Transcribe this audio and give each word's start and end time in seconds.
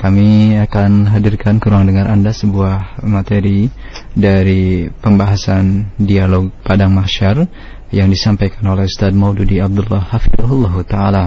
kami 0.00 0.56
akan 0.56 1.12
hadirkan 1.12 1.60
kurang 1.60 1.84
dengar 1.84 2.08
Anda 2.08 2.32
sebuah 2.32 3.04
materi 3.04 3.68
dari 4.16 4.88
pembahasan 4.88 5.92
dialog 6.00 6.48
Padang 6.64 6.96
Mahsyar 6.96 7.44
yang 7.92 8.08
disampaikan 8.08 8.64
oleh 8.64 8.88
Ustaz 8.88 9.12
Maududi 9.12 9.60
Abdullah 9.60 10.00
Hafizullah 10.00 10.72
Ta'ala. 10.88 11.24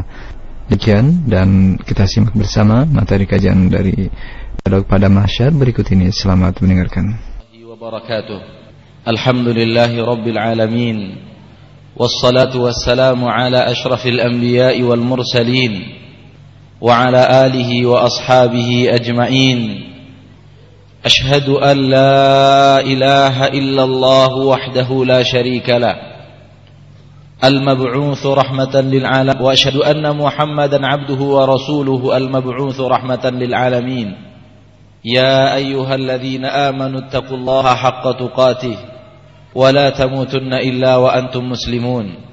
Demikian 0.73 1.29
dan 1.29 1.77
kita 1.77 2.09
simak 2.09 2.33
bersama 2.33 2.81
materi 2.89 3.29
kajian 3.29 3.69
dari 3.69 4.09
dialog 4.65 4.89
Padang 4.89 5.21
Mahsyar 5.21 5.53
berikut 5.53 5.85
ini. 5.93 6.09
Selamat 6.09 6.57
mendengarkan. 6.57 7.13
Alhamdulillahi 9.05 10.01
Rabbil 10.01 10.39
Alamin 10.41 10.97
Wassalatu 11.93 12.65
wassalamu 12.65 13.29
ala 13.29 13.69
ashrafil 13.69 14.17
وعلى 16.83 17.47
آله 17.47 17.85
وأصحابه 17.85 18.87
أجمعين. 18.89 19.83
أشهد 21.05 21.49
أن 21.49 21.77
لا 21.77 22.79
إله 22.79 23.47
إلا 23.47 23.83
الله 23.83 24.35
وحده 24.35 25.05
لا 25.05 25.23
شريك 25.23 25.69
له. 25.69 25.95
المبعوث 27.43 28.25
رحمة 28.25 28.81
للعالم 28.81 29.41
وأشهد 29.41 29.75
أن 29.75 30.17
محمدا 30.17 30.87
عبده 30.87 31.21
ورسوله 31.23 32.17
المبعوث 32.17 32.79
رحمة 32.79 33.29
للعالمين. 33.29 34.15
يا 35.05 35.55
أيها 35.55 35.95
الذين 35.95 36.45
آمنوا 36.45 36.99
اتقوا 36.99 37.37
الله 37.37 37.75
حق 37.75 38.11
تقاته. 38.11 38.77
ولا 39.55 39.89
تموتن 39.89 40.53
إلا 40.53 40.95
وأنتم 40.95 41.49
مسلمون. 41.49 42.32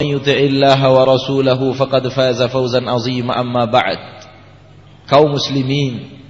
من 0.00 0.06
يطع 0.16 0.32
الله 0.32 0.80
ورسوله 0.80 1.72
فقد 1.72 2.08
فاز 2.08 2.42
فوزا 2.42 2.80
عظيما 2.90 3.40
أما 3.40 3.64
بعد 3.64 4.00
kaum 5.10 5.34
muslimin 5.34 6.22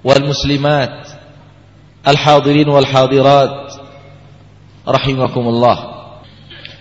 wal 0.00 0.24
muslimat 0.24 1.04
al 2.00 2.16
hadirin 2.16 2.64
wal 2.64 2.88
hadirat 2.88 3.76
rahimakumullah 4.88 5.78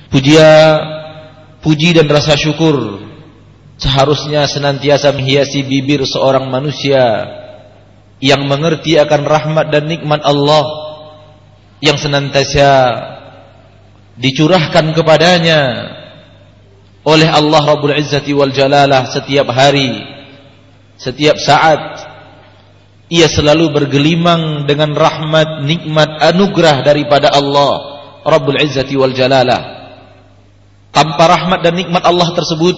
puja 0.07 0.80
puji 1.59 1.91
dan 1.91 2.07
rasa 2.07 2.39
syukur 2.39 3.03
seharusnya 3.75 4.47
senantiasa 4.47 5.11
menghiasi 5.11 5.67
bibir 5.67 6.07
seorang 6.07 6.47
manusia 6.47 7.27
yang 8.23 8.47
mengerti 8.47 8.95
akan 8.95 9.27
rahmat 9.27 9.75
dan 9.75 9.91
nikmat 9.91 10.23
Allah 10.23 10.63
yang 11.83 11.99
senantiasa 11.99 12.71
dicurahkan 14.16 14.94
kepadanya 14.95 15.59
oleh 17.06 17.30
Allah 17.30 17.62
Rabbul 17.62 17.94
Izzati 17.94 18.34
wal 18.34 18.50
Jalalah 18.50 19.14
setiap 19.14 19.46
hari, 19.54 20.02
setiap 20.98 21.38
saat. 21.38 22.12
Ia 23.06 23.30
selalu 23.30 23.70
bergelimang 23.70 24.66
dengan 24.66 24.90
rahmat, 24.90 25.62
nikmat, 25.62 26.18
anugerah 26.34 26.82
daripada 26.82 27.30
Allah 27.30 28.02
Rabbul 28.26 28.58
Izzati 28.58 28.98
wal 28.98 29.14
Jalalah. 29.14 29.78
Tanpa 30.91 31.31
rahmat 31.31 31.62
dan 31.62 31.78
nikmat 31.78 32.03
Allah 32.03 32.34
tersebut, 32.34 32.75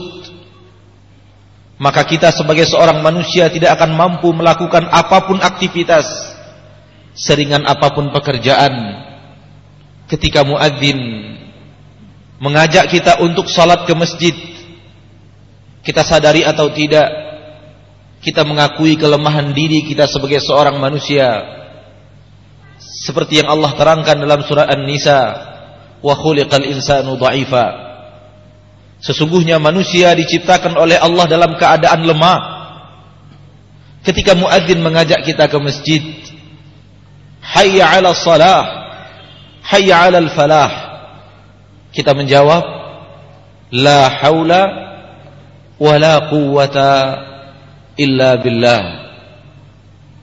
maka 1.80 2.04
kita 2.04 2.28
sebagai 2.28 2.69
seorang 2.69 3.00
manusia 3.00 3.48
tidak 3.48 3.80
akan 3.80 3.97
mampu 3.97 4.28
melakukan 4.36 4.84
apa 4.92 5.24
pun 5.24 5.41
aktivitas, 5.41 6.04
seringan 7.16 7.64
apa 7.64 7.97
pun 7.97 8.12
pekerjaan. 8.12 9.08
Ketika 10.12 10.44
muadzin 10.44 10.98
mengajak 12.38 12.91
kita 12.91 13.22
untuk 13.22 13.50
salat 13.50 13.84
ke 13.87 13.94
masjid. 13.94 14.34
Kita 15.82 16.03
sadari 16.03 16.43
atau 16.43 16.71
tidak 16.75 17.06
kita 18.19 18.43
mengakui 18.43 18.99
kelemahan 18.99 19.54
diri 19.54 19.87
kita 19.87 20.10
sebagai 20.10 20.43
seorang 20.43 20.78
manusia. 20.82 21.59
Seperti 22.78 23.43
yang 23.43 23.48
Allah 23.50 23.75
terangkan 23.78 24.19
dalam 24.19 24.43
surah 24.43 24.66
An-Nisa 24.66 25.21
wa 26.03 26.15
khuliqal 26.19 26.66
insanu 26.66 27.15
dha'ifa. 27.15 27.87
Sesungguhnya 28.98 29.62
manusia 29.62 30.10
diciptakan 30.19 30.75
oleh 30.75 30.98
Allah 30.98 31.31
dalam 31.31 31.54
keadaan 31.54 32.03
lemah. 32.03 32.38
Ketika 34.03 34.34
muadzin 34.34 34.82
mengajak 34.82 35.22
kita 35.22 35.47
ke 35.47 35.59
masjid 35.59 36.03
hayya 37.43 37.87
'ala 37.87 38.15
salah 38.15 38.62
hayya 39.62 40.06
'alal 40.06 40.31
falah 40.32 40.88
kita 41.93 42.12
menjawab 42.12 42.65
la 43.72 44.09
haula 44.09 44.62
wala 45.78 46.28
quwwata 46.28 46.93
illa 47.97 48.38
billah. 48.41 48.82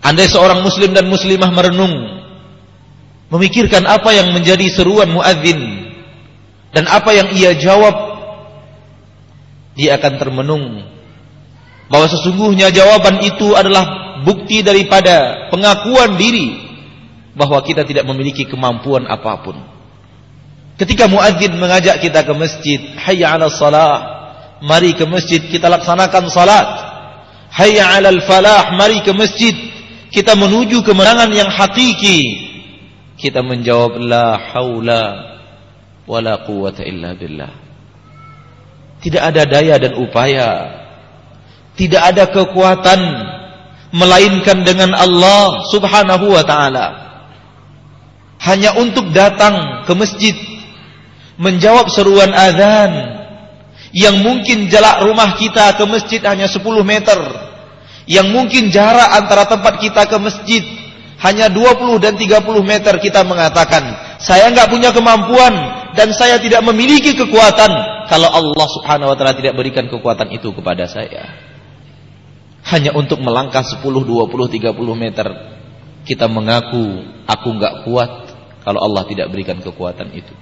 Andai 0.06 0.30
seorang 0.30 0.62
muslim 0.62 0.94
dan 0.94 1.10
muslimah 1.10 1.50
merenung 1.50 1.96
memikirkan 3.34 3.84
apa 3.90 4.14
yang 4.14 4.30
menjadi 4.38 4.70
seruan 4.70 5.10
muadzin 5.10 5.90
dan 6.72 6.86
apa 6.86 7.10
yang 7.16 7.34
ia 7.34 7.58
jawab 7.58 7.96
dia 9.74 9.98
akan 9.98 10.14
termenung 10.22 10.86
bahwa 11.90 12.06
sesungguhnya 12.06 12.70
jawaban 12.70 13.22
itu 13.26 13.54
adalah 13.58 14.18
bukti 14.22 14.62
daripada 14.62 15.50
pengakuan 15.50 16.18
diri 16.18 16.64
bahwa 17.36 17.60
kita 17.66 17.84
tidak 17.84 18.08
memiliki 18.08 18.48
kemampuan 18.48 19.06
apa 19.06 19.44
pun. 19.44 19.75
Ketika 20.76 21.08
muadzin 21.08 21.56
mengajak 21.56 22.04
kita 22.04 22.28
ke 22.28 22.34
masjid, 22.36 22.80
hayya 23.00 23.32
'ala 23.32 23.48
salah, 23.48 23.96
mari 24.60 24.92
ke 24.92 25.08
masjid 25.08 25.40
kita 25.40 25.72
laksanakan 25.72 26.28
salat. 26.28 26.68
Hayya 27.56 27.96
'alal 27.96 28.20
falah, 28.28 28.76
mari 28.76 29.00
ke 29.00 29.16
masjid 29.16 29.56
kita 30.12 30.32
menuju 30.36 30.80
kemenangan 30.84 31.32
yang 31.36 31.52
hakiki. 31.52 32.48
Kita 33.16 33.44
menjawab 33.44 34.00
la 34.00 34.40
haula 34.52 35.04
wala 36.08 36.44
quwwata 36.44 36.84
illa 36.88 37.12
billah. 37.16 37.52
Tidak 39.04 39.20
ada 39.20 39.44
daya 39.44 39.76
dan 39.76 40.00
upaya. 40.00 40.52
Tidak 41.76 42.00
ada 42.00 42.32
kekuatan 42.32 43.00
melainkan 43.92 44.64
dengan 44.64 44.96
Allah 44.96 45.68
Subhanahu 45.68 46.32
wa 46.32 46.44
taala. 46.48 46.88
Hanya 48.40 48.76
untuk 48.80 49.12
datang 49.12 49.84
ke 49.84 49.94
masjid 49.96 50.36
menjawab 51.36 51.92
seruan 51.92 52.32
azan 52.32 52.92
yang 53.96 54.20
mungkin 54.24 54.68
jarak 54.68 55.04
rumah 55.08 55.40
kita 55.40 55.76
ke 55.76 55.84
masjid 55.88 56.22
hanya 56.28 56.48
10 56.52 56.62
meter 56.84 57.20
yang 58.06 58.30
mungkin 58.30 58.70
jarak 58.70 59.10
antara 59.18 59.48
tempat 59.50 59.82
kita 59.82 60.06
ke 60.06 60.18
masjid 60.20 60.64
hanya 61.24 61.48
20 61.48 62.04
dan 62.04 62.14
30 62.20 62.44
meter 62.62 62.94
kita 63.00 63.24
mengatakan 63.24 63.84
saya 64.20 64.52
enggak 64.52 64.68
punya 64.68 64.92
kemampuan 64.92 65.54
dan 65.96 66.12
saya 66.12 66.36
tidak 66.44 66.60
memiliki 66.68 67.16
kekuatan. 67.16 67.72
Kalau 68.06 68.30
Allah 68.30 68.68
subhanahu 68.70 69.12
wa 69.12 69.16
ta'ala 69.18 69.34
tidak 69.34 69.58
berikan 69.58 69.90
kekuatan 69.90 70.30
itu 70.30 70.54
kepada 70.54 70.86
saya 70.86 71.26
hanya 72.66 72.94
untuk 72.98 73.22
melangkah 73.22 73.62
10, 73.62 73.82
20, 73.82 74.06
30 74.26 74.74
meter 74.94 75.28
kita 76.06 76.26
mengaku 76.30 77.02
aku 77.26 77.48
enggak 77.50 77.86
kuat 77.86 78.12
kalau 78.62 78.82
Allah 78.82 79.06
tidak 79.10 79.30
berikan 79.30 79.62
kekuatan 79.62 80.14
itu 80.14 80.34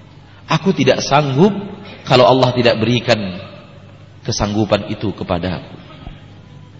Aku 0.49 0.75
tidak 0.75 0.99
sanggup 1.03 1.51
kalau 2.03 2.27
Allah 2.27 2.51
tidak 2.51 2.79
berikan 2.79 3.19
kesanggupan 4.23 4.91
itu 4.91 5.11
kepada 5.15 5.59
aku. 5.59 5.75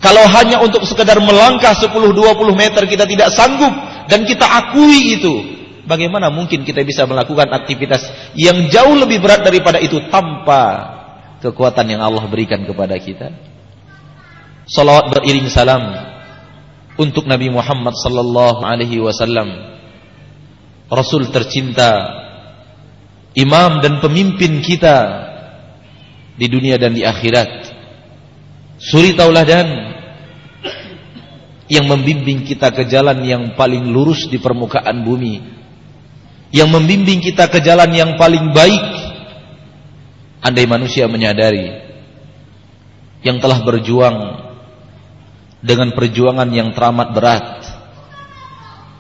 Kalau 0.03 0.23
hanya 0.35 0.59
untuk 0.59 0.83
sekedar 0.83 1.15
melangkah 1.23 1.71
10-20 1.79 2.11
meter 2.59 2.83
kita 2.83 3.07
tidak 3.07 3.31
sanggup 3.31 3.71
dan 4.11 4.27
kita 4.27 4.43
akui 4.43 5.15
itu. 5.15 5.33
Bagaimana 5.83 6.31
mungkin 6.31 6.63
kita 6.63 6.79
bisa 6.83 7.03
melakukan 7.03 7.51
aktivitas 7.51 8.07
yang 8.39 8.71
jauh 8.71 8.95
lebih 8.95 9.19
berat 9.19 9.43
daripada 9.43 9.83
itu 9.83 9.99
tanpa 10.07 10.63
kekuatan 11.43 11.87
yang 11.91 11.99
Allah 12.03 12.23
berikan 12.27 12.63
kepada 12.63 12.95
kita? 12.99 13.31
Salawat 14.63 15.11
beriring 15.11 15.51
salam 15.51 15.83
untuk 16.95 17.27
Nabi 17.27 17.51
Muhammad 17.51 17.99
sallallahu 17.99 18.63
alaihi 18.63 19.03
wasallam. 19.03 19.75
Rasul 20.87 21.27
tercinta 21.35 22.22
imam 23.33 23.81
dan 23.81 23.97
pemimpin 23.99 24.61
kita 24.61 24.97
di 26.37 26.47
dunia 26.49 26.77
dan 26.77 26.93
di 26.93 27.05
akhirat. 27.05 27.73
Suri 28.81 29.13
tauladan 29.13 29.93
yang 31.69 31.85
membimbing 31.89 32.45
kita 32.45 32.73
ke 32.73 32.85
jalan 32.89 33.21
yang 33.25 33.43
paling 33.57 33.89
lurus 33.89 34.29
di 34.29 34.37
permukaan 34.37 35.01
bumi. 35.05 35.41
Yang 36.53 36.69
membimbing 36.69 37.21
kita 37.21 37.49
ke 37.49 37.61
jalan 37.65 37.89
yang 37.93 38.13
paling 38.17 38.53
baik. 38.53 38.85
Andai 40.43 40.67
manusia 40.67 41.07
menyadari 41.07 41.81
yang 43.23 43.39
telah 43.39 43.63
berjuang 43.63 44.43
dengan 45.63 45.95
perjuangan 45.95 46.51
yang 46.51 46.75
teramat 46.75 47.15
berat 47.15 47.47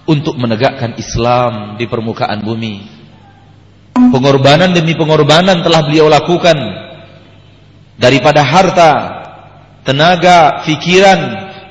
untuk 0.07 0.39
menegakkan 0.39 0.95
Islam 0.95 1.75
di 1.75 1.83
permukaan 1.91 2.39
bumi 2.39 3.02
pengorbanan 4.11 4.75
demi 4.75 4.97
pengorbanan 4.97 5.63
telah 5.63 5.85
beliau 5.85 6.09
lakukan 6.09 6.57
daripada 7.95 8.41
harta 8.41 8.91
tenaga, 9.85 10.63
pikiran, 10.65 11.19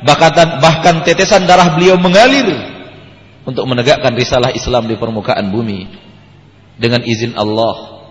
bahkan, 0.05 0.61
bahkan 0.61 0.95
tetesan 1.03 1.49
darah 1.49 1.75
beliau 1.75 1.99
mengalir 1.99 2.47
untuk 3.43 3.67
menegakkan 3.67 4.15
risalah 4.15 4.55
Islam 4.55 4.87
di 4.87 4.95
permukaan 4.95 5.51
bumi 5.51 5.89
dengan 6.79 7.03
izin 7.03 7.35
Allah. 7.35 8.05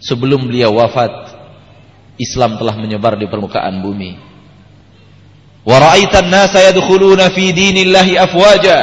Sebelum 0.00 0.48
beliau 0.48 0.80
wafat, 0.80 1.12
Islam 2.16 2.56
telah 2.56 2.72
menyebar 2.80 3.20
di 3.20 3.28
permukaan 3.28 3.84
bumi. 3.84 4.16
Wa 5.60 5.76
ra'aitan 5.76 6.32
nasa 6.32 6.64
yadkhuluna 6.72 7.28
afwaja. 8.16 8.78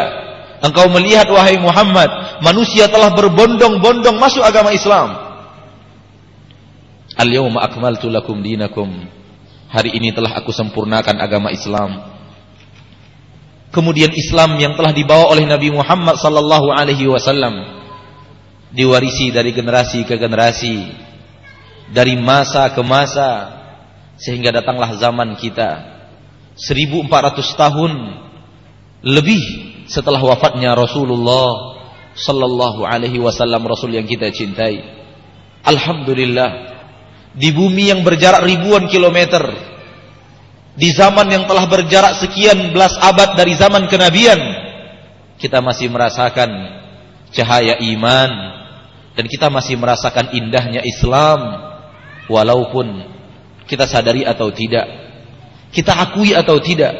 Engkau 0.57 0.89
melihat 0.89 1.29
wahai 1.29 1.61
Muhammad, 1.61 2.41
manusia 2.41 2.89
telah 2.89 3.13
berbondong-bondong 3.13 4.17
masuk 4.17 4.41
agama 4.41 4.73
Islam. 4.73 5.13
Al-yawma 7.17 7.65
akmaltu 7.65 8.09
lakum 8.09 8.41
dinakum 8.41 8.89
Hari 9.67 9.99
ini 9.99 10.15
telah 10.15 10.31
aku 10.39 10.55
sempurnakan 10.55 11.19
agama 11.19 11.51
Islam. 11.51 11.99
Kemudian 13.67 14.15
Islam 14.15 14.55
yang 14.55 14.79
telah 14.79 14.95
dibawa 14.95 15.27
oleh 15.27 15.43
Nabi 15.43 15.75
Muhammad 15.75 16.15
sallallahu 16.15 16.71
alaihi 16.71 17.03
wasallam 17.11 17.83
diwarisi 18.71 19.27
dari 19.27 19.51
generasi 19.51 20.07
ke 20.07 20.15
generasi, 20.15 20.87
dari 21.91 22.15
masa 22.15 22.71
ke 22.71 22.79
masa 22.79 23.59
sehingga 24.15 24.55
datanglah 24.55 24.95
zaman 24.95 25.35
kita 25.35 25.83
1400 26.55 27.43
tahun 27.59 27.91
lebih 29.03 29.43
setelah 29.87 30.19
wafatnya 30.19 30.75
Rasulullah 30.75 31.79
sallallahu 32.17 32.83
alaihi 32.83 33.21
wasallam 33.23 33.63
Rasul 33.63 33.95
yang 33.95 34.05
kita 34.05 34.29
cintai. 34.35 34.83
Alhamdulillah 35.63 36.77
di 37.37 37.53
bumi 37.53 37.93
yang 37.93 38.01
berjarak 38.01 38.43
ribuan 38.43 38.89
kilometer 38.89 39.45
di 40.77 40.89
zaman 40.93 41.29
yang 41.29 41.43
telah 41.45 41.65
berjarak 41.69 42.21
sekian 42.21 42.73
belas 42.73 42.93
abad 42.97 43.37
dari 43.37 43.53
zaman 43.57 43.85
kenabian 43.89 44.37
kita 45.37 45.61
masih 45.61 45.89
merasakan 45.89 46.49
cahaya 47.29 47.77
iman 47.93 48.31
dan 49.13 49.25
kita 49.25 49.49
masih 49.53 49.77
merasakan 49.77 50.33
indahnya 50.33 50.81
Islam 50.81 51.39
walaupun 52.29 53.05
kita 53.69 53.85
sadari 53.85 54.25
atau 54.25 54.49
tidak 54.49 54.85
kita 55.73 55.93
akui 55.93 56.33
atau 56.33 56.57
tidak 56.57 56.93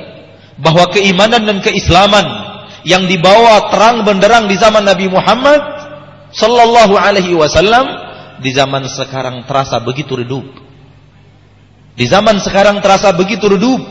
bahwa 0.58 0.90
keimanan 0.94 1.46
dan 1.46 1.58
keislaman 1.62 2.47
yang 2.86 3.10
dibawa 3.10 3.74
terang 3.74 4.06
benderang 4.06 4.46
di 4.46 4.58
zaman 4.60 4.86
Nabi 4.86 5.10
Muhammad 5.10 5.62
sallallahu 6.34 6.94
alaihi 7.00 7.34
wasallam 7.34 7.86
di 8.44 8.54
zaman 8.54 8.86
sekarang 8.86 9.46
terasa 9.50 9.82
begitu 9.82 10.14
redup. 10.18 10.46
Di 11.98 12.06
zaman 12.06 12.38
sekarang 12.38 12.78
terasa 12.84 13.10
begitu 13.16 13.50
redup. 13.50 13.82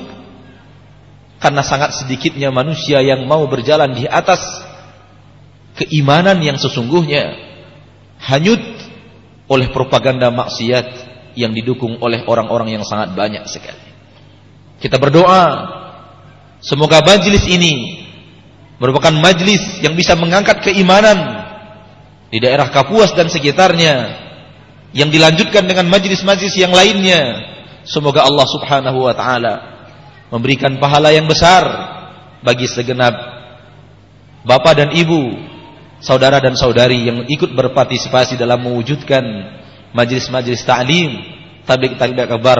Karena 1.37 1.61
sangat 1.61 1.93
sedikitnya 2.01 2.49
manusia 2.49 3.03
yang 3.05 3.27
mau 3.29 3.45
berjalan 3.45 3.93
di 3.93 4.09
atas 4.09 4.41
keimanan 5.77 6.41
yang 6.41 6.57
sesungguhnya 6.57 7.37
hanyut 8.25 8.63
oleh 9.47 9.69
propaganda 9.69 10.33
maksiat 10.33 10.87
yang 11.37 11.53
didukung 11.53 12.01
oleh 12.01 12.25
orang-orang 12.25 12.81
yang 12.81 12.85
sangat 12.89 13.13
banyak 13.13 13.45
sekali. 13.45 13.85
Kita 14.81 14.97
berdoa 14.97 15.45
semoga 16.65 17.05
majlis 17.05 17.45
ini 17.45 17.96
merupakan 18.77 19.13
majlis 19.13 19.81
yang 19.81 19.97
bisa 19.97 20.13
mengangkat 20.17 20.61
keimanan 20.61 21.47
di 22.29 22.39
daerah 22.43 22.69
Kapuas 22.69 23.15
dan 23.17 23.33
sekitarnya 23.33 24.27
yang 24.93 25.09
dilanjutkan 25.13 25.65
dengan 25.65 25.89
majlis-majlis 25.89 26.55
yang 26.57 26.73
lainnya. 26.73 27.53
Semoga 27.87 28.27
Allah 28.27 28.47
Subhanahu 28.51 28.99
wa 29.07 29.15
taala 29.15 29.55
memberikan 30.29 30.77
pahala 30.83 31.15
yang 31.15 31.31
besar 31.31 31.63
bagi 32.43 32.67
segenap 32.67 33.15
bapak 34.43 34.75
dan 34.75 34.91
ibu, 34.95 35.39
saudara 36.03 36.43
dan 36.43 36.59
saudari 36.59 37.07
yang 37.07 37.27
ikut 37.31 37.55
berpartisipasi 37.55 38.35
dalam 38.35 38.63
mewujudkan 38.63 39.23
majlis-majlis 39.95 40.67
ta'lim, 40.67 41.11
tablik 41.63 41.95
tablik 41.97 42.27
kabar 42.27 42.59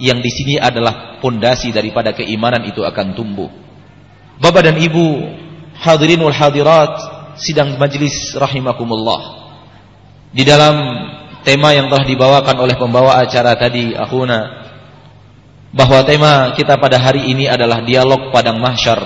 yang 0.00 0.18
di 0.18 0.30
sini 0.32 0.54
adalah 0.56 1.20
pondasi 1.20 1.70
daripada 1.70 2.16
keimanan 2.16 2.64
itu 2.66 2.80
akan 2.82 3.14
tumbuh. 3.14 3.48
Bapak 4.42 4.66
dan 4.66 4.76
Ibu, 4.80 5.08
hadirin 5.82 6.22
wal 6.22 6.34
hadirat, 6.34 6.94
sidang 7.36 7.74
majlis 7.76 8.38
rahimakumullah. 8.38 9.42
Di 10.32 10.46
dalam 10.46 10.78
tema 11.42 11.74
yang 11.74 11.90
telah 11.90 12.06
dibawakan 12.06 12.56
oleh 12.62 12.78
pembawa 12.78 13.18
acara 13.20 13.58
tadi 13.58 13.92
akhuna 13.92 14.62
bahwa 15.74 15.98
tema 16.06 16.32
kita 16.54 16.78
pada 16.78 17.02
hari 17.02 17.28
ini 17.32 17.50
adalah 17.50 17.82
dialog 17.82 18.30
padang 18.30 18.62
mahsyar 18.62 19.02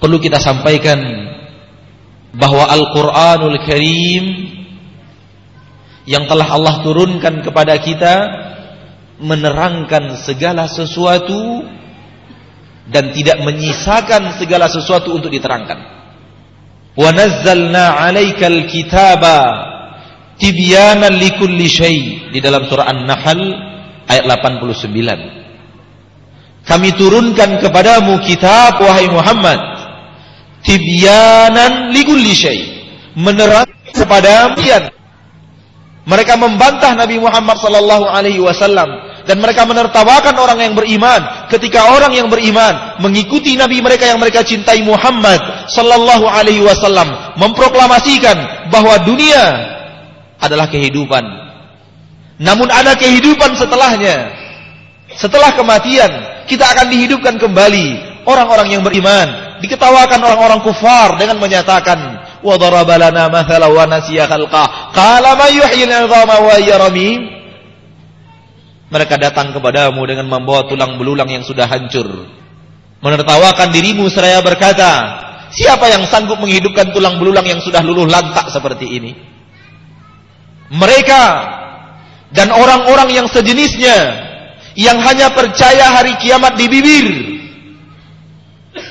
perlu 0.00 0.18
kita 0.18 0.40
sampaikan 0.40 0.98
bahwa 2.32 2.64
Al-Qur'anul 2.66 3.60
Karim 3.68 4.24
yang 6.08 6.26
telah 6.26 6.48
Allah 6.50 6.82
turunkan 6.82 7.44
kepada 7.44 7.78
kita 7.78 8.14
menerangkan 9.22 10.18
segala 10.26 10.66
sesuatu 10.66 11.62
dan 12.90 13.14
tidak 13.14 13.38
menyisakan 13.44 14.34
segala 14.40 14.66
sesuatu 14.66 15.14
untuk 15.14 15.30
diterangkan. 15.30 15.78
Wa 16.98 17.10
nazzalna 17.14 18.02
'alaikal 18.02 18.66
kitaba 18.66 19.38
tibyanan 20.40 21.14
likulli 21.14 21.70
syai 21.70 22.00
di 22.34 22.42
dalam 22.42 22.66
surah 22.66 22.90
An-Nahl 22.90 23.40
ayat 24.10 24.26
89. 24.26 25.42
Kami 26.62 26.94
turunkan 26.94 27.58
kepadamu 27.58 28.22
kitab 28.22 28.78
wahai 28.78 29.10
Muhammad 29.10 29.58
tibyanan 30.62 31.90
likulli 31.90 32.34
syai 32.34 32.60
menerang 33.18 33.66
kepada 33.90 34.54
kalian. 34.56 35.01
Mereka 36.02 36.34
membantah 36.34 36.98
Nabi 36.98 37.22
Muhammad 37.22 37.62
sallallahu 37.62 38.10
alaihi 38.10 38.42
wasallam 38.42 38.90
dan 39.22 39.38
mereka 39.38 39.62
menertawakan 39.62 40.34
orang 40.34 40.58
yang 40.58 40.74
beriman 40.74 41.46
ketika 41.46 41.94
orang 41.94 42.10
yang 42.10 42.26
beriman 42.26 42.98
mengikuti 42.98 43.54
nabi 43.54 43.78
mereka 43.78 44.10
yang 44.10 44.18
mereka 44.18 44.42
cintai 44.42 44.82
Muhammad 44.82 45.38
sallallahu 45.70 46.26
alaihi 46.26 46.58
wasallam 46.58 47.06
memproklamasikan 47.38 48.66
bahwa 48.74 48.98
dunia 49.06 49.44
adalah 50.42 50.66
kehidupan. 50.66 51.22
Namun 52.42 52.66
ada 52.66 52.98
kehidupan 52.98 53.54
setelahnya. 53.54 54.34
Setelah 55.14 55.54
kematian, 55.54 56.10
kita 56.50 56.66
akan 56.74 56.90
dihidupkan 56.90 57.38
kembali. 57.38 58.10
Orang-orang 58.26 58.74
yang 58.74 58.82
beriman 58.82 59.58
diketawakan 59.62 60.18
orang-orang 60.18 60.58
kufar 60.66 61.14
dengan 61.18 61.38
menyatakan, 61.38 61.98
"Wa 62.42 62.58
mathala 62.58 63.66
wa 63.70 63.84
nasiya 63.86 64.26
khalqah. 64.26 64.92
Qala 64.92 65.38
may 65.38 65.56
yuhyil 65.56 65.90
'idhama 65.90 66.36
wa 66.42 66.56
ramim?" 66.58 67.20
Mereka 68.92 69.16
datang 69.16 69.56
kepadamu 69.56 70.04
dengan 70.04 70.28
membawa 70.28 70.68
tulang 70.68 71.00
belulang 71.00 71.30
yang 71.30 71.40
sudah 71.46 71.64
hancur. 71.64 72.28
Menertawakan 73.00 73.72
dirimu 73.72 74.04
seraya 74.12 74.44
berkata, 74.44 74.90
"Siapa 75.54 75.88
yang 75.88 76.04
sanggup 76.10 76.36
menghidupkan 76.42 76.92
tulang 76.92 77.16
belulang 77.16 77.48
yang 77.48 77.64
sudah 77.64 77.80
luluh 77.80 78.04
lantak 78.04 78.52
seperti 78.52 78.86
ini?" 78.90 79.32
mereka 80.72 81.22
dan 82.32 82.48
orang-orang 82.48 83.12
yang 83.12 83.26
sejenisnya 83.28 83.96
yang 84.72 84.96
hanya 85.04 85.28
percaya 85.36 85.92
hari 85.92 86.16
kiamat 86.16 86.56
di 86.56 86.66
bibir 86.72 87.06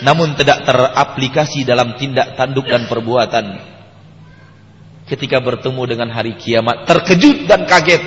namun 0.01 0.33
tidak 0.33 0.65
teraplikasi 0.65 1.61
dalam 1.61 1.93
tindak 1.93 2.33
tanduk 2.33 2.65
dan 2.65 2.89
perbuatan. 2.89 3.45
Ketika 5.05 5.37
bertemu 5.37 5.81
dengan 5.85 6.09
hari 6.09 6.33
kiamat 6.37 6.89
terkejut 6.89 7.45
dan 7.45 7.69
kaget. 7.69 8.01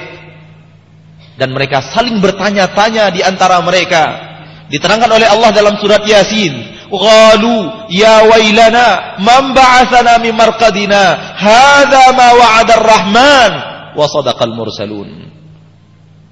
Dan 1.35 1.51
mereka 1.51 1.83
saling 1.83 2.19
bertanya-tanya 2.23 3.11
di 3.15 3.23
antara 3.23 3.59
mereka. 3.63 4.35
Diterangkan 4.71 5.11
oleh 5.11 5.27
Allah 5.31 5.51
dalam 5.55 5.79
surat 5.79 6.03
Yasin. 6.03 6.75
Qalu 6.91 7.91
ya 7.91 8.23
wailana 8.27 9.19
man 9.19 9.51
ba'athana 9.51 10.23
min 10.23 10.35
marqadina? 10.35 11.35
Hadza 11.35 12.15
ma 12.15 12.29
wa'ada 12.39 12.73
ar-rahman 12.79 13.53
wa 13.99 14.07
sadaqal 14.07 14.55
mursalun. 14.55 15.31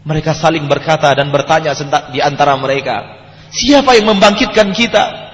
Mereka 0.03 0.35
saling 0.35 0.67
berkata 0.67 1.15
dan 1.15 1.31
bertanya 1.31 1.75
di 2.11 2.19
antara 2.19 2.59
mereka 2.59 3.23
siapa 3.55 3.95
yang 3.95 4.11
membangkitkan 4.11 4.75
kita 4.75 5.32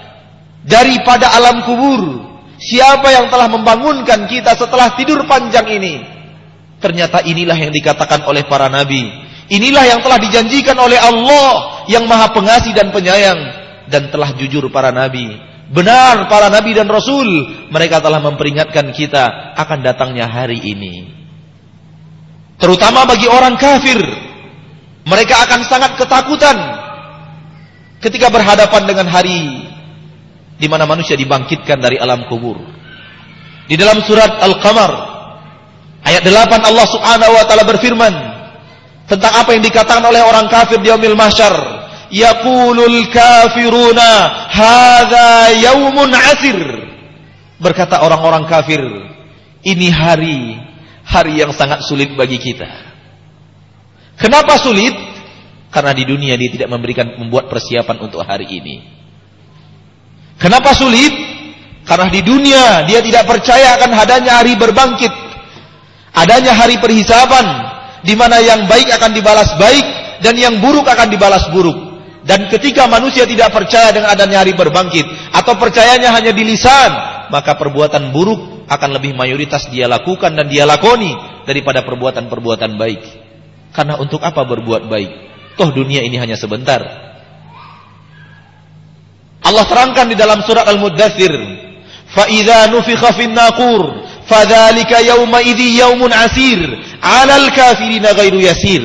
daripada 0.68 1.32
alam 1.32 1.64
kubur. 1.64 2.28
Siapa 2.58 3.08
yang 3.14 3.26
telah 3.32 3.48
membangunkan 3.48 4.28
kita 4.28 4.54
setelah 4.54 4.92
tidur 4.94 5.24
panjang 5.24 5.66
ini? 5.66 5.94
Ternyata 6.78 7.26
inilah 7.26 7.56
yang 7.58 7.72
dikatakan 7.74 8.22
oleh 8.28 8.46
para 8.46 8.70
nabi. 8.70 9.02
Inilah 9.48 9.84
yang 9.88 10.00
telah 10.04 10.20
dijanjikan 10.20 10.76
oleh 10.76 11.00
Allah 11.00 11.82
yang 11.88 12.04
maha 12.04 12.30
pengasih 12.30 12.76
dan 12.76 12.92
penyayang. 12.92 13.40
Dan 13.88 14.12
telah 14.12 14.36
jujur 14.36 14.68
para 14.68 14.92
nabi. 14.92 15.32
Benar 15.72 16.28
para 16.28 16.52
nabi 16.52 16.76
dan 16.76 16.90
rasul. 16.90 17.26
Mereka 17.72 18.04
telah 18.04 18.20
memperingatkan 18.20 18.92
kita 18.92 19.56
akan 19.56 19.78
datangnya 19.80 20.28
hari 20.28 20.60
ini. 20.60 21.14
Terutama 22.58 23.06
bagi 23.06 23.30
orang 23.30 23.54
kafir. 23.54 24.02
Mereka 25.06 25.34
akan 25.46 25.60
sangat 25.64 25.94
ketakutan. 25.96 26.58
Ketika 28.02 28.30
berhadapan 28.30 28.82
dengan 28.86 29.06
hari 29.10 29.66
di 30.58 30.66
mana 30.66 30.84
manusia 30.84 31.14
dibangkitkan 31.14 31.78
dari 31.78 31.96
alam 31.96 32.26
kubur. 32.26 32.58
Di 33.70 33.78
dalam 33.78 34.02
surat 34.02 34.42
Al-Qamar 34.42 34.92
ayat 36.02 36.22
8 36.26 36.68
Allah 36.68 36.86
Subhanahu 36.90 37.32
wa 37.32 37.44
taala 37.46 37.64
berfirman 37.64 38.14
tentang 39.06 39.32
apa 39.38 39.54
yang 39.54 39.62
dikatakan 39.62 40.02
oleh 40.02 40.20
orang 40.20 40.50
kafir 40.50 40.82
di 40.82 40.90
yaumil 40.90 41.14
mahsyar. 41.14 41.78
Yaqulul 42.08 43.12
kafiruna 43.12 44.10
hadza 44.50 45.54
yaumun 45.62 46.10
asir. 46.12 46.58
Berkata 47.60 48.00
orang-orang 48.00 48.48
kafir, 48.48 48.80
ini 49.66 49.92
hari 49.92 50.56
hari 51.04 51.40
yang 51.40 51.52
sangat 51.52 51.84
sulit 51.84 52.12
bagi 52.16 52.40
kita. 52.40 52.68
Kenapa 54.18 54.56
sulit? 54.60 54.92
Karena 55.68 55.92
di 55.92 56.04
dunia 56.08 56.34
dia 56.40 56.48
tidak 56.48 56.72
memberikan 56.72 57.20
membuat 57.20 57.52
persiapan 57.52 57.96
untuk 58.00 58.24
hari 58.24 58.48
ini. 58.48 58.97
Kenapa 60.38 60.70
sulit? 60.74 61.10
Karena 61.82 62.06
di 62.12 62.20
dunia 62.22 62.86
dia 62.86 63.02
tidak 63.02 63.26
percaya 63.26 63.74
akan 63.74 63.90
adanya 63.96 64.38
hari 64.38 64.54
berbangkit. 64.54 65.10
Adanya 66.14 66.54
hari 66.54 66.78
perhisaban 66.78 67.46
di 68.06 68.14
mana 68.14 68.38
yang 68.38 68.70
baik 68.70 68.90
akan 68.94 69.10
dibalas 69.14 69.50
baik 69.58 69.86
dan 70.22 70.34
yang 70.38 70.62
buruk 70.62 70.86
akan 70.86 71.10
dibalas 71.10 71.46
buruk. 71.50 71.76
Dan 72.28 72.44
ketika 72.52 72.84
manusia 72.84 73.24
tidak 73.24 73.50
percaya 73.56 73.88
dengan 73.88 74.12
adanya 74.12 74.44
hari 74.44 74.52
berbangkit 74.52 75.32
atau 75.32 75.56
percayanya 75.56 76.12
hanya 76.12 76.28
di 76.36 76.44
lisan, 76.44 76.90
maka 77.32 77.56
perbuatan 77.56 78.12
buruk 78.12 78.68
akan 78.68 79.00
lebih 79.00 79.16
mayoritas 79.16 79.72
dia 79.72 79.88
lakukan 79.88 80.36
dan 80.36 80.44
dia 80.44 80.68
lakoni 80.68 81.16
daripada 81.48 81.80
perbuatan-perbuatan 81.88 82.76
baik. 82.76 83.02
Karena 83.72 83.96
untuk 83.96 84.20
apa 84.20 84.44
berbuat 84.44 84.92
baik? 84.92 85.10
Toh 85.56 85.72
dunia 85.72 86.04
ini 86.04 86.20
hanya 86.20 86.36
sebentar. 86.36 87.07
Allah 89.48 89.64
terangkan 89.64 90.12
di 90.12 90.16
dalam 90.16 90.44
surat 90.44 90.68
Al-Muddathir, 90.68 91.32
"Fa 92.12 92.28
idza 92.28 92.68
nufikha 92.68 93.16
fin 93.16 93.32
naqur, 93.32 94.04
fadzalika 94.28 95.00
yawma 95.00 95.40
idzi 95.40 95.80
yaumun 95.80 96.12
asir, 96.12 96.60
'alal 97.00 97.48
kafirina 97.56 98.12
ghairu 98.12 98.44
yasir." 98.44 98.84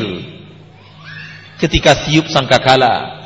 Ketika 1.60 2.08
tiup 2.08 2.32
sangkakala, 2.32 3.24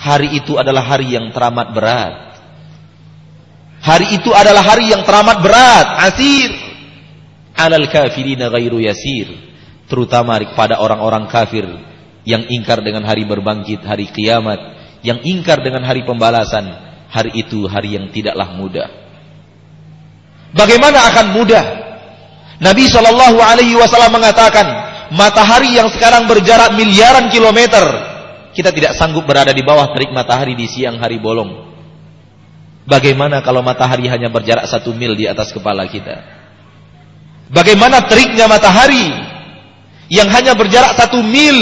hari 0.00 0.36
itu 0.36 0.60
adalah 0.60 0.84
hari 0.84 1.16
yang 1.16 1.32
teramat 1.32 1.72
berat. 1.72 2.14
Hari 3.80 4.20
itu 4.20 4.28
adalah 4.36 4.60
hari 4.60 4.92
yang 4.92 5.00
teramat 5.08 5.40
berat, 5.40 5.88
asir. 6.12 6.52
'Alal 7.56 7.88
kafirina 7.88 8.52
ghairu 8.52 8.84
yasir, 8.84 9.32
terutama 9.88 10.36
kepada 10.44 10.76
orang-orang 10.76 11.24
kafir 11.32 11.64
yang 12.28 12.44
ingkar 12.52 12.84
dengan 12.84 13.04
hari 13.08 13.24
berbangkit, 13.24 13.80
hari 13.80 14.12
kiamat 14.12 14.79
yang 15.00 15.20
ingkar 15.24 15.64
dengan 15.64 15.84
hari 15.84 16.04
pembalasan, 16.04 16.68
hari 17.08 17.34
itu 17.40 17.64
hari 17.66 17.96
yang 17.96 18.08
tidaklah 18.12 18.52
mudah. 18.56 18.88
Bagaimana 20.52 21.10
akan 21.14 21.26
mudah? 21.34 21.64
Nabi 22.60 22.84
Shallallahu 22.90 23.38
Alaihi 23.40 23.78
Wasallam 23.78 24.20
mengatakan, 24.20 24.66
matahari 25.14 25.78
yang 25.78 25.88
sekarang 25.88 26.28
berjarak 26.28 26.76
miliaran 26.76 27.32
kilometer, 27.32 27.82
kita 28.52 28.74
tidak 28.74 28.92
sanggup 28.98 29.24
berada 29.24 29.54
di 29.54 29.62
bawah 29.64 29.88
terik 29.94 30.12
matahari 30.12 30.52
di 30.58 30.68
siang 30.68 31.00
hari 31.00 31.16
bolong. 31.16 31.70
Bagaimana 32.84 33.40
kalau 33.40 33.62
matahari 33.62 34.10
hanya 34.10 34.28
berjarak 34.28 34.66
satu 34.66 34.90
mil 34.90 35.14
di 35.14 35.24
atas 35.30 35.54
kepala 35.54 35.86
kita? 35.86 36.40
Bagaimana 37.50 38.04
teriknya 38.06 38.50
matahari 38.50 39.10
yang 40.10 40.26
hanya 40.30 40.58
berjarak 40.58 40.98
satu 40.98 41.22
mil 41.22 41.58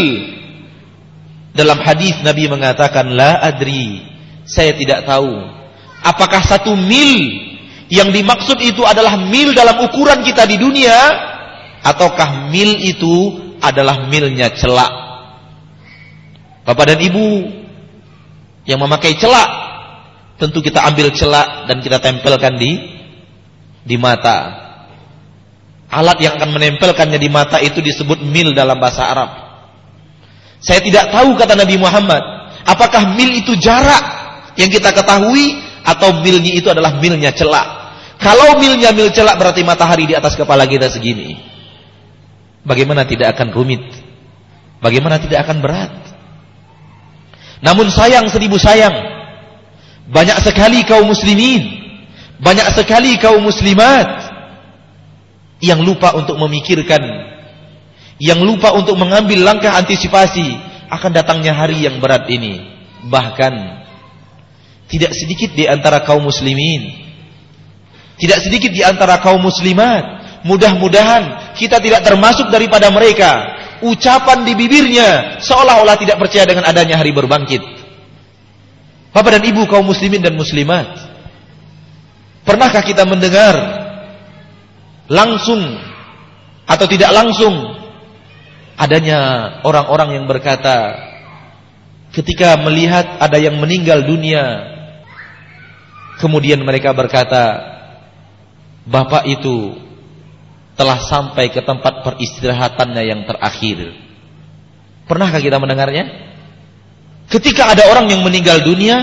dalam 1.58 1.82
hadis 1.82 2.14
Nabi 2.22 2.46
mengatakan 2.46 3.10
la 3.10 3.42
adri, 3.42 4.06
saya 4.46 4.78
tidak 4.78 5.02
tahu 5.02 5.58
apakah 6.06 6.38
satu 6.46 6.78
mil 6.78 7.18
yang 7.90 8.14
dimaksud 8.14 8.60
itu 8.62 8.84
adalah 8.86 9.18
mil 9.18 9.50
dalam 9.56 9.82
ukuran 9.82 10.22
kita 10.22 10.46
di 10.46 10.60
dunia 10.60 10.94
ataukah 11.82 12.52
mil 12.52 12.78
itu 12.78 13.16
adalah 13.58 14.06
milnya 14.06 14.54
celak. 14.54 14.92
Bapak 16.62 16.94
dan 16.94 17.00
Ibu 17.00 17.28
yang 18.68 18.78
memakai 18.78 19.16
celak 19.16 19.50
tentu 20.36 20.60
kita 20.60 20.84
ambil 20.84 21.10
celak 21.16 21.66
dan 21.66 21.80
kita 21.80 21.98
tempelkan 21.98 22.60
di 22.60 22.76
di 23.82 23.96
mata. 23.96 24.68
Alat 25.88 26.20
yang 26.20 26.36
akan 26.36 26.52
menempelkannya 26.52 27.16
di 27.16 27.32
mata 27.32 27.56
itu 27.64 27.80
disebut 27.80 28.20
mil 28.20 28.52
dalam 28.52 28.76
bahasa 28.76 29.08
Arab. 29.08 29.47
Saya 30.58 30.82
tidak 30.82 31.14
tahu 31.14 31.38
kata 31.38 31.54
Nabi 31.54 31.78
Muhammad, 31.78 32.22
apakah 32.66 33.14
mil 33.14 33.30
itu 33.30 33.54
jarak 33.58 34.02
yang 34.58 34.68
kita 34.68 34.90
ketahui 34.90 35.54
atau 35.86 36.18
milnya 36.18 36.52
itu 36.52 36.66
adalah 36.66 36.98
milnya 36.98 37.30
celak. 37.30 37.66
Kalau 38.18 38.58
milnya 38.58 38.90
mil 38.90 39.14
celak 39.14 39.38
berarti 39.38 39.62
matahari 39.62 40.10
di 40.10 40.18
atas 40.18 40.34
kepala 40.34 40.66
kita 40.66 40.90
segini. 40.90 41.38
Bagaimana 42.66 43.06
tidak 43.06 43.38
akan 43.38 43.54
rumit? 43.54 43.80
Bagaimana 44.82 45.22
tidak 45.22 45.46
akan 45.46 45.62
berat? 45.62 45.94
Namun 47.62 47.90
sayang 47.90 48.26
seribu 48.30 48.58
sayang, 48.58 48.94
banyak 50.10 50.38
sekali 50.42 50.82
kaum 50.86 51.10
muslimin, 51.10 51.62
banyak 52.38 52.66
sekali 52.74 53.18
kaum 53.18 53.42
muslimat 53.42 54.06
yang 55.58 55.82
lupa 55.82 56.14
untuk 56.14 56.38
memikirkan 56.38 57.02
yang 58.18 58.42
lupa 58.42 58.74
untuk 58.74 58.98
mengambil 58.98 59.46
langkah 59.46 59.78
antisipasi 59.78 60.58
akan 60.90 61.10
datangnya 61.14 61.54
hari 61.54 61.86
yang 61.86 62.02
berat 62.02 62.26
ini. 62.26 62.66
Bahkan 63.06 63.54
tidak 64.90 65.14
sedikit 65.14 65.54
di 65.54 65.70
antara 65.70 66.02
kaum 66.02 66.26
muslimin, 66.26 67.08
tidak 68.18 68.42
sedikit 68.42 68.74
di 68.74 68.82
antara 68.82 69.22
kaum 69.22 69.38
muslimat, 69.38 70.42
mudah-mudahan 70.42 71.54
kita 71.54 71.78
tidak 71.78 72.02
termasuk 72.02 72.50
daripada 72.50 72.90
mereka. 72.90 73.56
Ucapan 73.78 74.42
di 74.42 74.58
bibirnya 74.58 75.38
seolah-olah 75.38 75.94
tidak 76.02 76.18
percaya 76.18 76.42
dengan 76.42 76.66
adanya 76.66 76.98
hari 76.98 77.14
berbangkit. 77.14 77.62
Bapak 79.14 79.38
dan 79.38 79.46
Ibu 79.46 79.70
kaum 79.70 79.86
muslimin 79.86 80.18
dan 80.18 80.34
muslimat, 80.34 80.98
pernahkah 82.42 82.82
kita 82.82 83.06
mendengar 83.06 83.54
langsung 85.06 85.62
atau 86.66 86.86
tidak 86.90 87.14
langsung 87.14 87.77
adanya 88.78 89.18
orang-orang 89.66 90.22
yang 90.22 90.24
berkata 90.30 90.94
ketika 92.14 92.54
melihat 92.62 93.18
ada 93.18 93.36
yang 93.36 93.58
meninggal 93.58 94.06
dunia 94.06 94.78
kemudian 96.22 96.62
mereka 96.62 96.94
berkata 96.94 97.58
bapak 98.86 99.26
itu 99.28 99.88
telah 100.78 101.02
sampai 101.02 101.50
ke 101.50 101.58
tempat 101.66 102.06
peristirahatannya 102.06 103.02
yang 103.02 103.20
terakhir. 103.26 103.98
Pernahkah 105.10 105.42
kita 105.42 105.58
mendengarnya? 105.58 106.06
Ketika 107.26 107.74
ada 107.74 107.90
orang 107.90 108.06
yang 108.08 108.22
meninggal 108.22 108.62
dunia 108.62 109.02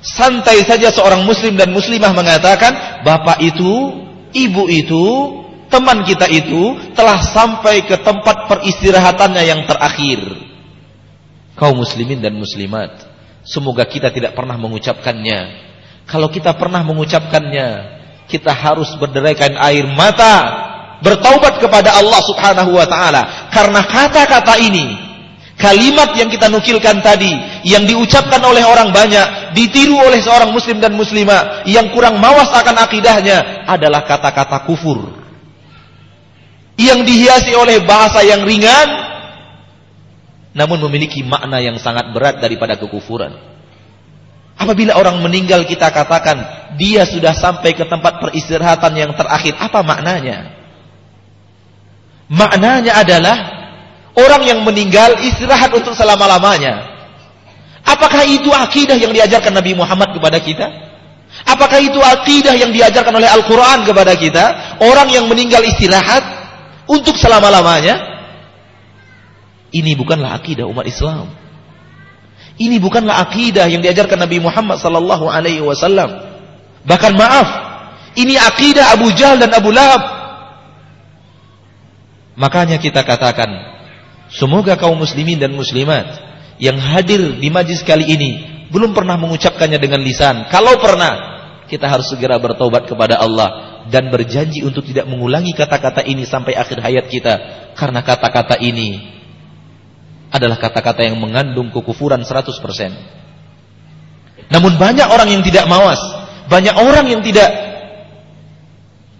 santai 0.00 0.64
saja 0.64 0.88
seorang 0.90 1.22
muslim 1.28 1.54
dan 1.54 1.70
muslimah 1.70 2.10
mengatakan 2.16 3.04
bapak 3.06 3.38
itu 3.44 4.02
ibu 4.34 4.66
itu 4.66 5.04
teman 5.72 6.04
kita 6.04 6.28
itu 6.28 6.92
telah 6.92 7.16
sampai 7.24 7.88
ke 7.88 7.96
tempat 8.04 8.52
peristirahatannya 8.52 9.42
yang 9.48 9.64
terakhir. 9.64 10.20
Kaum 11.56 11.80
muslimin 11.80 12.20
dan 12.20 12.36
muslimat, 12.36 13.08
semoga 13.48 13.88
kita 13.88 14.12
tidak 14.12 14.36
pernah 14.36 14.60
mengucapkannya. 14.60 15.72
Kalau 16.04 16.28
kita 16.28 16.52
pernah 16.52 16.84
mengucapkannya, 16.84 17.68
kita 18.28 18.52
harus 18.52 18.92
berderaikan 19.00 19.56
air 19.56 19.88
mata, 19.88 20.36
bertaubat 21.00 21.56
kepada 21.56 21.96
Allah 21.96 22.20
Subhanahu 22.20 22.76
wa 22.76 22.84
taala 22.84 23.48
karena 23.48 23.80
kata-kata 23.88 24.60
ini 24.60 25.12
Kalimat 25.52 26.18
yang 26.18 26.26
kita 26.26 26.50
nukilkan 26.50 27.04
tadi 27.06 27.30
yang 27.62 27.86
diucapkan 27.86 28.42
oleh 28.42 28.66
orang 28.66 28.90
banyak, 28.90 29.54
ditiru 29.54 29.94
oleh 29.94 30.18
seorang 30.18 30.50
muslim 30.50 30.82
dan 30.82 30.90
muslimah 30.90 31.62
yang 31.70 31.94
kurang 31.94 32.18
mawas 32.18 32.50
akan 32.50 32.82
akidahnya 32.82 33.62
adalah 33.70 34.02
kata-kata 34.02 34.66
kufur 34.66 35.21
yang 36.80 37.04
dihiasi 37.04 37.52
oleh 37.52 37.84
bahasa 37.84 38.24
yang 38.24 38.42
ringan 38.48 39.12
namun 40.52 40.78
memiliki 40.88 41.24
makna 41.24 41.64
yang 41.64 41.80
sangat 41.80 42.12
berat 42.12 42.36
daripada 42.40 42.76
kekufuran. 42.76 43.32
Apabila 44.52 44.94
orang 45.00 45.18
meninggal 45.24 45.64
kita 45.64 45.88
katakan 45.88 46.68
dia 46.76 47.08
sudah 47.08 47.32
sampai 47.32 47.72
ke 47.72 47.88
tempat 47.88 48.20
peristirahatan 48.20 48.92
yang 48.94 49.12
terakhir. 49.16 49.56
Apa 49.56 49.80
maknanya? 49.80 50.52
Maknanya 52.28 52.92
adalah 53.00 53.36
orang 54.16 54.44
yang 54.44 54.60
meninggal 54.64 55.20
istirahat 55.24 55.72
untuk 55.72 55.96
selama-lamanya. 55.96 56.92
Apakah 57.82 58.22
itu 58.22 58.48
akidah 58.52 58.94
yang 58.94 59.10
diajarkan 59.10 59.52
Nabi 59.52 59.74
Muhammad 59.74 60.14
kepada 60.14 60.38
kita? 60.38 60.68
Apakah 61.48 61.80
itu 61.80 61.98
akidah 61.98 62.54
yang 62.54 62.70
diajarkan 62.70 63.10
oleh 63.16 63.26
Al-Quran 63.26 63.88
kepada 63.88 64.14
kita? 64.14 64.44
Orang 64.84 65.08
yang 65.10 65.26
meninggal 65.26 65.64
istirahat 65.64 66.22
untuk 66.92 67.16
selama-lamanya? 67.16 68.12
Ini 69.72 69.96
bukanlah 69.96 70.36
akidah 70.36 70.68
umat 70.68 70.84
Islam. 70.84 71.32
Ini 72.60 72.76
bukanlah 72.76 73.24
akidah 73.24 73.64
yang 73.72 73.80
diajarkan 73.80 74.20
Nabi 74.20 74.36
Muhammad 74.44 74.76
sallallahu 74.76 75.32
alaihi 75.32 75.64
wasallam. 75.64 76.12
Bahkan 76.84 77.12
maaf, 77.16 77.48
ini 78.20 78.36
akidah 78.36 78.92
Abu 78.92 79.08
Jahal 79.16 79.40
dan 79.40 79.56
Abu 79.56 79.72
Lahab. 79.72 80.02
Makanya 82.36 82.76
kita 82.76 83.00
katakan, 83.00 83.48
semoga 84.28 84.76
kaum 84.76 85.00
muslimin 85.00 85.40
dan 85.40 85.56
muslimat 85.56 86.20
yang 86.60 86.76
hadir 86.76 87.40
di 87.40 87.48
majlis 87.48 87.80
kali 87.80 88.04
ini 88.04 88.30
belum 88.68 88.92
pernah 88.92 89.16
mengucapkannya 89.16 89.80
dengan 89.80 90.04
lisan. 90.04 90.48
Kalau 90.52 90.76
pernah, 90.76 91.32
kita 91.72 91.88
harus 91.88 92.12
segera 92.12 92.36
bertobat 92.36 92.84
kepada 92.84 93.16
Allah 93.16 93.71
dan 93.90 94.10
berjanji 94.12 94.62
untuk 94.62 94.86
tidak 94.86 95.10
mengulangi 95.10 95.52
kata-kata 95.56 96.06
ini 96.06 96.22
sampai 96.28 96.54
akhir 96.54 96.78
hayat 96.78 97.08
kita 97.10 97.34
karena 97.74 98.04
kata-kata 98.04 98.60
ini 98.62 99.00
adalah 100.32 100.56
kata-kata 100.56 101.04
yang 101.04 101.20
mengandung 101.20 101.70
kekufuran 101.74 102.24
100%. 102.24 102.62
Namun 104.52 104.76
banyak 104.76 105.08
orang 105.08 105.28
yang 105.28 105.42
tidak 105.44 105.68
mawas, 105.68 106.00
banyak 106.48 106.74
orang 106.76 107.06
yang 107.08 107.22
tidak 107.24 107.50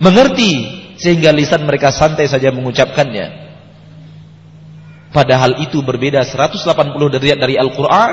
mengerti 0.01 0.83
sehingga 0.99 1.33
lisan 1.33 1.65
mereka 1.65 1.93
santai 1.93 2.29
saja 2.29 2.53
mengucapkannya. 2.53 3.41
Padahal 5.13 5.61
itu 5.61 5.85
berbeda 5.85 6.25
180 6.25 7.13
derajat 7.13 7.37
dari 7.37 7.61
Al-Qur'an 7.61 8.13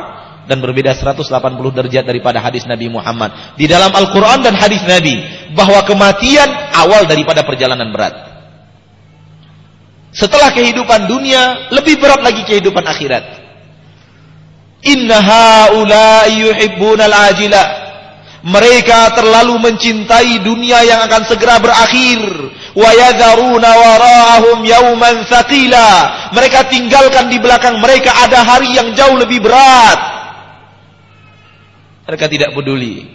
dan 0.49 0.65
berbeda 0.65 0.97
180 0.97 1.29
derajat 1.77 2.09
daripada 2.09 2.41
hadis 2.41 2.65
Nabi 2.65 2.89
Muhammad. 2.89 3.53
Di 3.53 3.69
dalam 3.69 3.93
Al-Qur'an 3.93 4.41
dan 4.41 4.57
hadis 4.57 4.81
Nabi 4.81 5.21
bahwa 5.53 5.85
kematian 5.85 6.49
awal 6.73 7.05
daripada 7.05 7.45
perjalanan 7.45 7.93
berat. 7.93 8.17
Setelah 10.09 10.49
kehidupan 10.49 11.05
dunia, 11.05 11.69
lebih 11.69 12.01
berat 12.01 12.25
lagi 12.25 12.41
kehidupan 12.49 12.81
akhirat. 12.81 13.45
Inna 14.89 15.21
haula'i 15.21 16.49
yuhibbunal 16.49 17.13
ajila. 17.29 17.63
Mereka 18.41 19.19
terlalu 19.19 19.69
mencintai 19.69 20.41
dunia 20.41 20.81
yang 20.81 21.05
akan 21.05 21.29
segera 21.29 21.61
berakhir. 21.61 22.25
Wa 22.73 22.89
yadharuna 22.89 23.69
wara'ahum 23.69 24.65
yauman 24.65 25.29
thaqila. 25.29 25.89
Mereka 26.33 26.73
tinggalkan 26.73 27.29
di 27.29 27.37
belakang 27.37 27.77
mereka 27.77 28.09
ada 28.17 28.41
hari 28.41 28.73
yang 28.73 28.97
jauh 28.97 29.13
lebih 29.13 29.45
berat. 29.45 30.18
Mereka 32.09 32.25
tidak 32.25 32.57
peduli. 32.57 33.05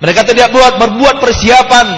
Mereka 0.00 0.24
tidak 0.24 0.48
buat 0.48 0.80
berbuat 0.80 1.20
persiapan 1.20 1.88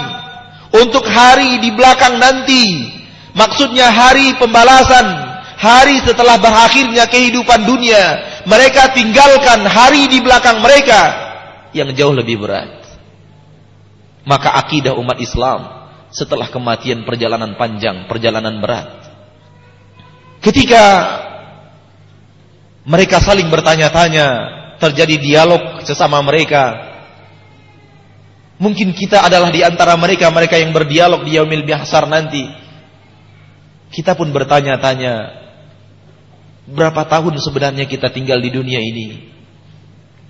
untuk 0.74 1.06
hari 1.06 1.62
di 1.62 1.70
belakang 1.70 2.18
nanti 2.18 2.94
Maksudnya 3.34 3.90
hari 3.90 4.38
pembalasan, 4.38 5.06
hari 5.58 5.98
setelah 6.06 6.38
berakhirnya 6.38 7.10
kehidupan 7.10 7.66
dunia. 7.66 8.22
Mereka 8.46 8.94
tinggalkan 8.94 9.66
hari 9.66 10.06
di 10.06 10.22
belakang 10.22 10.62
mereka 10.62 11.02
yang 11.74 11.90
jauh 11.90 12.14
lebih 12.14 12.38
berat. 12.38 12.86
Maka 14.22 14.54
akidah 14.54 14.94
umat 14.94 15.18
Islam 15.18 15.90
setelah 16.14 16.46
kematian 16.46 17.02
perjalanan 17.02 17.58
panjang, 17.58 18.06
perjalanan 18.06 18.62
berat. 18.62 19.02
Ketika 20.38 20.84
mereka 22.86 23.18
saling 23.18 23.50
bertanya-tanya, 23.50 24.28
terjadi 24.78 25.16
dialog 25.20 25.84
sesama 25.86 26.22
mereka. 26.24 26.94
Mungkin 28.58 28.94
kita 28.94 29.26
adalah 29.26 29.50
di 29.50 29.66
antara 29.66 29.98
mereka 29.98 30.30
mereka 30.30 30.54
yang 30.54 30.70
berdialog 30.70 31.26
di 31.26 31.34
yaumil 31.36 31.66
bihsar 31.66 32.06
nanti. 32.06 32.46
Kita 33.90 34.18
pun 34.18 34.34
bertanya-tanya, 34.34 35.14
berapa 36.70 37.06
tahun 37.06 37.38
sebenarnya 37.38 37.86
kita 37.86 38.10
tinggal 38.10 38.42
di 38.42 38.50
dunia 38.50 38.82
ini? 38.82 39.30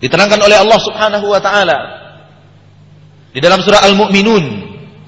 Diterangkan 0.00 0.40
oleh 0.40 0.56
Allah 0.60 0.80
Subhanahu 0.80 1.26
wa 1.32 1.40
taala 1.40 1.78
di 3.32 3.40
dalam 3.40 3.64
surah 3.64 3.80
Al-Mu'minun 3.88 4.44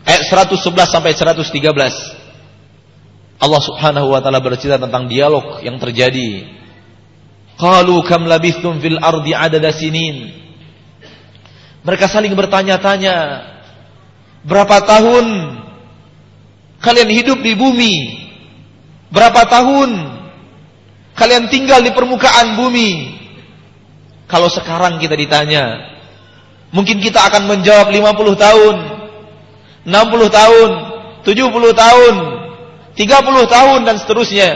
ayat 0.07 0.25
111 0.25 0.89
sampai 0.89 1.13
113. 1.13 3.37
Allah 3.37 3.61
Subhanahu 3.61 4.17
wa 4.17 4.21
taala 4.25 4.41
bercerita 4.41 4.81
tentang 4.81 5.05
dialog 5.11 5.61
yang 5.61 5.77
terjadi. 5.77 6.57
Qalu 7.57 8.05
kam 8.05 8.29
labithtum 8.29 8.77
fil 8.85 9.01
ardi 9.01 9.33
adada 9.33 9.73
sinin. 9.73 10.29
Mereka 11.81 12.05
saling 12.11 12.37
bertanya-tanya, 12.37 13.17
berapa 14.45 14.77
tahun 14.85 15.27
kalian 16.85 17.11
hidup 17.15 17.39
di 17.41 17.57
bumi? 17.57 17.95
Berapa 19.09 19.49
tahun 19.49 19.91
kalian 21.17 21.49
tinggal 21.49 21.81
di 21.81 21.95
permukaan 21.97 22.61
bumi? 22.61 23.17
Kalau 24.27 24.51
sekarang 24.51 24.99
kita 24.99 25.15
ditanya, 25.15 25.95
mungkin 26.75 26.99
kita 26.99 27.23
akan 27.31 27.47
menjawab 27.47 27.89
50 27.89 28.35
tahun, 28.35 28.77
60 29.87 30.29
tahun, 30.29 30.71
70 31.23 31.73
tahun, 31.73 32.15
30 32.99 33.55
tahun 33.55 33.79
dan 33.87 33.97
seterusnya. 34.03 34.51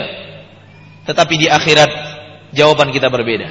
Tetapi 1.07 1.35
di 1.39 1.47
akhirat 1.47 2.10
jawaban 2.55 2.91
kita 2.95 3.11
berbeda. 3.11 3.51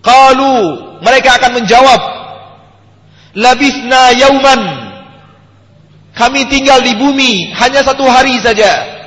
Qalu 0.00 0.56
mereka 1.04 1.36
akan 1.36 1.60
menjawab 1.60 2.00
Labisna 3.36 4.10
yauman. 4.18 4.62
Kami 6.10 6.50
tinggal 6.50 6.82
di 6.82 6.98
bumi 6.98 7.54
hanya 7.54 7.86
satu 7.86 8.02
hari 8.10 8.42
saja. 8.42 8.98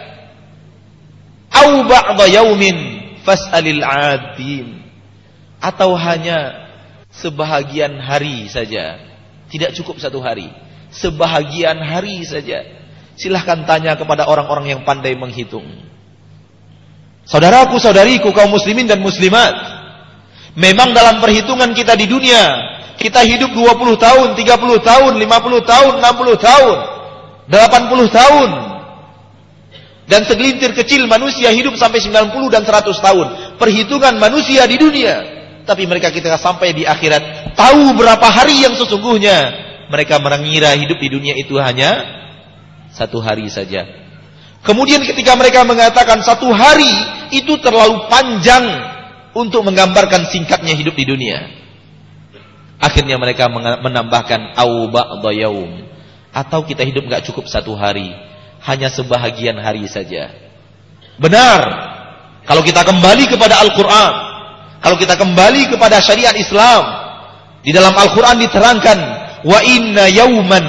Au 1.51 1.83
ba'da 1.83 2.25
yaumin 2.31 3.03
fas'alil 3.27 3.83
'adin 3.83 4.79
atau 5.59 5.91
hanya 5.99 6.71
sebahagian 7.11 7.99
hari 7.99 8.47
saja. 8.47 8.95
Tidak 9.51 9.75
cukup 9.75 9.99
satu 9.99 10.23
hari. 10.23 10.47
Sebahagian 10.89 11.83
hari 11.83 12.23
saja. 12.23 12.63
Silahkan 13.19 13.67
tanya 13.67 13.93
kepada 13.99 14.25
orang-orang 14.25 14.73
yang 14.73 14.81
pandai 14.87 15.13
menghitung 15.13 15.67
saudaraku 17.27 17.79
saudariku 17.79 18.31
kaum 18.35 18.51
muslimin 18.51 18.87
dan 18.87 18.99
muslimat 18.99 19.53
memang 20.55 20.91
dalam 20.91 21.23
perhitungan 21.23 21.71
kita 21.71 21.95
di 21.95 22.07
dunia 22.07 22.43
kita 22.99 23.25
hidup 23.25 23.51
20 23.51 23.97
tahun 23.97 24.27
30 24.37 24.43
tahun 24.83 25.11
50 25.17 25.71
tahun 25.71 25.93
60 25.99 26.47
tahun 26.49 26.77
80 27.49 28.19
tahun 28.19 28.49
dan 30.03 30.27
segelintir 30.27 30.75
kecil 30.75 31.07
manusia 31.07 31.47
hidup 31.55 31.79
sampai 31.79 32.03
90 32.03 32.35
dan 32.51 32.67
100 32.67 32.91
tahun. 32.91 33.27
Perhitungan 33.55 34.19
manusia 34.19 34.67
di 34.67 34.75
dunia. 34.75 35.15
Tapi 35.63 35.87
mereka 35.87 36.11
kita 36.11 36.35
sampai 36.35 36.75
di 36.75 36.83
akhirat. 36.83 37.55
Tahu 37.55 37.95
berapa 37.95 38.27
hari 38.27 38.67
yang 38.67 38.75
sesungguhnya. 38.75 39.63
Mereka 39.87 40.19
mengira 40.19 40.75
hidup 40.75 40.99
di 40.99 41.07
dunia 41.11 41.35
itu 41.39 41.55
hanya 41.55 42.03
satu 42.91 43.23
hari 43.23 43.47
saja. 43.47 44.02
Kemudian 44.63 45.03
ketika 45.03 45.35
mereka 45.35 45.67
mengatakan 45.67 46.23
satu 46.23 46.47
hari 46.55 46.87
itu 47.35 47.59
terlalu 47.59 48.07
panjang 48.07 48.63
untuk 49.35 49.67
menggambarkan 49.67 50.31
singkatnya 50.31 50.71
hidup 50.71 50.95
di 50.95 51.03
dunia. 51.03 51.39
Akhirnya 52.79 53.19
mereka 53.19 53.51
menambahkan 53.83 54.55
au 54.59 54.87
ba'da 54.87 55.31
yaum 55.35 55.83
atau 56.31 56.63
kita 56.63 56.83
hidup 56.87 57.05
nggak 57.07 57.27
cukup 57.27 57.47
satu 57.47 57.75
hari 57.75 58.11
hanya 58.63 58.87
sebahagian 58.87 59.59
hari 59.59 59.83
saja. 59.91 60.31
Benar. 61.19 61.61
Kalau 62.47 62.63
kita 62.63 62.87
kembali 62.87 63.27
kepada 63.27 63.59
Al-Quran. 63.59 64.13
Kalau 64.83 64.95
kita 64.99 65.15
kembali 65.19 65.71
kepada 65.71 65.99
syariat 65.99 66.35
Islam. 66.35 66.83
Di 67.63 67.71
dalam 67.75 67.95
Al-Quran 67.95 68.39
diterangkan. 68.39 68.99
Wa 69.43 69.59
inna 69.63 70.07
yawman 70.07 70.63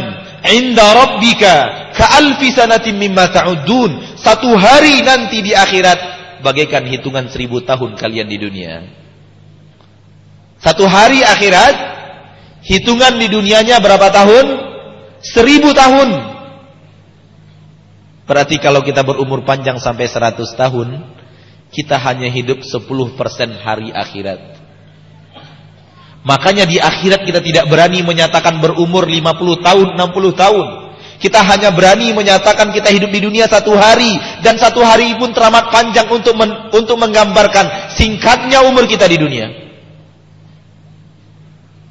inda 0.44 0.84
rabbika 0.92 1.83
ka'alfi 2.04 2.52
sanatim 2.52 3.00
mimma 3.00 3.32
ta'udun. 3.32 4.20
Satu 4.20 4.52
hari 4.52 5.00
nanti 5.00 5.40
di 5.40 5.56
akhirat. 5.56 6.12
Bagaikan 6.44 6.84
hitungan 6.84 7.32
seribu 7.32 7.64
tahun 7.64 7.96
kalian 7.96 8.28
di 8.28 8.36
dunia. 8.36 8.84
Satu 10.60 10.84
hari 10.84 11.24
akhirat. 11.24 11.96
Hitungan 12.64 13.16
di 13.16 13.28
dunianya 13.32 13.80
berapa 13.80 14.12
tahun? 14.12 14.46
Seribu 15.24 15.72
tahun. 15.72 16.36
Berarti 18.24 18.56
kalau 18.56 18.80
kita 18.80 19.04
berumur 19.04 19.44
panjang 19.44 19.76
sampai 19.76 20.08
100 20.08 20.40
tahun, 20.56 20.88
kita 21.68 22.00
hanya 22.00 22.32
hidup 22.32 22.64
10% 22.64 23.20
hari 23.60 23.92
akhirat. 23.92 24.40
Makanya 26.24 26.64
di 26.64 26.80
akhirat 26.80 27.28
kita 27.28 27.44
tidak 27.44 27.68
berani 27.68 28.00
menyatakan 28.00 28.64
berumur 28.64 29.04
50 29.04 29.60
tahun, 29.60 29.88
60 29.92 30.32
tahun. 30.32 30.83
Kita 31.18 31.40
hanya 31.40 31.70
berani 31.70 32.10
menyatakan 32.12 32.74
kita 32.74 32.90
hidup 32.90 33.08
di 33.08 33.20
dunia 33.24 33.46
satu 33.46 33.72
hari 33.78 34.12
dan 34.42 34.58
satu 34.58 34.82
hari 34.82 35.14
pun 35.16 35.30
teramat 35.30 35.70
panjang 35.70 36.10
untuk 36.10 36.34
men, 36.36 36.68
untuk 36.74 37.00
menggambarkan 37.00 37.94
singkatnya 37.94 38.66
umur 38.66 38.84
kita 38.84 39.06
di 39.08 39.16
dunia. 39.16 39.46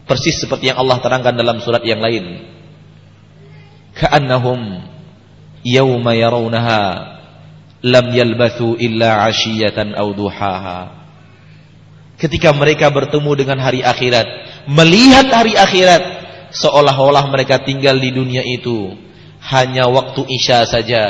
Persis 0.03 0.37
seperti 0.37 0.69
yang 0.69 0.77
Allah 0.77 0.99
terangkan 0.99 1.33
dalam 1.33 1.63
surat 1.63 1.81
yang 1.87 2.03
lain. 2.03 2.43
Ka'annahum 3.95 4.83
yawma 5.63 6.11
yarawnaha 6.13 6.81
lam 7.83 8.05
yalbathu 8.11 8.75
illa 8.77 9.23
'ashiyatan 9.23 9.95
aw. 9.95 10.11
Ketika 12.19 12.51
mereka 12.51 12.91
bertemu 12.91 13.31
dengan 13.39 13.57
hari 13.63 13.81
akhirat, 13.81 14.27
melihat 14.67 15.31
hari 15.31 15.55
akhirat 15.55 16.03
seolah-olah 16.53 17.27
mereka 17.31 17.63
tinggal 17.63 17.97
di 17.97 18.13
dunia 18.13 18.45
itu 18.45 18.93
hanya 19.43 19.91
waktu 19.91 20.23
isya 20.29 20.63
saja 20.63 21.03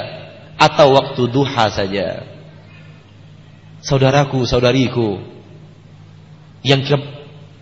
atau 0.58 0.98
waktu 0.98 1.30
duha 1.30 1.70
saja. 1.70 2.26
Saudaraku, 3.84 4.48
saudariku, 4.48 5.20
yang 6.64 6.82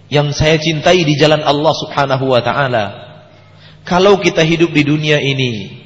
yang 0.08 0.30
saya 0.32 0.62
cintai 0.62 1.02
di 1.02 1.18
jalan 1.18 1.42
Allah 1.42 1.74
Subhanahu 1.76 2.30
wa 2.30 2.40
taala. 2.40 2.86
Kalau 3.82 4.22
kita 4.22 4.46
hidup 4.46 4.70
di 4.70 4.86
dunia 4.86 5.18
ini 5.18 5.82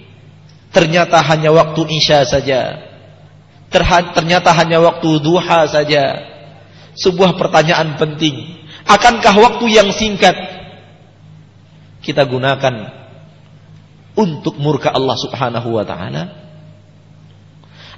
ternyata 0.75 1.23
hanya 1.23 1.55
waktu 1.55 1.81
isya 1.95 2.27
saja. 2.27 2.83
Ternyata 3.71 4.51
hanya 4.51 4.83
waktu 4.83 5.23
duha 5.23 5.65
saja. 5.71 6.03
Sebuah 6.95 7.39
pertanyaan 7.39 7.95
penting. 7.95 8.59
Akankah 8.83 9.35
waktu 9.35 9.65
yang 9.71 9.89
singkat 9.95 10.35
kita 12.03 12.27
gunakan 12.27 13.04
untuk 14.15 14.55
murka 14.59 14.91
Allah 14.91 15.15
Subhanahu 15.19 15.75
wa 15.75 15.83
taala? 15.83 16.23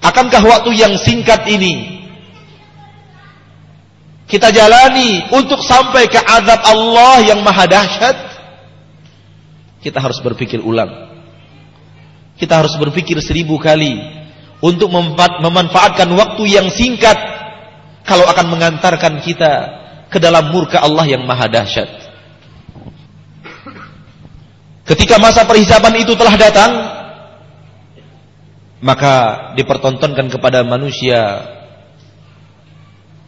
Akankah 0.01 0.41
waktu 0.45 0.77
yang 0.77 0.93
singkat 0.97 1.49
ini 1.49 1.97
kita 4.27 4.51
jalani 4.51 5.31
untuk 5.31 5.63
sampai 5.63 6.11
ke 6.11 6.19
azab 6.19 6.61
Allah 6.67 7.23
yang 7.23 7.39
maha 7.41 7.65
dahsyat? 7.65 8.17
Kita 9.81 10.03
harus 10.03 10.19
berpikir 10.19 10.59
ulang. 10.59 10.89
Kita 12.37 12.59
harus 12.61 12.77
berpikir 12.77 13.17
seribu 13.23 13.57
kali 13.57 13.97
untuk 14.61 14.93
memanfaatkan 15.41 16.09
waktu 16.13 16.43
yang 16.49 16.67
singkat 16.69 17.17
kalau 18.05 18.25
akan 18.29 18.47
mengantarkan 18.53 19.21
kita 19.21 19.51
ke 20.07 20.17
dalam 20.21 20.53
murka 20.53 20.79
Allah 20.79 21.05
yang 21.09 21.25
maha 21.27 21.49
dahsyat. 21.49 22.06
Ketika 24.87 25.19
masa 25.19 25.43
perhisaban 25.43 25.99
itu 25.99 26.15
telah 26.15 26.39
datang, 26.39 26.71
maka 28.79 29.51
dipertontonkan 29.59 30.31
kepada 30.31 30.63
manusia 30.63 31.43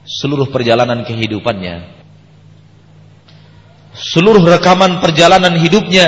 seluruh 0.07 0.47
perjalanan 0.47 1.03
kehidupannya. 1.03 1.99
Seluruh 3.91 4.39
rekaman 4.39 5.03
perjalanan 5.03 5.59
hidupnya 5.59 6.07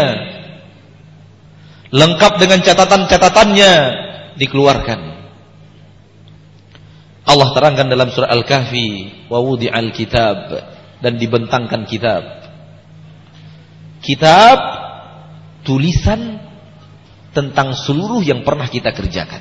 lengkap 1.92 2.40
dengan 2.40 2.64
catatan-catatannya 2.64 3.74
dikeluarkan. 4.40 5.00
Allah 7.28 7.50
terangkan 7.52 7.92
dalam 7.92 8.08
surah 8.08 8.32
Al-Kahfi, 8.32 9.28
"Wa 9.28 9.44
wudi'al 9.44 9.92
kitab" 9.92 10.38
dan 11.04 11.20
dibentangkan 11.20 11.84
kitab. 11.84 12.24
Kitab 14.02 14.81
tulisan 15.72 16.36
tentang 17.32 17.72
seluruh 17.72 18.20
yang 18.20 18.44
pernah 18.44 18.68
kita 18.68 18.92
kerjakan. 18.92 19.40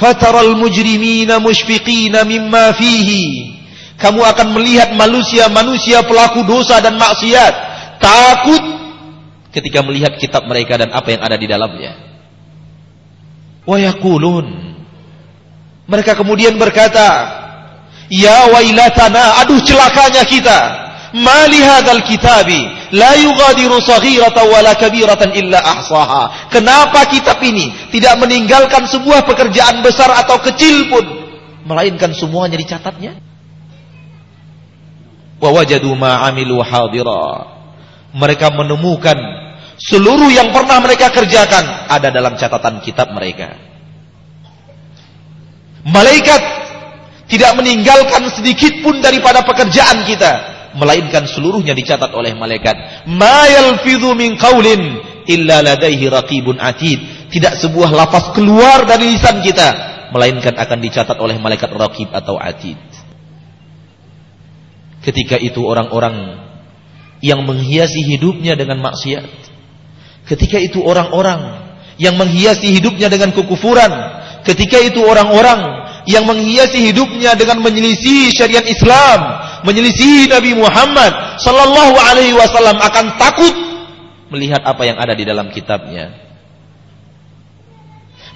Fataral 0.00 0.56
mujrimina 0.56 1.36
mushfiqina 1.36 2.24
mimma 2.24 2.72
fihi. 2.72 3.52
Kamu 4.00 4.24
akan 4.24 4.56
melihat 4.56 4.96
manusia-manusia 4.96 6.00
pelaku 6.08 6.40
dosa 6.48 6.80
dan 6.80 6.96
maksiat 6.96 7.52
takut 8.00 8.64
ketika 9.52 9.84
melihat 9.84 10.16
kitab 10.16 10.48
mereka 10.48 10.80
dan 10.80 10.88
apa 10.88 11.12
yang 11.12 11.20
ada 11.20 11.36
di 11.36 11.44
dalamnya. 11.44 11.92
Wa 13.68 13.76
yaqulun 13.76 14.72
mereka 15.84 16.16
kemudian 16.16 16.56
berkata, 16.56 17.28
"Ya 18.08 18.48
wailatana, 18.48 19.44
aduh 19.44 19.60
celakanya 19.60 20.24
kita." 20.24 20.58
Mali 21.10 21.58
hadzal 21.58 22.06
kitabi 22.06 22.60
la 22.94 23.18
yughadiru 23.18 23.82
saghiratan 23.82 24.46
wala 24.46 24.78
kabiratan 24.78 25.34
illa 25.34 25.58
ahsaha. 25.58 26.50
Kenapa 26.54 27.02
kitab 27.10 27.42
ini 27.42 27.90
tidak 27.90 28.14
meninggalkan 28.22 28.86
sebuah 28.86 29.26
pekerjaan 29.26 29.82
besar 29.82 30.14
atau 30.14 30.38
kecil 30.38 30.86
pun 30.86 31.02
melainkan 31.66 32.14
semuanya 32.14 32.54
dicatatnya? 32.54 33.18
Wa 35.42 35.50
ma 35.98 36.30
amilu 36.30 36.62
hadira. 36.62 37.58
Mereka 38.14 38.54
menemukan 38.54 39.18
seluruh 39.82 40.30
yang 40.30 40.54
pernah 40.54 40.78
mereka 40.78 41.10
kerjakan 41.10 41.90
ada 41.90 42.10
dalam 42.14 42.38
catatan 42.38 42.82
kitab 42.86 43.10
mereka. 43.10 43.54
Malaikat 45.86 46.42
tidak 47.30 47.54
meninggalkan 47.58 48.30
sedikit 48.34 48.82
pun 48.82 48.98
daripada 48.98 49.46
pekerjaan 49.46 50.02
kita 50.06 50.49
melainkan 50.76 51.26
seluruhnya 51.26 51.74
dicatat 51.74 52.10
oleh 52.14 52.34
malaikat. 52.36 53.06
Ma 53.10 53.46
yalfidhu 53.46 54.14
min 54.14 54.38
qaulin 54.38 55.02
illa 55.26 55.62
ladaihi 55.64 56.06
raqibun 56.06 56.58
atid. 56.62 57.30
Tidak 57.30 57.58
sebuah 57.58 57.90
lafaz 57.94 58.34
keluar 58.34 58.86
dari 58.86 59.14
lisan 59.14 59.42
kita 59.42 59.90
melainkan 60.10 60.58
akan 60.58 60.78
dicatat 60.82 61.16
oleh 61.18 61.38
malaikat 61.38 61.70
raqib 61.70 62.10
atau 62.10 62.38
atid. 62.38 62.78
Ketika 65.00 65.40
itu 65.40 65.64
orang-orang 65.64 66.44
yang 67.24 67.40
menghiasi 67.46 68.04
hidupnya 68.04 68.58
dengan 68.58 68.82
maksiat. 68.84 69.48
Ketika 70.28 70.60
itu 70.60 70.84
orang-orang 70.84 71.70
yang 71.96 72.16
menghiasi 72.16 72.72
hidupnya 72.80 73.08
dengan 73.08 73.32
kekufuran. 73.32 73.92
Ketika 74.44 74.80
itu 74.80 75.04
orang-orang 75.04 75.88
yang 76.08 76.24
menghiasi 76.24 76.80
hidupnya 76.90 77.36
dengan 77.36 77.60
menyelisih 77.60 78.32
syariat 78.32 78.64
Islam, 78.64 79.20
menyelisih 79.66 80.30
Nabi 80.30 80.56
Muhammad 80.56 81.40
sallallahu 81.40 81.96
alaihi 81.96 82.34
wasallam 82.36 82.78
akan 82.78 83.06
takut 83.20 83.54
melihat 84.30 84.62
apa 84.62 84.82
yang 84.86 84.96
ada 84.96 85.12
di 85.12 85.24
dalam 85.26 85.50
kitabnya. 85.50 86.14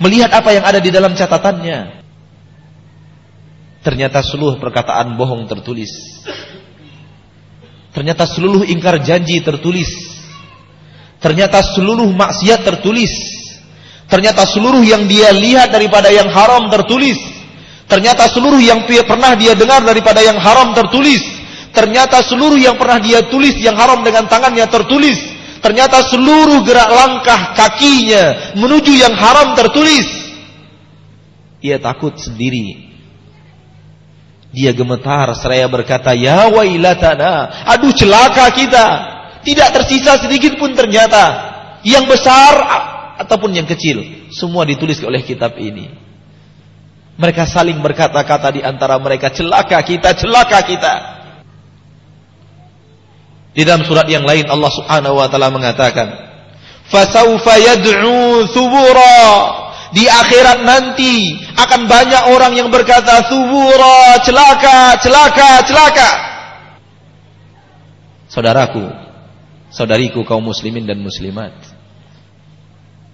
Melihat 0.02 0.30
apa 0.34 0.50
yang 0.50 0.64
ada 0.66 0.82
di 0.82 0.90
dalam 0.90 1.14
catatannya. 1.14 2.02
Ternyata 3.84 4.24
seluruh 4.26 4.58
perkataan 4.58 5.14
bohong 5.14 5.46
tertulis. 5.46 5.92
Ternyata 7.94 8.26
seluruh 8.26 8.66
ingkar 8.66 8.98
janji 9.06 9.38
tertulis. 9.38 9.86
Ternyata 11.22 11.62
seluruh 11.62 12.10
maksiat 12.10 12.66
tertulis. 12.66 13.12
Ternyata 14.10 14.44
seluruh 14.50 14.82
yang 14.82 15.06
dia 15.06 15.30
lihat 15.30 15.70
daripada 15.70 16.10
yang 16.10 16.26
haram 16.26 16.66
tertulis. 16.74 17.16
Ternyata 17.94 18.26
seluruh 18.26 18.58
yang 18.58 18.82
pernah 19.06 19.38
dia 19.38 19.54
dengar 19.54 19.86
daripada 19.86 20.18
yang 20.18 20.34
haram 20.34 20.74
tertulis. 20.74 21.22
Ternyata 21.70 22.26
seluruh 22.26 22.58
yang 22.58 22.74
pernah 22.74 22.98
dia 22.98 23.22
tulis 23.30 23.54
yang 23.62 23.78
haram 23.78 24.02
dengan 24.02 24.26
tangannya 24.26 24.66
tertulis. 24.66 25.14
Ternyata 25.62 26.02
seluruh 26.10 26.66
gerak 26.66 26.90
langkah 26.90 27.54
kakinya 27.54 28.54
menuju 28.58 28.98
yang 28.98 29.14
haram 29.14 29.54
tertulis. 29.54 30.10
Ia 31.62 31.78
takut 31.78 32.18
sendiri. 32.18 32.90
Dia 34.50 34.74
gemetar 34.74 35.30
seraya 35.38 35.70
berkata, 35.70 36.18
"Ya 36.18 36.50
wailatana, 36.50 37.62
aduh 37.78 37.94
celaka 37.94 38.50
kita." 38.58 38.86
Tidak 39.46 39.68
tersisa 39.70 40.18
sedikit 40.18 40.58
pun 40.58 40.74
ternyata 40.74 41.22
yang 41.86 42.10
besar 42.10 42.58
ataupun 43.22 43.54
yang 43.54 43.70
kecil, 43.70 44.02
semua 44.34 44.66
ditulis 44.66 44.98
oleh 45.06 45.22
kitab 45.22 45.54
ini. 45.62 46.03
Mereka 47.14 47.46
saling 47.46 47.78
berkata-kata 47.78 48.58
di 48.58 48.60
antara 48.62 48.98
mereka, 48.98 49.30
celaka 49.30 49.78
kita, 49.86 50.18
celaka 50.18 50.58
kita. 50.66 50.94
Di 53.54 53.62
dalam 53.62 53.86
surat 53.86 54.10
yang 54.10 54.26
lain 54.26 54.50
Allah 54.50 54.70
Subhanahu 54.74 55.22
wa 55.22 55.30
taala 55.30 55.54
mengatakan, 55.54 56.10
"Fasaufa 56.90 57.54
yad'u 57.54 58.50
thubura." 58.50 59.62
Di 59.94 60.10
akhirat 60.10 60.66
nanti 60.66 61.38
akan 61.54 61.86
banyak 61.86 62.34
orang 62.34 62.58
yang 62.58 62.66
berkata 62.66 63.30
thubura, 63.30 64.18
celaka, 64.26 64.98
celaka, 64.98 65.50
celaka. 65.70 66.10
Saudaraku, 68.26 68.90
saudariku 69.70 70.26
kaum 70.26 70.42
muslimin 70.42 70.82
dan 70.82 70.98
muslimat. 70.98 71.54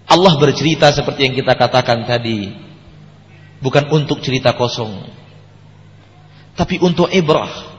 Allah 0.08 0.32
bercerita 0.40 0.88
seperti 0.88 1.28
yang 1.28 1.36
kita 1.36 1.52
katakan 1.52 2.08
tadi, 2.08 2.48
bukan 3.60 3.88
untuk 3.92 4.24
cerita 4.24 4.56
kosong 4.56 5.08
tapi 6.56 6.80
untuk 6.80 7.08
ibrah 7.12 7.70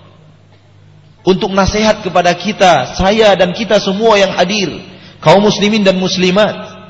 untuk 1.21 1.53
nasihat 1.53 2.01
kepada 2.01 2.33
kita, 2.33 2.97
saya 2.97 3.37
dan 3.37 3.53
kita 3.53 3.77
semua 3.77 4.17
yang 4.17 4.33
hadir, 4.33 4.73
kaum 5.21 5.41
muslimin 5.45 5.85
dan 5.85 5.97
muslimat. 6.01 6.81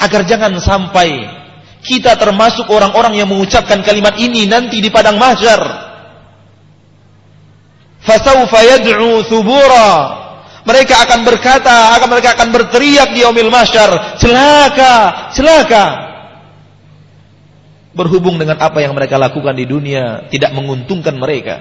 Agar 0.00 0.26
jangan 0.26 0.56
sampai 0.58 1.28
kita 1.86 2.18
termasuk 2.18 2.66
orang-orang 2.66 3.20
yang 3.20 3.28
mengucapkan 3.30 3.84
kalimat 3.86 4.18
ini 4.18 4.48
nanti 4.50 4.82
di 4.82 4.90
padang 4.90 5.20
mahsyar. 5.22 5.60
Fasawfa 8.02 8.58
yad'u 8.64 9.22
thubura. 9.28 10.18
Mereka 10.66 10.92
akan 11.06 11.20
berkata, 11.24 11.94
akan 11.94 12.08
mereka 12.10 12.36
akan 12.36 12.48
berteriak 12.52 13.14
di 13.14 13.22
yaumil 13.22 13.52
mahsyar, 13.54 14.18
celaka, 14.18 15.30
celaka. 15.30 16.09
Berhubung 17.90 18.38
dengan 18.38 18.58
apa 18.62 18.78
yang 18.78 18.94
mereka 18.94 19.18
lakukan 19.18 19.54
di 19.54 19.66
dunia 19.66 20.30
tidak 20.30 20.54
menguntungkan 20.54 21.18
mereka. 21.18 21.58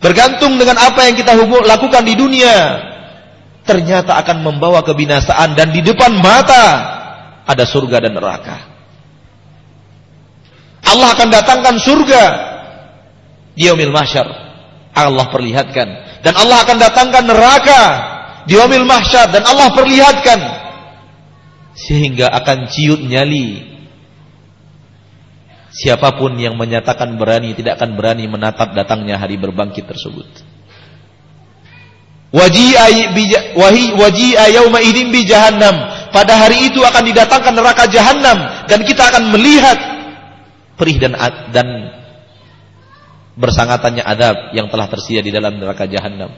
Bergantung 0.00 0.56
dengan 0.56 0.76
apa 0.80 1.08
yang 1.08 1.16
kita 1.16 1.36
lakukan 1.64 2.02
di 2.04 2.14
dunia, 2.16 2.56
ternyata 3.64 4.16
akan 4.20 4.44
membawa 4.44 4.80
kebinasaan 4.84 5.56
dan 5.56 5.72
di 5.72 5.84
depan 5.84 6.16
mata 6.20 6.64
ada 7.44 7.64
surga 7.64 8.08
dan 8.08 8.12
neraka. 8.16 8.56
Allah 10.86 11.12
akan 11.12 11.28
datangkan 11.28 11.76
surga 11.82 12.24
di 13.58 13.66
yaumil 13.68 13.92
mahsyar. 13.92 14.46
Allah 14.96 15.28
perlihatkan 15.28 15.88
dan 16.24 16.32
Allah 16.40 16.64
akan 16.64 16.76
datangkan 16.80 17.24
neraka 17.28 17.82
di 18.48 18.56
yaumil 18.56 18.88
mahsyar 18.88 19.28
dan 19.28 19.44
Allah 19.44 19.68
perlihatkan 19.76 20.40
sehingga 21.76 22.32
akan 22.32 22.72
ciut 22.72 23.04
nyali 23.04 23.75
Siapa 25.76 26.16
pun 26.16 26.40
yang 26.40 26.56
menyatakan 26.56 27.20
berani 27.20 27.52
tidak 27.52 27.76
akan 27.76 28.00
berani 28.00 28.24
menatap 28.24 28.72
datangnya 28.72 29.20
hari 29.20 29.36
berbangkit 29.36 29.84
tersebut. 29.84 30.24
Waji'a 32.32 32.88
yauma 34.56 34.80
idzin 34.80 35.12
bi 35.12 35.28
jahannam. 35.28 35.76
Pada 36.16 36.32
hari 36.40 36.72
itu 36.72 36.80
akan 36.80 37.02
didatangkan 37.12 37.52
neraka 37.52 37.84
jahannam 37.92 38.64
dan 38.64 38.88
kita 38.88 39.04
akan 39.04 39.36
melihat 39.36 39.76
perih 40.80 40.96
dan 40.96 41.12
dan 41.52 41.68
bersangatannya 43.36 44.00
adab 44.00 44.56
yang 44.56 44.72
telah 44.72 44.88
tersedia 44.88 45.20
di 45.20 45.28
dalam 45.28 45.60
neraka 45.60 45.84
jahannam. 45.84 46.32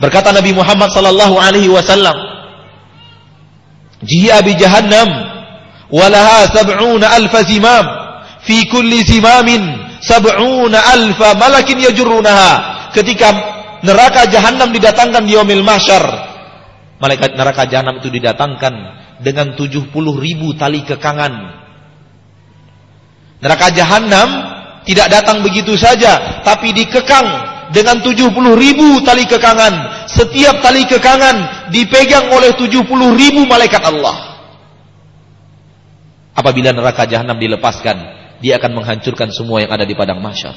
Berkata 0.00 0.32
Nabi 0.32 0.56
Muhammad 0.56 0.88
sallallahu 0.88 1.36
alaihi 1.36 1.68
wasallam, 1.68 2.16
"Ji'a 4.00 4.40
bi 4.40 4.56
jahannam 4.56 5.08
walaha 5.92 6.48
sab'una 6.48 7.12
alf 7.12 7.36
zimam." 7.44 8.05
Fi 8.46 8.70
kulli 8.70 9.02
zimamin 9.02 9.62
sab'una 10.00 10.78
alfa 10.94 11.34
malakin 11.34 11.82
yajurrunaha. 11.90 12.52
Ketika 12.94 13.28
neraka 13.84 14.30
jahanam 14.30 14.72
didatangkan 14.72 15.26
di 15.26 15.36
yaumil 15.36 15.66
mahsyar 15.66 16.26
malaikat 16.96 17.36
neraka 17.36 17.68
jahanam 17.68 18.00
itu 18.00 18.08
didatangkan 18.08 18.74
dengan 19.20 19.52
70 19.56 19.92
ribu 20.16 20.56
tali 20.56 20.80
kekangan. 20.84 21.34
Neraka 23.36 23.68
jahanam 23.68 24.28
tidak 24.88 25.12
datang 25.12 25.44
begitu 25.44 25.76
saja 25.76 26.40
tapi 26.40 26.72
dikekang 26.72 27.26
dengan 27.74 28.00
70 28.00 28.32
ribu 28.56 29.04
tali 29.04 29.28
kekangan. 29.28 30.08
Setiap 30.08 30.64
tali 30.64 30.88
kekangan 30.88 31.68
dipegang 31.68 32.32
oleh 32.32 32.56
70 32.56 32.86
ribu 33.12 33.44
malaikat 33.44 33.82
Allah. 33.84 34.38
Apabila 36.36 36.72
neraka 36.72 37.08
jahanam 37.08 37.36
dilepaskan 37.40 38.15
dia 38.40 38.60
akan 38.60 38.82
menghancurkan 38.82 39.32
semua 39.32 39.64
yang 39.64 39.72
ada 39.72 39.88
di 39.88 39.96
padang 39.96 40.20
mahsyar. 40.20 40.54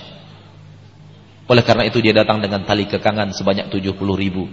Oleh 1.50 1.66
karena 1.66 1.90
itu 1.90 1.98
dia 1.98 2.14
datang 2.14 2.38
dengan 2.38 2.62
tali 2.62 2.86
kekangan 2.86 3.34
sebanyak 3.34 3.74
70 3.74 3.98
ribu. 4.14 4.46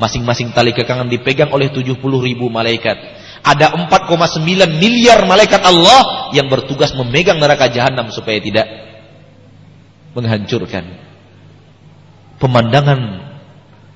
Masing-masing 0.00 0.56
tali 0.56 0.72
kekangan 0.72 1.06
dipegang 1.06 1.52
oleh 1.52 1.68
70 1.68 2.00
ribu 2.00 2.48
malaikat. 2.48 2.96
Ada 3.44 3.76
4,9 3.76 4.40
miliar 4.80 5.20
malaikat 5.28 5.60
Allah 5.60 6.32
yang 6.32 6.48
bertugas 6.48 6.96
memegang 6.96 7.36
neraka 7.36 7.68
jahanam 7.68 8.08
supaya 8.08 8.40
tidak 8.40 8.64
menghancurkan. 10.16 10.96
Pemandangan 12.40 13.00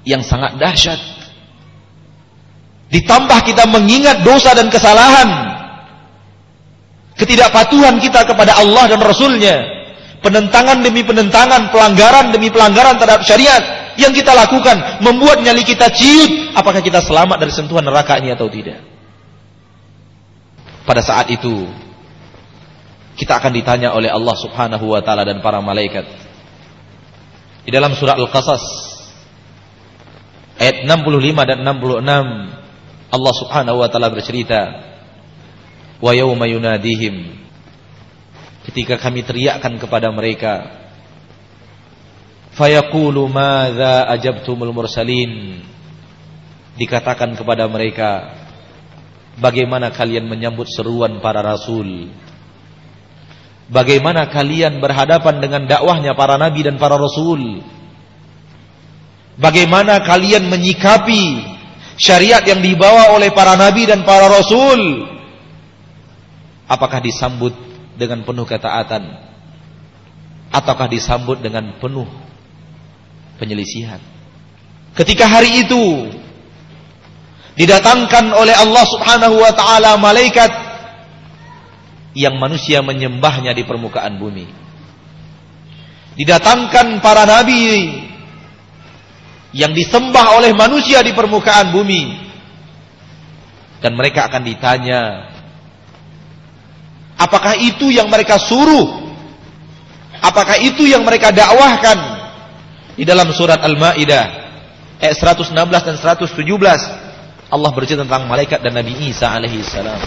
yang 0.04 0.20
sangat 0.20 0.60
dahsyat. 0.60 1.00
Ditambah 2.92 3.40
kita 3.48 3.64
mengingat 3.72 4.20
dosa 4.20 4.52
dan 4.52 4.68
kesalahan 4.68 5.47
ketidakpatuhan 7.18 7.98
kita 7.98 8.24
kepada 8.24 8.56
Allah 8.56 8.86
dan 8.86 9.02
Rasulnya, 9.02 9.56
penentangan 10.22 10.80
demi 10.80 11.02
penentangan, 11.02 11.74
pelanggaran 11.74 12.30
demi 12.30 12.48
pelanggaran 12.48 12.96
terhadap 12.96 13.26
syariat 13.26 13.92
yang 13.98 14.14
kita 14.14 14.30
lakukan, 14.30 15.02
membuat 15.02 15.42
nyali 15.42 15.66
kita 15.66 15.90
ciut, 15.90 16.54
apakah 16.54 16.78
kita 16.78 17.02
selamat 17.02 17.42
dari 17.42 17.50
sentuhan 17.50 17.82
neraka 17.82 18.22
ini 18.22 18.30
atau 18.30 18.46
tidak. 18.46 18.78
Pada 20.86 21.02
saat 21.02 21.28
itu, 21.34 21.66
kita 23.18 23.42
akan 23.42 23.50
ditanya 23.50 23.92
oleh 23.92 24.08
Allah 24.08 24.38
subhanahu 24.38 24.94
wa 24.94 25.02
ta'ala 25.02 25.26
dan 25.26 25.42
para 25.42 25.58
malaikat. 25.58 26.06
Di 27.66 27.74
dalam 27.74 27.98
surah 27.98 28.14
Al-Qasas, 28.14 28.64
ayat 30.62 30.86
65 30.86 31.50
dan 31.50 31.58
66, 31.66 33.12
Allah 33.12 33.34
subhanahu 33.34 33.76
wa 33.82 33.88
ta'ala 33.90 34.08
bercerita, 34.14 34.87
wa 35.98 36.12
yawma 36.14 36.46
yunadihim. 36.46 37.46
Ketika 38.68 39.00
kami 39.00 39.24
teriakkan 39.24 39.80
kepada 39.80 40.12
mereka 40.12 40.68
fayaqulu 42.54 43.26
madza 43.26 44.06
ajabtumul 44.12 44.74
mursalin? 44.74 45.64
Dikatakan 46.78 47.34
kepada 47.34 47.66
mereka 47.66 48.38
bagaimana 49.42 49.90
kalian 49.90 50.30
menyambut 50.30 50.70
seruan 50.70 51.18
para 51.18 51.42
rasul? 51.42 52.06
Bagaimana 53.68 54.30
kalian 54.30 54.80
berhadapan 54.80 55.44
dengan 55.44 55.68
dakwahnya 55.68 56.14
para 56.14 56.38
nabi 56.38 56.64
dan 56.64 56.78
para 56.80 56.96
rasul? 56.96 57.60
Bagaimana 59.38 60.02
kalian 60.06 60.46
menyikapi 60.46 61.42
syariat 61.98 62.42
yang 62.46 62.62
dibawa 62.62 63.12
oleh 63.18 63.34
para 63.34 63.58
nabi 63.58 63.86
dan 63.90 64.06
para 64.06 64.30
rasul 64.30 65.17
Apakah 66.68 67.00
disambut 67.00 67.56
dengan 67.96 68.22
penuh 68.28 68.44
ketaatan 68.44 69.08
ataukah 70.52 70.88
disambut 70.88 71.40
dengan 71.40 71.80
penuh 71.80 72.04
penyelisihan? 73.40 73.98
Ketika 74.92 75.24
hari 75.24 75.64
itu 75.64 76.12
didatangkan 77.56 78.36
oleh 78.36 78.52
Allah 78.52 78.84
Subhanahu 78.84 79.40
wa 79.40 79.52
taala 79.56 79.96
malaikat 79.96 80.68
yang 82.18 82.38
manusia 82.38 82.84
menyembahnya 82.84 83.56
di 83.56 83.62
permukaan 83.66 84.16
bumi. 84.20 84.46
Didatangkan 86.18 86.98
para 86.98 87.22
nabi 87.22 87.94
yang 89.54 89.70
disembah 89.72 90.36
oleh 90.36 90.50
manusia 90.52 91.00
di 91.00 91.14
permukaan 91.14 91.70
bumi. 91.70 92.28
Dan 93.78 93.94
mereka 93.94 94.26
akan 94.26 94.42
ditanya 94.42 95.27
Apakah 97.18 97.58
itu 97.58 97.90
yang 97.90 98.06
mereka 98.06 98.38
suruh? 98.38 99.10
Apakah 100.22 100.62
itu 100.62 100.86
yang 100.86 101.02
mereka 101.02 101.34
dakwahkan? 101.34 101.98
Di 102.94 103.02
dalam 103.02 103.30
surat 103.34 103.58
Al-Maidah 103.62 104.24
ayat 105.02 105.16
116 105.18 105.54
dan 105.54 105.96
117 105.98 106.34
Allah 107.48 107.70
bercerita 107.74 108.02
tentang 108.06 108.26
malaikat 108.26 108.62
dan 108.62 108.74
Nabi 108.74 109.10
Isa 109.10 109.30
alaihi 109.30 109.62
salam. 109.62 109.98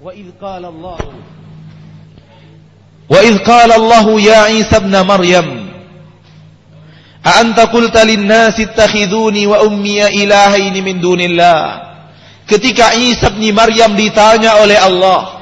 Wa 0.00 0.16
idh 0.16 0.32
qala 0.40 0.72
Allah 0.72 0.96
Wa 3.10 3.20
idh 3.20 3.38
qala 3.44 3.76
Allah 3.76 4.06
ya 4.16 4.42
Isa 4.48 4.80
ibn 4.80 4.96
Maryam 5.04 5.68
A 7.20 7.44
anta 7.44 7.68
qulta 7.68 8.00
lin-nasi 8.00 8.64
ittakhiduni 8.64 9.44
wa 9.44 9.60
ummi 9.60 10.00
ilahaini 10.00 10.80
min 10.80 11.04
dunillah 11.04 11.92
Ketika 12.48 12.96
Isa 12.96 13.28
bin 13.36 13.52
Maryam 13.52 13.92
ditanya 13.92 14.56
oleh 14.64 14.80
Allah 14.80 15.39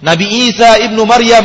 Nabi 0.00 0.48
Isa 0.48 0.80
ibnu 0.80 1.04
Maryam, 1.04 1.44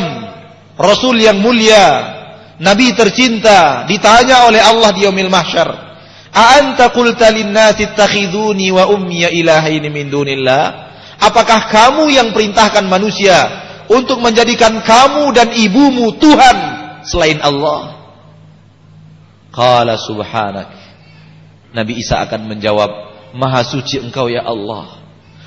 Rasul 0.80 1.20
yang 1.20 1.40
mulia, 1.40 2.16
Nabi 2.56 2.96
tercinta, 2.96 3.84
ditanya 3.84 4.48
oleh 4.48 4.60
Allah 4.64 4.90
di 4.96 5.04
yaumil 5.04 5.28
mahsyar, 5.28 5.68
"A 6.32 6.60
anta 6.60 6.88
qulta 6.88 7.28
ittakhiduni 7.32 8.72
wa 8.72 8.88
ummi 8.88 9.28
ilahaini 9.28 9.92
min 9.92 10.08
dunillah?" 10.08 10.88
Apakah 11.16 11.72
kamu 11.72 12.12
yang 12.12 12.28
perintahkan 12.36 12.84
manusia 12.84 13.36
untuk 13.88 14.20
menjadikan 14.20 14.84
kamu 14.84 15.32
dan 15.32 15.48
ibumu 15.56 16.12
Tuhan 16.20 16.56
selain 17.08 17.40
Allah? 17.40 17.96
Qala 19.48 19.96
subhanak. 19.96 20.68
Nabi 21.72 22.00
Isa 22.00 22.20
akan 22.20 22.52
menjawab, 22.52 22.88
Maha 23.36 23.64
suci 23.64 24.00
engkau 24.00 24.28
ya 24.28 24.44
Allah. 24.44 25.00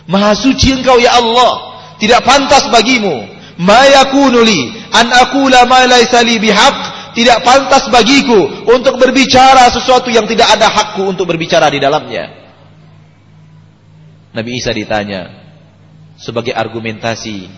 Maha 0.09 0.33
suci 0.33 0.73
engkau 0.73 0.97
ya 0.97 1.17
Allah. 1.17 1.68
Tidak 1.99 2.21
pantas 2.23 2.71
bagimu. 2.71 3.37
Ma 3.59 3.83
yakunuli 3.91 4.71
an 4.95 5.11
aqula 5.11 5.67
ma 5.67 5.83
laysa 5.83 6.23
li 6.23 6.39
tidak 7.19 7.43
pantas 7.43 7.89
bagiku 7.91 8.69
untuk 8.69 8.95
berbicara 8.95 9.67
sesuatu 9.73 10.07
yang 10.13 10.23
tidak 10.29 10.55
ada 10.55 10.71
hakku 10.71 11.03
untuk 11.03 11.27
berbicara 11.27 11.67
di 11.67 11.81
dalamnya. 11.81 12.31
Nabi 14.31 14.61
Isa 14.61 14.71
ditanya 14.71 15.27
sebagai 16.15 16.53
argumentasi 16.53 17.49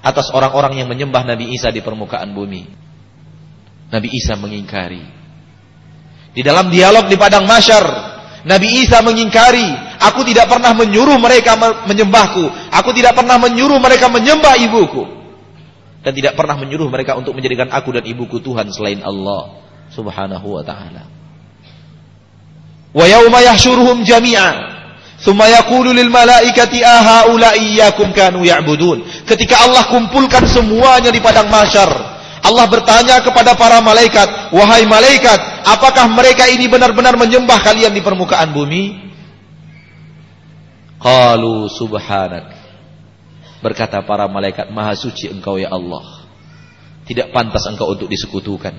atas 0.00 0.30
orang-orang 0.30 0.78
yang 0.78 0.88
menyembah 0.88 1.26
Nabi 1.26 1.52
Isa 1.52 1.74
di 1.74 1.82
permukaan 1.82 2.30
bumi. 2.32 2.70
Nabi 3.90 4.08
Isa 4.14 4.38
mengingkari. 4.38 5.02
Di 6.32 6.44
dalam 6.46 6.70
dialog 6.70 7.10
di 7.10 7.18
padang 7.18 7.48
masyar, 7.48 7.82
Nabi 8.46 8.84
Isa 8.84 9.02
mengingkari, 9.02 9.66
aku 9.98 10.24
tidak 10.26 10.46
pernah 10.46 10.72
menyuruh 10.74 11.18
mereka 11.18 11.58
menyembahku, 11.86 12.44
aku 12.70 12.90
tidak 12.94 13.18
pernah 13.18 13.36
menyuruh 13.36 13.78
mereka 13.82 14.06
menyembah 14.10 14.54
ibuku. 14.58 15.04
Dan 15.98 16.14
tidak 16.14 16.38
pernah 16.38 16.54
menyuruh 16.54 16.88
mereka 16.88 17.18
untuk 17.18 17.34
menjadikan 17.34 17.68
aku 17.74 17.90
dan 17.90 18.06
ibuku 18.06 18.38
Tuhan 18.38 18.70
selain 18.70 19.02
Allah 19.02 19.60
Subhanahu 19.92 20.46
wa 20.56 20.62
taala. 20.62 21.04
Wa 22.94 23.04
yahsyuruhum 23.04 24.06
jami'a 24.06 24.78
Thumma 25.18 25.50
lil 25.50 26.10
malaikati. 26.14 26.78
Ketika 29.26 29.54
Allah 29.66 29.82
kumpulkan 29.90 30.46
semuanya 30.46 31.10
di 31.10 31.18
padang 31.18 31.50
mahsyar, 31.50 31.90
Allah 32.38 32.66
bertanya 32.70 33.18
kepada 33.26 33.58
para 33.58 33.82
malaikat, 33.82 34.54
"Wahai 34.54 34.86
malaikat, 34.86 35.66
apakah 35.66 36.06
mereka 36.14 36.46
ini 36.46 36.70
benar-benar 36.70 37.18
menyembah 37.18 37.58
kalian 37.66 37.90
di 37.90 37.98
permukaan 37.98 38.54
bumi?" 38.54 39.07
Qalu 40.98 41.70
subhanak. 41.70 42.54
Berkata 43.58 44.02
para 44.06 44.26
malaikat, 44.30 44.70
"Maha 44.70 44.94
suci 44.94 45.30
Engkau 45.30 45.58
ya 45.58 45.70
Allah. 45.70 46.26
Tidak 47.06 47.34
pantas 47.34 47.66
Engkau 47.66 47.90
untuk 47.90 48.06
disekutukan. 48.10 48.74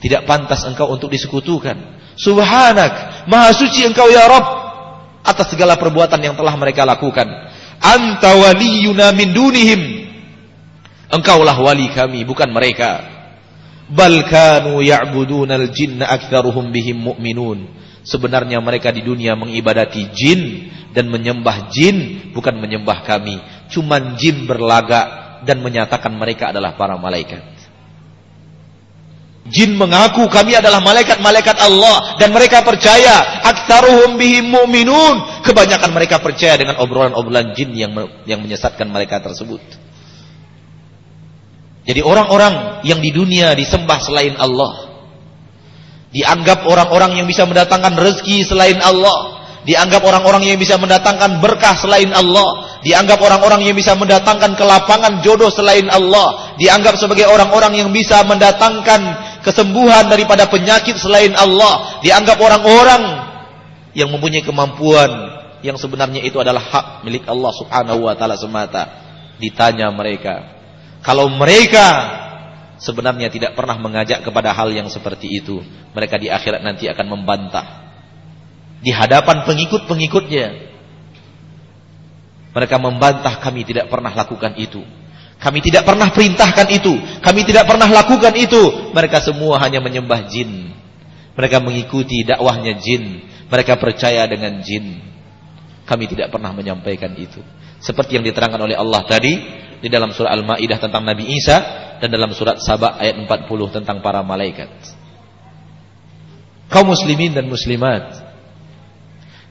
Tidak 0.00 0.28
pantas 0.28 0.64
Engkau 0.68 0.92
untuk 0.92 1.08
disekutukan. 1.08 1.76
Subhanak, 2.16 3.24
Maha 3.28 3.52
suci 3.56 3.84
Engkau 3.84 4.08
ya 4.08 4.28
Rabb." 4.28 4.66
atas 5.26 5.50
segala 5.50 5.74
perbuatan 5.74 6.22
yang 6.22 6.38
telah 6.38 6.54
mereka 6.54 6.86
lakukan. 6.86 7.26
Anta 7.82 8.38
waliyuna 8.38 9.10
min 9.10 9.34
dunihim. 9.34 9.82
Engkaulah 11.10 11.58
wali 11.58 11.90
kami, 11.90 12.22
bukan 12.22 12.46
mereka. 12.54 13.02
Bal 13.90 14.22
kanu 14.26 14.82
ya'budunal 14.82 15.70
jinna 15.74 16.06
aktsaruhum 16.06 16.70
bihim 16.70 17.10
mu'minun. 17.10 17.66
Sebenarnya 18.06 18.62
mereka 18.62 18.94
di 18.94 19.02
dunia 19.02 19.34
mengibadati 19.34 20.06
jin 20.14 20.70
dan 20.94 21.10
menyembah 21.10 21.74
jin, 21.74 22.30
bukan 22.30 22.54
menyembah 22.54 23.02
kami. 23.02 23.42
Cuman 23.66 24.14
jin 24.14 24.46
berlagak 24.46 25.42
dan 25.42 25.58
menyatakan 25.58 26.14
mereka 26.14 26.54
adalah 26.54 26.78
para 26.78 26.94
malaikat. 26.94 27.42
Jin 29.46 29.74
mengaku 29.78 30.26
kami 30.26 30.58
adalah 30.58 30.82
malaikat-malaikat 30.82 31.58
Allah 31.62 32.18
dan 32.18 32.34
mereka 32.34 32.62
percaya 32.66 33.42
aktsaruhum 33.46 34.18
bihim 34.18 34.54
mu'minun. 34.54 35.42
Kebanyakan 35.42 35.90
mereka 35.90 36.22
percaya 36.22 36.54
dengan 36.58 36.78
obrolan-obrolan 36.82 37.54
jin 37.58 37.74
yang 37.74 37.90
yang 38.26 38.42
menyesatkan 38.42 38.86
mereka 38.86 39.18
tersebut. 39.22 39.62
Jadi 41.86 42.02
orang-orang 42.02 42.82
yang 42.82 42.98
di 42.98 43.14
dunia 43.14 43.54
disembah 43.54 44.02
selain 44.02 44.34
Allah 44.34 44.85
dianggap 46.16 46.64
orang-orang 46.64 47.20
yang 47.20 47.28
bisa 47.28 47.44
mendatangkan 47.44 47.92
rezeki 47.92 48.48
selain 48.48 48.80
Allah, 48.80 49.36
dianggap 49.68 50.00
orang-orang 50.00 50.48
yang 50.48 50.56
bisa 50.56 50.80
mendatangkan 50.80 51.44
berkah 51.44 51.76
selain 51.76 52.08
Allah, 52.16 52.80
dianggap 52.80 53.20
orang-orang 53.20 53.68
yang 53.68 53.76
bisa 53.76 53.92
mendatangkan 53.92 54.56
kelapangan 54.56 55.20
jodoh 55.20 55.52
selain 55.52 55.84
Allah, 55.92 56.56
dianggap 56.56 56.96
sebagai 56.96 57.28
orang-orang 57.28 57.84
yang 57.84 57.92
bisa 57.92 58.24
mendatangkan 58.24 59.00
kesembuhan 59.44 60.08
daripada 60.08 60.48
penyakit 60.48 60.96
selain 60.96 61.36
Allah. 61.36 62.00
Dianggap 62.00 62.40
orang-orang 62.40 63.02
yang 63.92 64.08
mempunyai 64.08 64.40
kemampuan 64.40 65.36
yang 65.60 65.76
sebenarnya 65.76 66.24
itu 66.24 66.40
adalah 66.40 66.64
hak 66.64 66.86
milik 67.04 67.28
Allah 67.28 67.52
Subhanahu 67.52 68.08
wa 68.08 68.16
taala 68.16 68.40
semata. 68.40 69.04
Ditanya 69.36 69.92
mereka 69.92 70.56
kalau 71.04 71.28
mereka 71.28 71.86
sebenarnya 72.78 73.32
tidak 73.32 73.52
pernah 73.56 73.76
mengajak 73.80 74.24
kepada 74.24 74.52
hal 74.52 74.72
yang 74.72 74.88
seperti 74.88 75.40
itu 75.40 75.60
mereka 75.96 76.20
di 76.20 76.28
akhirat 76.28 76.60
nanti 76.60 76.88
akan 76.88 77.06
membantah 77.08 77.66
di 78.80 78.92
hadapan 78.92 79.48
pengikut-pengikutnya 79.48 80.46
mereka 82.52 82.76
membantah 82.80 83.40
kami 83.40 83.64
tidak 83.64 83.88
pernah 83.88 84.12
lakukan 84.12 84.56
itu 84.56 84.84
kami 85.36 85.60
tidak 85.60 85.84
pernah 85.84 86.08
perintahkan 86.08 86.68
itu. 86.72 86.96
Kami 87.20 87.40
tidak 87.44 87.68
pernah 87.68 87.88
lakukan 87.92 88.32
itu. 88.40 88.92
Mereka 88.96 89.20
semua 89.20 89.60
hanya 89.60 89.84
menyembah 89.84 90.24
jin. 90.32 90.72
Mereka 91.36 91.60
mengikuti 91.60 92.24
dakwahnya 92.24 92.80
jin. 92.80 93.20
Mereka 93.52 93.76
percaya 93.76 94.24
dengan 94.24 94.64
jin. 94.64 94.96
Kami 95.84 96.08
tidak 96.08 96.32
pernah 96.32 96.56
menyampaikan 96.56 97.12
itu. 97.14 97.44
Seperti 97.84 98.16
yang 98.16 98.24
diterangkan 98.24 98.58
oleh 98.58 98.74
Allah 98.74 99.04
tadi 99.04 99.36
di 99.84 99.88
dalam 99.92 100.10
surah 100.10 100.32
Al-Maidah 100.32 100.80
tentang 100.80 101.04
Nabi 101.04 101.28
Isa 101.36 101.85
dan 102.02 102.08
dalam 102.12 102.32
surat 102.36 102.60
Sabah 102.60 103.00
ayat 103.00 103.16
40 103.18 103.76
tentang 103.76 103.98
para 104.04 104.20
malaikat. 104.20 104.68
Kaum 106.66 106.90
muslimin 106.90 107.30
dan 107.32 107.46
muslimat, 107.46 108.26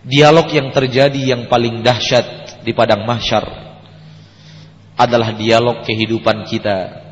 dialog 0.04 0.52
yang 0.52 0.70
terjadi 0.70 1.36
yang 1.36 1.48
paling 1.48 1.82
dahsyat 1.82 2.62
di 2.62 2.76
padang 2.76 3.08
mahsyar 3.08 3.46
adalah 4.96 5.32
dialog 5.36 5.84
kehidupan 5.84 6.48
kita 6.48 7.04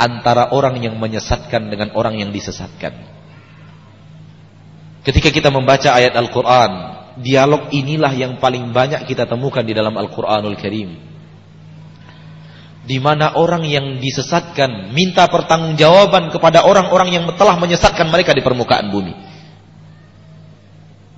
antara 0.00 0.54
orang 0.56 0.80
yang 0.80 0.96
menyesatkan 0.96 1.68
dengan 1.68 1.92
orang 1.92 2.16
yang 2.16 2.30
disesatkan. 2.32 2.96
Ketika 5.04 5.32
kita 5.32 5.48
membaca 5.48 5.96
ayat 5.96 6.12
Al-Quran, 6.12 6.72
dialog 7.20 7.72
inilah 7.72 8.12
yang 8.14 8.40
paling 8.40 8.72
banyak 8.72 9.04
kita 9.08 9.28
temukan 9.28 9.64
di 9.64 9.72
dalam 9.76 9.96
Al-Quranul 9.96 10.56
Karim. 10.60 11.09
Di 12.90 12.98
mana 12.98 13.38
orang 13.38 13.62
yang 13.62 14.02
disesatkan 14.02 14.90
minta 14.90 15.30
pertanggungjawaban 15.30 16.34
kepada 16.34 16.66
orang-orang 16.66 17.14
yang 17.14 17.24
telah 17.38 17.54
menyesatkan 17.54 18.10
mereka 18.10 18.34
di 18.34 18.42
permukaan 18.42 18.90
bumi. 18.90 19.14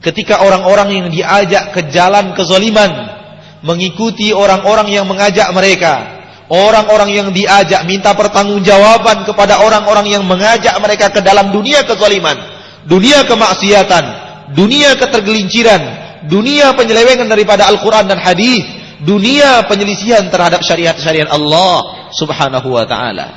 Ketika 0.04 0.44
orang-orang 0.44 0.88
yang 0.92 1.06
diajak 1.08 1.72
ke 1.72 1.88
jalan 1.88 2.36
kezaliman 2.36 3.22
mengikuti 3.64 4.34
orang-orang 4.34 4.90
yang 4.90 5.06
mengajak 5.08 5.48
mereka. 5.54 6.20
Orang-orang 6.52 7.08
yang 7.08 7.28
diajak 7.32 7.88
minta 7.88 8.12
pertanggungjawaban 8.12 9.24
kepada 9.24 9.64
orang-orang 9.64 10.12
yang 10.12 10.20
mengajak 10.28 10.76
mereka 10.84 11.08
ke 11.08 11.24
dalam 11.24 11.48
dunia 11.48 11.80
kezaliman, 11.88 12.36
dunia 12.84 13.24
kemaksiatan, 13.24 14.04
dunia 14.52 14.92
ketergelinciran, 15.00 15.80
dunia 16.28 16.76
penyelewengan 16.76 17.24
daripada 17.24 17.64
Al-Qur'an 17.72 18.04
dan 18.04 18.20
hadis, 18.20 18.68
dunia 19.02 19.66
penyelisihan 19.66 20.30
terhadap 20.30 20.62
syariat-syariat 20.62 21.28
Allah 21.30 22.08
Subhanahu 22.14 22.68
wa 22.70 22.86
taala. 22.86 23.28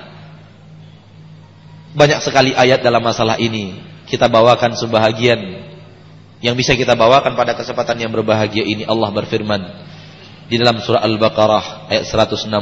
Banyak 1.95 2.19
sekali 2.21 2.51
ayat 2.53 2.83
dalam 2.85 3.01
masalah 3.01 3.39
ini. 3.41 3.81
Kita 4.05 4.29
bawakan 4.29 4.77
sebahagian 4.77 5.65
yang 6.45 6.53
bisa 6.53 6.77
kita 6.77 6.93
bawakan 6.93 7.33
pada 7.33 7.57
kesempatan 7.57 7.97
yang 7.97 8.13
berbahagia 8.13 8.61
ini 8.61 8.85
Allah 8.85 9.09
berfirman 9.09 9.61
di 10.45 10.61
dalam 10.61 10.77
surah 10.77 11.01
Al-Baqarah 11.01 11.89
ayat 11.89 12.05
166 12.05 12.53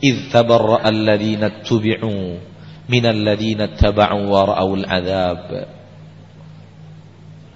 idz 0.00 0.32
tabarra'a 0.32 0.88
alladziina 0.88 1.60
tubi'u 1.60 2.40
minal 2.88 3.20
ladziina 3.20 3.76
taba'u 3.76 4.24
wa 4.24 4.40
ra'awul 4.48 4.84
adzab 4.88 5.68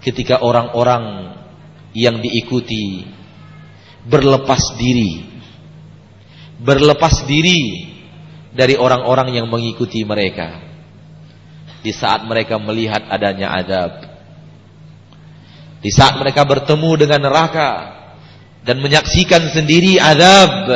ketika 0.04 0.44
orang-orang 0.44 1.37
yang 1.96 2.20
diikuti 2.20 3.04
berlepas 4.06 4.76
diri. 4.78 5.26
Berlepas 6.60 7.25
diri 7.25 7.88
dari 8.52 8.77
orang-orang 8.77 9.33
yang 9.35 9.46
mengikuti 9.48 10.04
mereka. 10.04 10.60
Di 11.81 11.92
saat 11.96 12.29
mereka 12.29 12.60
melihat 12.60 13.08
adanya 13.08 13.56
adab 13.56 14.10
di 15.81 15.88
saat 15.88 16.20
mereka 16.20 16.44
bertemu 16.44 16.90
dengan 17.00 17.20
neraka 17.25 17.70
dan 18.68 18.85
menyaksikan 18.85 19.48
sendiri 19.48 19.96
azab 19.96 20.68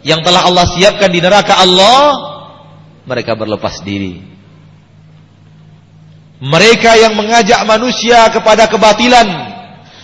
yang 0.00 0.24
telah 0.24 0.48
Allah 0.48 0.64
siapkan 0.72 1.12
di 1.12 1.20
neraka 1.20 1.60
Allah, 1.60 2.00
mereka 3.04 3.36
berlepas 3.36 3.84
diri. 3.84 4.24
Mereka 6.40 6.90
yang 6.96 7.12
mengajak 7.12 7.60
manusia 7.68 8.24
kepada 8.32 8.70
kebatilan, 8.72 9.28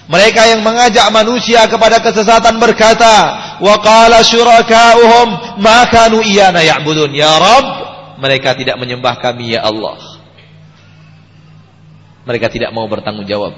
mereka 0.04 0.44
yang 0.44 0.60
mengajak 0.60 1.08
manusia 1.08 1.64
kepada 1.64 1.96
kesesatan 2.04 2.60
berkata, 2.60 3.14
"Wa 3.64 3.80
qala 3.80 4.20
syuraka'uhum 4.20 5.60
ma 5.64 5.88
kanu 5.88 6.20
iyana 6.20 6.60
ya'budun." 6.60 7.08
Ya 7.16 7.32
Rabb, 7.40 7.66
mereka 8.20 8.52
tidak 8.52 8.76
menyembah 8.76 9.16
kami 9.16 9.56
ya 9.56 9.64
Allah. 9.64 9.96
Mereka 12.28 12.52
tidak 12.52 12.72
mau 12.76 12.84
bertanggung 12.84 13.24
jawab. 13.24 13.56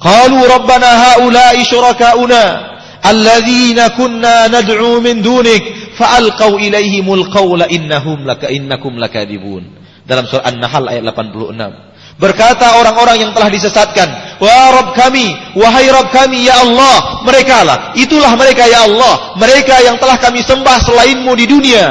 Qalu 0.00 0.38
rabbana 0.44 1.16
haula'i 1.16 1.64
syurakauna 1.64 2.76
alladzina 3.04 3.92
kunna 3.96 4.48
nad'u 4.48 5.00
min 5.04 5.20
dunik 5.20 5.96
fa'alqau 5.96 6.60
ilaihimul 6.60 7.28
qawla 7.28 7.68
innahum 7.68 8.24
laka 8.24 8.48
innakum 8.48 8.96
lakadibun 8.96 9.64
dalam 10.04 10.28
surah 10.28 10.48
An-Nahl 10.48 10.84
ayat 10.92 11.04
86 11.08 11.93
Berkata 12.14 12.78
orang-orang 12.78 13.26
yang 13.26 13.32
telah 13.34 13.50
disesatkan, 13.50 14.38
"Wah 14.38 14.70
Rabb 14.70 14.94
kami, 14.94 15.34
wahai 15.58 15.90
Rabb 15.90 16.14
kami 16.14 16.46
ya 16.46 16.62
Allah, 16.62 17.26
mereka 17.26 17.66
lah, 17.66 17.78
itulah 17.98 18.30
mereka 18.38 18.70
ya 18.70 18.86
Allah, 18.86 19.34
mereka 19.34 19.82
yang 19.82 19.98
telah 19.98 20.14
kami 20.22 20.38
sembah 20.46 20.78
selainmu 20.78 21.32
di 21.34 21.46
dunia. 21.50 21.86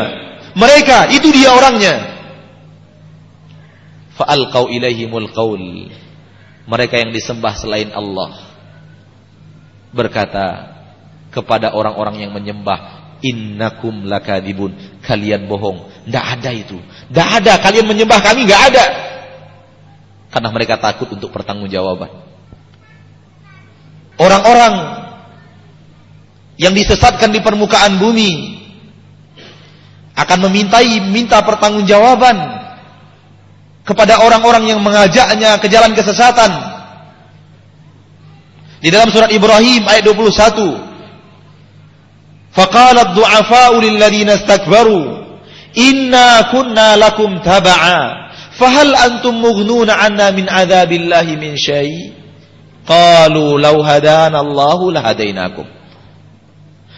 Mereka, 0.55 1.11
itu 1.11 1.27
dia 1.27 1.51
orangnya." 1.51 2.15
Fa'alqau 4.15 4.71
ilaihimul 4.71 5.27
qaul. 5.35 5.91
Mereka 6.71 7.03
yang 7.03 7.11
disembah 7.11 7.59
selain 7.59 7.91
Allah. 7.91 8.47
Berkata 9.91 10.71
kepada 11.35 11.75
orang-orang 11.75 12.23
yang 12.23 12.31
menyembah 12.31 13.19
innakum 13.19 14.07
lakadibun. 14.07 14.71
Kalian 15.03 15.51
bohong. 15.51 16.07
Tidak 16.07 16.25
ada 16.39 16.51
itu. 16.55 16.79
Tidak 17.11 17.29
ada. 17.43 17.59
Kalian 17.59 17.91
menyembah 17.91 18.23
kami 18.23 18.47
nggak 18.47 18.63
ada 18.71 19.12
karena 20.33 20.49
mereka 20.49 20.81
takut 20.81 21.05
untuk 21.13 21.29
pertanggungjawaban. 21.29 22.09
Orang-orang 24.17 24.73
yang 26.57 26.73
disesatkan 26.73 27.29
di 27.29 27.41
permukaan 27.41 28.01
bumi 28.01 28.61
akan 30.13 30.49
memintai 30.49 31.01
minta 31.09 31.41
pertanggungjawaban 31.41 32.37
kepada 33.85 34.21
orang-orang 34.25 34.73
yang 34.73 34.81
mengajaknya 34.81 35.61
ke 35.61 35.69
jalan 35.69 35.93
kesesatan. 35.93 36.49
Di 38.81 38.89
dalam 38.89 39.13
surat 39.13 39.29
Ibrahim 39.29 39.85
ayat 39.85 40.01
21. 40.01 40.93
Faqalat 42.53 43.17
du'afa'u 43.17 43.81
lil 43.81 43.97
ladina 43.97 44.37
istakbaru 44.37 45.25
inna 45.73 46.53
kunna 46.53 46.93
lakum 47.01 47.41
taba'a 47.41 48.22
Fahal 48.57 48.93
antum 48.93 49.33
mughnuna 49.41 49.97
anna 49.97 50.29
min 50.29 50.45
adzabillahi 50.45 51.39
min 51.41 51.57
syai? 51.57 52.13
Qalu 52.85 53.57
law 53.57 53.79
hadana 53.81 54.43
Allahu 54.43 54.93
lahadainakum. 54.93 55.65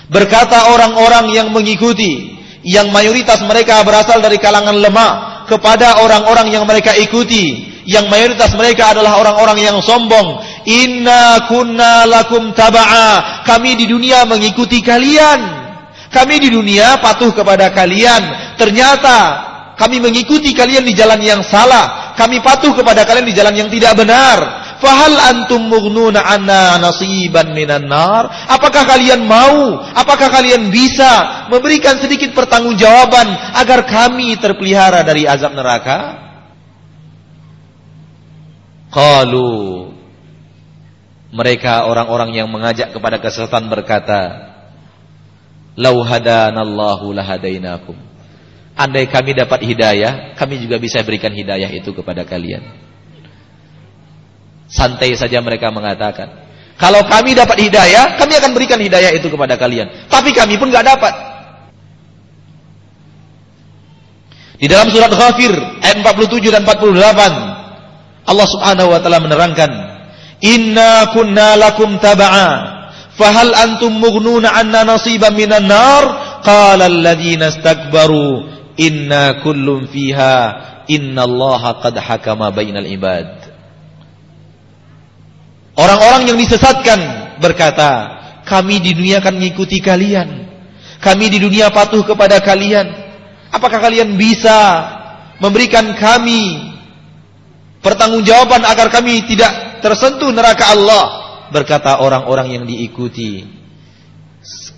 Berkata 0.10 0.70
orang-orang 0.74 1.34
yang 1.34 1.50
mengikuti 1.50 2.36
yang 2.66 2.90
mayoritas 2.90 3.46
mereka 3.46 3.86
berasal 3.86 4.22
dari 4.22 4.42
kalangan 4.42 4.74
lemah 4.74 5.46
kepada 5.46 6.02
orang-orang 6.02 6.50
yang 6.50 6.66
mereka 6.66 6.98
ikuti 6.98 7.74
yang 7.86 8.10
mayoritas 8.10 8.58
mereka 8.58 8.98
adalah 8.98 9.22
orang-orang 9.22 9.62
yang 9.62 9.78
sombong 9.86 10.42
inna 10.66 11.46
kunna 11.46 12.10
lakum 12.10 12.50
taba'a 12.58 13.46
kami 13.46 13.78
di 13.78 13.86
dunia 13.86 14.26
mengikuti 14.26 14.82
kalian 14.82 15.40
kami 16.10 16.42
di 16.42 16.50
dunia 16.50 16.98
patuh 16.98 17.30
kepada 17.30 17.70
kalian 17.70 18.58
ternyata 18.58 19.18
kami 19.76 20.00
mengikuti 20.00 20.56
kalian 20.56 20.88
di 20.88 20.96
jalan 20.96 21.20
yang 21.20 21.44
salah, 21.44 22.16
kami 22.16 22.40
patuh 22.40 22.72
kepada 22.72 23.04
kalian 23.04 23.28
di 23.28 23.36
jalan 23.36 23.56
yang 23.60 23.68
tidak 23.68 24.00
benar. 24.00 24.64
Fahal 24.80 25.16
antum 25.20 25.68
mughnuna 25.68 26.24
anna 26.24 26.80
nasiban 26.80 27.52
minan 27.52 27.88
nar? 27.88 28.48
Apakah 28.48 28.88
kalian 28.88 29.28
mau? 29.28 29.84
Apakah 29.96 30.32
kalian 30.32 30.72
bisa 30.72 31.48
memberikan 31.52 32.00
sedikit 32.00 32.32
pertanggungjawaban 32.32 33.56
agar 33.60 33.84
kami 33.84 34.36
terpelihara 34.40 35.04
dari 35.04 35.28
azab 35.28 35.56
neraka? 35.56 36.24
Qalu 38.96 39.92
mereka 41.36 41.84
orang-orang 41.92 42.32
yang 42.32 42.48
mengajak 42.48 42.96
kepada 42.96 43.20
kesesatan 43.20 43.68
berkata, 43.68 44.56
"Lau 45.76 46.00
hadanallahu 46.00 47.12
lahadainakum." 47.12 48.05
Andai 48.76 49.08
kami 49.08 49.32
dapat 49.32 49.64
hidayah, 49.64 50.36
kami 50.36 50.60
juga 50.60 50.76
bisa 50.76 51.00
berikan 51.00 51.32
hidayah 51.32 51.72
itu 51.72 51.96
kepada 51.96 52.28
kalian. 52.28 52.60
Santai 54.68 55.16
saja 55.16 55.40
mereka 55.40 55.72
mengatakan. 55.72 56.44
Kalau 56.76 57.08
kami 57.08 57.32
dapat 57.32 57.56
hidayah, 57.64 58.20
kami 58.20 58.36
akan 58.36 58.52
berikan 58.52 58.76
hidayah 58.76 59.16
itu 59.16 59.32
kepada 59.32 59.56
kalian. 59.56 60.12
Tapi 60.12 60.36
kami 60.36 60.60
pun 60.60 60.68
nggak 60.68 60.84
dapat. 60.84 61.14
Di 64.60 64.68
dalam 64.68 64.92
surat 64.92 65.12
Ghafir 65.12 65.56
ayat 65.84 66.04
47 66.04 66.52
dan 66.52 66.64
48 66.68 68.28
Allah 68.28 68.48
Subhanahu 68.50 68.92
wa 68.92 69.00
taala 69.00 69.20
menerangkan, 69.24 69.72
"Inna 70.44 71.16
kunna 71.16 71.56
lakum 71.56 71.96
tab'a, 72.00 72.52
fahal 73.16 73.56
antum 73.56 73.96
mughnuna 73.96 74.52
'anna 74.52 74.84
nasiban 74.84 75.32
minan 75.32 75.68
nar?" 75.72 76.04
Qala 76.46 76.92
alladziina 76.92 77.50
istakbaru 77.56 78.55
Inna 78.76 79.40
kullum 79.40 79.88
fiha 79.88 80.38
Inna 80.86 81.26
allaha 81.26 81.82
qad 81.82 81.96
hakama 81.98 82.54
bainal 82.54 82.86
ibad. 82.86 83.50
Orang-orang 85.76 86.30
yang 86.32 86.38
disesatkan 86.40 87.00
berkata 87.42 87.92
Kami 88.46 88.78
di 88.78 88.94
dunia 88.94 89.20
akan 89.20 89.42
mengikuti 89.42 89.82
kalian. 89.82 90.46
Kami 91.02 91.26
di 91.34 91.42
dunia 91.42 91.74
patuh 91.74 92.06
kepada 92.06 92.38
kalian. 92.40 92.86
Apakah 93.50 93.82
kalian 93.82 94.14
bisa 94.20 94.94
Memberikan 95.42 95.96
kami 95.98 96.72
Pertanggungjawaban 97.82 98.66
agar 98.66 98.90
kami 98.90 99.26
tidak 99.30 99.82
tersentuh 99.84 100.32
neraka 100.34 100.74
Allah? 100.74 101.06
Berkata 101.50 102.02
orang-orang 102.02 102.62
yang 102.62 102.64
diikuti 102.66 103.46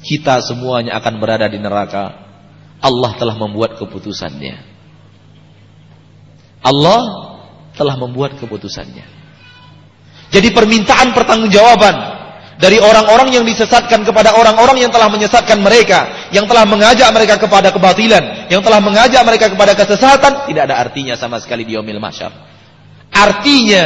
Kita 0.04 0.40
semuanya 0.44 0.96
akan 1.00 1.14
berada 1.20 1.48
di 1.52 1.60
neraka 1.60 2.27
Allah 2.82 3.12
telah 3.18 3.36
membuat 3.36 3.78
keputusannya. 3.82 4.56
Allah 6.62 7.02
telah 7.78 7.96
membuat 7.98 8.38
keputusannya. 8.42 9.06
Jadi 10.28 10.52
permintaan 10.52 11.16
pertanggungjawaban 11.16 11.96
dari 12.58 12.82
orang-orang 12.82 13.32
yang 13.32 13.46
disesatkan 13.46 14.02
kepada 14.02 14.34
orang-orang 14.34 14.82
yang 14.82 14.92
telah 14.92 15.08
menyesatkan 15.08 15.62
mereka, 15.62 16.30
yang 16.34 16.50
telah 16.50 16.66
mengajak 16.66 17.08
mereka 17.14 17.38
kepada 17.38 17.70
kebatilan, 17.70 18.50
yang 18.50 18.66
telah 18.66 18.82
mengajak 18.82 19.22
mereka 19.24 19.48
kepada 19.54 19.78
kesesatan, 19.78 20.50
tidak 20.50 20.64
ada 20.68 20.76
artinya 20.82 21.14
sama 21.16 21.38
sekali 21.38 21.64
di 21.64 21.78
yaumil 21.78 22.02
mahsyar. 22.02 22.34
Artinya 23.14 23.86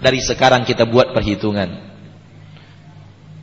dari 0.00 0.18
sekarang 0.24 0.66
kita 0.66 0.88
buat 0.88 1.12
perhitungan. 1.12 1.92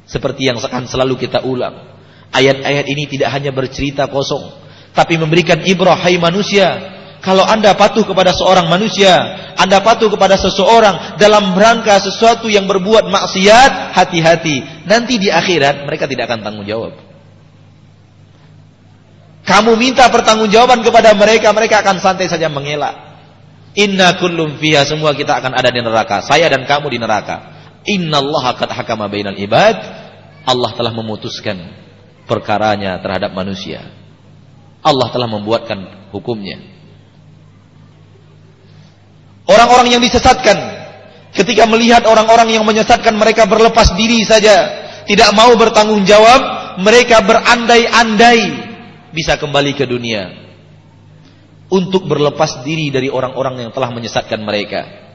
Seperti 0.10 0.50
yang 0.50 0.60
akan 0.60 0.90
selalu 0.90 1.16
kita 1.16 1.46
ulang. 1.48 2.01
Ayat-ayat 2.32 2.88
ini 2.88 3.12
tidak 3.12 3.28
hanya 3.36 3.52
bercerita 3.52 4.08
kosong, 4.08 4.56
tapi 4.96 5.20
memberikan 5.20 5.60
ibrah 5.68 6.00
hai 6.00 6.16
manusia. 6.16 7.00
Kalau 7.22 7.46
anda 7.46 7.76
patuh 7.78 8.02
kepada 8.08 8.34
seorang 8.34 8.66
manusia, 8.72 9.14
anda 9.60 9.84
patuh 9.84 10.10
kepada 10.10 10.40
seseorang 10.40 11.20
dalam 11.22 11.54
rangka 11.54 12.02
sesuatu 12.02 12.50
yang 12.50 12.66
berbuat 12.66 13.12
maksiat, 13.12 13.94
hati-hati. 13.94 14.88
Nanti 14.90 15.22
di 15.22 15.30
akhirat 15.30 15.86
mereka 15.86 16.10
tidak 16.10 16.32
akan 16.32 16.40
tanggung 16.42 16.66
jawab. 16.66 16.98
Kamu 19.46 19.76
minta 19.76 20.08
pertanggungjawaban 20.08 20.82
kepada 20.82 21.14
mereka, 21.14 21.52
mereka 21.52 21.84
akan 21.84 22.00
santai 22.00 22.32
saja 22.32 22.48
mengelak. 22.48 23.12
Inna 23.76 24.16
kullum 24.18 24.56
fiha 24.58 24.88
semua 24.88 25.12
kita 25.12 25.36
akan 25.36 25.52
ada 25.52 25.70
di 25.70 25.84
neraka. 25.84 26.24
Saya 26.24 26.48
dan 26.48 26.64
kamu 26.64 26.96
di 26.96 26.98
neraka. 26.98 27.36
Inna 27.86 28.24
Allah 28.24 28.56
qad 28.56 28.72
hakama 28.72 29.12
bainal 29.12 29.36
ibad. 29.36 29.76
Allah 30.42 30.72
telah 30.74 30.90
memutuskan 30.96 31.81
perkaranya 32.32 32.96
terhadap 33.04 33.36
manusia. 33.36 33.84
Allah 34.80 35.12
telah 35.12 35.28
membuatkan 35.28 36.08
hukumnya. 36.16 36.64
Orang-orang 39.44 39.92
yang 39.92 40.02
disesatkan 40.02 40.56
ketika 41.36 41.68
melihat 41.68 42.08
orang-orang 42.08 42.56
yang 42.56 42.64
menyesatkan 42.64 43.12
mereka 43.20 43.44
berlepas 43.44 43.92
diri 44.00 44.24
saja, 44.24 44.88
tidak 45.04 45.36
mau 45.36 45.52
bertanggung 45.60 46.08
jawab, 46.08 46.72
mereka 46.80 47.20
berandai-andai 47.20 48.72
bisa 49.12 49.36
kembali 49.36 49.76
ke 49.76 49.84
dunia 49.84 50.32
untuk 51.68 52.08
berlepas 52.08 52.64
diri 52.64 52.88
dari 52.92 53.12
orang-orang 53.12 53.68
yang 53.68 53.72
telah 53.76 53.92
menyesatkan 53.92 54.40
mereka. 54.40 55.11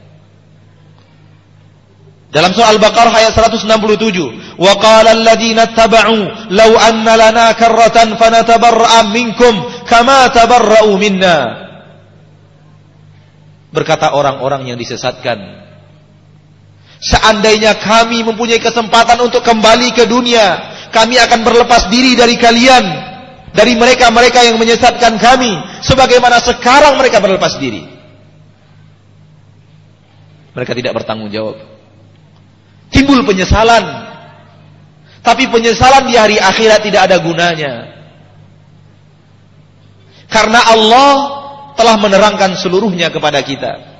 Dalam 2.37 2.53
surah 2.53 2.69
Al-Baqarah 2.77 3.17
ayat 3.17 3.33
167, 3.33 4.61
"Wa 4.61 4.77
qala 4.77 5.17
alladziina 5.17 5.73
ittaba'u 5.73 6.53
law 6.53 6.73
anna 6.77 7.17
lana 7.17 7.57
karratan 7.57 8.21
fanatabarra'a 8.21 9.09
minkum 9.09 9.65
kama 9.89 10.29
tabarra'u 10.37 11.01
minna." 11.01 11.65
Berkata 13.73 14.13
orang-orang 14.13 14.69
yang 14.69 14.77
disesatkan, 14.77 15.41
"Seandainya 17.01 17.81
kami 17.81 18.21
mempunyai 18.21 18.61
kesempatan 18.61 19.17
untuk 19.25 19.41
kembali 19.41 19.97
ke 19.97 20.05
dunia, 20.05 20.77
kami 20.93 21.17
akan 21.17 21.41
berlepas 21.41 21.89
diri 21.89 22.21
dari 22.21 22.37
kalian, 22.37 22.85
dari 23.57 23.73
mereka-mereka 23.81 24.45
yang 24.45 24.61
menyesatkan 24.61 25.17
kami, 25.17 25.57
sebagaimana 25.81 26.45
sekarang 26.45 27.01
mereka 27.01 27.17
berlepas 27.17 27.57
diri." 27.57 27.89
Mereka 30.53 30.77
tidak 30.77 31.01
bertanggung 31.01 31.33
jawab 31.33 31.76
timbul 32.91 33.23
penyesalan. 33.27 34.07
Tapi 35.27 35.51
penyesalan 35.51 36.07
di 36.07 36.15
hari 36.15 36.39
akhirat 36.39 36.87
tidak 36.87 37.11
ada 37.11 37.19
gunanya. 37.19 37.75
Karena 40.31 40.63
Allah 40.71 41.13
telah 41.75 41.99
menerangkan 41.99 42.55
seluruhnya 42.59 43.11
kepada 43.11 43.43
kita. 43.43 43.97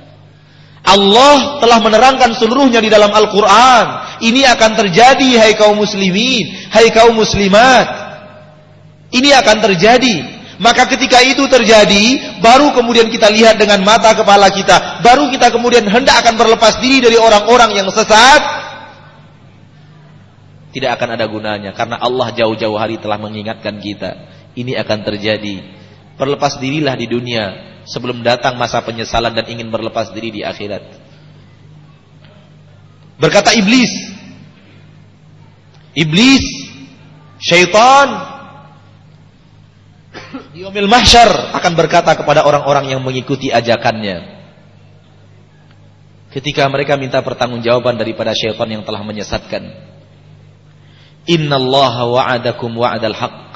Allah 0.87 1.59
telah 1.59 1.83
menerangkan 1.83 2.31
seluruhnya 2.39 2.79
di 2.79 2.87
dalam 2.87 3.11
Al-Quran. 3.11 3.85
Ini 4.23 4.47
akan 4.55 4.71
terjadi, 4.79 5.29
hai 5.35 5.53
kaum 5.59 5.75
muslimin, 5.75 6.71
hai 6.71 6.87
kaum 6.95 7.11
muslimat. 7.11 7.85
Ini 9.11 9.35
akan 9.43 9.57
terjadi. 9.67 10.39
Maka 10.57 10.89
ketika 10.89 11.21
itu 11.21 11.45
terjadi, 11.45 12.39
baru 12.41 12.73
kemudian 12.73 13.11
kita 13.13 13.29
lihat 13.29 13.61
dengan 13.61 13.83
mata 13.85 14.15
kepala 14.15 14.49
kita. 14.49 15.03
Baru 15.05 15.29
kita 15.29 15.53
kemudian 15.53 15.85
hendak 15.85 16.23
akan 16.25 16.33
berlepas 16.33 16.81
diri 16.81 17.03
dari 17.03 17.19
orang-orang 17.19 17.77
yang 17.77 17.87
sesat 17.93 18.56
tidak 20.77 21.01
akan 21.01 21.17
ada 21.17 21.25
gunanya 21.25 21.73
karena 21.73 21.97
Allah 21.97 22.29
jauh-jauh 22.37 22.77
hari 22.77 23.01
telah 23.01 23.17
mengingatkan 23.17 23.81
kita. 23.81 24.29
Ini 24.53 24.77
akan 24.85 25.01
terjadi. 25.01 25.65
Berlepas 26.21 26.61
dirilah 26.61 26.93
di 26.93 27.09
dunia 27.09 27.45
sebelum 27.89 28.21
datang 28.21 28.61
masa 28.61 28.85
penyesalan 28.85 29.33
dan 29.33 29.49
ingin 29.49 29.73
berlepas 29.73 30.13
diri 30.13 30.29
di 30.29 30.41
akhirat. 30.45 30.85
Berkata 33.17 33.57
iblis 33.57 33.89
iblis 35.97 36.45
syaitan 37.41 38.37
di 40.53 40.61
umil 40.61 40.85
mahsyar 40.85 41.57
akan 41.57 41.73
berkata 41.73 42.13
kepada 42.13 42.45
orang-orang 42.45 42.93
yang 42.93 43.01
mengikuti 43.01 43.49
ajakannya. 43.49 44.37
Ketika 46.29 46.69
mereka 46.69 47.01
minta 47.01 47.17
pertanggungjawaban 47.25 47.97
daripada 47.97 48.37
syaitan 48.37 48.69
yang 48.69 48.85
telah 48.85 49.01
menyesatkan 49.01 49.96
Innallaha 51.27 52.07
wa'adakum 52.07 52.71
wa'adal 52.73 53.15
haqq 53.15 53.51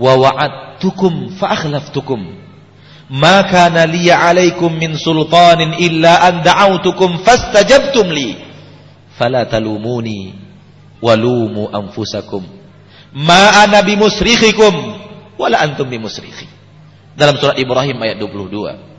wa 0.00 0.12
wa'adtukum 0.16 1.36
fa 1.36 1.56
akhlaftukum 1.56 2.20
ma 3.10 3.42
kana 3.48 3.88
li 3.88 4.12
'alaikum 4.12 4.72
min 4.72 4.96
sultanin 4.96 5.76
illa 5.80 6.20
an 6.24 6.44
da'awtukum 6.44 7.24
fastajabtum 7.24 8.06
li. 8.12 8.36
Fala 9.16 9.44
talumuni 9.44 10.36
walumu 11.00 11.68
anfusakum. 11.72 12.44
Ma 13.16 13.64
ana 13.66 13.82
bimusrikhikum 13.82 14.72
wala 15.40 15.58
antum 15.64 15.88
bimusrikhi. 15.88 16.46
Dalam 17.18 17.36
surat 17.36 17.58
Ibrahim 17.58 17.98
ayat 18.00 18.16
22 18.22 18.90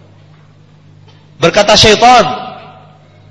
berkata 1.41 1.73
syaitan 1.73 2.21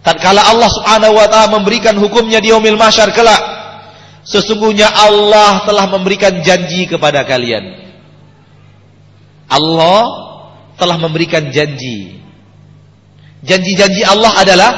tatkala 0.03 0.43
Allah 0.51 0.67
Subhanahu 0.67 1.15
wa 1.15 1.31
taala 1.31 1.55
memberikan 1.55 1.95
hukumnya 1.95 2.43
di 2.43 2.51
yaumil 2.51 2.75
mahsyar 2.75 3.15
kelak 3.15 3.39
Sesungguhnya 4.21 4.89
Allah 4.89 5.65
telah 5.65 5.89
memberikan 5.89 6.45
janji 6.45 6.85
kepada 6.85 7.25
kalian. 7.25 7.89
Allah 9.49 10.01
telah 10.77 10.97
memberikan 11.01 11.49
janji. 11.49 12.21
Janji-janji 13.41 14.05
Allah 14.05 14.33
adalah 14.37 14.73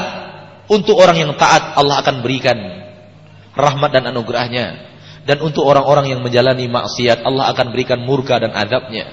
untuk 0.70 0.95
orang 0.95 1.18
yang 1.18 1.32
taat 1.34 1.74
Allah 1.74 1.99
akan 2.01 2.22
berikan 2.22 2.55
rahmat 3.59 3.90
dan 3.90 4.07
anugerahnya. 4.14 4.95
Dan 5.22 5.38
untuk 5.38 5.62
orang-orang 5.66 6.11
yang 6.11 6.20
menjalani 6.22 6.66
maksiat 6.66 7.22
Allah 7.22 7.55
akan 7.55 7.70
berikan 7.70 8.03
murka 8.03 8.43
dan 8.43 8.51
adabnya. 8.55 9.07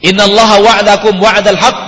Inna 0.00 0.28
Allah 0.28 0.50
wa'adakum 0.60 1.16
wa'adal 1.20 1.60
haq. 1.60 1.80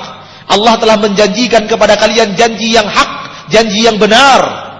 Allah 0.53 0.76
telah 0.76 0.96
menjanjikan 1.00 1.64
kepada 1.64 1.96
kalian 1.96 2.36
janji 2.36 2.76
yang 2.76 2.84
hak, 2.84 3.11
janji 3.48 3.88
yang 3.88 3.96
benar 3.96 4.71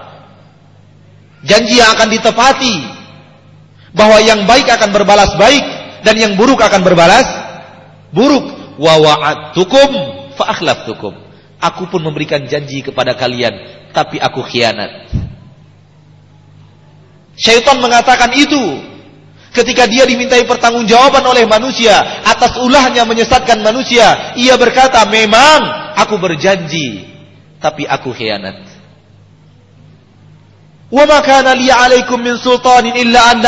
janji 1.43 1.79
yang 1.79 1.93
akan 1.93 2.09
ditepati. 2.11 2.75
Bahwa 3.93 4.17
yang 4.25 4.49
baik 4.49 4.65
akan 4.73 4.89
berbalas 4.89 5.37
baik 5.37 5.63
dan 6.01 6.17
yang 6.17 6.33
buruk 6.33 6.57
akan 6.57 6.81
berbalas 6.81 7.27
buruk. 8.09 8.45
Wa 8.81 8.97
wa'adtukum 8.97 9.89
fa 10.33 10.49
akhlaftukum. 10.57 11.13
Aku 11.61 11.87
pun 11.87 12.01
memberikan 12.01 12.43
janji 12.49 12.81
kepada 12.81 13.13
kalian 13.13 13.53
tapi 13.93 14.17
aku 14.17 14.41
khianat. 14.41 15.13
Syaitan 17.37 17.77
mengatakan 17.79 18.33
itu 18.33 18.81
ketika 19.53 19.85
dia 19.85 20.09
dimintai 20.09 20.43
pertanggungjawaban 20.49 21.21
oleh 21.21 21.45
manusia 21.45 22.25
atas 22.25 22.57
ulahnya 22.57 23.05
menyesatkan 23.05 23.61
manusia. 23.61 24.33
Ia 24.41 24.57
berkata 24.57 25.05
memang 25.05 25.93
aku 26.01 26.17
berjanji 26.17 27.05
tapi 27.61 27.85
aku 27.85 28.09
khianat 28.11 28.72
'alaikum 30.93 32.21
min 32.21 32.37
sultanin 32.37 32.93
illa 32.93 33.33
an 33.33 33.41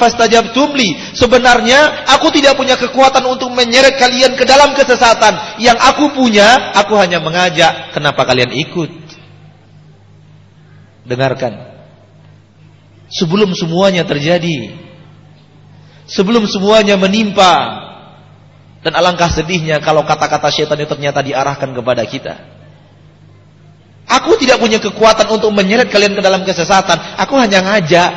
fastajabtum 0.00 0.72
li. 0.72 0.96
Sebenarnya 1.12 2.08
aku 2.08 2.32
tidak 2.32 2.56
punya 2.56 2.80
kekuatan 2.80 3.28
untuk 3.28 3.52
menyeret 3.52 4.00
kalian 4.00 4.32
ke 4.32 4.48
dalam 4.48 4.72
kesesatan. 4.72 5.60
Yang 5.60 5.78
aku 5.84 6.16
punya, 6.16 6.72
aku 6.72 6.96
hanya 6.96 7.20
mengajak. 7.20 7.92
Kenapa 7.92 8.24
kalian 8.24 8.56
ikut? 8.56 8.90
Dengarkan. 11.04 11.76
Sebelum 13.08 13.52
semuanya 13.56 14.04
terjadi, 14.04 14.76
sebelum 16.08 16.44
semuanya 16.44 17.00
menimpa, 17.00 17.84
dan 18.84 18.92
alangkah 18.94 19.28
sedihnya 19.32 19.80
kalau 19.80 20.04
kata-kata 20.04 20.48
syaitan 20.52 20.78
itu 20.78 20.88
ternyata 20.88 21.20
diarahkan 21.24 21.72
kepada 21.72 22.04
kita. 22.04 22.57
Aku 24.08 24.40
tidak 24.40 24.56
punya 24.56 24.80
kekuatan 24.80 25.28
untuk 25.28 25.52
menyeret 25.52 25.92
kalian 25.92 26.16
ke 26.16 26.22
dalam 26.24 26.40
kesesatan. 26.40 27.20
Aku 27.20 27.36
hanya 27.36 27.60
ngajak. 27.60 28.10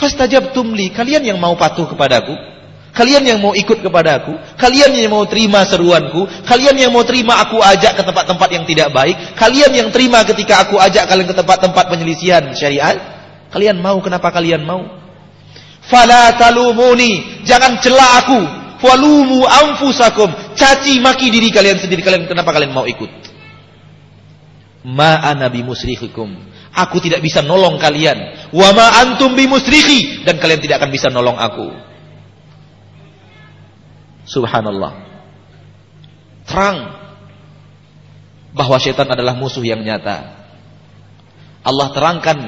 Fastajab 0.00 0.56
tumli. 0.56 0.88
Kalian 0.88 1.20
yang 1.20 1.36
mau 1.36 1.52
patuh 1.52 1.84
kepadaku. 1.84 2.32
Kalian 2.96 3.20
yang 3.20 3.38
mau 3.44 3.52
ikut 3.52 3.84
kepadaku. 3.84 4.32
Kalian 4.56 4.96
yang 4.96 5.12
mau 5.12 5.28
terima 5.28 5.60
seruanku. 5.68 6.24
Kalian 6.48 6.88
yang 6.88 6.90
mau 6.94 7.04
terima 7.04 7.36
aku 7.44 7.60
ajak 7.60 8.00
ke 8.00 8.02
tempat-tempat 8.06 8.48
yang 8.48 8.64
tidak 8.64 8.88
baik. 8.96 9.36
Kalian 9.36 9.70
yang 9.76 9.88
terima 9.92 10.24
ketika 10.24 10.64
aku 10.64 10.80
ajak 10.80 11.04
kalian 11.04 11.28
ke 11.28 11.36
tempat-tempat 11.36 11.84
penyelisihan 11.92 12.48
syariat. 12.56 12.96
Kalian 13.52 13.76
mau, 13.76 14.00
kenapa 14.00 14.32
kalian 14.32 14.64
mau? 14.64 14.88
Fala 15.84 16.32
talumuni. 16.40 17.44
Jangan 17.44 17.76
celah 17.84 18.24
aku. 18.24 18.40
Walumu 18.80 19.44
anfusakum. 19.44 20.32
Caci 20.56 20.96
maki 21.04 21.28
diri 21.28 21.52
kalian 21.52 21.76
sendiri. 21.76 22.00
Kalian 22.00 22.24
kenapa 22.24 22.56
kalian 22.56 22.72
mau 22.72 22.88
ikut? 22.88 23.33
Ma 24.84 25.16
ana 25.20 25.48
bimusrikhikum 25.48 26.54
aku 26.74 26.98
tidak 26.98 27.22
bisa 27.22 27.40
nolong 27.40 27.78
kalian. 27.78 28.50
Wa 28.50 28.74
ma 28.74 28.86
antum 29.00 29.38
bimusrikhi 29.38 30.26
dan 30.26 30.42
kalian 30.42 30.60
tidak 30.60 30.82
akan 30.82 30.90
bisa 30.90 31.08
nolong 31.08 31.38
aku. 31.38 31.70
Subhanallah. 34.26 34.92
Terang 36.44 36.78
bahwa 38.52 38.76
syaitan 38.82 39.08
adalah 39.08 39.38
musuh 39.38 39.62
yang 39.62 39.80
nyata. 39.80 40.44
Allah 41.64 41.88
terangkan 41.96 42.38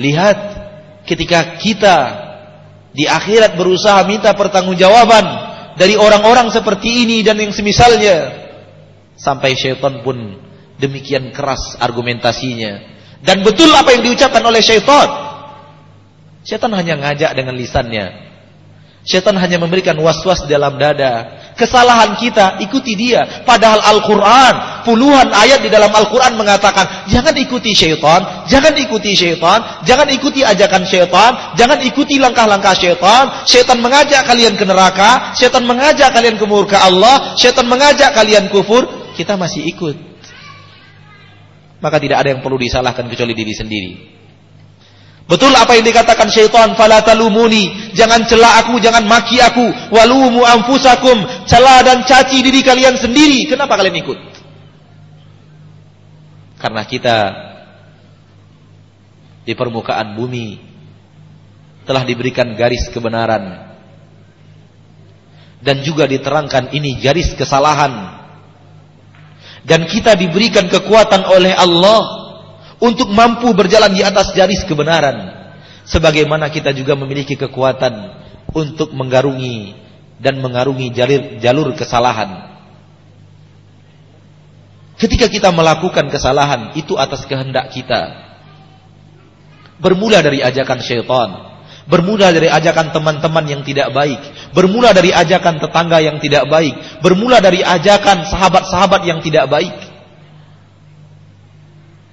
lihat 0.00 0.38
ketika 1.04 1.60
kita 1.60 1.98
di 2.90 3.04
akhirat 3.04 3.54
berusaha 3.54 4.00
minta 4.08 4.32
pertanggungjawaban 4.32 5.26
dari 5.76 5.94
orang-orang 5.94 6.48
seperti 6.50 7.04
ini 7.06 7.22
dan 7.22 7.38
yang 7.38 7.52
semisalnya 7.52 8.48
sampai 9.14 9.54
syaitan 9.54 10.00
pun 10.00 10.49
Demikian 10.80 11.28
keras 11.36 11.76
argumentasinya. 11.76 12.90
Dan 13.20 13.44
betul 13.44 13.68
apa 13.76 13.92
yang 13.92 14.02
diucapkan 14.02 14.40
oleh 14.40 14.64
syaitan. 14.64 15.08
Syaitan 16.40 16.72
hanya 16.72 16.96
ngajak 16.96 17.36
dengan 17.36 17.52
lisannya. 17.52 18.32
Syaitan 19.00 19.32
hanya 19.40 19.56
memberikan 19.56 19.96
was-was 19.96 20.44
dalam 20.44 20.76
dada. 20.76 21.40
Kesalahan 21.56 22.20
kita, 22.20 22.60
ikuti 22.60 22.96
dia. 22.96 23.44
Padahal 23.48 23.80
Al-Quran, 23.80 24.84
puluhan 24.84 25.32
ayat 25.32 25.64
di 25.64 25.72
dalam 25.72 25.88
Al-Quran 25.88 26.36
mengatakan, 26.36 27.08
jangan 27.08 27.32
ikuti 27.36 27.72
syaitan, 27.72 28.44
jangan 28.44 28.76
ikuti 28.76 29.16
syaitan, 29.16 29.84
jangan 29.84 30.08
ikuti 30.08 30.44
ajakan 30.44 30.84
syaitan, 30.84 31.32
jangan 31.56 31.80
ikuti 31.80 32.20
langkah-langkah 32.20 32.76
syaitan. 32.76 33.44
Syaitan 33.48 33.80
mengajak 33.80 34.24
kalian 34.24 34.56
ke 34.56 34.64
neraka, 34.68 35.32
syaitan 35.36 35.64
mengajak 35.64 36.12
kalian 36.12 36.36
ke 36.36 36.44
murka 36.44 36.80
Allah, 36.80 37.36
syaitan 37.40 37.68
mengajak 37.68 38.12
kalian 38.12 38.52
kufur, 38.52 38.84
kita 39.16 39.36
masih 39.36 39.64
ikut 39.64 40.09
maka 41.80 41.96
tidak 41.96 42.20
ada 42.20 42.36
yang 42.36 42.44
perlu 42.44 42.60
disalahkan 42.60 43.08
kecuali 43.08 43.32
diri 43.32 43.54
sendiri. 43.56 43.92
Betul 45.24 45.54
apa 45.54 45.78
yang 45.78 45.86
dikatakan 45.86 46.26
syaitan, 46.26 46.74
fala 46.74 47.06
talumuni, 47.06 47.94
jangan 47.94 48.26
celah 48.26 48.66
aku, 48.66 48.82
jangan 48.82 49.06
maki 49.06 49.38
aku, 49.38 49.62
walumu 49.94 50.42
anfusakum, 50.42 51.22
celah 51.46 51.86
dan 51.86 52.02
caci 52.02 52.42
diri 52.42 52.66
kalian 52.66 52.98
sendiri. 52.98 53.46
Kenapa 53.46 53.78
kalian 53.78 53.94
ikut? 54.02 54.18
Karena 56.58 56.82
kita 56.82 57.18
di 59.46 59.54
permukaan 59.54 60.18
bumi 60.18 60.60
telah 61.88 62.04
diberikan 62.04 62.52
garis 62.58 62.90
kebenaran 62.92 63.70
dan 65.64 65.80
juga 65.86 66.10
diterangkan 66.10 66.74
ini 66.76 67.00
garis 67.00 67.32
kesalahan 67.38 68.19
dan 69.70 69.86
kita 69.86 70.18
diberikan 70.18 70.66
kekuatan 70.66 71.30
oleh 71.30 71.54
Allah 71.54 72.02
untuk 72.82 73.06
mampu 73.14 73.54
berjalan 73.54 73.94
di 73.94 74.02
atas 74.02 74.34
garis 74.34 74.66
kebenaran. 74.66 75.38
Sebagaimana 75.86 76.50
kita 76.50 76.74
juga 76.74 76.98
memiliki 76.98 77.38
kekuatan 77.38 77.94
untuk 78.50 78.90
menggarungi 78.90 79.78
dan 80.18 80.42
mengarungi 80.42 80.90
jalur, 80.90 81.22
jalur 81.38 81.68
kesalahan. 81.78 82.50
Ketika 84.98 85.30
kita 85.30 85.54
melakukan 85.54 86.10
kesalahan 86.10 86.74
itu 86.74 86.98
atas 86.98 87.22
kehendak 87.30 87.70
kita. 87.70 88.26
Bermula 89.78 90.20
dari 90.20 90.42
ajakan 90.42 90.82
syaitan 90.82 91.49
bermula 91.90 92.30
dari 92.30 92.46
ajakan 92.46 92.94
teman-teman 92.94 93.44
yang 93.50 93.62
tidak 93.66 93.90
baik. 93.90 94.22
Bermula 94.54 94.94
dari 94.94 95.10
ajakan 95.10 95.58
tetangga 95.58 95.98
yang 95.98 96.22
tidak 96.22 96.46
baik. 96.46 97.02
Bermula 97.02 97.42
dari 97.42 97.66
ajakan 97.66 98.30
sahabat-sahabat 98.30 99.02
yang 99.04 99.18
tidak 99.18 99.50
baik. 99.50 99.74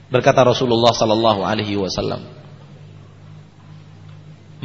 Berkata 0.09 0.41
Rasulullah 0.41 0.91
sallallahu 0.97 1.45
alaihi 1.45 1.78
wasallam, 1.78 2.25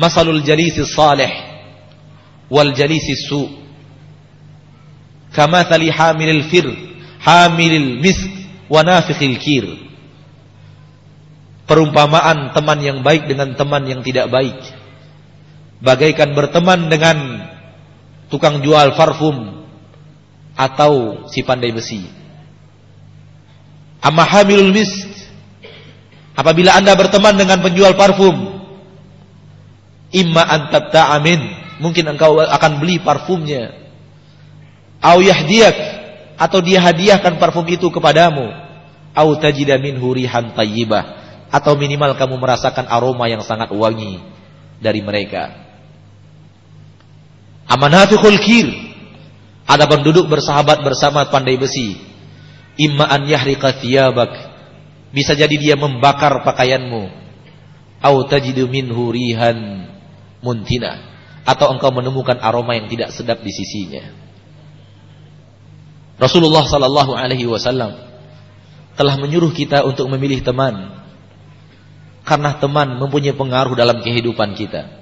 "Masalul 0.01 0.41
jalisi 0.41 0.81
salih 0.89 1.31
wal 2.49 2.73
jalisi 2.73 3.13
su. 3.13 3.61
Kamathali 5.37 5.93
hamilil 5.93 6.49
fir, 6.49 6.67
hamilil 7.21 8.01
misk 8.01 8.33
wa 8.73 8.81
nafikhil 8.81 9.37
kir." 9.37 9.67
Perumpamaan 11.67 12.53
teman 12.53 12.79
yang 12.81 12.99
baik 13.01 13.27
dengan 13.29 13.55
teman 13.57 13.87
yang 13.87 14.05
tidak 14.05 14.29
baik 14.29 14.82
bagaikan 15.83 16.33
berteman 16.33 16.87
dengan 16.87 17.43
tukang 18.31 18.63
jual 18.63 18.95
parfum 18.95 19.67
atau 20.55 21.27
si 21.29 21.43
pandai 21.43 21.75
besi. 21.75 22.07
Amma 24.03 24.23
hamilul 24.27 24.73
Apabila 26.33 26.73
anda 26.73 26.97
berteman 26.97 27.37
dengan 27.37 27.61
penjual 27.61 27.93
parfum, 27.93 28.65
imma 30.17 30.43
antabta 30.49 31.13
amin, 31.13 31.39
mungkin 31.77 32.09
engkau 32.09 32.41
akan 32.41 32.81
beli 32.81 32.99
parfumnya. 33.05 33.77
Au 35.03 35.21
yahdiyak 35.21 35.77
atau 36.41 36.65
dia 36.65 36.81
hadiahkan 36.81 37.37
parfum 37.37 37.69
itu 37.69 37.93
kepadamu. 37.93 38.49
Au 39.13 39.29
tajida 39.37 39.77
minhu 39.77 40.17
rihan 40.17 40.57
tayyibah 40.57 41.21
atau 41.53 41.77
minimal 41.77 42.17
kamu 42.17 42.41
merasakan 42.41 42.89
aroma 42.89 43.29
yang 43.29 43.45
sangat 43.45 43.69
wangi 43.77 44.25
dari 44.81 45.05
mereka. 45.05 45.72
Amanatul 47.73 48.37
kir. 48.37 48.69
Ada 49.65 49.89
penduduk 49.89 50.29
bersahabat 50.29 50.85
bersama 50.85 51.25
pandai 51.33 51.57
besi. 51.57 51.97
Imma 52.77 53.09
an 53.09 53.25
yahriqa 53.25 53.81
thiyabak 53.81 54.53
bisa 55.13 55.33
jadi 55.33 55.53
dia 55.57 55.75
membakar 55.77 56.45
pakaianmu. 56.45 57.09
Au 58.03 58.17
tajidu 58.29 58.69
minhu 58.69 59.13
rihan 59.13 59.89
muntina. 60.45 61.13
Atau 61.49 61.73
engkau 61.73 61.93
menemukan 61.93 62.37
aroma 62.41 62.77
yang 62.77 62.89
tidak 62.93 63.13
sedap 63.17 63.41
di 63.41 63.53
sisinya. 63.53 64.05
Rasulullah 66.21 66.63
sallallahu 66.69 67.19
alaihi 67.19 67.49
wasallam 67.49 67.99
telah 68.95 69.17
menyuruh 69.17 69.51
kita 69.51 69.83
untuk 69.89 70.07
memilih 70.13 70.45
teman. 70.45 71.03
Karena 72.23 72.55
teman 72.63 73.01
mempunyai 73.01 73.35
pengaruh 73.35 73.75
dalam 73.75 74.05
kehidupan 74.05 74.55
kita. 74.55 75.02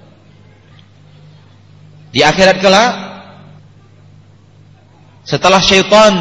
Di 2.11 2.19
akhirat 2.21 2.59
kelak 2.59 2.91
setelah 5.23 5.63
syaitan 5.63 6.13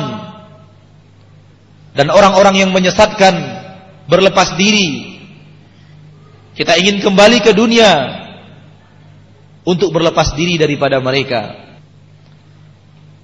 dan 1.99 2.07
orang-orang 2.15 2.63
yang 2.63 2.71
menyesatkan 2.71 3.35
berlepas 4.07 4.55
diri. 4.55 5.19
Kita 6.55 6.77
ingin 6.79 7.03
kembali 7.03 7.39
ke 7.43 7.51
dunia 7.57 7.91
untuk 9.65 9.91
berlepas 9.91 10.35
diri 10.39 10.61
daripada 10.61 11.03
mereka. 11.03 11.57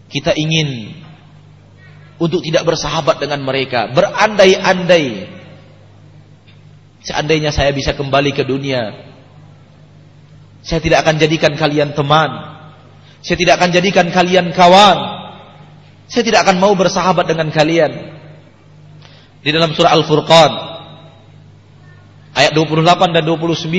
Kita 0.07 0.33
ingin 0.35 0.95
untuk 2.17 2.41
tidak 2.41 2.65
bersahabat 2.65 3.21
dengan 3.21 3.45
mereka, 3.45 3.93
berandai-andai. 3.93 5.37
Seandainya 7.05 7.53
saya 7.53 7.71
bisa 7.71 7.93
kembali 7.93 8.35
ke 8.35 8.43
dunia, 8.43 9.07
saya 10.65 10.81
tidak 10.83 11.07
akan 11.07 11.17
jadikan 11.21 11.53
kalian 11.55 11.93
teman. 11.93 12.56
Saya 13.27 13.37
tidak 13.43 13.59
akan 13.59 13.75
jadikan 13.75 14.07
kalian 14.15 14.55
kawan. 14.55 14.99
Saya 16.07 16.23
tidak 16.23 16.47
akan 16.47 16.63
mau 16.63 16.71
bersahabat 16.79 17.27
dengan 17.27 17.51
kalian. 17.51 17.91
Di 19.47 19.55
dalam 19.55 19.71
surah 19.75 19.95
Al-Furqan 19.95 20.53
Ayat 22.35 22.53
28 22.53 23.15
dan 23.15 23.23
29 23.23 23.71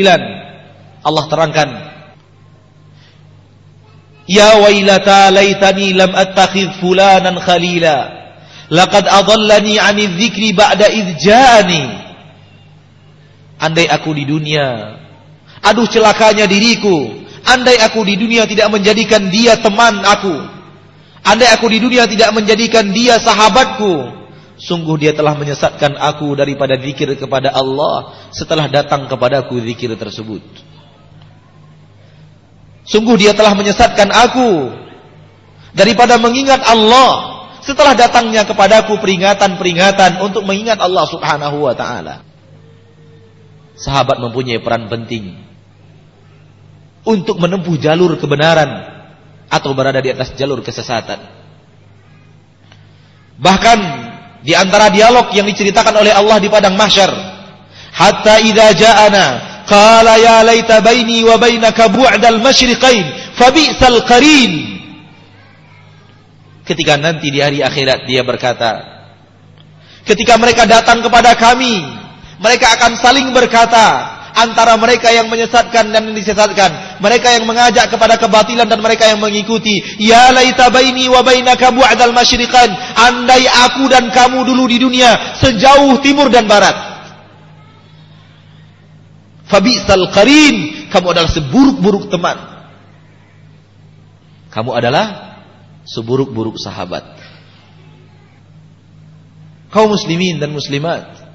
Allah 1.04 1.24
terangkan 1.28 1.70
Ya 4.32 4.64
wailata 4.64 5.28
laitani 5.28 5.92
lam 5.92 6.16
attakhidh 6.16 6.80
fulanan 6.80 7.36
khalila 7.44 8.16
laqad 8.72 9.12
adallani 9.12 9.76
'ani 9.76 10.08
dzikri 10.16 10.56
ba'da 10.56 10.88
idh 10.88 11.20
ja'ani 11.20 11.84
Andai 13.60 13.92
aku 13.92 14.16
di 14.16 14.24
dunia 14.24 15.00
aduh 15.60 15.88
celakanya 15.90 16.48
diriku 16.48 17.27
andai 17.48 17.80
aku 17.80 18.04
di 18.04 18.20
dunia 18.20 18.44
tidak 18.44 18.68
menjadikan 18.70 19.32
dia 19.32 19.56
teman 19.58 20.04
aku 20.04 20.36
andai 21.24 21.50
aku 21.56 21.72
di 21.72 21.80
dunia 21.80 22.04
tidak 22.06 22.36
menjadikan 22.36 22.92
dia 22.92 23.18
sahabatku 23.24 24.18
Sungguh 24.58 24.98
dia 24.98 25.14
telah 25.14 25.38
menyesatkan 25.38 25.94
aku 26.02 26.34
daripada 26.34 26.74
zikir 26.82 27.14
kepada 27.14 27.54
Allah 27.54 28.18
setelah 28.34 28.66
datang 28.66 29.06
kepadaku 29.06 29.62
zikir 29.62 29.94
tersebut. 29.94 30.42
Sungguh 32.90 33.22
dia 33.22 33.38
telah 33.38 33.54
menyesatkan 33.54 34.10
aku 34.10 34.74
daripada 35.78 36.18
mengingat 36.18 36.66
Allah 36.66 37.38
setelah 37.62 37.94
datangnya 37.94 38.50
kepadaku 38.50 38.98
peringatan-peringatan 38.98 40.26
untuk 40.26 40.42
mengingat 40.42 40.82
Allah 40.82 41.06
Subhanahu 41.06 41.62
wa 41.62 41.78
taala. 41.78 42.26
Sahabat 43.78 44.18
mempunyai 44.18 44.58
peran 44.58 44.90
penting 44.90 45.38
untuk 47.08 47.40
menempuh 47.40 47.80
jalur 47.80 48.20
kebenaran 48.20 48.68
atau 49.48 49.72
berada 49.72 50.04
di 50.04 50.12
atas 50.12 50.36
jalur 50.36 50.60
kesesatan. 50.60 51.24
Bahkan 53.40 53.80
di 54.44 54.52
antara 54.52 54.92
dialog 54.92 55.32
yang 55.32 55.48
diceritakan 55.48 56.04
oleh 56.04 56.12
Allah 56.12 56.38
di 56.44 56.52
padang 56.52 56.76
mahsyar. 56.76 57.10
Hatta 57.96 58.44
idza 58.44 58.76
ja'ana 58.76 59.26
qala 59.66 60.20
ya 60.20 60.44
laita 60.44 60.84
baini 60.84 61.24
wa 61.26 61.40
bainaka 61.40 61.90
bu'dal 61.90 62.44
masyriqain 62.44 63.34
fabi'sal 63.40 64.04
qarin. 64.04 64.76
Ketika 66.68 67.00
nanti 67.00 67.32
di 67.32 67.40
hari 67.40 67.64
akhirat 67.64 68.04
dia 68.04 68.28
berkata, 68.28 68.84
ketika 70.04 70.36
mereka 70.36 70.68
datang 70.68 71.00
kepada 71.00 71.32
kami, 71.40 71.80
mereka 72.44 72.76
akan 72.76 73.00
saling 73.00 73.32
berkata, 73.32 74.17
antara 74.38 74.78
mereka 74.78 75.10
yang 75.10 75.26
menyesatkan 75.28 75.90
dan 75.90 76.14
disesatkan, 76.14 77.02
mereka 77.02 77.34
yang 77.34 77.50
mengajak 77.50 77.90
kepada 77.90 78.22
kebatilan 78.22 78.70
dan 78.70 78.80
mereka 78.80 79.10
yang 79.10 79.18
mengikuti. 79.18 79.82
Ya 79.98 80.30
laita 80.30 80.70
baini 80.70 81.10
wa 81.10 81.26
bainaka 81.26 81.74
bu'dal 81.74 82.14
masyriqan, 82.14 82.70
andai 82.94 83.50
aku 83.50 83.90
dan 83.90 84.14
kamu 84.14 84.46
dulu 84.46 84.70
di 84.70 84.78
dunia 84.78 85.38
sejauh 85.42 85.98
timur 86.06 86.30
dan 86.30 86.46
barat. 86.46 86.76
Fabisal 89.48 90.12
qarin, 90.14 90.88
kamu 90.94 91.18
adalah 91.18 91.30
seburuk-buruk 91.32 92.14
teman. 92.14 92.38
Kamu 94.52 94.72
adalah 94.76 95.38
seburuk-buruk 95.88 96.60
sahabat. 96.60 97.16
Kaum 99.72 99.92
muslimin 99.92 100.40
dan 100.40 100.52
muslimat 100.52 101.28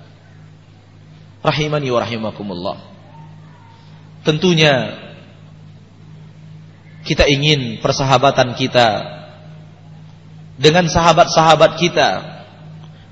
rahimani 1.44 1.88
wa 1.92 2.00
rahimakumullah. 2.00 2.91
Tentunya 4.22 5.02
kita 7.02 7.26
ingin 7.26 7.82
persahabatan 7.82 8.54
kita 8.54 8.88
dengan 10.54 10.86
sahabat-sahabat 10.86 11.74
kita 11.74 12.10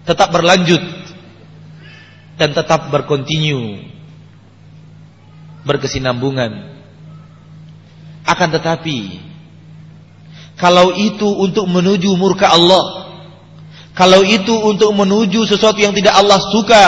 tetap 0.07 0.31
berlanjut 0.31 0.83
dan 2.39 2.55
tetap 2.55 2.89
berkontinu 2.95 3.91
berkesinambungan. 5.67 6.79
Akan 8.25 8.55
tetapi 8.55 9.19
kalau 10.55 10.95
itu 10.95 11.27
untuk 11.27 11.67
menuju 11.67 12.15
murka 12.15 12.53
Allah, 12.53 13.11
kalau 13.97 14.23
itu 14.23 14.53
untuk 14.53 14.93
menuju 14.95 15.49
sesuatu 15.49 15.81
yang 15.83 15.97
tidak 15.97 16.15
Allah 16.15 16.39
suka, 16.53 16.87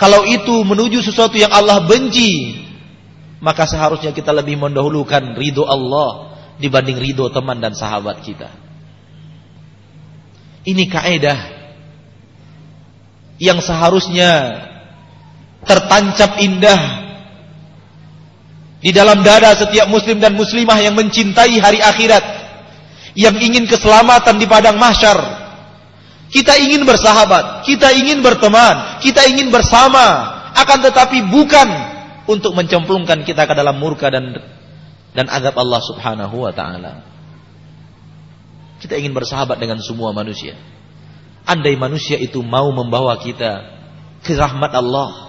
kalau 0.00 0.24
itu 0.26 0.64
menuju 0.64 1.04
sesuatu 1.04 1.36
yang 1.38 1.52
Allah 1.52 1.84
benci, 1.84 2.65
maka 3.40 3.68
seharusnya 3.68 4.16
kita 4.16 4.32
lebih 4.32 4.56
mendahulukan 4.56 5.36
ridho 5.36 5.68
Allah 5.68 6.36
dibanding 6.56 6.96
ridho 6.96 7.28
teman 7.28 7.60
dan 7.60 7.76
sahabat 7.76 8.24
kita. 8.24 8.48
Ini 10.66 10.84
kaedah 10.88 11.38
yang 13.36 13.60
seharusnya 13.60 14.64
tertancap 15.62 16.40
indah 16.40 17.06
di 18.80 18.90
dalam 18.90 19.20
dada 19.20 19.52
setiap 19.56 19.86
muslim 19.88 20.18
dan 20.18 20.34
muslimah 20.34 20.78
yang 20.80 20.96
mencintai 20.96 21.60
hari 21.60 21.78
akhirat, 21.78 22.24
yang 23.14 23.36
ingin 23.36 23.68
keselamatan 23.68 24.40
di 24.40 24.46
padang 24.48 24.80
mahsyar. 24.80 25.44
Kita 26.26 26.58
ingin 26.58 26.82
bersahabat, 26.82 27.62
kita 27.62 27.94
ingin 27.94 28.18
berteman, 28.18 28.98
kita 28.98 29.22
ingin 29.30 29.54
bersama, 29.54 30.34
akan 30.56 30.78
tetapi 30.90 31.30
bukan 31.30 31.95
untuk 32.26 32.52
mencemplungkan 32.54 33.22
kita 33.22 33.46
ke 33.46 33.54
dalam 33.54 33.78
murka 33.78 34.10
dan 34.10 34.34
dan 35.16 35.26
azab 35.32 35.56
Allah 35.56 35.80
Subhanahu 35.82 36.36
wa 36.44 36.52
taala. 36.52 37.02
Kita 38.82 38.98
ingin 38.98 39.16
bersahabat 39.16 39.56
dengan 39.56 39.80
semua 39.80 40.12
manusia. 40.12 40.58
Andai 41.46 41.78
manusia 41.78 42.20
itu 42.20 42.42
mau 42.44 42.68
membawa 42.74 43.16
kita 43.16 43.64
ke 44.20 44.34
rahmat 44.34 44.74
Allah, 44.74 45.26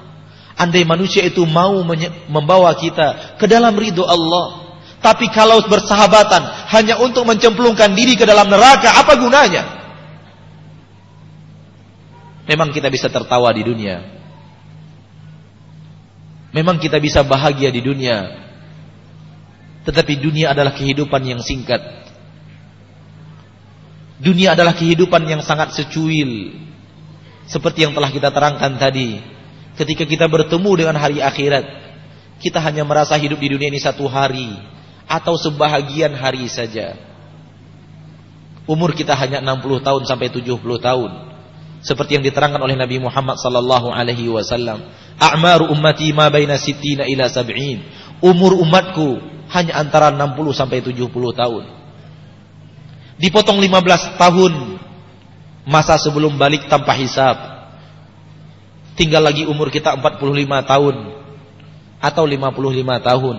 Andai 0.57 0.81
manusia 0.89 1.21
itu 1.21 1.45
mau 1.45 1.85
membawa 2.25 2.73
kita 2.73 3.37
ke 3.37 3.45
dalam 3.45 3.77
ridho 3.77 4.01
Allah. 4.01 4.73
Tapi 4.97 5.29
kalau 5.29 5.61
bersahabatan 5.69 6.73
hanya 6.73 6.97
untuk 6.97 7.29
mencemplungkan 7.29 7.93
diri 7.93 8.17
ke 8.17 8.25
dalam 8.25 8.49
neraka, 8.49 8.97
apa 8.97 9.13
gunanya? 9.21 9.63
Memang 12.49 12.73
kita 12.73 12.89
bisa 12.89 13.05
tertawa 13.05 13.53
di 13.53 13.61
dunia. 13.61 14.16
Memang 16.55 16.79
kita 16.79 16.99
bisa 17.01 17.23
bahagia 17.23 17.71
di 17.71 17.83
dunia. 17.83 18.47
Tetapi 19.83 20.13
dunia 20.19 20.51
adalah 20.51 20.75
kehidupan 20.75 21.21
yang 21.23 21.41
singkat. 21.43 21.79
Dunia 24.17 24.57
adalah 24.57 24.73
kehidupan 24.73 25.23
yang 25.27 25.41
sangat 25.45 25.75
secuil. 25.77 26.55
Seperti 27.47 27.87
yang 27.87 27.95
telah 27.95 28.11
kita 28.11 28.27
terangkan 28.33 28.75
tadi 28.75 29.37
Ketika 29.77 30.09
kita 30.09 30.25
bertemu 30.25 30.71
dengan 30.73 30.97
hari 30.97 31.21
akhirat, 31.21 31.65
kita 32.41 32.57
hanya 32.57 32.81
merasa 32.81 33.13
hidup 33.13 33.37
di 33.37 33.53
dunia 33.53 33.69
ini 33.69 33.77
satu 33.77 34.09
hari 34.09 34.57
atau 35.05 35.37
sebahagian 35.37 36.17
hari 36.17 36.49
saja. 36.49 36.97
Umur 38.65 38.97
kita 38.97 39.13
hanya 39.13 39.37
60 39.37 39.85
tahun 39.85 40.03
sampai 40.09 40.33
70 40.33 40.57
tahun. 40.81 41.11
Seperti 41.81 42.17
yang 42.17 42.25
diterangkan 42.25 42.57
oleh 42.57 42.73
Nabi 42.73 42.97
Muhammad 42.97 43.37
sallallahu 43.37 43.93
alaihi 43.93 44.27
wasallam, 44.33 44.81
"A'maru 45.21 45.69
ummati 45.69 46.09
ma 46.11 46.27
baina 46.33 46.57
sittina 46.57 47.05
ila 47.05 47.29
sab'in." 47.29 47.85
Umur 48.17 48.57
umatku 48.57 49.21
hanya 49.53 49.77
antara 49.77 50.09
60 50.09 50.57
sampai 50.57 50.81
70 50.81 51.31
tahun. 51.37 51.63
Dipotong 53.21 53.61
15 53.61 54.17
tahun 54.17 54.53
masa 55.69 56.01
sebelum 56.01 56.37
balik 56.37 56.65
tanpa 56.65 56.97
hisab 56.97 57.57
tinggal 58.97 59.21
lagi 59.21 59.45
umur 59.45 59.69
kita 59.69 59.93
45 59.93 60.17
tahun 60.65 60.95
atau 62.01 62.23
55 62.25 63.07
tahun. 63.07 63.37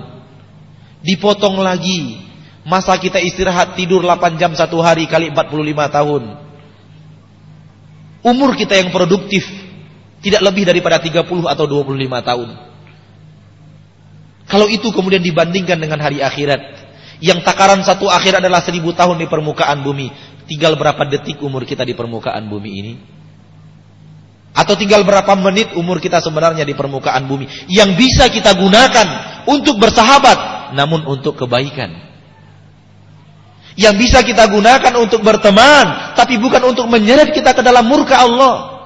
Dipotong 1.03 1.59
lagi 1.59 2.23
masa 2.63 2.95
kita 2.95 3.19
istirahat 3.19 3.75
tidur 3.75 4.07
8 4.07 4.39
jam 4.39 4.55
satu 4.55 4.79
hari 4.79 5.11
kali 5.11 5.35
45 5.35 5.91
tahun. 5.91 6.23
Umur 8.23 8.59
kita 8.59 8.75
yang 8.75 8.91
produktif 8.91 9.47
tidak 10.19 10.43
lebih 10.43 10.67
daripada 10.67 10.99
30 10.99 11.23
atau 11.27 11.65
25 11.71 11.95
tahun. 12.27 12.49
Kalau 14.49 14.67
itu 14.67 14.89
kemudian 14.91 15.21
dibandingkan 15.21 15.77
dengan 15.77 16.01
hari 16.01 16.25
akhirat 16.25 16.89
yang 17.21 17.45
takaran 17.45 17.85
satu 17.85 18.09
akhir 18.09 18.41
adalah 18.41 18.65
seribu 18.65 18.95
tahun 18.97 19.21
di 19.21 19.27
permukaan 19.29 19.85
bumi. 19.85 20.11
Tinggal 20.49 20.81
berapa 20.81 21.05
detik 21.05 21.45
umur 21.45 21.69
kita 21.69 21.85
di 21.85 21.93
permukaan 21.93 22.49
bumi 22.49 22.71
ini? 22.73 22.95
Atau 24.57 24.75
tinggal 24.75 25.05
berapa 25.05 25.29
menit 25.37 25.77
umur 25.77 26.01
kita 26.01 26.25
sebenarnya 26.25 26.65
di 26.65 26.73
permukaan 26.73 27.29
bumi. 27.29 27.69
Yang 27.69 27.91
bisa 28.01 28.25
kita 28.33 28.57
gunakan 28.57 29.07
untuk 29.47 29.77
bersahabat. 29.77 30.73
Namun 30.73 31.05
untuk 31.05 31.37
kebaikan. 31.37 32.08
Yang 33.79 33.95
bisa 33.95 34.19
kita 34.27 34.51
gunakan 34.51 34.93
untuk 34.99 35.23
berteman. 35.23 36.19
Tapi 36.19 36.35
bukan 36.43 36.75
untuk 36.75 36.91
menyeret 36.91 37.31
kita 37.31 37.55
ke 37.55 37.63
dalam 37.63 37.87
murka 37.87 38.19
Allah. 38.19 38.83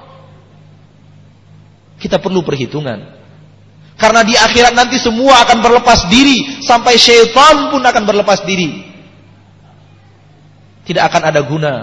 Kita 1.97 2.21
perlu 2.21 2.45
perhitungan. 2.45 3.01
Karena 3.97 4.21
di 4.21 4.37
akhirat 4.37 4.77
nanti 4.77 5.01
semua 5.01 5.41
akan 5.49 5.65
berlepas 5.65 6.05
diri. 6.13 6.61
Sampai 6.61 7.01
syaitan 7.01 7.73
pun 7.73 7.81
akan 7.81 8.03
berlepas 8.05 8.45
diri. 8.45 8.85
Tidak 10.85 11.01
akan 11.01 11.21
ada 11.25 11.41
guna. 11.41 11.73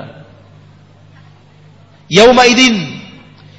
Yauma 2.06 2.46
idin 2.46 2.78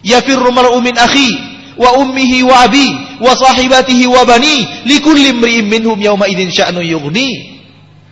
yafirru 0.03 0.51
mar'u 0.51 0.79
min 0.79 0.95
akhi 0.95 1.31
wa 1.75 1.97
ummihi 2.03 2.43
wa 2.43 2.67
abi 2.67 2.87
wa 3.23 3.31
sahibatihi 3.31 4.05
wa 4.11 4.27
bani 4.27 4.85
likulli 4.85 5.31
imri'in 5.31 5.65
minhum 5.71 5.95
yawma 5.95 6.27
idzin 6.27 6.51
sya'nu 6.51 6.83
yughni 6.83 7.61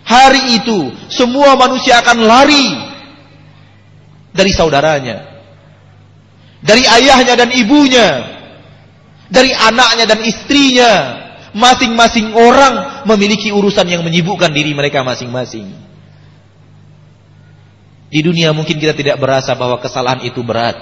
hari 0.10 0.58
itu 0.58 0.90
semua 1.14 1.54
manusia 1.54 2.02
akan 2.02 2.18
lari 2.26 2.68
dari 4.34 4.50
saudaranya 4.50 5.30
dari 6.66 6.82
ayahnya 6.82 7.38
dan 7.38 7.50
ibunya 7.54 8.40
dari 9.30 9.54
anaknya 9.54 10.06
dan 10.10 10.20
istrinya. 10.26 10.92
Masing-masing 11.50 12.38
orang 12.38 13.06
memiliki 13.10 13.50
urusan 13.50 13.90
yang 13.90 14.06
menyibukkan 14.06 14.54
diri 14.54 14.70
mereka 14.78 15.02
masing-masing. 15.02 15.66
Di 18.14 18.22
dunia 18.22 18.54
mungkin 18.54 18.78
kita 18.78 18.94
tidak 18.94 19.18
berasa 19.18 19.58
bahwa 19.58 19.82
kesalahan 19.82 20.22
itu 20.30 20.46
berat. 20.46 20.78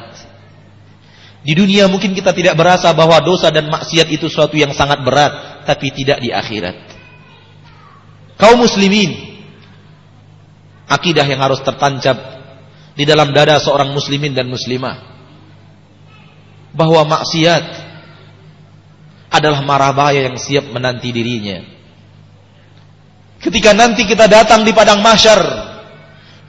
Di 1.40 1.56
dunia 1.56 1.88
mungkin 1.88 2.12
kita 2.12 2.36
tidak 2.36 2.60
berasa 2.60 2.92
bahwa 2.92 3.16
dosa 3.24 3.48
dan 3.48 3.72
maksiat 3.72 4.12
itu 4.12 4.28
suatu 4.28 4.60
yang 4.60 4.76
sangat 4.76 5.00
berat, 5.08 5.64
tapi 5.64 5.88
tidak 5.96 6.20
di 6.20 6.36
akhirat. 6.36 6.97
Kaum 8.38 8.62
muslimin, 8.62 9.18
akidah 10.86 11.26
yang 11.26 11.42
harus 11.42 11.62
tertancap 11.66 12.18
di 12.94 13.04
dalam 13.06 13.34
dada 13.34 13.58
seorang 13.58 13.94
muslimin 13.94 14.34
dan 14.38 14.46
muslimah 14.46 15.18
bahwa 16.78 17.02
maksiat 17.18 17.66
adalah 19.34 19.66
marah 19.66 19.92
bahaya 19.92 20.30
yang 20.30 20.38
siap 20.38 20.70
menanti 20.70 21.10
dirinya. 21.10 21.66
Ketika 23.42 23.74
nanti 23.74 24.06
kita 24.06 24.26
datang 24.30 24.66
di 24.66 24.74
padang 24.74 25.02
mahsyar 25.02 25.42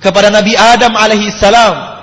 kepada 0.01 0.29
Nabi 0.33 0.57
Adam 0.57 0.93
alaihi 0.97 1.33
salam 1.33 1.99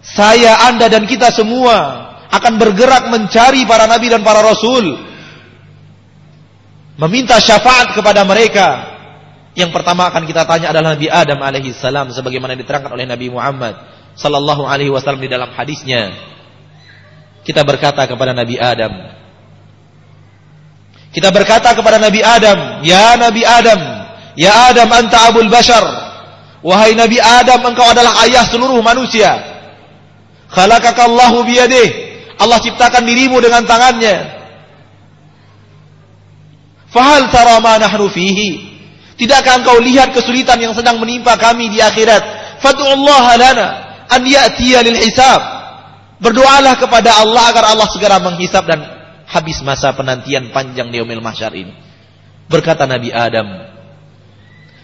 saya, 0.00 0.70
Anda 0.72 0.88
dan 0.88 1.04
kita 1.04 1.28
semua 1.28 2.08
akan 2.32 2.56
bergerak 2.56 3.12
mencari 3.12 3.68
para 3.68 3.84
nabi 3.84 4.08
dan 4.08 4.24
para 4.24 4.40
rasul. 4.40 5.09
Meminta 7.00 7.40
syafaat 7.40 7.96
kepada 7.96 8.20
mereka. 8.28 9.00
Yang 9.56 9.72
pertama 9.72 10.04
akan 10.06 10.28
kita 10.28 10.44
tanya 10.44 10.70
adalah 10.70 10.94
Nabi 10.94 11.08
Adam 11.08 11.40
alaihi 11.40 11.72
salam 11.72 12.12
sebagaimana 12.12 12.54
diterangkan 12.54 12.92
oleh 12.92 13.08
Nabi 13.08 13.32
Muhammad 13.32 13.74
sallallahu 14.14 14.68
alaihi 14.68 14.92
wasallam 14.92 15.24
di 15.24 15.32
dalam 15.32 15.48
hadisnya. 15.56 16.12
Kita 17.40 17.64
berkata 17.64 18.04
kepada 18.04 18.36
Nabi 18.36 18.60
Adam. 18.60 18.92
Kita 21.10 21.34
berkata 21.34 21.74
kepada 21.74 21.98
Nabi 21.98 22.22
Adam, 22.22 22.84
"Ya 22.86 23.18
Nabi 23.18 23.42
Adam, 23.42 23.80
ya 24.38 24.70
Adam 24.70 24.88
anta 24.92 25.18
abul 25.26 25.50
bashar." 25.50 25.82
Wahai 26.60 26.92
Nabi 26.92 27.16
Adam, 27.16 27.64
engkau 27.64 27.88
adalah 27.88 28.20
ayah 28.28 28.44
seluruh 28.44 28.76
manusia. 28.84 29.32
Khalaqakallahu 30.52 31.48
biyadih. 31.48 31.88
Allah 32.36 32.60
ciptakan 32.60 33.08
dirimu 33.08 33.40
dengan 33.40 33.64
tangannya. 33.64 34.39
Fahal 36.90 37.30
tara 37.30 37.62
ma 37.62 37.78
nahnu 37.78 38.10
fihi? 38.10 38.70
Tidakkah 39.14 39.62
engkau 39.62 39.78
lihat 39.78 40.10
kesulitan 40.16 40.58
yang 40.58 40.74
sedang 40.74 40.98
menimpa 40.98 41.38
kami 41.38 41.70
di 41.70 41.78
akhirat? 41.78 42.22
Allah 42.60 43.26
lana 43.38 43.66
an 44.10 44.22
ya'tiya 44.26 44.82
lil 44.82 44.98
hisab. 44.98 45.40
Berdoalah 46.20 46.76
kepada 46.76 47.16
Allah 47.24 47.48
agar 47.48 47.72
Allah 47.72 47.88
segera 47.88 48.20
menghisap 48.20 48.68
dan 48.68 48.84
habis 49.24 49.64
masa 49.64 49.94
penantian 49.96 50.52
panjang 50.52 50.92
di 50.92 51.00
mahsyar 51.00 51.54
ini. 51.56 51.72
Berkata 52.50 52.84
Nabi 52.84 53.08
Adam, 53.08 53.48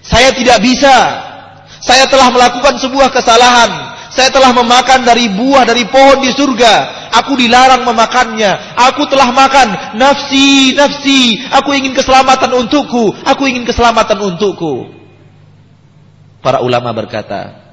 "Saya 0.01 0.33
tidak 0.33 0.65
bisa. 0.65 0.95
Saya 1.83 2.09
telah 2.09 2.33
melakukan 2.33 2.81
sebuah 2.81 3.13
kesalahan 3.13 3.97
saya 4.17 4.33
telah 4.33 4.57
memakan 4.57 5.05
dari 5.05 5.29
buah 5.29 5.69
dari 5.69 5.85
pohon 5.93 6.25
di 6.25 6.33
surga. 6.33 7.06
Aku 7.23 7.33
dilarang 7.39 7.87
memakannya. 7.87 8.77
Aku 8.93 9.09
telah 9.09 9.33
makan. 9.33 9.97
Nafsi, 9.97 10.77
nafsi. 10.77 11.41
Aku 11.55 11.73
ingin 11.73 11.97
keselamatan 11.97 12.53
untukku. 12.53 13.14
Aku 13.25 13.49
ingin 13.49 13.64
keselamatan 13.64 14.21
untukku. 14.21 14.93
Para 16.45 16.61
ulama 16.62 16.93
berkata, 16.93 17.67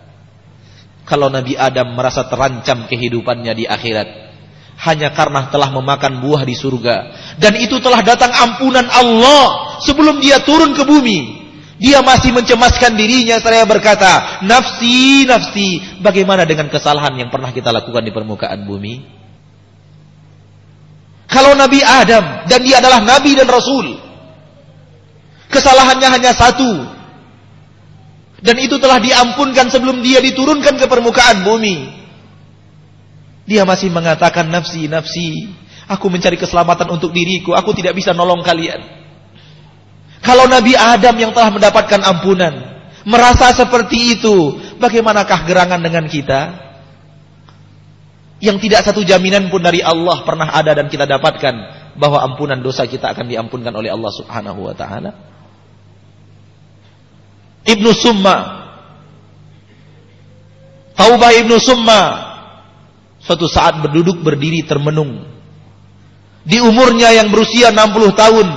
kalau 1.04 1.28
Nabi 1.28 1.60
Adam 1.60 1.94
merasa 1.94 2.24
terancam 2.26 2.88
kehidupannya 2.88 3.54
di 3.54 3.66
akhirat, 3.68 4.08
hanya 4.82 5.14
karena 5.14 5.52
telah 5.52 5.70
memakan 5.70 6.24
buah 6.24 6.42
di 6.48 6.56
surga. 6.56 6.96
Dan 7.38 7.60
itu 7.60 7.78
telah 7.84 8.02
datang 8.02 8.32
ampunan 8.32 8.88
Allah 8.90 9.78
sebelum 9.84 10.18
dia 10.24 10.42
turun 10.42 10.74
ke 10.74 10.84
bumi. 10.88 11.44
Dia 11.78 12.00
masih 12.00 12.32
mencemaskan 12.32 12.96
dirinya 12.96 13.44
saya 13.44 13.68
berkata, 13.68 14.42
nafsi, 14.48 15.28
nafsi. 15.28 15.84
Bagaimana 16.00 16.48
dengan 16.48 16.72
kesalahan 16.72 17.14
yang 17.20 17.28
pernah 17.28 17.52
kita 17.52 17.76
lakukan 17.76 18.02
di 18.08 18.16
permukaan 18.16 18.64
bumi? 18.64 19.23
Kalau 21.34 21.58
Nabi 21.58 21.82
Adam 21.82 22.46
dan 22.46 22.60
dia 22.62 22.78
adalah 22.78 23.02
Nabi 23.02 23.34
dan 23.34 23.50
Rasul. 23.50 23.98
Kesalahannya 25.50 26.10
hanya 26.14 26.32
satu. 26.38 26.94
Dan 28.44 28.60
itu 28.62 28.78
telah 28.78 29.02
diampunkan 29.02 29.74
sebelum 29.74 30.06
dia 30.06 30.22
diturunkan 30.22 30.78
ke 30.78 30.86
permukaan 30.86 31.42
bumi. 31.42 31.90
Dia 33.50 33.66
masih 33.66 33.90
mengatakan 33.90 34.46
nafsi, 34.46 34.86
nafsi. 34.86 35.50
Aku 35.90 36.08
mencari 36.08 36.38
keselamatan 36.38 36.86
untuk 36.94 37.10
diriku. 37.10 37.58
Aku 37.58 37.74
tidak 37.74 37.98
bisa 37.98 38.14
nolong 38.14 38.46
kalian. 38.46 38.84
Kalau 40.22 40.46
Nabi 40.48 40.78
Adam 40.78 41.16
yang 41.18 41.32
telah 41.34 41.50
mendapatkan 41.50 42.02
ampunan. 42.04 42.54
Merasa 43.04 43.52
seperti 43.52 44.20
itu. 44.20 44.60
Bagaimanakah 44.80 45.40
gerangan 45.50 45.82
dengan 45.82 46.06
kita? 46.08 46.73
Yang 48.44 48.68
tidak 48.68 48.84
satu 48.84 49.08
jaminan 49.08 49.48
pun 49.48 49.64
dari 49.64 49.80
Allah 49.80 50.20
pernah 50.28 50.52
ada 50.52 50.76
dan 50.76 50.92
kita 50.92 51.08
dapatkan. 51.08 51.56
Bahwa 51.96 52.20
ampunan 52.28 52.60
dosa 52.60 52.84
kita 52.84 53.16
akan 53.16 53.32
diampunkan 53.32 53.72
oleh 53.72 53.88
Allah 53.88 54.12
subhanahu 54.12 54.68
wa 54.68 54.76
ta'ala. 54.76 55.12
Ibnu 57.64 57.90
Summa. 57.96 58.38
Taubah 60.92 61.32
Ibnu 61.40 61.56
Summa. 61.56 62.02
Suatu 63.24 63.48
saat 63.48 63.80
berduduk 63.80 64.20
berdiri 64.20 64.68
termenung. 64.68 65.24
Di 66.44 66.60
umurnya 66.60 67.16
yang 67.16 67.32
berusia 67.32 67.72
60 67.72 68.12
tahun. 68.12 68.48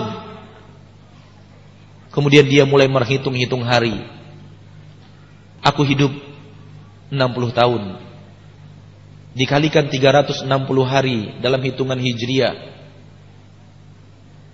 Kemudian 2.11 2.51
dia 2.51 2.67
mulai 2.67 2.91
menghitung-hitung 2.91 3.63
hari. 3.63 4.03
Aku 5.63 5.87
hidup 5.87 6.11
60 7.15 7.55
tahun 7.55 7.83
dikalikan 9.37 9.93
360 9.93 10.49
hari 10.89 11.37
dalam 11.45 11.61
hitungan 11.61 12.01
hijriah 12.01 12.73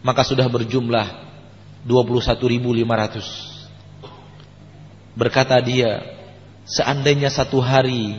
maka 0.03 0.26
sudah 0.26 0.51
berjumlah 0.51 1.07
21.500 1.87 3.53
Berkata 5.12 5.61
dia, 5.61 6.01
seandainya 6.64 7.28
satu 7.28 7.61
hari 7.61 8.16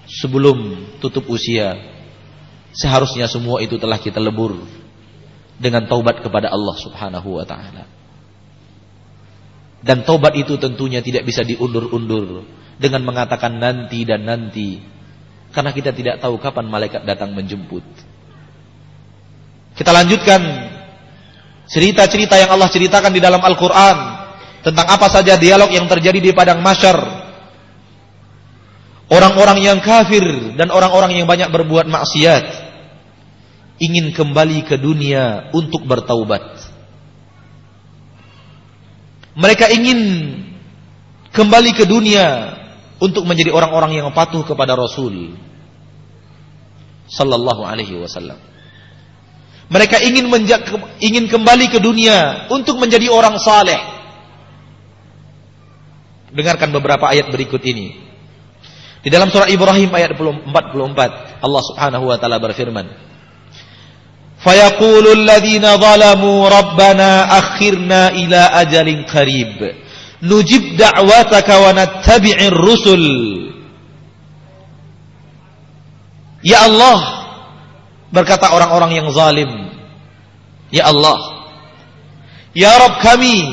Sebelum 0.07 0.87
tutup 1.03 1.27
usia, 1.27 1.75
seharusnya 2.71 3.27
semua 3.27 3.59
itu 3.59 3.75
telah 3.75 3.99
kita 3.99 4.23
lebur 4.23 4.55
dengan 5.59 5.83
taubat 5.83 6.23
kepada 6.23 6.47
Allah 6.47 6.75
Subhanahu 6.79 7.39
wa 7.39 7.43
taala. 7.43 7.83
Dan 9.81 10.05
tobat 10.07 10.37
itu 10.37 10.55
tentunya 10.61 11.01
tidak 11.01 11.25
bisa 11.25 11.41
diundur-undur 11.41 12.45
dengan 12.77 13.01
mengatakan 13.03 13.57
nanti 13.57 14.05
dan 14.05 14.23
nanti. 14.23 14.77
Karena 15.51 15.75
kita 15.75 15.91
tidak 15.91 16.23
tahu 16.23 16.39
kapan 16.39 16.65
malaikat 16.71 17.03
datang 17.03 17.35
menjemput. 17.35 17.83
Kita 19.75 19.91
lanjutkan 19.91 20.41
cerita-cerita 21.67 22.39
yang 22.39 22.55
Allah 22.55 22.71
ceritakan 22.71 23.11
di 23.11 23.19
dalam 23.23 23.43
Al-Quran. 23.43 24.19
Tentang 24.61 24.85
apa 24.85 25.09
saja 25.09 25.41
dialog 25.41 25.73
yang 25.73 25.89
terjadi 25.89 26.21
di 26.21 26.31
padang 26.31 26.61
masyar. 26.61 27.01
Orang-orang 29.11 29.59
yang 29.59 29.79
kafir 29.83 30.55
dan 30.55 30.71
orang-orang 30.71 31.19
yang 31.19 31.27
banyak 31.27 31.51
berbuat 31.51 31.89
maksiat. 31.89 32.71
Ingin 33.81 34.13
kembali 34.13 34.63
ke 34.69 34.77
dunia 34.77 35.49
untuk 35.51 35.83
bertaubat. 35.83 36.61
Mereka 39.33 39.73
ingin 39.73 39.99
kembali 41.33 41.71
ke 41.73 41.89
dunia 41.89 42.60
untuk 43.01 43.25
menjadi 43.25 43.49
orang-orang 43.49 43.97
yang 43.97 44.07
patuh 44.13 44.45
kepada 44.45 44.77
Rasul 44.77 45.33
sallallahu 47.09 47.65
alaihi 47.65 47.97
wasallam. 47.97 48.37
Mereka 49.71 50.03
ingin 50.05 50.29
menjak, 50.29 50.67
ingin 51.01 51.25
kembali 51.25 51.71
ke 51.73 51.79
dunia 51.81 52.47
untuk 52.53 52.77
menjadi 52.77 53.09
orang 53.09 53.39
saleh. 53.41 53.79
Dengarkan 56.31 56.71
beberapa 56.71 57.09
ayat 57.09 57.27
berikut 57.27 57.59
ini. 57.65 57.99
Di 59.01 59.09
dalam 59.09 59.33
surah 59.33 59.49
Ibrahim 59.49 59.89
ayat 59.97 60.13
44 60.13 61.41
Allah 61.41 61.63
Subhanahu 61.73 62.05
wa 62.05 62.17
taala 62.21 62.37
berfirman 62.37 62.85
"Fayaqulul 64.45 65.25
ladzina 65.25 65.73
zalamu 65.81 66.45
rabbana 66.45 67.33
akhirna 67.33 68.13
ila 68.13 68.61
ajalin 68.61 69.01
qarib 69.09 69.57
nujib 70.21 70.77
da'wataka 70.77 71.53
wa 71.57 71.71
nattabi'ir 71.73 72.53
rusul. 72.53 73.03
Ya 76.41 76.65
Allah 76.65 76.99
berkata 78.09 78.49
orang-orang 78.53 78.97
yang 78.97 79.07
zalim. 79.13 79.49
Ya 80.71 80.87
Allah 80.87 81.19
Ya 82.55 82.71
Rabb 82.79 83.03
kami 83.03 83.43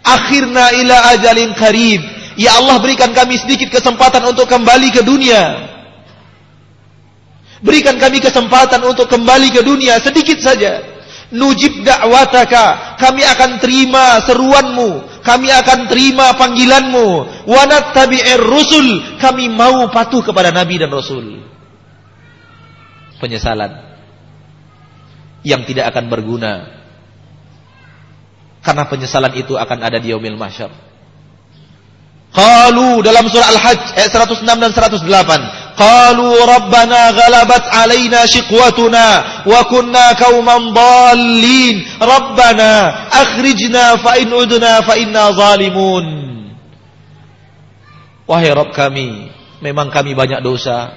akhirna 0.00 0.72
ila 0.80 0.96
ajalin 1.12 1.52
qarib 1.56 2.00
Ya 2.36 2.56
Allah 2.56 2.80
berikan 2.80 3.12
kami 3.12 3.36
sedikit 3.36 3.68
kesempatan 3.68 4.24
untuk 4.24 4.48
kembali 4.48 4.88
ke 4.88 5.04
dunia. 5.04 5.68
Berikan 7.60 8.00
kami 8.00 8.18
kesempatan 8.18 8.80
untuk 8.82 9.06
kembali 9.06 9.52
ke 9.52 9.60
dunia 9.60 10.00
sedikit 10.00 10.40
saja. 10.40 10.80
Nujib 11.32 11.80
da'wataka. 11.80 13.00
Kami 13.00 13.24
akan 13.24 13.50
terima 13.56 14.20
seruanmu. 14.22 15.20
Kami 15.24 15.48
akan 15.48 15.88
terima 15.88 16.36
panggilanmu. 16.36 17.08
Wanat 17.48 17.96
tabi'ir 17.96 18.44
rusul. 18.44 19.16
Kami 19.16 19.48
mau 19.48 19.88
patuh 19.88 20.20
kepada 20.20 20.52
Nabi 20.52 20.76
dan 20.76 20.92
Rasul. 20.92 21.40
Penyesalan. 23.16 23.96
Yang 25.40 25.72
tidak 25.72 25.90
akan 25.96 26.12
berguna. 26.12 26.52
Karena 28.62 28.86
penyesalan 28.86 29.32
itu 29.34 29.58
akan 29.58 29.78
ada 29.82 29.98
di 29.98 30.12
yaumil 30.12 30.38
mahsyar. 30.38 30.70
Qalu 32.32 33.04
dalam 33.04 33.28
surah 33.28 33.48
Al-Hajj 33.52 33.82
ayat 33.98 34.10
106 34.12 34.46
dan 34.48 34.72
108. 34.72 35.61
قالوا 35.77 36.35
ربنا 36.55 37.01
غلبت 37.09 37.65
علينا 37.69 38.25
شقوتنا 38.25 39.07
وكنا 39.45 40.05
كوما 40.13 40.57
ضالين 40.57 41.75
ربنا 42.01 42.71
أخرجنا 43.13 43.95
فإن 43.95 44.33
عدنا 44.33 44.81
فإنا 44.81 45.23
ظالمون 45.31 46.05
Wahai 48.27 48.51
Rabb 48.51 48.75
kami 48.75 49.31
Memang 49.63 49.87
kami 49.87 50.11
banyak 50.11 50.43
dosa 50.43 50.91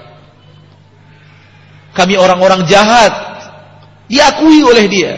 Kami 1.95 2.19
orang-orang 2.19 2.67
jahat 2.67 3.15
Diakui 4.11 4.67
oleh 4.67 4.91
dia 4.91 5.15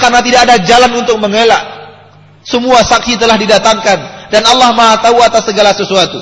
Karena 0.00 0.24
tidak 0.24 0.40
ada 0.48 0.56
jalan 0.64 1.04
untuk 1.04 1.20
mengelak 1.20 1.60
Semua 2.48 2.80
saksi 2.80 3.20
telah 3.20 3.36
didatangkan 3.36 4.32
Dan 4.32 4.48
Allah 4.48 4.72
maha 4.72 5.04
tahu 5.04 5.20
atas 5.20 5.44
segala 5.44 5.76
sesuatu 5.76 6.16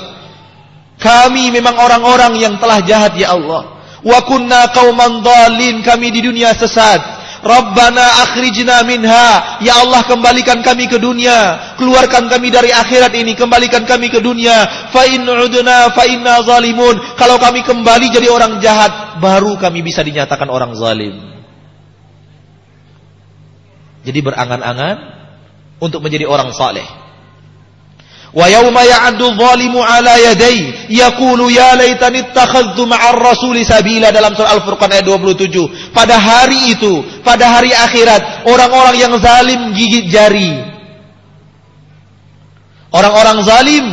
kami 0.96 1.52
memang 1.52 1.76
orang-orang 1.76 2.40
yang 2.40 2.56
telah 2.56 2.80
jahat 2.80 3.12
ya 3.20 3.36
Allah. 3.36 3.76
Wa 4.00 4.22
kunna 4.24 4.72
qauman 4.72 5.20
dhalin, 5.20 5.84
kami 5.84 6.08
di 6.08 6.24
dunia 6.24 6.56
sesat. 6.56 7.16
Rabbana 7.46 8.26
akhrijna 8.26 8.82
minha. 8.82 9.60
Ya 9.62 9.78
Allah 9.78 10.02
kembalikan 10.08 10.66
kami 10.66 10.90
ke 10.90 10.98
dunia. 10.98 11.76
Keluarkan 11.78 12.26
kami 12.26 12.50
dari 12.50 12.74
akhirat 12.74 13.14
ini. 13.14 13.38
Kembalikan 13.38 13.86
kami 13.86 14.10
ke 14.10 14.18
dunia. 14.18 14.90
Fa 14.90 15.06
in 15.06 15.22
udna 15.22 15.94
fa 15.94 16.08
inna 16.10 16.42
zalimun. 16.42 16.98
Kalau 17.14 17.38
kami 17.38 17.62
kembali 17.62 18.10
jadi 18.10 18.26
orang 18.32 18.58
jahat. 18.58 19.22
Baru 19.22 19.54
kami 19.62 19.86
bisa 19.86 20.02
dinyatakan 20.02 20.50
orang 20.50 20.74
zalim. 20.74 21.14
Jadi 24.02 24.18
berangan-angan. 24.26 25.14
Untuk 25.78 26.00
menjadi 26.02 26.24
orang 26.26 26.50
saleh. 26.56 27.05
Yawma 28.34 28.82
ya'addu 28.82 29.38
dhalimu 29.38 29.80
ala 29.80 30.18
yadai 30.18 30.90
yaqulu 30.90 31.46
ya 31.52 31.78
laitani 31.78 32.26
ittakhadtu 32.26 32.82
ma'ar 32.84 33.14
rasuli 33.16 33.62
sabila 33.62 34.10
dalam 34.10 34.34
surah 34.34 34.58
Al-Furqan 34.58 34.92
ayat 34.92 35.06
27. 35.06 35.94
Pada 35.94 36.18
hari 36.18 36.74
itu, 36.74 37.00
pada 37.22 37.48
hari 37.48 37.70
akhirat, 37.70 38.44
orang-orang 38.50 38.96
yang 38.98 39.14
zalim 39.22 39.72
gigit 39.72 40.10
jari. 40.10 40.52
Orang-orang 42.92 43.40
zalim 43.46 43.84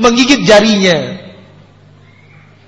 menggigit 0.00 0.44
jarinya. 0.48 1.20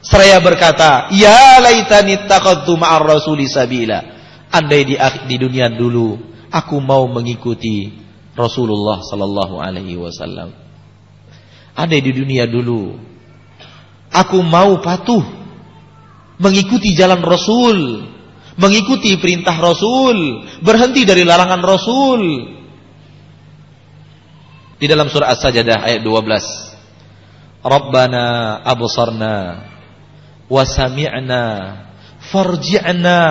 Seraya 0.02 0.42
berkata, 0.42 1.08
"Ya 1.14 1.62
laitani 1.62 2.20
ittakhadtu 2.20 2.74
ma'ar 2.76 3.06
rasuli 3.06 3.48
sabila." 3.48 4.04
Andai 4.52 4.84
di, 4.84 4.94
di 5.30 5.36
dunia 5.40 5.72
dulu 5.72 6.20
aku 6.52 6.76
mau 6.84 7.08
mengikuti 7.08 7.88
Rasulullah 8.36 9.00
sallallahu 9.00 9.56
alaihi 9.56 9.96
wasallam. 9.96 10.52
Ada 11.72 11.96
di 11.96 12.12
dunia 12.12 12.44
dulu. 12.44 13.00
Aku 14.12 14.44
mau 14.44 14.76
patuh 14.84 15.24
mengikuti 16.36 16.92
jalan 16.92 17.24
Rasul, 17.24 18.04
mengikuti 18.60 19.16
perintah 19.16 19.56
Rasul, 19.56 20.44
berhenti 20.60 21.08
dari 21.08 21.24
larangan 21.24 21.62
Rasul. 21.64 22.22
Di 24.76 24.90
dalam 24.90 25.06
surah 25.06 25.30
As-Sajdah 25.32 25.86
ayat 25.86 26.02
12. 26.02 27.62
Rabbana 27.62 28.58
absarna 28.66 29.70
wa 30.50 30.62
sami'na 30.66 31.46
farji'na 32.34 33.22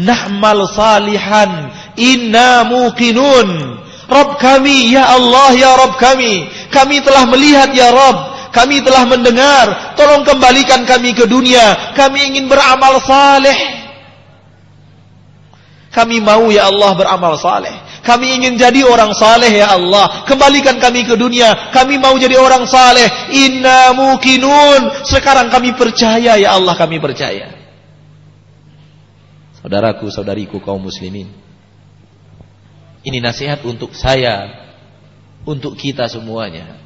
na'mal 0.00 0.64
salihan 0.72 1.68
inna 2.00 2.64
muqinun 2.64 3.76
Rabb 4.06 4.38
kami, 4.38 4.94
ya 4.94 5.18
Allah, 5.18 5.50
ya 5.58 5.70
Rabb 5.74 5.98
kami. 5.98 6.46
Kami 6.72 7.02
telah 7.02 7.24
melihat, 7.28 7.70
ya 7.72 7.90
Rabb. 7.92 8.50
Kami 8.56 8.80
telah 8.80 9.04
mendengar. 9.04 9.92
Tolong 10.00 10.24
kembalikan 10.24 10.88
kami 10.88 11.12
ke 11.12 11.28
dunia. 11.28 11.92
Kami 11.92 12.32
ingin 12.32 12.48
beramal 12.48 12.96
saleh. 13.04 13.84
Kami 15.92 16.20
mau, 16.24 16.48
ya 16.48 16.68
Allah, 16.68 16.92
beramal 16.96 17.36
saleh. 17.36 17.72
Kami 18.00 18.38
ingin 18.38 18.56
jadi 18.56 18.84
orang 18.84 19.12
saleh, 19.12 19.50
ya 19.50 19.76
Allah. 19.76 20.24
Kembalikan 20.24 20.80
kami 20.80 21.04
ke 21.04 21.16
dunia. 21.20 21.72
Kami 21.72 22.00
mau 22.00 22.16
jadi 22.16 22.40
orang 22.40 22.64
saleh. 22.64 23.32
Inna 23.32 23.92
mukinun. 23.92 25.04
Sekarang 25.04 25.52
kami 25.52 25.76
percaya, 25.76 26.40
ya 26.40 26.56
Allah, 26.56 26.76
kami 26.76 26.96
percaya. 26.96 27.52
Saudaraku, 29.60 30.08
saudariku 30.08 30.62
kaum 30.64 30.80
muslimin. 30.80 31.28
Ini 33.06 33.18
nasihat 33.22 33.62
untuk 33.62 33.94
saya, 33.94 34.65
untuk 35.46 35.78
kita 35.78 36.10
semuanya. 36.10 36.82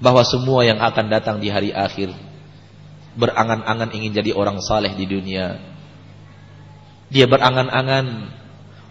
Bahwa 0.00 0.24
semua 0.24 0.64
yang 0.64 0.80
akan 0.80 1.06
datang 1.12 1.36
di 1.38 1.52
hari 1.52 1.76
akhir 1.76 2.10
berangan-angan 3.14 3.90
ingin 3.92 4.16
jadi 4.16 4.30
orang 4.32 4.62
saleh 4.62 4.94
di 4.94 5.06
dunia. 5.06 5.58
Dia 7.10 7.26
berangan-angan 7.26 8.06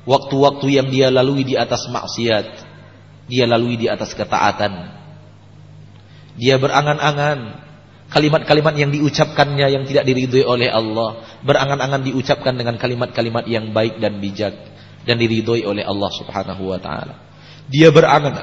waktu-waktu 0.03 0.67
yang 0.69 0.87
dia 0.91 1.07
lalui 1.07 1.47
di 1.47 1.55
atas 1.55 1.87
maksiat, 1.87 2.47
dia 3.31 3.45
lalui 3.47 3.79
di 3.79 3.87
atas 3.87 4.11
ketaatan. 4.11 4.91
Dia 6.35 6.59
berangan-angan 6.59 7.67
kalimat-kalimat 8.11 8.75
yang 8.75 8.91
diucapkannya 8.91 9.67
yang 9.71 9.83
tidak 9.87 10.03
diridhoi 10.03 10.43
oleh 10.43 10.67
Allah, 10.67 11.23
berangan-angan 11.45 12.03
diucapkan 12.11 12.59
dengan 12.59 12.75
kalimat-kalimat 12.75 13.47
yang 13.47 13.71
baik 13.71 14.03
dan 14.03 14.19
bijak 14.19 14.55
dan 15.07 15.15
diridhoi 15.15 15.63
oleh 15.63 15.87
Allah 15.87 16.11
Subhanahu 16.11 16.75
wa 16.75 16.79
taala. 16.81 17.28
Dia 17.69 17.93
berangan, 17.93 18.33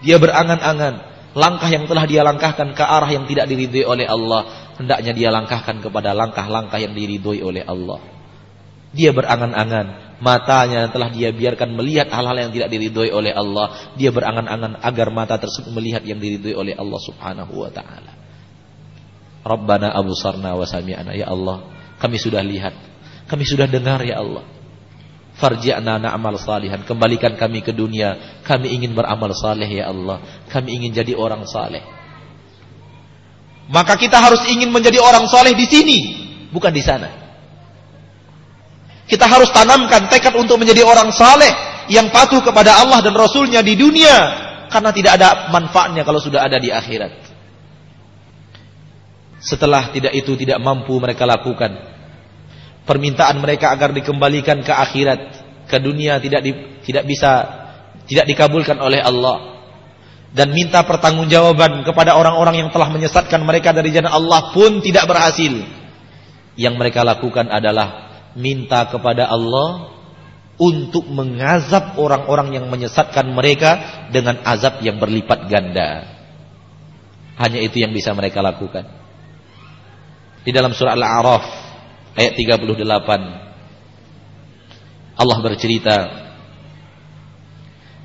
dia 0.00 0.16
berangan-angan 0.16 0.94
langkah 1.36 1.70
yang 1.70 1.86
telah 1.86 2.04
dia 2.08 2.26
langkahkan 2.26 2.74
ke 2.74 2.82
arah 2.82 3.10
yang 3.12 3.28
tidak 3.28 3.46
diridhoi 3.46 3.86
oleh 3.86 4.06
Allah, 4.08 4.72
hendaknya 4.80 5.12
dia 5.14 5.28
langkahkan 5.30 5.78
kepada 5.78 6.16
langkah-langkah 6.16 6.80
yang 6.80 6.96
diridhoi 6.96 7.44
oleh 7.44 7.62
Allah. 7.62 8.00
Dia 8.90 9.14
berangan-angan, 9.14 10.18
matanya 10.18 10.90
telah 10.90 11.14
dia 11.14 11.30
biarkan 11.30 11.78
melihat 11.78 12.10
hal-hal 12.10 12.34
yang 12.34 12.50
tidak 12.50 12.68
diridhoi 12.74 13.14
oleh 13.14 13.30
Allah. 13.30 13.94
Dia 13.94 14.10
berangan-angan 14.10 14.82
agar 14.82 15.08
mata 15.14 15.38
tersebut 15.38 15.70
melihat 15.70 16.02
yang 16.02 16.18
diridhoi 16.18 16.58
oleh 16.58 16.74
Allah 16.74 16.98
Subhanahu 16.98 17.54
wa 17.54 17.70
taala. 17.70 18.12
Rabbana 19.46 19.94
abusarna 19.94 20.58
wa 20.58 20.66
sami'na 20.66 21.14
ya 21.14 21.30
Allah, 21.30 21.70
kami 22.02 22.18
sudah 22.18 22.42
lihat, 22.42 22.74
kami 23.30 23.46
sudah 23.46 23.70
dengar 23.70 24.02
ya 24.02 24.18
Allah. 24.18 24.59
Farji'na 25.40 25.96
na'mal 25.96 26.36
salihan. 26.36 26.84
Kembalikan 26.84 27.34
kami 27.40 27.64
ke 27.64 27.72
dunia. 27.72 28.40
Kami 28.44 28.68
ingin 28.70 28.92
beramal 28.92 29.32
saleh 29.32 29.66
ya 29.66 29.88
Allah. 29.88 30.20
Kami 30.52 30.76
ingin 30.76 30.92
jadi 30.92 31.16
orang 31.16 31.48
saleh. 31.48 31.80
Maka 33.70 33.94
kita 33.94 34.18
harus 34.18 34.44
ingin 34.50 34.68
menjadi 34.74 34.98
orang 34.98 35.30
saleh 35.30 35.54
di 35.54 35.62
sini, 35.62 35.98
bukan 36.50 36.74
di 36.74 36.82
sana. 36.82 37.08
Kita 39.06 39.30
harus 39.30 39.50
tanamkan 39.54 40.10
tekad 40.10 40.34
untuk 40.34 40.58
menjadi 40.58 40.82
orang 40.82 41.14
saleh 41.14 41.50
yang 41.86 42.10
patuh 42.10 42.42
kepada 42.42 42.82
Allah 42.82 42.98
dan 42.98 43.14
Rasulnya 43.14 43.62
di 43.62 43.78
dunia, 43.78 44.16
karena 44.70 44.90
tidak 44.90 45.22
ada 45.22 45.50
manfaatnya 45.54 46.02
kalau 46.02 46.18
sudah 46.18 46.42
ada 46.42 46.58
di 46.58 46.70
akhirat. 46.70 47.30
Setelah 49.38 49.94
tidak 49.94 50.18
itu 50.18 50.34
tidak 50.34 50.58
mampu 50.58 50.98
mereka 50.98 51.22
lakukan, 51.26 51.70
permintaan 52.90 53.38
mereka 53.38 53.70
agar 53.70 53.94
dikembalikan 53.94 54.66
ke 54.66 54.74
akhirat, 54.74 55.20
ke 55.70 55.78
dunia 55.78 56.18
tidak 56.18 56.42
di, 56.42 56.50
tidak 56.82 57.06
bisa 57.06 57.30
tidak 58.10 58.26
dikabulkan 58.26 58.74
oleh 58.82 58.98
Allah. 58.98 59.62
Dan 60.34 60.50
minta 60.50 60.82
pertanggungjawaban 60.82 61.86
kepada 61.86 62.18
orang-orang 62.18 62.66
yang 62.66 62.70
telah 62.74 62.90
menyesatkan 62.90 63.42
mereka 63.46 63.70
dari 63.70 63.94
jalan 63.94 64.10
Allah 64.10 64.50
pun 64.50 64.82
tidak 64.82 65.06
berhasil. 65.06 65.54
Yang 66.58 66.74
mereka 66.74 67.06
lakukan 67.06 67.46
adalah 67.46 68.10
minta 68.34 68.86
kepada 68.90 69.30
Allah 69.30 69.94
untuk 70.58 71.06
mengazab 71.06 71.98
orang-orang 71.98 72.58
yang 72.58 72.66
menyesatkan 72.66 73.26
mereka 73.30 74.02
dengan 74.10 74.42
azab 74.42 74.82
yang 74.82 74.98
berlipat 74.98 75.46
ganda. 75.46 76.06
Hanya 77.38 77.62
itu 77.62 77.82
yang 77.82 77.90
bisa 77.94 78.14
mereka 78.14 78.42
lakukan. 78.42 78.86
Di 80.46 80.50
dalam 80.50 80.74
surah 80.74 80.94
Al-A'raf 80.94 81.69
ayat 82.16 82.34
38 82.38 82.80
Allah 85.20 85.38
bercerita 85.44 85.98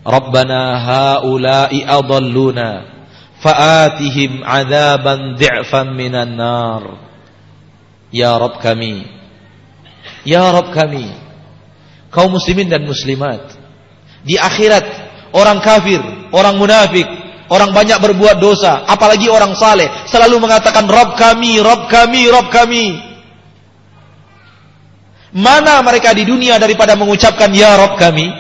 Rabbana 0.06 0.78
haula'i 0.86 1.82
adalluna 1.82 2.86
fa'atihim 3.42 4.46
adzaban 4.46 5.34
dhi'fan 5.40 5.98
minan 5.98 6.38
nar. 6.38 6.84
Ya 8.14 8.38
Rabb 8.38 8.62
kami 8.62 9.10
Ya 10.22 10.46
Rabb 10.54 10.70
kami 10.72 11.10
kaum 12.14 12.32
muslimin 12.32 12.72
dan 12.72 12.88
muslimat 12.88 13.60
di 14.24 14.40
akhirat 14.40 14.86
orang 15.36 15.60
kafir 15.60 16.00
orang 16.32 16.56
munafik 16.56 17.04
orang 17.52 17.76
banyak 17.76 18.00
berbuat 18.00 18.40
dosa 18.40 18.88
apalagi 18.88 19.28
orang 19.28 19.52
saleh 19.60 19.92
selalu 20.08 20.40
mengatakan 20.40 20.88
Rabb 20.88 21.20
kami 21.20 21.60
Rabb 21.60 21.92
kami 21.92 22.32
Rabb 22.32 22.48
kami 22.56 22.86
Mana 25.36 25.84
mereka 25.84 26.16
di 26.16 26.24
dunia 26.24 26.56
daripada 26.56 26.96
mengucapkan 26.96 27.52
Ya 27.52 27.76
Rob 27.76 28.00
kami? 28.00 28.32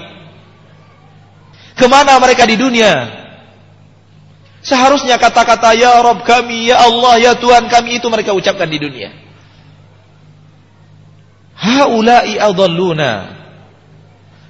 Ke 1.76 1.92
mana 1.92 2.16
mereka 2.24 2.48
di 2.48 2.56
dunia? 2.56 3.12
Seharusnya 4.64 5.20
kata-kata 5.20 5.76
Ya 5.76 6.00
Rob 6.00 6.24
kami, 6.24 6.72
Ya 6.72 6.80
Allah, 6.80 7.20
Ya 7.20 7.34
Tuhan 7.36 7.68
kami 7.68 8.00
itu 8.00 8.08
mereka 8.08 8.32
ucapkan 8.32 8.72
di 8.72 8.80
dunia. 8.80 9.12
Haulai 11.60 12.40
adalluna. 12.40 13.44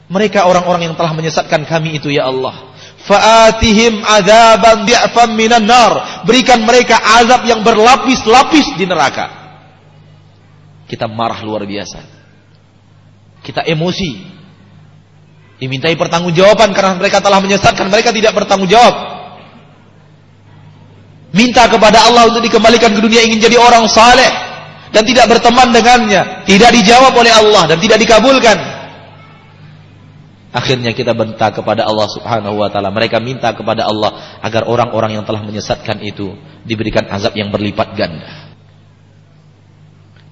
Mereka 0.06 0.46
orang-orang 0.46 0.94
yang 0.94 0.94
telah 0.94 1.18
menyesatkan 1.18 1.66
kami 1.66 1.98
itu 1.98 2.14
ya 2.14 2.30
Allah. 2.30 2.78
Fa'atihim 3.10 4.06
azaban 4.06 4.86
di'fam 4.86 5.34
minan 5.34 5.66
nar. 5.66 6.22
Berikan 6.30 6.62
mereka 6.62 7.02
azab 7.02 7.42
yang 7.50 7.66
berlapis-lapis 7.66 8.78
di 8.78 8.86
neraka. 8.86 9.34
Kita 10.86 11.10
marah 11.10 11.42
luar 11.42 11.66
biasa. 11.66 12.15
Kita 13.46 13.62
emosi. 13.62 14.34
Dimintai 15.62 15.94
pertanggungjawaban 15.96 16.74
karena 16.74 16.98
mereka 16.98 17.24
telah 17.24 17.40
menyesatkan, 17.40 17.88
mereka 17.88 18.12
tidak 18.12 18.36
bertanggung 18.36 18.68
jawab. 18.68 19.16
Minta 21.32 21.68
kepada 21.70 22.10
Allah 22.10 22.28
untuk 22.28 22.44
dikembalikan 22.44 22.92
ke 22.96 23.00
dunia 23.00 23.24
ingin 23.24 23.44
jadi 23.44 23.60
orang 23.60 23.88
saleh 23.88 24.28
dan 24.92 25.04
tidak 25.04 25.32
berteman 25.32 25.72
dengannya, 25.72 26.48
tidak 26.48 26.72
dijawab 26.76 27.12
oleh 27.16 27.32
Allah 27.32 27.72
dan 27.72 27.78
tidak 27.80 28.00
dikabulkan. 28.04 28.58
Akhirnya 30.56 30.96
kita 30.96 31.12
bentak 31.12 31.60
kepada 31.60 31.84
Allah 31.84 32.08
Subhanahu 32.08 32.64
wa 32.64 32.72
taala. 32.72 32.88
Mereka 32.88 33.20
minta 33.20 33.52
kepada 33.52 33.84
Allah 33.84 34.40
agar 34.40 34.64
orang-orang 34.64 35.20
yang 35.20 35.28
telah 35.28 35.44
menyesatkan 35.44 36.00
itu 36.00 36.32
diberikan 36.64 37.04
azab 37.12 37.36
yang 37.36 37.52
berlipat 37.52 37.92
ganda. 38.00 38.56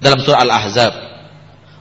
Dalam 0.00 0.24
surah 0.24 0.40
Al-Ahzab, 0.40 0.92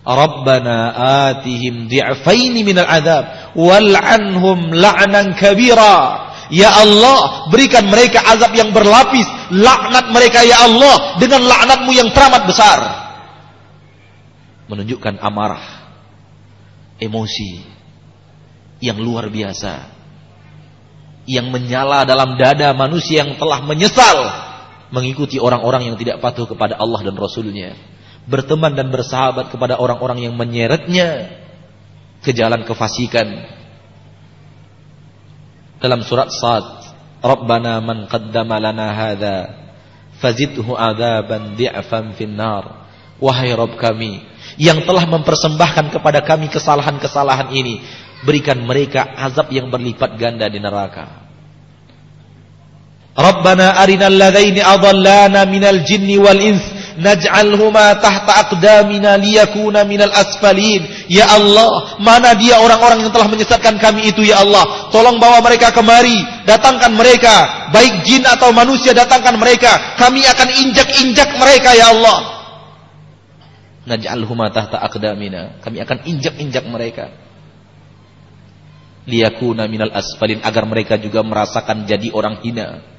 Rabbana 0.03 0.91
atihim 1.31 1.87
di'faini 1.87 2.67
minal 2.67 2.87
azab 2.87 3.55
wal'anhum 3.55 4.75
la'nan 4.75 5.39
kabira. 5.39 6.29
Ya 6.51 6.69
Allah, 6.75 7.47
berikan 7.49 7.87
mereka 7.87 8.19
azab 8.19 8.51
yang 8.53 8.75
berlapis, 8.75 9.25
laknat 9.49 10.11
mereka 10.11 10.43
ya 10.43 10.67
Allah 10.67 11.17
dengan 11.17 11.47
laknatmu 11.47 11.91
yang 11.95 12.11
teramat 12.11 12.43
besar. 12.45 12.79
Menunjukkan 14.67 15.23
amarah, 15.23 15.63
emosi 16.99 17.63
yang 18.83 18.99
luar 18.99 19.31
biasa. 19.31 19.95
Yang 21.23 21.47
menyala 21.55 22.03
dalam 22.03 22.35
dada 22.35 22.75
manusia 22.75 23.23
yang 23.23 23.39
telah 23.39 23.63
menyesal 23.63 24.17
mengikuti 24.91 25.39
orang-orang 25.39 25.87
yang 25.87 25.95
tidak 25.95 26.19
patuh 26.19 26.43
kepada 26.43 26.75
Allah 26.75 26.99
dan 27.07 27.15
Rasulnya. 27.15 27.73
Berteman 28.23 28.71
dan 28.71 28.87
bersahabat 28.87 29.51
kepada 29.51 29.75
orang-orang 29.75 30.23
yang 30.23 30.33
menyeretnya 30.35 31.39
ke 32.23 32.31
jalan 32.31 32.63
kefasikan. 32.63 33.27
Dalam 35.83 35.99
surat 36.07 36.31
Sad 36.31 36.83
Rabbana 37.23 37.79
man 37.83 38.07
qaddama 38.07 38.59
lana 38.59 38.95
hadha 38.95 39.37
fazidhu 40.19 40.75
adaban 40.75 41.55
di'fan 41.59 42.15
finnar. 42.15 42.83
Wahai 43.23 43.55
Rabb 43.55 43.79
kami 43.79 44.19
yang 44.59 44.83
telah 44.83 45.07
mempersembahkan 45.07 45.95
kepada 45.95 46.19
kami 46.27 46.51
kesalahan-kesalahan 46.51 47.55
ini 47.55 47.79
berikan 48.27 48.59
mereka 48.63 49.15
azab 49.15 49.51
yang 49.51 49.71
berlipat 49.71 50.19
ganda 50.19 50.51
di 50.51 50.59
neraka. 50.59 51.23
Rabbana 53.13 53.77
arinal 53.79 54.17
ladaini 54.17 54.59
adallana 54.59 55.45
minal 55.45 55.85
jinni 55.85 56.17
wal 56.17 56.41
ins 56.41 56.65
naj'alhuma 56.99 57.97
tahta 57.97 58.47
aqdamina 58.47 59.17
liyakuna 59.17 59.85
minal 59.87 60.13
asfalin. 60.13 60.85
Ya 61.09 61.29
Allah 61.29 61.97
mana 61.97 62.37
dia 62.37 62.61
orang-orang 62.61 63.05
yang 63.05 63.11
telah 63.13 63.29
menyesatkan 63.29 63.81
kami 63.81 64.13
itu 64.13 64.21
ya 64.27 64.41
Allah? 64.45 64.89
Tolong 64.93 65.17
bawa 65.17 65.41
mereka 65.41 65.73
kemari. 65.73 66.21
Datangkan 66.45 66.93
mereka. 66.93 67.69
Baik 67.73 68.05
jin 68.05 68.23
atau 68.27 68.53
manusia 68.53 68.93
datangkan 68.93 69.39
mereka. 69.39 69.97
Kami 69.97 70.21
akan 70.21 70.49
injak-injak 70.67 71.29
mereka 71.39 71.73
ya 71.73 71.89
Allah. 71.89 72.17
Naj'alhuma 73.89 74.53
tahta 74.53 74.79
aqdamina. 74.79 75.59
Kami 75.59 75.81
akan 75.81 75.97
injak-injak 76.05 76.63
mereka. 76.69 77.09
Liyakuna 79.03 79.67
minal 79.67 79.91
asfalin 79.91 80.39
agar 80.39 80.63
mereka 80.63 80.95
juga 80.95 81.19
merasakan 81.27 81.83
jadi 81.83 82.07
orang 82.15 82.39
hina 82.39 82.92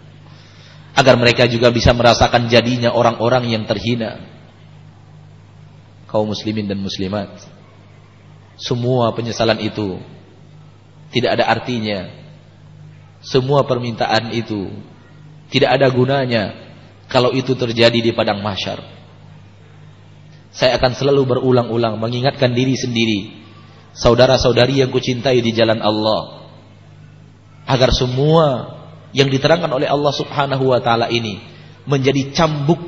agar 0.94 1.14
mereka 1.18 1.50
juga 1.50 1.74
bisa 1.74 1.90
merasakan 1.90 2.46
jadinya 2.46 2.94
orang-orang 2.94 3.50
yang 3.50 3.66
terhina. 3.66 4.22
Kaum 6.06 6.30
muslimin 6.30 6.70
dan 6.70 6.78
muslimat 6.78 7.54
semua 8.54 9.10
penyesalan 9.14 9.58
itu 9.62 9.98
tidak 11.10 11.38
ada 11.38 11.44
artinya. 11.50 12.10
Semua 13.24 13.64
permintaan 13.64 14.36
itu 14.36 14.68
tidak 15.48 15.80
ada 15.80 15.88
gunanya 15.88 16.44
kalau 17.08 17.32
itu 17.32 17.56
terjadi 17.56 17.98
di 18.04 18.12
padang 18.12 18.44
mahsyar. 18.44 18.84
Saya 20.54 20.78
akan 20.78 20.92
selalu 20.94 21.22
berulang-ulang 21.26 21.98
mengingatkan 21.98 22.54
diri 22.54 22.78
sendiri 22.78 23.42
saudara-saudari 23.96 24.82
yang 24.84 24.90
kucintai 24.94 25.42
di 25.42 25.50
jalan 25.50 25.82
Allah 25.82 26.46
agar 27.66 27.90
semua 27.90 28.46
yang 29.14 29.30
diterangkan 29.30 29.70
oleh 29.70 29.86
Allah 29.86 30.10
Subhanahu 30.10 30.74
wa 30.74 30.82
taala 30.82 31.06
ini 31.08 31.38
menjadi 31.86 32.34
cambuk 32.34 32.82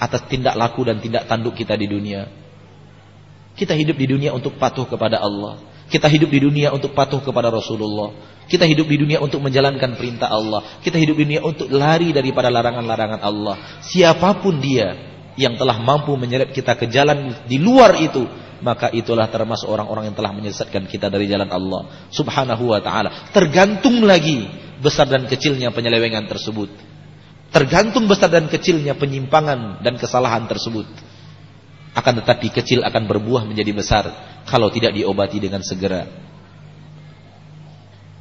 atas 0.00 0.26
tindak 0.26 0.56
laku 0.56 0.82
dan 0.88 0.98
tindak 0.98 1.28
tanduk 1.28 1.54
kita 1.54 1.76
di 1.76 1.86
dunia. 1.86 2.26
Kita 3.54 3.76
hidup 3.78 3.94
di 3.94 4.06
dunia 4.10 4.34
untuk 4.34 4.58
patuh 4.58 4.88
kepada 4.88 5.22
Allah. 5.22 5.62
Kita 5.86 6.10
hidup 6.10 6.32
di 6.32 6.42
dunia 6.42 6.74
untuk 6.74 6.96
patuh 6.96 7.22
kepada 7.22 7.52
Rasulullah. 7.52 8.10
Kita 8.50 8.66
hidup 8.66 8.88
di 8.88 8.98
dunia 8.98 9.22
untuk 9.22 9.38
menjalankan 9.44 9.94
perintah 9.94 10.32
Allah. 10.32 10.80
Kita 10.82 10.98
hidup 10.98 11.14
di 11.14 11.22
dunia 11.28 11.42
untuk 11.44 11.70
lari 11.70 12.10
daripada 12.10 12.50
larangan-larangan 12.50 13.20
Allah. 13.22 13.84
Siapa 13.84 14.42
pun 14.42 14.58
dia 14.58 14.96
yang 15.38 15.54
telah 15.54 15.78
mampu 15.78 16.14
menyeret 16.18 16.50
kita 16.50 16.74
ke 16.74 16.90
jalan 16.90 17.46
di 17.46 17.62
luar 17.62 17.94
itu, 18.00 18.26
maka 18.64 18.88
itulah 18.96 19.28
termasuk 19.28 19.68
orang-orang 19.68 20.08
yang 20.08 20.16
telah 20.16 20.32
menyesatkan 20.32 20.88
kita 20.88 21.12
dari 21.12 21.28
jalan 21.28 21.52
Allah 21.52 22.08
Subhanahu 22.08 22.72
wa 22.72 22.80
taala. 22.80 23.28
Tergantung 23.28 24.00
lagi 24.08 24.48
besar 24.80 25.04
dan 25.04 25.28
kecilnya 25.28 25.68
penyelewengan 25.68 26.24
tersebut. 26.24 26.72
Tergantung 27.52 28.08
besar 28.08 28.32
dan 28.32 28.48
kecilnya 28.48 28.96
penyimpangan 28.96 29.84
dan 29.84 30.00
kesalahan 30.00 30.48
tersebut. 30.48 30.88
Akan 31.94 32.18
tetapi 32.18 32.50
kecil 32.50 32.82
akan 32.82 33.06
berbuah 33.06 33.46
menjadi 33.46 33.70
besar 33.70 34.04
kalau 34.48 34.72
tidak 34.72 34.96
diobati 34.96 35.38
dengan 35.38 35.62
segera. 35.62 36.08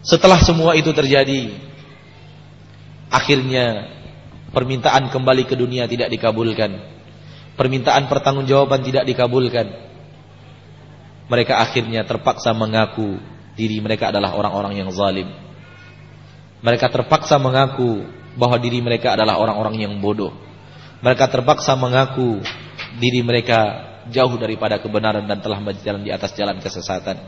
Setelah 0.03 0.43
semua 0.43 0.75
itu 0.75 0.91
terjadi, 0.91 1.55
akhirnya 3.07 3.87
permintaan 4.51 5.07
kembali 5.07 5.47
ke 5.47 5.55
dunia 5.55 5.87
tidak 5.87 6.11
dikabulkan. 6.11 6.91
Permintaan 7.55 8.11
pertanggungjawaban 8.11 8.83
tidak 8.83 9.07
dikabulkan. 9.07 9.92
Mereka 11.31 11.53
akhirnya 11.55 12.03
terpaksa 12.03 12.51
mengaku 12.51 13.19
diri 13.55 13.79
mereka 13.79 14.11
adalah 14.11 14.35
orang-orang 14.35 14.83
yang 14.83 14.89
zalim. 14.91 15.29
Mereka 16.63 16.87
terpaksa 16.89 17.39
mengaku 17.39 18.07
bahwa 18.39 18.57
diri 18.57 18.79
mereka 18.79 19.13
adalah 19.13 19.39
orang-orang 19.39 19.83
yang 19.83 19.93
bodoh. 19.99 20.33
Mereka 21.03 21.27
terpaksa 21.27 21.75
mengaku 21.75 22.39
diri 22.97 23.19
mereka 23.19 23.91
jauh 24.07 24.35
daripada 24.39 24.79
kebenaran 24.79 25.23
dan 25.27 25.39
telah 25.39 25.59
berjalan 25.59 26.03
di 26.03 26.11
atas 26.11 26.35
jalan 26.35 26.59
kesesatan. 26.59 27.19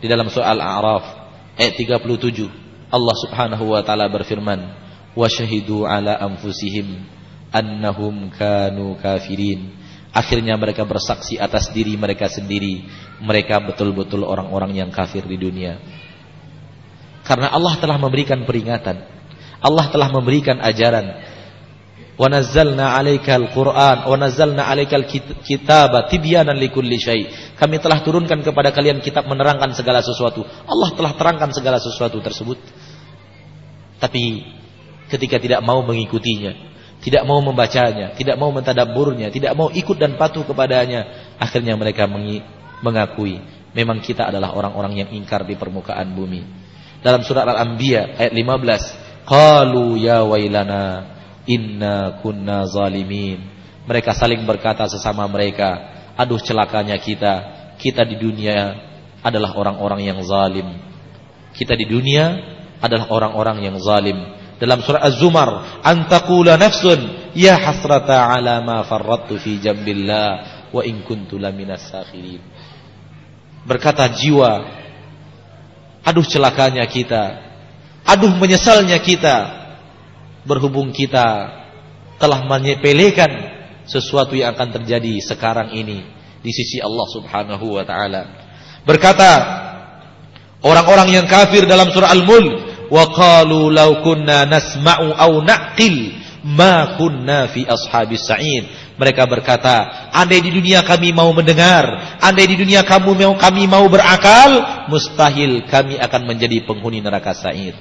Di 0.00 0.06
dalam 0.08 0.28
soal 0.28 0.60
Al-A'raf 0.60 1.04
ayat 1.56 1.74
37 1.80 2.92
Allah 2.92 3.16
Subhanahu 3.26 3.74
wa 3.74 3.80
taala 3.82 4.06
berfirman, 4.12 4.60
"Wa 5.16 5.26
syahidu 5.26 5.88
ala 5.88 6.14
anfusihim 6.20 7.02
annahum 7.50 8.30
kanu 8.30 8.94
kafirin." 9.00 9.83
Akhirnya 10.14 10.54
mereka 10.54 10.86
bersaksi 10.86 11.34
atas 11.42 11.74
diri 11.74 11.98
mereka 11.98 12.30
sendiri, 12.30 12.86
mereka 13.18 13.58
betul-betul 13.58 14.22
orang-orang 14.22 14.78
yang 14.78 14.94
kafir 14.94 15.26
di 15.26 15.34
dunia. 15.34 15.82
Karena 17.26 17.50
Allah 17.50 17.74
telah 17.82 17.98
memberikan 17.98 18.46
peringatan. 18.46 19.02
Allah 19.58 19.90
telah 19.90 20.08
memberikan 20.14 20.62
ajaran. 20.62 21.34
Nazzalna 22.14 22.94
'alaikal 22.94 23.50
Qur'an 23.50 24.06
wa 24.06 24.14
nazzalna 24.14 24.70
'alaikal 24.70 25.02
likulli 26.62 26.94
syai. 26.94 27.26
Kami 27.58 27.82
telah 27.82 28.06
turunkan 28.06 28.38
kepada 28.38 28.70
kalian 28.70 29.02
kitab 29.02 29.26
menerangkan 29.26 29.74
segala 29.74 29.98
sesuatu. 29.98 30.46
Allah 30.46 30.94
telah 30.94 31.12
terangkan 31.18 31.50
segala 31.50 31.82
sesuatu 31.82 32.22
tersebut. 32.22 32.62
Tapi 33.98 34.46
ketika 35.10 35.42
tidak 35.42 35.58
mau 35.66 35.82
mengikutinya, 35.82 36.73
tidak 37.04 37.28
mau 37.28 37.44
membacanya, 37.44 38.16
tidak 38.16 38.40
mau 38.40 38.48
mentadabburnya, 38.48 39.28
tidak 39.28 39.52
mau 39.52 39.68
ikut 39.68 40.00
dan 40.00 40.16
patuh 40.16 40.48
kepadanya, 40.48 41.32
akhirnya 41.36 41.76
mereka 41.76 42.08
mengakui 42.80 43.44
memang 43.74 43.98
kita 44.00 44.30
adalah 44.30 44.54
orang-orang 44.54 45.04
yang 45.04 45.10
ingkar 45.10 45.42
di 45.42 45.58
permukaan 45.58 46.14
bumi. 46.14 46.46
Dalam 47.02 47.20
surat 47.26 47.44
Al-Anbiya 47.44 48.16
ayat 48.16 48.32
15 48.32 49.28
qalu 49.28 50.00
ya 50.00 50.24
wailana 50.24 51.12
inna 51.44 52.22
kunna 52.24 52.64
zalimin. 52.70 53.52
Mereka 53.84 54.16
saling 54.16 54.40
berkata 54.48 54.88
sesama 54.88 55.28
mereka 55.28 55.92
aduh 56.16 56.40
celakanya 56.40 56.96
kita 56.96 57.34
kita 57.76 58.06
di 58.08 58.16
dunia 58.16 58.72
adalah 59.20 59.52
orang-orang 59.52 60.08
yang 60.08 60.18
zalim. 60.24 60.80
Kita 61.52 61.76
di 61.76 61.84
dunia 61.84 62.32
adalah 62.80 63.12
orang-orang 63.12 63.68
yang 63.68 63.76
zalim 63.82 64.16
dalam 64.60 64.80
surat 64.82 65.02
Az-Zumar 65.02 65.82
antaqula 65.82 66.54
nafsun 66.54 67.32
ya 67.34 67.58
hasrata 67.58 68.30
ala 68.30 68.62
ma 68.62 68.86
farrattu 68.86 69.38
fi 69.38 69.58
jambillah 69.58 70.68
wa 70.70 70.82
in 70.86 71.02
kuntu 71.02 71.38
laminas 71.38 71.90
sakhirin 71.90 72.42
berkata 73.66 74.06
jiwa 74.10 74.84
Aduh 76.04 76.22
celakanya 76.22 76.84
kita. 76.84 77.40
Aduh 78.04 78.36
menyesalnya 78.36 79.00
kita. 79.00 79.64
Berhubung 80.44 80.92
kita 80.92 81.48
telah 82.20 82.44
menyepelekan 82.44 83.32
sesuatu 83.88 84.36
yang 84.36 84.52
akan 84.52 84.76
terjadi 84.76 85.16
sekarang 85.24 85.72
ini 85.72 86.04
di 86.44 86.52
sisi 86.52 86.84
Allah 86.84 87.08
Subhanahu 87.08 87.80
wa 87.80 87.84
taala. 87.88 88.22
Berkata 88.84 89.30
orang-orang 90.60 91.16
yang 91.16 91.24
kafir 91.24 91.64
dalam 91.64 91.88
surah 91.88 92.12
Al-Mulk, 92.12 92.73
"Wa 92.94 93.10
qalu 93.10 93.74
law 93.74 94.06
kunna 94.06 94.46
nasma'u 94.46 95.10
aw 95.10 95.32
naqil 95.42 96.14
ma 96.46 96.94
kunna 96.94 97.50
fi 97.50 97.66
ashabis 97.66 98.22
sa'id." 98.22 98.84
Mereka 98.94 99.26
berkata, 99.26 100.06
andai 100.14 100.38
di 100.38 100.54
dunia 100.54 100.86
kami 100.86 101.10
mau 101.10 101.26
mendengar, 101.34 102.14
andai 102.22 102.46
di 102.46 102.54
dunia 102.54 102.86
kamu 102.86 103.18
mau 103.18 103.34
kami 103.34 103.66
mau 103.66 103.82
berakal, 103.90 104.86
mustahil 104.86 105.66
kami 105.66 105.98
akan 105.98 106.22
menjadi 106.30 106.62
penghuni 106.62 107.02
neraka 107.02 107.34
Sa'ir. 107.34 107.74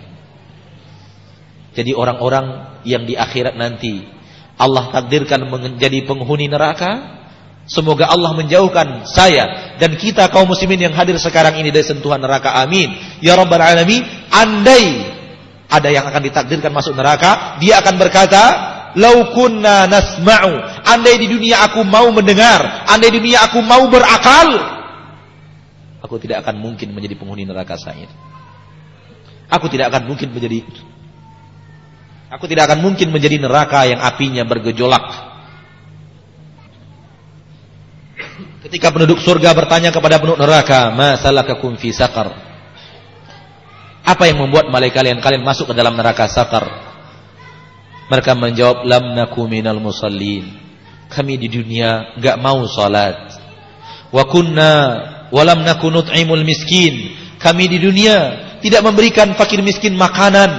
Jadi 1.78 1.94
orang-orang 1.94 2.82
yang 2.82 3.06
di 3.06 3.14
akhirat 3.14 3.54
nanti 3.54 4.06
Allah 4.58 4.90
takdirkan 4.94 5.46
menjadi 5.50 6.06
penghuni 6.06 6.50
neraka, 6.50 7.22
semoga 7.66 8.10
Allah 8.10 8.34
menjauhkan 8.38 9.06
saya 9.10 9.78
dan 9.78 9.98
kita 9.98 10.30
kaum 10.30 10.46
muslimin 10.46 10.90
yang 10.90 10.94
hadir 10.94 11.18
sekarang 11.18 11.58
ini 11.62 11.74
dari 11.74 11.86
sentuhan 11.86 12.22
neraka. 12.22 12.54
Amin. 12.58 12.94
Ya 13.22 13.34
rabbal 13.34 13.62
alamin. 13.62 14.23
Andai 14.34 15.14
ada 15.74 15.90
yang 15.90 16.06
akan 16.06 16.22
ditakdirkan 16.30 16.70
masuk 16.70 16.94
neraka, 16.94 17.58
dia 17.58 17.82
akan 17.82 17.96
berkata, 17.98 18.44
Lau 18.94 19.34
kunna 19.34 19.90
nasma'u. 19.90 20.54
Andai 20.86 21.18
di 21.18 21.26
dunia 21.26 21.66
aku 21.66 21.82
mau 21.82 22.14
mendengar. 22.14 22.86
Andai 22.86 23.10
di 23.10 23.18
dunia 23.26 23.42
aku 23.50 23.58
mau 23.66 23.90
berakal. 23.90 24.54
Aku 26.06 26.22
tidak 26.22 26.46
akan 26.46 26.62
mungkin 26.62 26.94
menjadi 26.94 27.18
penghuni 27.18 27.42
neraka 27.42 27.74
Sa'id. 27.74 28.06
Aku 29.50 29.66
tidak 29.66 29.90
akan 29.90 30.14
mungkin 30.14 30.30
menjadi 30.30 30.62
Aku 32.34 32.46
tidak 32.50 32.70
akan 32.70 32.82
mungkin 32.82 33.14
menjadi 33.14 33.38
neraka 33.38 33.86
yang 33.90 34.02
apinya 34.02 34.46
bergejolak. 34.46 35.34
Ketika 38.66 38.90
penduduk 38.90 39.22
surga 39.22 39.54
bertanya 39.54 39.94
kepada 39.94 40.18
penduduk 40.18 40.42
neraka, 40.42 40.90
"Masalah 40.94 41.46
fi 41.78 41.90
sakar?" 41.94 42.53
Apa 44.04 44.28
yang 44.28 44.44
membuat 44.44 44.68
malaikat 44.68 45.00
kalian 45.00 45.24
kalian 45.24 45.44
masuk 45.48 45.72
ke 45.72 45.74
dalam 45.80 45.96
neraka 45.96 46.28
sakar? 46.28 46.68
Mereka 48.12 48.36
menjawab 48.36 48.84
lam 48.84 49.16
naku 49.16 49.48
minal 49.48 49.80
musallin. 49.80 50.44
Kami 51.08 51.40
di 51.40 51.48
dunia 51.48 52.20
enggak 52.20 52.36
mau 52.36 52.68
salat. 52.68 53.16
Wa 54.12 54.28
kunna 54.28 54.72
walam 55.32 55.64
naku 55.64 55.88
nut'imul 55.88 56.44
miskin. 56.44 57.16
Kami 57.40 57.72
di 57.72 57.80
dunia 57.80 58.44
tidak 58.60 58.84
memberikan 58.84 59.32
fakir 59.40 59.64
miskin 59.64 59.96
makanan, 59.96 60.52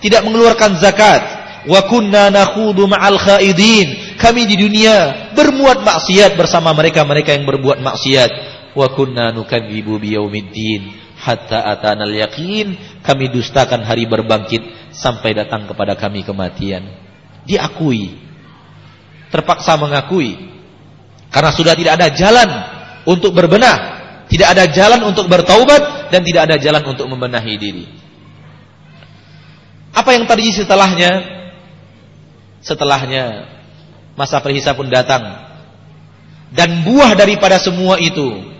tidak 0.00 0.24
mengeluarkan 0.24 0.80
zakat. 0.80 1.20
Wa 1.68 1.84
kunna 1.92 2.32
nakhudu 2.32 2.88
ma'al 2.88 3.20
khaidin. 3.20 4.16
Kami 4.16 4.48
di 4.48 4.56
dunia 4.56 5.28
berbuat 5.36 5.84
maksiat 5.84 6.40
bersama 6.40 6.72
mereka-mereka 6.72 7.36
yang 7.36 7.44
berbuat 7.44 7.84
maksiat. 7.84 8.30
Wa 8.72 8.88
kunna 8.96 9.28
nukadzibu 9.36 10.00
biyaumiddin 10.00 11.01
hatta 11.22 11.70
atanal 11.70 12.10
yakin 12.10 12.74
kami 13.06 13.30
dustakan 13.30 13.86
hari 13.86 14.10
berbangkit 14.10 14.90
sampai 14.90 15.38
datang 15.38 15.70
kepada 15.70 15.94
kami 15.94 16.26
kematian. 16.26 16.82
Diakui. 17.46 18.18
Terpaksa 19.30 19.78
mengakui. 19.78 20.34
Karena 21.30 21.54
sudah 21.54 21.78
tidak 21.78 21.94
ada 21.96 22.08
jalan 22.10 22.48
untuk 23.06 23.32
berbenah 23.32 24.02
tidak 24.32 24.48
ada 24.48 24.64
jalan 24.72 25.00
untuk 25.04 25.28
bertaubat 25.28 26.08
dan 26.08 26.24
tidak 26.24 26.48
ada 26.48 26.56
jalan 26.56 26.80
untuk 26.88 27.04
membenahi 27.04 27.54
diri. 27.60 27.84
Apa 29.92 30.16
yang 30.16 30.24
terjadi 30.24 30.64
setelahnya? 30.64 31.12
Setelahnya 32.64 33.24
masa 34.16 34.40
perhisap 34.40 34.72
pun 34.80 34.88
datang. 34.88 35.20
Dan 36.48 36.80
buah 36.80 37.12
daripada 37.12 37.60
semua 37.60 38.00
itu 38.00 38.51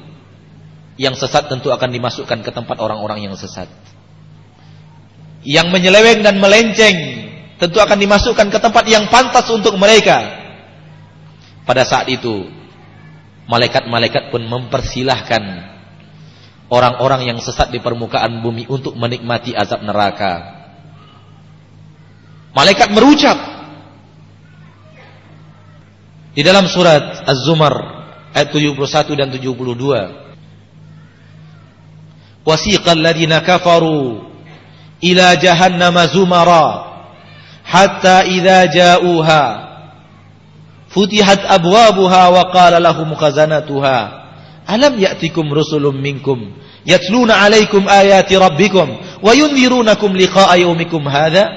yang 1.00 1.16
sesat 1.16 1.48
tentu 1.48 1.72
akan 1.72 1.88
dimasukkan 1.88 2.44
ke 2.44 2.50
tempat 2.52 2.76
orang-orang 2.76 3.24
yang 3.24 3.34
sesat. 3.36 3.68
Yang 5.42 5.68
menyeleweng 5.72 6.20
dan 6.22 6.38
melenceng 6.38 6.96
tentu 7.58 7.78
akan 7.78 7.98
dimasukkan 7.98 8.46
ke 8.50 8.58
tempat 8.58 8.84
yang 8.86 9.08
pantas 9.08 9.48
untuk 9.48 9.74
mereka. 9.80 10.42
Pada 11.62 11.86
saat 11.86 12.10
itu, 12.10 12.50
malaikat-malaikat 13.46 14.34
pun 14.34 14.42
mempersilahkan 14.46 15.42
orang-orang 16.72 17.30
yang 17.32 17.38
sesat 17.38 17.70
di 17.70 17.78
permukaan 17.78 18.42
bumi 18.42 18.66
untuk 18.66 18.98
menikmati 18.98 19.54
azab 19.54 19.82
neraka. 19.86 20.62
Malaikat 22.52 22.92
merucap 22.92 23.38
di 26.32 26.42
dalam 26.44 26.68
surat 26.68 27.24
Az-Zumar 27.24 27.74
ayat 28.36 28.52
71 28.52 28.76
dan 29.16 29.28
72 29.32 30.21
wasiqal 32.46 32.98
ladina 32.98 33.40
kafaru 33.40 34.22
ila 35.02 35.36
jahannama 35.36 36.06
zumara 36.10 36.84
hatta 37.62 38.24
idza 38.26 38.66
ja'uha. 38.66 39.44
Futihat 40.92 41.48
abwabuha 41.48 42.28
wa 42.28 42.52
qala 42.52 42.76
lahum 42.76 43.16
khazanatuha. 43.16 43.98
Alam 44.68 44.94
ya'tikum 45.00 45.48
rusulun 45.50 45.96
minkum 45.98 46.52
yatluna 46.84 47.34
'alaikum 47.40 47.88
ayati 47.88 48.36
rabbikum 48.38 48.88
wa 49.22 49.32
yunzirunakum 49.34 50.12
liqa'a 50.14 50.60
yaumikum 50.60 51.02
hadha? 51.08 51.48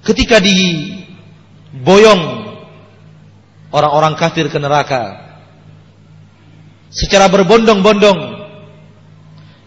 Ketika 0.00 0.40
diboyong 0.40 2.24
orang-orang 3.68 4.16
kafir 4.16 4.48
ke 4.48 4.56
neraka 4.56 5.29
secara 6.90 7.30
berbondong-bondong 7.30 8.42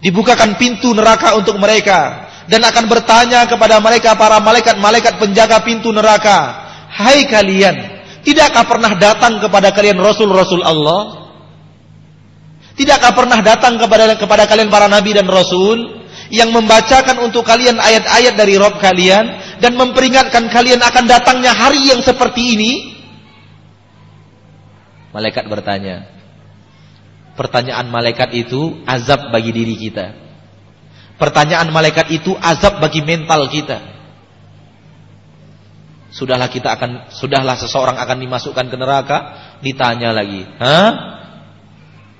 dibukakan 0.03 0.59
pintu 0.59 0.91
neraka 0.91 1.39
untuk 1.39 1.55
mereka 1.55 2.27
dan 2.51 2.59
akan 2.59 2.91
bertanya 2.91 3.47
kepada 3.47 3.79
mereka 3.79 4.19
para 4.19 4.43
malaikat-malaikat 4.43 5.15
penjaga 5.15 5.63
pintu 5.63 5.95
neraka 5.95 6.67
hai 6.91 7.23
kalian 7.23 8.03
tidakkah 8.27 8.67
pernah 8.67 8.91
datang 8.99 9.39
kepada 9.39 9.71
kalian 9.71 9.97
rasul-rasul 9.99 10.61
Allah? 10.61 11.23
Tidakkah 12.73 13.13
pernah 13.13 13.39
datang 13.45 13.77
kepada 13.77 14.17
kepada 14.17 14.49
kalian 14.49 14.73
para 14.73 14.89
nabi 14.89 15.13
dan 15.13 15.29
rasul 15.29 16.03
yang 16.33 16.49
membacakan 16.49 17.21
untuk 17.21 17.45
kalian 17.45 17.77
ayat-ayat 17.77 18.33
dari 18.33 18.57
Rob 18.57 18.81
kalian 18.81 19.29
dan 19.61 19.77
memperingatkan 19.77 20.49
kalian 20.49 20.81
akan 20.81 21.05
datangnya 21.05 21.53
hari 21.53 21.93
yang 21.93 22.01
seperti 22.01 22.57
ini? 22.57 22.71
Malaikat 25.13 25.45
bertanya 25.45 26.12
Pertanyaan 27.33 27.89
malaikat 27.89 28.29
itu 28.37 28.85
azab 28.85 29.33
bagi 29.33 29.49
diri 29.49 29.73
kita. 29.73 30.13
Pertanyaan 31.17 31.69
malaikat 31.73 32.13
itu 32.13 32.37
azab 32.37 32.77
bagi 32.77 33.01
mental 33.01 33.49
kita. 33.49 33.93
Sudahlah 36.13 36.45
kita 36.45 36.69
akan 36.77 37.09
sudahlah 37.09 37.57
seseorang 37.57 37.97
akan 37.97 38.17
dimasukkan 38.21 38.69
ke 38.69 38.77
neraka, 38.77 39.17
ditanya 39.65 40.13
lagi. 40.13 40.45
Hah? 40.61 40.89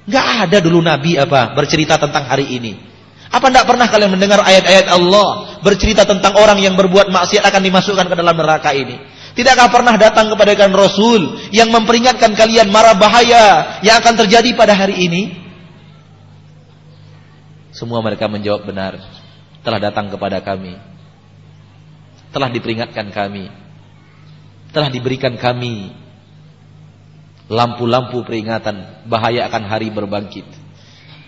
Enggak 0.09 0.25
ada 0.49 0.57
dulu 0.65 0.81
nabi 0.81 1.13
apa 1.15 1.53
bercerita 1.53 2.01
tentang 2.01 2.25
hari 2.25 2.49
ini. 2.49 2.73
Apa 3.29 3.53
enggak 3.53 3.69
pernah 3.69 3.85
kalian 3.85 4.17
mendengar 4.17 4.41
ayat-ayat 4.41 4.89
Allah 4.89 5.61
bercerita 5.61 6.09
tentang 6.09 6.33
orang 6.41 6.57
yang 6.57 6.73
berbuat 6.73 7.13
maksiat 7.13 7.45
akan 7.45 7.61
dimasukkan 7.61 8.05
ke 8.09 8.15
dalam 8.17 8.33
neraka 8.33 8.73
ini? 8.73 8.97
Tidakkah 9.33 9.69
pernah 9.73 9.97
datang 9.97 10.29
kepada 10.29 10.53
kalian 10.53 10.77
Rasul 10.77 11.21
yang 11.49 11.73
memperingatkan 11.73 12.37
kalian 12.37 12.69
marah 12.69 12.93
bahaya 12.93 13.77
yang 13.81 13.97
akan 13.97 14.13
terjadi 14.25 14.53
pada 14.53 14.77
hari 14.77 15.09
ini? 15.09 15.21
Semua 17.73 18.05
mereka 18.05 18.29
menjawab 18.29 18.69
benar. 18.69 19.01
Telah 19.65 19.79
datang 19.81 20.13
kepada 20.13 20.37
kami. 20.45 20.77
Telah 22.29 22.49
diperingatkan 22.53 23.09
kami. 23.09 23.49
Telah 24.69 24.89
diberikan 24.93 25.33
kami 25.41 25.89
lampu-lampu 27.49 28.21
peringatan 28.21 29.05
bahaya 29.09 29.49
akan 29.49 29.63
hari 29.65 29.89
berbangkit. 29.89 30.45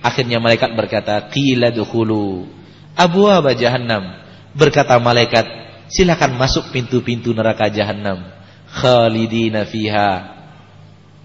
Akhirnya 0.05 0.37
malaikat 0.37 0.77
berkata, 0.77 1.25
"Qila 1.33 1.73
dukhulu 1.73 2.45
abwaaba 2.93 3.57
jahannam." 3.57 4.21
Berkata 4.53 5.01
malaikat, 5.01 5.64
silakan 5.89 6.37
masuk 6.37 6.73
pintu-pintu 6.73 7.33
neraka 7.33 7.69
jahanam 7.69 8.25
khalidina 8.69 9.63
fiha. 9.67 10.35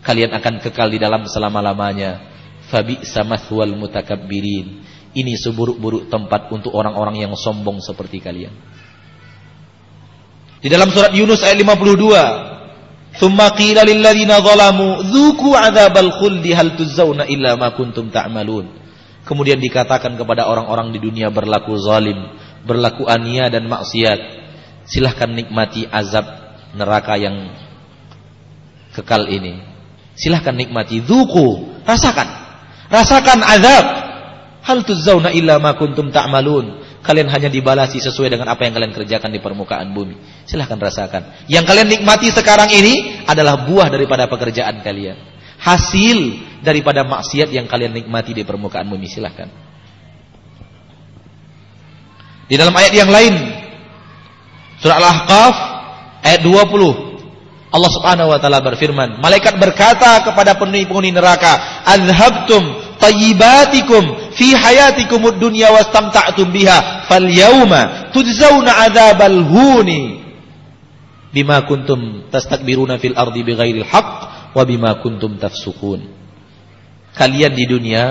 Kalian 0.01 0.33
akan 0.33 0.65
kekal 0.65 0.89
di 0.89 0.97
dalam 0.97 1.29
selama-lamanya. 1.29 2.25
Fabi 2.73 3.05
samathwal 3.05 3.75
mutakabbirin. 3.77 4.87
Ini 5.11 5.35
seburuk-buruk 5.37 6.07
tempat 6.07 6.49
untuk 6.55 6.73
orang-orang 6.73 7.27
yang 7.27 7.35
sombong 7.35 7.83
seperti 7.83 8.23
kalian. 8.23 8.55
Di 10.61 10.69
dalam 10.71 10.89
surat 10.93 11.11
Yunus 11.11 11.43
ayat 11.43 11.59
52 11.59 13.19
thumma 13.19 13.51
qila 13.59 13.83
lil 13.83 14.05
ladzina 14.05 14.39
zalamu 14.39 15.03
dzuqu 15.03 15.51
adzabal 15.57 16.15
khuldi 16.21 16.55
hal 16.55 16.79
tuzzauna 16.79 17.27
illa 17.27 17.59
ma 17.59 17.75
kuntum 17.75 18.09
ta'malun. 18.13 18.71
Kemudian 19.27 19.59
dikatakan 19.59 20.15
kepada 20.15 20.47
orang-orang 20.47 20.95
di 20.95 21.03
dunia 21.03 21.29
berlaku 21.29 21.75
zalim 21.81 22.17
berlaku 22.65 23.09
ania 23.09 23.49
dan 23.49 23.67
maksiat 23.67 24.50
silahkan 24.87 25.31
nikmati 25.31 25.89
azab 25.89 26.27
neraka 26.75 27.19
yang 27.19 27.51
kekal 28.95 29.27
ini. 29.27 29.63
Silahkan 30.19 30.53
nikmati, 30.53 31.01
zuku, 31.01 31.81
rasakan. 31.87 32.29
Rasakan 32.91 33.41
azab. 33.41 33.87
Hal 34.61 34.85
tuzzauna 34.85 35.33
illa 35.33 35.57
ma 35.57 35.73
kuntum 35.79 36.13
ta'malun. 36.13 36.93
kalian 37.01 37.33
hanya 37.33 37.49
dibalasi 37.49 37.97
sesuai 37.97 38.29
dengan 38.29 38.53
apa 38.53 38.69
yang 38.69 38.77
kalian 38.77 38.93
kerjakan 38.93 39.33
di 39.33 39.41
permukaan 39.41 39.89
bumi. 39.97 40.21
Silahkan 40.45 40.77
rasakan. 40.77 41.49
Yang 41.49 41.65
kalian 41.65 41.89
nikmati 41.89 42.29
sekarang 42.29 42.69
ini 42.69 43.25
adalah 43.25 43.65
buah 43.65 43.89
daripada 43.89 44.29
pekerjaan 44.29 44.85
kalian. 44.85 45.17
Hasil 45.57 46.37
daripada 46.61 47.01
maksiat 47.09 47.49
yang 47.57 47.65
kalian 47.65 47.97
nikmati 47.97 48.37
di 48.37 48.45
permukaan 48.45 48.85
bumi. 48.85 49.09
Silahkan. 49.09 49.49
Di 52.53 52.61
dalam 52.61 52.77
ayat 52.77 52.93
yang 52.93 53.09
lain, 53.09 53.60
surah 54.81 54.97
Al-Ahqaf 54.97 55.55
ayat 56.25 56.41
20, 56.45 57.11
Allah 57.71 57.91
Subhanahu 57.95 58.35
wa 58.35 58.39
taala 58.43 58.59
berfirman, 58.59 59.23
malaikat 59.23 59.55
berkata 59.63 60.27
kepada 60.27 60.59
penghuni 60.59 61.15
neraka, 61.15 61.87
"Azhabtum 61.87 62.99
tayyibatikum 62.99 64.35
fi 64.35 64.59
hayatikum 64.59 65.23
ad-dunya 65.23 65.71
wastamta'tum 65.71 66.51
biha, 66.51 67.07
falyawma 67.07 68.11
tujzauna 68.11 68.75
'adzabal 68.75 69.47
huni 69.47 70.19
bima 71.31 71.63
kuntum 71.63 72.27
tastakbiruna 72.35 72.99
fil 72.99 73.15
ardi 73.15 73.47
bighairil 73.47 73.87
haqq 73.87 74.19
wa 74.51 74.63
bima 74.67 74.99
kuntum 74.99 75.39
tafsukun." 75.39 76.11
Kalian 77.15 77.55
di 77.55 77.71
dunia 77.71 78.03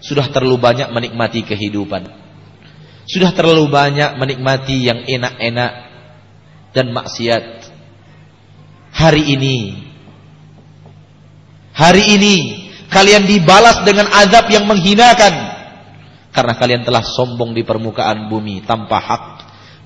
sudah 0.00 0.24
terlalu 0.32 0.56
banyak 0.56 0.88
menikmati 0.88 1.44
kehidupan. 1.44 2.08
Sudah 3.04 3.28
terlalu 3.36 3.68
banyak 3.68 4.16
menikmati 4.16 4.88
yang 4.88 5.04
enak-enak 5.04 5.91
dan 6.72 6.92
maksiat 6.92 7.68
hari 8.92 9.22
ini. 9.36 9.56
Hari 11.72 12.04
ini 12.20 12.36
kalian 12.92 13.24
dibalas 13.24 13.80
dengan 13.80 14.12
azab 14.12 14.52
yang 14.52 14.68
menghinakan 14.68 15.32
karena 16.32 16.52
kalian 16.56 16.82
telah 16.84 17.00
sombong 17.00 17.56
di 17.56 17.64
permukaan 17.64 18.28
bumi 18.28 18.64
tanpa 18.64 19.00
hak 19.00 19.24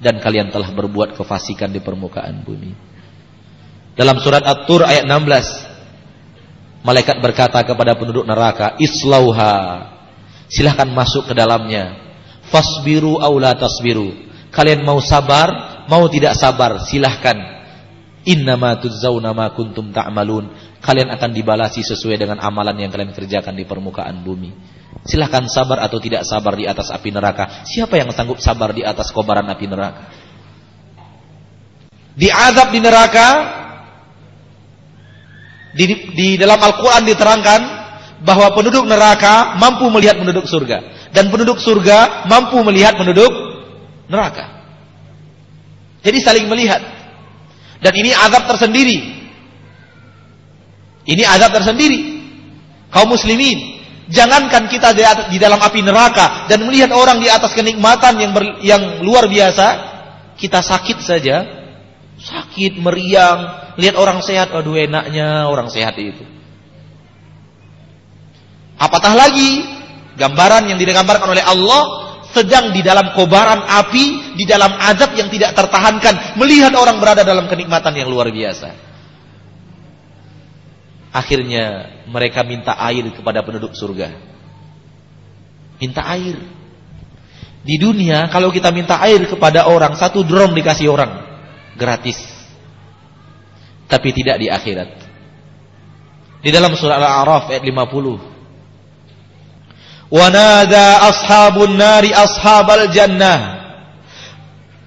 dan 0.03 0.19
kalian 0.19 0.51
telah 0.51 0.71
berbuat 0.75 1.15
kefasikan 1.15 1.71
di 1.71 1.79
permukaan 1.79 2.43
bumi. 2.43 2.75
Dalam 3.97 4.19
surat 4.21 4.43
At-Tur 4.43 4.85
ayat 4.85 5.07
16 5.09 6.83
malaikat 6.87 7.19
berkata 7.19 7.63
kepada 7.67 7.99
penduduk 7.99 8.23
neraka, 8.23 8.79
"Islauha." 8.79 9.89
Silahkan 10.47 10.87
masuk 10.87 11.27
ke 11.27 11.35
dalamnya. 11.35 11.99
Fasbiru 12.47 13.19
aula 13.19 13.59
tasbiru. 13.59 14.15
Kalian 14.55 14.87
mau 14.87 15.03
sabar, 15.03 15.76
mau 15.89 16.07
tidak 16.11 16.35
sabar, 16.39 16.83
silahkan 16.85 17.57
Innama 18.27 18.75
tujzauna 18.83 19.31
ma 19.31 19.55
kuntum 19.55 19.95
ta'malun. 19.95 20.51
Kalian 20.83 21.15
akan 21.15 21.31
dibalasi 21.31 21.87
sesuai 21.87 22.19
dengan 22.19 22.43
amalan 22.43 22.75
yang 22.75 22.91
kalian 22.91 23.15
kerjakan 23.15 23.55
di 23.55 23.63
permukaan 23.63 24.27
bumi. 24.27 24.51
Silahkan 25.07 25.47
sabar 25.47 25.87
atau 25.87 26.03
tidak 26.03 26.27
sabar 26.27 26.59
di 26.59 26.67
atas 26.67 26.91
api 26.91 27.15
neraka. 27.15 27.63
Siapa 27.63 27.95
yang 27.95 28.11
sanggup 28.11 28.43
sabar 28.43 28.75
di 28.75 28.83
atas 28.83 29.15
kobaran 29.15 29.47
api 29.47 29.67
neraka? 29.71 30.11
Di 32.19 32.27
azab 32.27 32.75
di 32.75 32.81
neraka 32.83 33.29
di, 35.79 35.85
di 36.11 36.29
dalam 36.35 36.59
Al-Qur'an 36.59 37.07
diterangkan 37.07 37.61
bahwa 38.27 38.51
penduduk 38.59 38.91
neraka 38.91 39.55
mampu 39.63 39.87
melihat 39.87 40.19
penduduk 40.19 40.51
surga 40.51 40.83
dan 41.15 41.31
penduduk 41.31 41.63
surga 41.63 42.27
mampu 42.27 42.59
melihat 42.67 42.99
penduduk 42.99 43.31
neraka. 44.11 44.56
Jadi 46.07 46.19
saling 46.23 46.47
melihat. 46.47 46.79
Dan 47.83 47.93
ini 47.99 48.15
azab 48.15 48.47
tersendiri. 48.47 48.99
Ini 51.03 51.23
azab 51.27 51.51
tersendiri. 51.59 52.15
Kaum 52.95 53.11
muslimin, 53.11 53.83
jangankan 54.07 54.71
kita 54.71 54.95
di 55.27 55.39
dalam 55.43 55.59
api 55.59 55.83
neraka 55.83 56.47
dan 56.47 56.63
melihat 56.63 56.95
orang 56.95 57.19
di 57.19 57.27
atas 57.27 57.51
kenikmatan 57.59 58.15
yang 58.23 58.31
ber, 58.31 58.63
yang 58.63 58.83
luar 59.03 59.27
biasa, 59.27 59.67
kita 60.39 60.63
sakit 60.63 60.99
saja. 61.03 61.37
Sakit, 62.17 62.81
meriang, 62.81 63.75
lihat 63.77 63.93
orang 64.01 64.25
sehat, 64.25 64.49
aduh 64.49 64.73
enaknya 64.73 65.53
orang 65.53 65.69
sehat 65.69 66.01
itu. 66.01 66.25
Apatah 68.81 69.13
lagi 69.13 69.61
gambaran 70.17 70.73
yang 70.73 70.81
digambarkan 70.81 71.29
oleh 71.29 71.45
Allah 71.45 72.06
sedang 72.37 72.77
di 72.77 72.85
dalam 72.85 73.17
kobaran 73.17 73.65
api, 73.65 74.37
di 74.37 74.45
dalam 74.45 74.77
azab 74.77 75.17
yang 75.17 75.33
tidak 75.33 75.57
tertahankan, 75.57 76.37
melihat 76.37 76.77
orang 76.77 77.01
berada 77.01 77.25
dalam 77.25 77.49
kenikmatan 77.49 77.97
yang 77.97 78.13
luar 78.13 78.29
biasa. 78.29 78.77
Akhirnya 81.17 81.97
mereka 82.05 82.45
minta 82.45 82.77
air 82.77 83.09
kepada 83.09 83.41
penduduk 83.41 83.73
surga. 83.73 84.13
Minta 85.81 86.05
air. 86.13 86.37
Di 87.65 87.81
dunia 87.81 88.29
kalau 88.29 88.53
kita 88.53 88.69
minta 88.69 89.01
air 89.01 89.25
kepada 89.25 89.65
orang, 89.65 89.97
satu 89.97 90.21
drum 90.21 90.53
dikasih 90.53 90.93
orang. 90.93 91.25
Gratis. 91.81 92.21
Tapi 93.89 94.13
tidak 94.13 94.37
di 94.45 94.53
akhirat. 94.53 94.91
Di 96.45 96.53
dalam 96.53 96.77
surah 96.77 97.01
Al-A'raf 97.01 97.49
ayat 97.49 97.65
50. 97.65 98.36
Wanada 100.07 101.03
ashabun 101.11 101.75
nari 101.75 102.15
ashabal 102.15 102.87
jannah. 102.95 103.59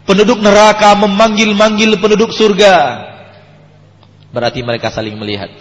Penduduk 0.07 0.39
neraka 0.41 0.95
memanggil-manggil 0.95 1.99
penduduk 1.99 2.33
surga. 2.33 3.05
Berarti 4.31 4.63
mereka 4.65 4.89
saling 4.89 5.13
melihat. 5.19 5.51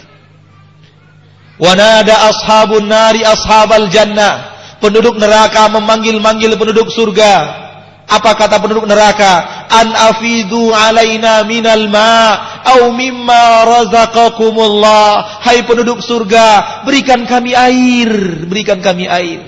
Wanada 1.58 2.30
ashabun 2.32 2.86
nari 2.86 3.26
ashabal 3.26 3.90
jannah. 3.90 4.56
Penduduk 4.78 5.18
neraka 5.18 5.66
memanggil-manggil 5.68 6.54
penduduk 6.54 6.88
surga. 6.94 7.66
Apa 8.08 8.32
kata 8.40 8.56
penduduk 8.56 8.88
neraka? 8.88 9.68
An 9.68 9.92
afidu 9.92 10.72
alaina 10.72 11.44
minal 11.44 11.92
ma 11.92 12.40
au 12.64 12.88
mimma 12.96 13.68
razaqakumullah. 13.68 15.44
Hai 15.44 15.60
penduduk 15.68 16.00
surga, 16.00 16.80
berikan 16.88 17.28
kami 17.28 17.52
air, 17.52 18.48
berikan 18.48 18.80
kami 18.80 19.04
air. 19.04 19.44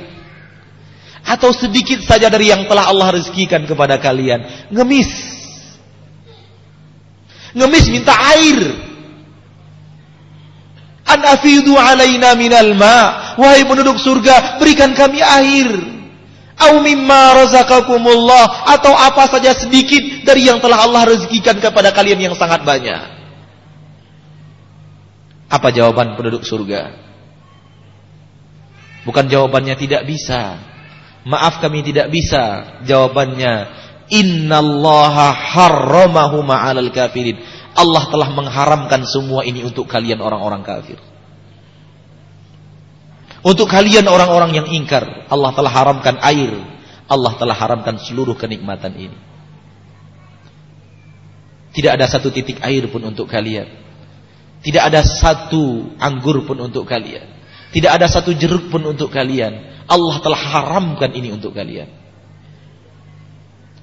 Atau 1.24 1.56
sedikit 1.56 2.04
saja 2.04 2.28
dari 2.28 2.52
yang 2.52 2.68
telah 2.68 2.92
Allah 2.92 3.16
rezekikan 3.16 3.64
kepada 3.64 3.96
kalian. 3.96 4.68
Ngemis. 4.68 5.08
Ngemis 7.56 7.84
minta 7.88 8.12
air. 8.36 8.60
An 11.08 11.20
afidu 11.32 11.80
alaina 11.80 12.36
minal 12.36 12.76
ma. 12.76 12.98
Wahai 13.40 13.64
penduduk 13.64 13.96
surga, 13.96 14.60
berikan 14.60 14.92
kami 14.92 15.24
air. 15.24 15.99
Au 16.60 16.84
mimma 16.84 17.40
razaqakumullah 17.40 18.68
atau 18.76 18.92
apa 18.92 19.24
saja 19.32 19.56
sedikit 19.56 20.28
dari 20.28 20.44
yang 20.44 20.60
telah 20.60 20.84
Allah 20.84 21.08
rezekikan 21.08 21.56
kepada 21.56 21.88
kalian 21.96 22.30
yang 22.30 22.34
sangat 22.36 22.60
banyak. 22.62 23.00
Apa 25.50 25.72
jawaban 25.72 26.14
penduduk 26.14 26.44
surga? 26.46 26.94
Bukan 29.02 29.26
jawabannya 29.26 29.74
tidak 29.80 30.04
bisa. 30.04 30.60
Maaf 31.24 31.58
kami 31.64 31.80
tidak 31.82 32.12
bisa. 32.12 32.78
Jawabannya, 32.84 33.54
innallaha 34.12 35.32
harramahu 35.32 36.44
ma'alal 36.44 36.92
kafirin. 36.92 37.40
Allah 37.74 38.04
telah 38.12 38.28
mengharamkan 38.30 39.02
semua 39.08 39.42
ini 39.48 39.64
untuk 39.64 39.88
kalian 39.88 40.20
orang-orang 40.20 40.60
kafir. 40.60 41.00
Untuk 43.40 43.72
kalian 43.72 44.04
orang-orang 44.04 44.52
yang 44.52 44.66
ingkar, 44.68 45.26
Allah 45.32 45.50
telah 45.56 45.72
haramkan 45.72 46.20
air. 46.20 46.52
Allah 47.08 47.32
telah 47.40 47.56
haramkan 47.56 47.96
seluruh 47.98 48.36
kenikmatan 48.36 48.92
ini. 48.94 49.18
Tidak 51.70 51.90
ada 51.90 52.04
satu 52.04 52.28
titik 52.28 52.60
air 52.60 52.84
pun 52.90 53.00
untuk 53.06 53.30
kalian. 53.30 53.66
Tidak 54.60 54.82
ada 54.82 55.00
satu 55.00 55.96
anggur 55.96 56.44
pun 56.44 56.60
untuk 56.60 56.84
kalian. 56.84 57.24
Tidak 57.72 57.88
ada 57.88 58.10
satu 58.10 58.34
jeruk 58.36 58.68
pun 58.68 58.84
untuk 58.84 59.08
kalian. 59.08 59.86
Allah 59.88 60.16
telah 60.20 60.36
haramkan 60.38 61.10
ini 61.16 61.32
untuk 61.32 61.56
kalian. 61.56 61.88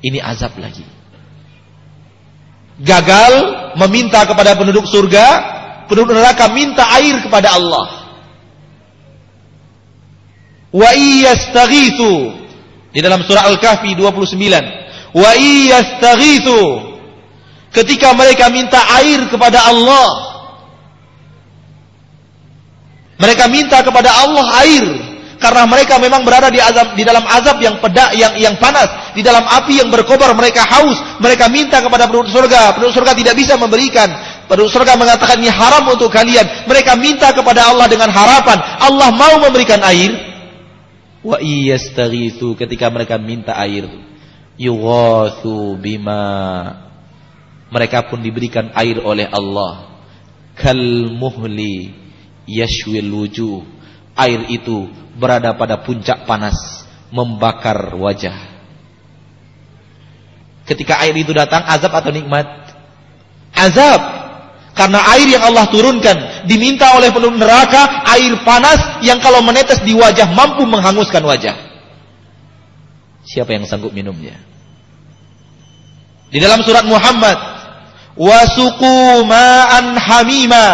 Ini 0.04 0.22
azab 0.22 0.54
lagi. 0.62 0.86
Gagal 2.78 3.34
meminta 3.82 4.22
kepada 4.30 4.54
penduduk 4.54 4.86
surga, 4.86 5.26
penduduk 5.90 6.14
neraka 6.14 6.54
minta 6.54 6.86
air 6.94 7.26
kepada 7.26 7.58
Allah. 7.58 8.07
Wa 10.78 10.94
iyastaghithu. 10.94 12.38
Di 12.94 13.02
dalam 13.02 13.26
surah 13.26 13.50
Al-Kahfi 13.50 13.98
29. 13.98 14.38
Wa 15.18 15.32
iyastaghithu. 15.34 16.62
Ketika 17.74 18.14
mereka 18.14 18.54
minta 18.54 18.78
air 19.02 19.26
kepada 19.26 19.66
Allah. 19.66 20.10
Mereka 23.18 23.50
minta 23.50 23.82
kepada 23.82 24.14
Allah 24.14 24.46
air. 24.62 24.86
Karena 25.38 25.70
mereka 25.70 26.02
memang 26.02 26.26
berada 26.26 26.50
di 26.50 26.58
azab 26.58 26.98
di 26.98 27.06
dalam 27.06 27.22
azab 27.22 27.62
yang 27.62 27.78
pedak 27.78 28.14
yang 28.18 28.34
yang 28.38 28.56
panas. 28.58 28.90
Di 29.14 29.22
dalam 29.22 29.46
api 29.46 29.82
yang 29.82 29.90
berkobar 29.90 30.34
mereka 30.38 30.62
haus. 30.66 30.98
Mereka 31.22 31.50
minta 31.50 31.82
kepada 31.82 32.06
penduduk 32.06 32.30
surga. 32.30 32.78
Penduduk 32.78 32.94
surga 32.94 33.18
tidak 33.18 33.34
bisa 33.34 33.58
memberikan. 33.58 34.14
Penduduk 34.46 34.70
surga 34.74 34.94
mengatakan 34.98 35.42
ini 35.42 35.50
haram 35.50 35.90
untuk 35.90 36.10
kalian. 36.14 36.70
Mereka 36.70 36.94
minta 36.98 37.34
kepada 37.34 37.70
Allah 37.70 37.90
dengan 37.90 38.10
harapan. 38.14 38.58
Allah 38.82 39.10
mau 39.14 39.42
memberikan 39.42 39.82
air 39.86 40.27
wa 41.28 41.38
iyastaghitsu 41.44 42.56
ketika 42.56 42.88
mereka 42.88 43.20
minta 43.20 43.52
air 43.60 43.84
yughathu 44.56 45.76
bima. 45.76 46.88
Mereka 47.68 48.08
pun 48.08 48.24
diberikan 48.24 48.72
air 48.80 49.04
oleh 49.04 49.28
Allah. 49.28 50.00
Kal 50.56 51.12
muhli 51.12 51.92
yashwil 52.48 53.12
wujuh. 53.12 53.60
Air 54.16 54.48
itu 54.50 54.88
berada 55.20 55.52
pada 55.54 55.84
puncak 55.84 56.24
panas 56.24 56.56
membakar 57.12 57.92
wajah. 57.94 58.56
Ketika 60.64 61.04
air 61.04 61.16
itu 61.16 61.36
datang 61.36 61.64
azab 61.68 61.92
atau 61.92 62.12
nikmat? 62.12 62.48
Azab 63.52 64.27
karena 64.78 65.02
air 65.18 65.28
yang 65.28 65.44
Allah 65.44 65.66
turunkan 65.74 66.46
diminta 66.46 66.94
oleh 66.94 67.10
penduduk 67.10 67.42
neraka 67.42 68.06
air 68.14 68.38
panas 68.46 69.02
yang 69.02 69.18
kalau 69.18 69.42
menetes 69.42 69.82
di 69.82 69.98
wajah 69.98 70.30
mampu 70.32 70.64
menghanguskan 70.64 71.26
wajah 71.26 71.58
siapa 73.26 73.58
yang 73.58 73.66
sanggup 73.66 73.92
minumnya 73.92 74.38
di 76.28 76.44
dalam 76.44 76.60
surat 76.60 76.84
Muhammad, 76.84 77.40
wasuku 78.20 79.24
ma'an 79.24 79.96
hamima 79.96 80.68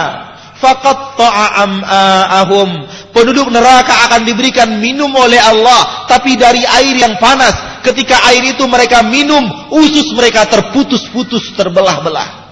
faqatta'a 0.58 1.46
am'a'ahum. 1.62 2.70
Penduduk 3.14 3.54
neraka 3.54 4.10
akan 4.10 4.26
diberikan 4.26 4.82
minum 4.82 5.14
oleh 5.14 5.38
Allah, 5.38 6.10
tapi 6.10 6.34
dari 6.34 6.66
air 6.66 6.98
yang 6.98 7.22
panas. 7.22 7.54
Ketika 7.86 8.18
air 8.32 8.42
itu 8.48 8.66
mereka 8.66 9.06
minum, 9.06 9.44
usus 9.70 10.10
mereka 10.18 10.50
terputus-putus, 10.50 11.54
terbelah-belah. 11.54 12.43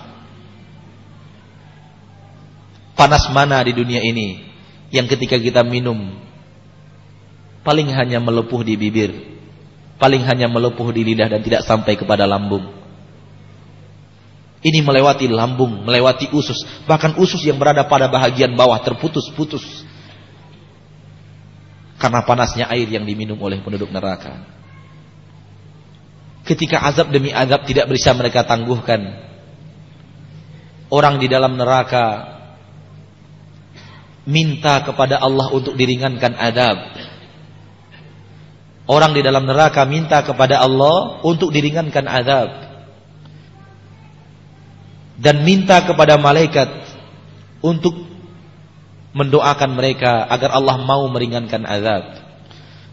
Panas 3.01 3.25
mana 3.33 3.65
di 3.65 3.73
dunia 3.73 3.97
ini 3.97 4.45
yang 4.93 5.09
ketika 5.09 5.33
kita 5.41 5.65
minum 5.65 6.21
paling 7.65 7.89
hanya 7.89 8.21
melepuh 8.21 8.61
di 8.61 8.77
bibir, 8.77 9.41
paling 9.97 10.21
hanya 10.21 10.45
melepuh 10.45 10.85
di 10.93 11.01
lidah 11.09 11.25
dan 11.25 11.41
tidak 11.41 11.65
sampai 11.65 11.97
kepada 11.97 12.29
lambung. 12.29 12.61
Ini 14.61 14.85
melewati 14.85 15.25
lambung, 15.33 15.81
melewati 15.81 16.29
usus. 16.29 16.61
Bahkan 16.85 17.17
usus 17.17 17.41
yang 17.41 17.57
berada 17.57 17.81
pada 17.89 18.05
bahagian 18.05 18.53
bawah 18.53 18.77
terputus-putus. 18.85 19.65
Karena 21.97 22.21
panasnya 22.21 22.69
air 22.69 22.85
yang 22.85 23.01
diminum 23.01 23.41
oleh 23.41 23.65
penduduk 23.65 23.89
neraka. 23.89 24.45
Ketika 26.45 26.85
azab 26.85 27.09
demi 27.09 27.33
azab 27.33 27.65
tidak 27.65 27.89
bisa 27.89 28.13
mereka 28.13 28.45
tangguhkan. 28.45 29.25
Orang 30.93 31.17
di 31.17 31.25
dalam 31.25 31.57
neraka 31.57 32.40
minta 34.25 34.85
kepada 34.85 35.17
Allah 35.17 35.49
untuk 35.53 35.73
diringankan 35.73 36.33
adab. 36.37 36.77
Orang 38.89 39.15
di 39.15 39.23
dalam 39.23 39.47
neraka 39.47 39.87
minta 39.87 40.19
kepada 40.25 40.59
Allah 40.59 41.23
untuk 41.23 41.53
diringankan 41.53 42.05
adab 42.05 42.49
dan 45.21 45.45
minta 45.45 45.85
kepada 45.85 46.17
malaikat 46.17 46.67
untuk 47.61 47.93
mendoakan 49.13 49.77
mereka 49.77 50.25
agar 50.27 50.57
Allah 50.57 50.81
mau 50.81 51.05
meringankan 51.13 51.61
azab. 51.63 52.03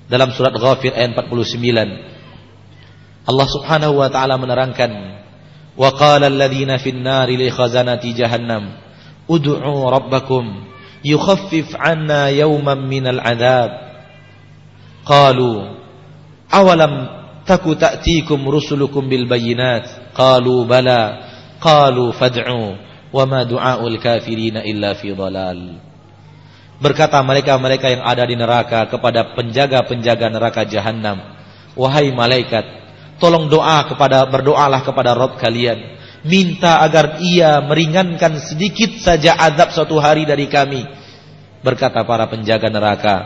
Dalam 0.09 0.33
surat 0.33 0.57
Ghafir 0.57 0.97
ayat 0.97 1.13
49 1.13 3.29
Allah 3.29 3.49
Subhanahu 3.53 4.01
wa 4.01 4.09
taala 4.09 4.41
menerangkan 4.41 4.89
wa 5.77 5.93
qala 5.93 6.33
alladhina 6.33 6.81
fin 6.81 7.05
nari 7.05 7.37
li 7.37 7.53
khazanati 7.53 8.17
jahannam 8.17 8.73
yukhaffif 11.09 11.73
'anna 11.73 12.29
yawman 12.29 12.85
minal 12.85 13.21
'adzab 13.25 13.71
qalu 15.09 15.81
awalam 16.53 16.95
taku 17.49 17.73
ta'tikum 17.73 18.45
rusulukum 18.45 19.09
bil 19.09 19.25
bayyinat 19.25 20.13
qalu 20.13 20.69
bala 20.69 21.29
Qalu 21.59 22.15
fad'u 22.15 22.79
wa 23.11 23.25
ma 23.27 23.43
du'aul 23.43 23.99
kafirina 23.99 24.63
illa 24.63 24.95
fi 24.95 25.11
dhalal. 25.11 25.83
Berkata 26.79 27.19
mereka-mereka 27.27 27.91
yang 27.91 28.03
ada 28.07 28.23
di 28.23 28.39
neraka 28.39 28.87
kepada 28.87 29.35
penjaga-penjaga 29.35 30.31
neraka 30.31 30.63
jahanam, 30.63 31.19
wahai 31.75 32.15
malaikat, 32.15 32.63
tolong 33.19 33.51
doa 33.51 33.83
kepada 33.91 34.23
berdoalah 34.31 34.87
kepada 34.87 35.19
Rabb 35.19 35.43
kalian, 35.43 35.99
minta 36.23 36.79
agar 36.87 37.19
ia 37.19 37.59
meringankan 37.67 38.39
sedikit 38.39 39.03
saja 39.03 39.35
azab 39.35 39.75
suatu 39.75 39.99
hari 39.99 40.23
dari 40.23 40.47
kami. 40.47 40.87
Berkata 41.59 42.07
para 42.07 42.31
penjaga 42.31 42.71
neraka, 42.71 43.17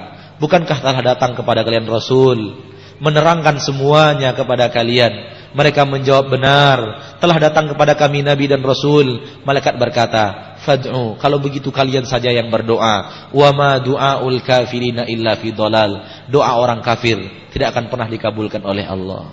bukankah 0.40 0.78
telah 0.80 1.00
datang 1.04 1.36
kepada 1.36 1.60
kalian 1.62 1.84
Rasul 1.84 2.56
menerangkan 3.02 3.60
semuanya 3.60 4.32
kepada 4.32 4.72
kalian? 4.72 5.12
Mereka 5.52 5.84
menjawab 5.84 6.32
benar. 6.32 6.78
Telah 7.20 7.36
datang 7.36 7.68
kepada 7.68 7.92
kami 7.92 8.24
Nabi 8.24 8.48
dan 8.48 8.64
Rasul. 8.64 9.20
Malaikat 9.44 9.76
berkata, 9.76 10.56
Fad'u. 10.64 11.20
Kalau 11.20 11.36
begitu 11.44 11.68
kalian 11.68 12.08
saja 12.08 12.32
yang 12.32 12.48
berdoa. 12.48 13.28
Wa 13.36 13.52
ma 13.52 13.76
du'aul 13.76 14.40
kafirina 14.40 15.04
illa 15.04 15.36
fi 15.36 15.52
dolal. 15.52 16.24
Doa 16.32 16.56
orang 16.56 16.80
kafir 16.80 17.20
tidak 17.52 17.76
akan 17.76 17.92
pernah 17.92 18.08
dikabulkan 18.08 18.64
oleh 18.64 18.88
Allah. 18.88 19.28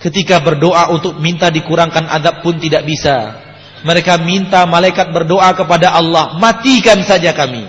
Ketika 0.00 0.40
berdoa 0.44 0.92
untuk 0.92 1.16
minta 1.16 1.48
dikurangkan 1.48 2.08
adab 2.08 2.44
pun 2.44 2.60
tidak 2.60 2.84
bisa. 2.84 3.48
Mereka 3.80 4.20
minta 4.20 4.68
malaikat 4.68 5.08
berdoa 5.08 5.52
kepada 5.56 5.96
Allah. 5.96 6.36
Matikan 6.36 7.00
saja 7.04 7.32
kami. 7.32 7.64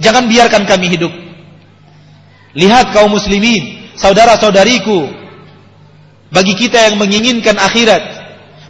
Jangan 0.00 0.28
biarkan 0.28 0.64
kami 0.64 0.86
hidup. 0.92 1.12
Lihat 2.56 2.96
kaum 2.96 3.12
muslimin 3.12 3.92
saudara-saudariku, 4.00 5.12
bagi 6.32 6.56
kita 6.56 6.88
yang 6.88 6.96
menginginkan 6.96 7.56
akhirat, 7.56 8.02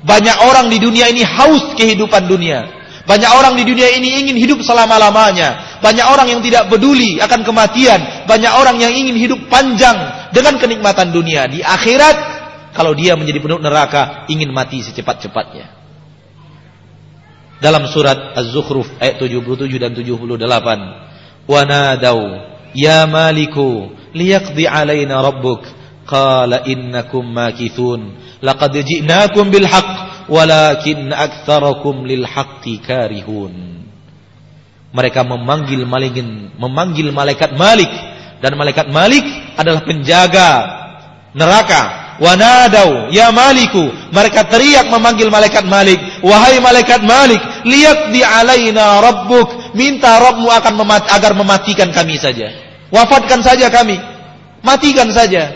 banyak 0.03 0.37
orang 0.43 0.71
di 0.71 0.79
dunia 0.83 1.11
ini 1.11 1.23
haus 1.23 1.75
kehidupan 1.79 2.27
dunia. 2.31 2.67
Banyak 3.07 3.31
orang 3.31 3.55
di 3.55 3.63
dunia 3.63 3.87
ini 3.95 4.27
ingin 4.27 4.35
hidup 4.35 4.59
selama-lamanya. 4.67 5.79
Banyak 5.79 6.07
orang 6.11 6.27
yang 6.27 6.43
tidak 6.43 6.67
peduli 6.67 7.23
akan 7.23 7.47
kematian. 7.47 8.27
Banyak 8.27 8.53
orang 8.59 8.83
yang 8.83 8.91
ingin 8.91 9.15
hidup 9.15 9.47
panjang 9.47 9.95
dengan 10.35 10.59
kenikmatan 10.59 11.15
dunia. 11.15 11.47
Di 11.47 11.63
akhirat, 11.63 12.17
kalau 12.75 12.99
dia 12.99 13.15
menjadi 13.15 13.39
penduduk 13.39 13.63
neraka, 13.63 14.27
ingin 14.27 14.51
mati 14.51 14.83
secepat-cepatnya. 14.83 15.76
Dalam 17.57 17.89
surat 17.89 18.37
Az-Zukhruf 18.37 19.01
ayat 19.01 19.17
77 19.17 19.81
dan 19.81 19.93
78. 19.97 21.49
Wanadau 21.49 22.21
ya 22.77 23.09
maliku 23.09 23.97
liyaqdi 24.13 24.69
alaina 24.69 25.25
rabbuk. 25.25 25.65
Qala 26.07 26.63
innakum 26.69 27.27
makithun. 27.27 28.15
Laqad 28.45 28.77
ji'nakum 28.79 29.51
bil 29.51 29.67
haqq 29.67 30.29
walakin 30.31 31.11
aktsarakum 31.11 32.07
lil 32.07 32.23
haqqi 32.23 32.79
karihun. 32.85 33.83
Mereka 34.95 35.27
memanggil 35.27 35.83
malingin 35.83 36.55
memanggil 36.61 37.11
malaikat 37.11 37.57
Malik. 37.59 37.91
Dan 38.39 38.55
malaikat 38.55 38.93
Malik 38.93 39.25
adalah 39.57 39.83
penjaga 39.83 40.51
neraka 41.33 42.06
wanadau 42.23 43.13
ya 43.13 43.29
maliku 43.35 43.93
mereka 44.13 44.49
teriak 44.49 44.89
memanggil 44.89 45.29
malaikat 45.29 45.65
Malik 45.69 46.01
wahai 46.25 46.61
malaikat 46.63 47.05
Malik 47.05 47.41
lihat 47.69 48.13
di 48.13 48.25
alaina 48.25 49.01
rabbuk 49.05 49.77
minta 49.77 50.17
Rabbmu 50.17 50.49
akan 50.49 50.75
memati, 50.81 51.09
agar 51.13 51.33
mematikan 51.37 51.93
kami 51.93 52.17
saja 52.17 52.67
Wafatkan 52.91 53.43
saja 53.43 53.67
kami. 53.67 53.99
Matikan 54.63 55.11
saja. 55.11 55.51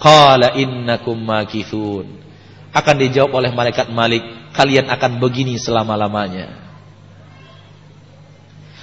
Qala 0.00 0.56
innakum 0.56 1.18
makithun. 1.18 2.18
Akan 2.72 3.00
dijawab 3.00 3.32
oleh 3.32 3.50
malaikat 3.52 3.88
Malik, 3.90 4.22
kalian 4.52 4.88
akan 4.88 5.18
begini 5.18 5.56
selama-lamanya. 5.56 6.52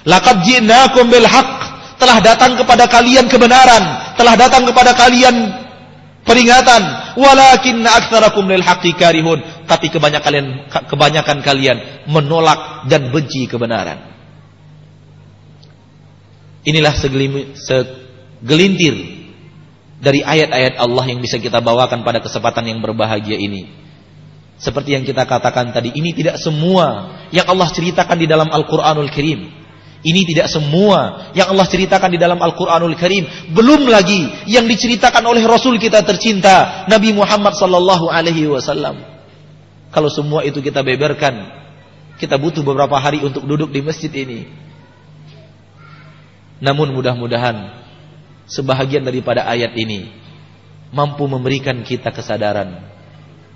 Laqad 0.05 0.45
ji'nakum 0.45 1.09
bil. 1.09 1.25
Telah 1.95 2.19
datang 2.19 2.59
kepada 2.59 2.91
kalian 2.91 3.31
kebenaran, 3.31 4.13
telah 4.19 4.35
datang 4.35 4.67
kepada 4.67 4.91
kalian 4.91 5.64
peringatan. 6.25 7.15
Walakin 7.15 7.85
aktsarakum 7.85 8.49
lil 8.49 8.65
haqqi 8.65 8.97
karihun. 8.97 9.39
Tapi 9.69 9.87
kebanyakan 9.93 10.25
kalian 10.25 10.47
kebanyakan 10.67 11.37
kalian 11.45 11.77
menolak 12.09 12.89
dan 12.91 13.13
benci 13.13 13.47
kebenaran. 13.47 14.11
Inilah 16.65 16.97
segelintir 16.97 18.95
dari 20.01 20.25
ayat-ayat 20.25 20.81
Allah 20.81 21.05
yang 21.07 21.21
bisa 21.21 21.37
kita 21.37 21.61
bawakan 21.61 22.01
pada 22.01 22.19
kesempatan 22.19 22.65
yang 22.67 22.81
berbahagia 22.81 23.37
ini. 23.37 23.69
Seperti 24.55 24.95
yang 24.95 25.03
kita 25.03 25.27
katakan 25.27 25.75
tadi, 25.75 25.91
ini 25.93 26.15
tidak 26.15 26.39
semua 26.39 27.11
yang 27.29 27.45
Allah 27.45 27.69
ceritakan 27.69 28.17
di 28.17 28.27
dalam 28.27 28.47
Al-Quranul 28.47 29.11
Karim. 29.11 29.64
Ini 30.05 30.21
tidak 30.21 30.53
semua 30.53 31.33
yang 31.33 31.49
Allah 31.49 31.65
ceritakan 31.65 32.13
di 32.13 32.21
dalam 32.21 32.37
Al-Quranul 32.37 32.93
Karim. 32.93 33.25
Belum 33.57 33.89
lagi 33.89 34.29
yang 34.45 34.69
diceritakan 34.69 35.25
oleh 35.25 35.41
Rasul 35.49 35.81
kita 35.81 36.05
tercinta, 36.05 36.85
Nabi 36.85 37.09
Muhammad 37.09 37.57
Sallallahu 37.57 38.05
Alaihi 38.13 38.45
Wasallam. 38.45 39.01
Kalau 39.89 40.05
semua 40.13 40.45
itu 40.45 40.61
kita 40.61 40.85
beberkan, 40.85 41.49
kita 42.21 42.37
butuh 42.37 42.61
beberapa 42.61 43.01
hari 43.01 43.25
untuk 43.25 43.49
duduk 43.49 43.73
di 43.73 43.81
masjid 43.81 44.13
ini. 44.13 44.45
Namun 46.61 46.93
mudah-mudahan 46.93 47.73
sebahagian 48.45 49.01
daripada 49.01 49.49
ayat 49.49 49.73
ini 49.73 50.13
mampu 50.93 51.25
memberikan 51.25 51.81
kita 51.81 52.13
kesadaran 52.13 52.77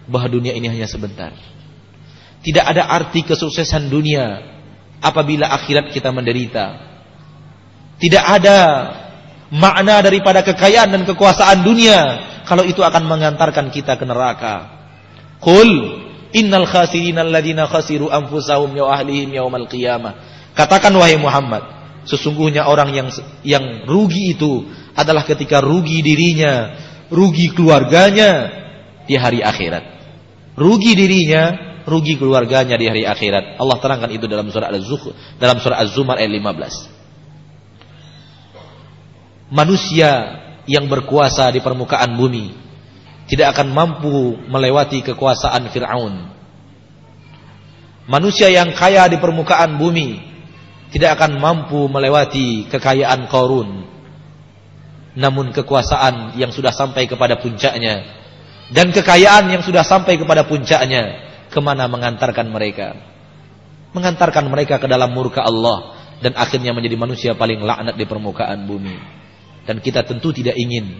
bahwa 0.10 0.28
dunia 0.34 0.58
ini 0.58 0.66
hanya 0.66 0.90
sebentar. 0.90 1.30
Tidak 2.42 2.66
ada 2.66 2.90
arti 2.90 3.22
kesuksesan 3.22 3.86
dunia 3.94 4.58
apabila 5.00 5.48
akhirat 5.52 5.92
kita 5.92 6.12
menderita. 6.12 6.88
Tidak 8.00 8.24
ada 8.24 8.60
makna 9.52 10.00
daripada 10.00 10.40
kekayaan 10.46 10.94
dan 10.94 11.04
kekuasaan 11.04 11.66
dunia 11.66 12.00
kalau 12.48 12.64
itu 12.64 12.80
akan 12.80 13.04
mengantarkan 13.06 13.68
kita 13.74 14.00
ke 14.00 14.06
neraka. 14.08 14.80
Qul 15.44 15.70
innal 16.32 16.68
khasirina 16.70 17.26
alladziina 17.26 17.68
khasiru 17.68 18.08
anfusahum 18.08 18.72
ya 18.76 18.88
ahlihim 18.88 19.36
yaumal 19.36 19.68
qiyamah. 19.68 20.16
Katakan 20.56 20.96
wahai 20.96 21.20
Muhammad, 21.20 21.64
sesungguhnya 22.08 22.68
orang 22.68 22.90
yang 22.96 23.08
yang 23.44 23.66
rugi 23.88 24.36
itu 24.36 24.68
adalah 24.96 25.24
ketika 25.24 25.60
rugi 25.64 26.04
dirinya, 26.04 26.76
rugi 27.12 27.52
keluarganya 27.52 28.32
di 29.08 29.16
hari 29.16 29.40
akhirat. 29.40 30.00
Rugi 30.60 30.92
dirinya, 30.98 31.69
rugi 31.86 32.18
keluarganya 32.20 32.76
di 32.76 32.88
hari 32.88 33.06
akhirat. 33.06 33.60
Allah 33.60 33.78
terangkan 33.80 34.12
itu 34.12 34.28
dalam 34.28 34.52
surah 34.52 34.70
Az-Zukhruf, 34.74 35.16
dalam 35.38 35.60
surah 35.60 35.80
Az-Zumar 35.84 36.18
ayat 36.20 36.32
15. 36.32 36.90
Manusia 39.50 40.12
yang 40.70 40.86
berkuasa 40.86 41.50
di 41.50 41.60
permukaan 41.62 42.14
bumi 42.14 42.54
tidak 43.30 43.58
akan 43.58 43.74
mampu 43.74 44.38
melewati 44.50 45.02
kekuasaan 45.06 45.70
Firaun. 45.70 46.30
Manusia 48.10 48.50
yang 48.50 48.74
kaya 48.74 49.06
di 49.10 49.18
permukaan 49.22 49.78
bumi 49.78 50.18
tidak 50.90 51.22
akan 51.22 51.38
mampu 51.38 51.86
melewati 51.86 52.66
kekayaan 52.70 53.30
Korun 53.30 53.90
namun 55.18 55.50
kekuasaan 55.54 56.38
yang 56.38 56.54
sudah 56.54 56.74
sampai 56.74 57.10
kepada 57.10 57.42
puncaknya 57.42 58.06
dan 58.70 58.94
kekayaan 58.94 59.50
yang 59.50 59.64
sudah 59.66 59.82
sampai 59.82 60.18
kepada 60.18 60.46
puncaknya 60.46 61.29
ke 61.50 61.60
mana 61.60 61.90
mengantarkan 61.90 62.48
mereka? 62.50 62.96
Mengantarkan 63.94 64.46
mereka 64.48 64.78
ke 64.78 64.86
dalam 64.86 65.12
murka 65.12 65.42
Allah 65.42 65.98
dan 66.22 66.38
akhirnya 66.38 66.72
menjadi 66.72 66.96
manusia 66.96 67.32
paling 67.34 67.60
laknat 67.66 67.98
di 67.98 68.06
permukaan 68.06 68.70
bumi. 68.70 68.96
Dan 69.66 69.82
kita 69.82 70.06
tentu 70.06 70.34
tidak 70.34 70.58
ingin 70.58 70.98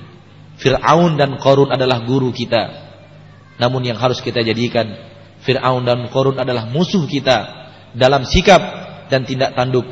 Fir'aun 0.60 1.16
dan 1.16 1.38
Korun 1.40 1.72
adalah 1.72 2.04
guru 2.04 2.34
kita. 2.34 2.90
Namun 3.62 3.86
yang 3.86 3.98
harus 3.98 4.20
kita 4.20 4.42
jadikan 4.42 4.90
Fir'aun 5.46 5.86
dan 5.86 6.10
Korun 6.10 6.38
adalah 6.42 6.68
musuh 6.68 7.06
kita 7.06 7.38
dalam 7.94 8.26
sikap 8.26 8.62
dan 9.10 9.26
tindak 9.26 9.54
tanduk 9.58 9.86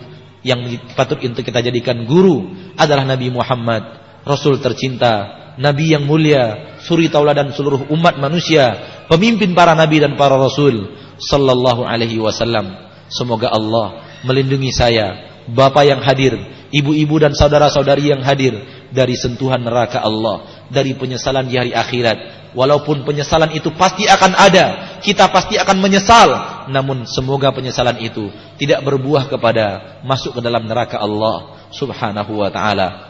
yang 0.45 0.61
patut 0.93 1.17
untuk 1.25 1.43
kita 1.43 1.59
jadikan 1.65 2.05
guru 2.05 2.53
adalah 2.77 3.03
Nabi 3.03 3.33
Muhammad 3.33 3.83
Rasul 4.27 4.59
tercinta, 4.59 5.55
Nabi 5.55 5.95
yang 5.95 6.03
mulia, 6.03 6.77
suri 6.83 7.07
tauladan 7.07 7.55
seluruh 7.55 7.87
umat 7.95 8.19
manusia, 8.19 8.96
pemimpin 9.07 9.51
para 9.55 9.73
nabi 9.73 10.03
dan 10.03 10.15
para 10.15 10.35
rasul 10.35 10.95
sallallahu 11.19 11.83
alaihi 11.83 12.21
wasallam. 12.21 12.87
Semoga 13.07 13.49
Allah 13.51 14.03
melindungi 14.27 14.75
saya, 14.75 15.39
bapak 15.47 15.83
yang 15.87 16.01
hadir, 16.03 16.35
ibu-ibu 16.75 17.15
dan 17.23 17.31
saudara-saudari 17.31 18.11
yang 18.11 18.21
hadir 18.21 18.59
dari 18.91 19.15
sentuhan 19.15 19.63
neraka 19.63 20.03
Allah, 20.03 20.67
dari 20.67 20.95
penyesalan 20.95 21.47
di 21.47 21.55
hari 21.55 21.71
akhirat. 21.71 22.51
Walaupun 22.55 23.03
penyesalan 23.03 23.53
itu 23.53 23.69
pasti 23.75 24.07
akan 24.07 24.33
ada, 24.33 24.97
kita 25.03 25.29
pasti 25.29 25.59
akan 25.59 25.77
menyesal, 25.77 26.29
namun 26.71 27.05
semoga 27.07 27.53
penyesalan 27.53 27.99
itu 28.01 28.27
tidak 28.59 28.83
berbuah 28.83 29.29
kepada 29.29 29.99
masuk 30.03 30.39
ke 30.39 30.41
dalam 30.43 30.65
neraka 30.65 30.99
Allah 30.99 31.67
Subhanahu 31.71 32.43
wa 32.43 32.49
taala. 32.51 33.07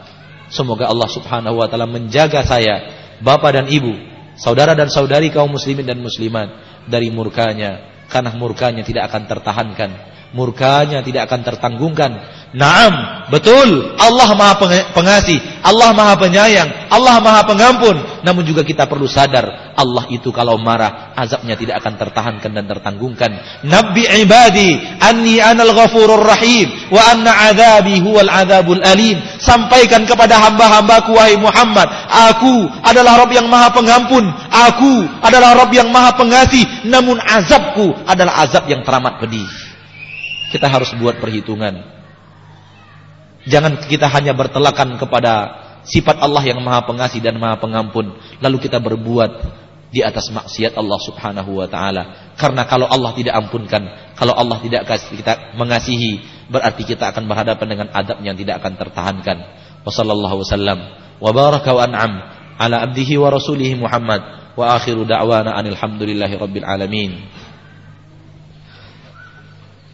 Semoga 0.48 0.88
Allah 0.88 1.08
subhanahu 1.12 1.60
wa 1.60 1.68
ta'ala 1.68 1.84
menjaga 1.84 2.40
saya, 2.40 2.88
bapak 3.20 3.52
dan 3.52 3.66
ibu, 3.68 3.92
saudara 4.38 4.72
dan 4.72 4.88
saudari 4.88 5.28
kaum 5.34 5.52
muslimin 5.52 5.84
dan 5.84 5.98
muslimat 6.00 6.48
dari 6.86 7.10
murkanya. 7.12 8.00
Karena 8.08 8.32
murkanya 8.32 8.80
tidak 8.80 9.12
akan 9.12 9.28
tertahankan. 9.28 9.90
Murkanya 10.28 11.00
tidak 11.00 11.32
akan 11.32 11.40
tertanggungkan. 11.40 12.12
Naam, 12.48 13.28
betul. 13.28 13.92
Allah 14.00 14.32
maha 14.32 14.56
pengasih. 14.96 15.36
Allah 15.60 15.92
maha 15.92 16.16
penyayang. 16.16 16.88
Allah 16.88 17.20
maha 17.20 17.44
pengampun. 17.44 18.24
Namun 18.24 18.40
juga 18.48 18.64
kita 18.64 18.88
perlu 18.88 19.04
sadar. 19.04 19.76
Allah 19.76 20.08
itu 20.08 20.32
kalau 20.32 20.56
marah. 20.56 21.12
Azabnya 21.12 21.60
tidak 21.60 21.84
akan 21.84 22.00
tertahankan 22.00 22.48
dan 22.56 22.64
tertanggungkan. 22.64 23.36
Nabi 23.68 24.08
ibadi. 24.24 24.80
Anni 24.96 25.44
anal 25.44 25.76
ghafurur 25.76 26.24
rahim. 26.24 26.72
Wa 26.88 27.12
anna 27.12 27.52
azabi 27.52 28.00
huwal 28.00 28.32
azabul 28.32 28.80
alim. 28.80 29.20
Sampaikan 29.40 30.08
kepada 30.08 30.40
hamba-hambaku 30.40 31.12
wahai 31.20 31.36
Muhammad. 31.36 31.88
Aku 32.32 32.64
adalah 32.80 33.28
Rabb 33.28 33.36
yang 33.36 33.48
maha 33.52 33.68
pengampun. 33.76 34.24
Aku 34.48 35.04
adalah 35.20 35.52
Rabb 35.52 35.76
yang 35.76 35.92
maha 35.92 36.16
pengasih. 36.16 36.64
Namun 36.88 37.20
azabku 37.20 37.92
adalah 38.08 38.40
azab 38.40 38.64
yang 38.72 38.80
teramat 38.80 39.20
pedih. 39.20 39.67
Kita 40.48 40.66
harus 40.68 40.92
buat 40.96 41.20
perhitungan 41.20 41.98
Jangan 43.48 43.88
kita 43.88 44.10
hanya 44.12 44.36
bertelakan 44.36 45.00
kepada 45.00 45.32
sifat 45.88 46.20
Allah 46.20 46.44
yang 46.44 46.60
maha 46.60 46.84
pengasih 46.84 47.24
dan 47.24 47.40
maha 47.40 47.56
pengampun. 47.56 48.12
Lalu 48.44 48.56
kita 48.60 48.76
berbuat 48.76 49.30
di 49.88 50.04
atas 50.04 50.28
maksiat 50.28 50.76
Allah 50.76 51.00
subhanahu 51.00 51.56
wa 51.56 51.64
ta'ala. 51.64 52.34
Karena 52.36 52.68
kalau 52.68 52.84
Allah 52.84 53.16
tidak 53.16 53.40
ampunkan, 53.40 54.12
kalau 54.20 54.36
Allah 54.36 54.60
tidak 54.60 54.84
kasih 54.84 55.16
kita 55.16 55.56
mengasihi, 55.56 56.20
berarti 56.52 56.84
kita 56.84 57.08
akan 57.08 57.24
berhadapan 57.24 57.66
dengan 57.72 57.88
adab 57.96 58.20
yang 58.20 58.36
tidak 58.36 58.60
akan 58.60 58.76
tertahankan. 58.76 59.38
Wassallallahu 59.88 60.44
wasallam 60.44 60.78
wa 61.16 61.30
baraka 61.32 61.72
an'am 61.72 62.12
ala 62.60 62.84
abdihi 62.84 63.16
wa 63.16 63.32
rasulihi 63.32 63.80
Muhammad 63.80 64.52
wa 64.60 64.76
akhiru 64.76 65.08
da'wana 65.08 65.56
anil 65.56 65.78
hamdulillahi 65.78 66.36
rabbil 66.36 66.68
alamin. 66.68 67.16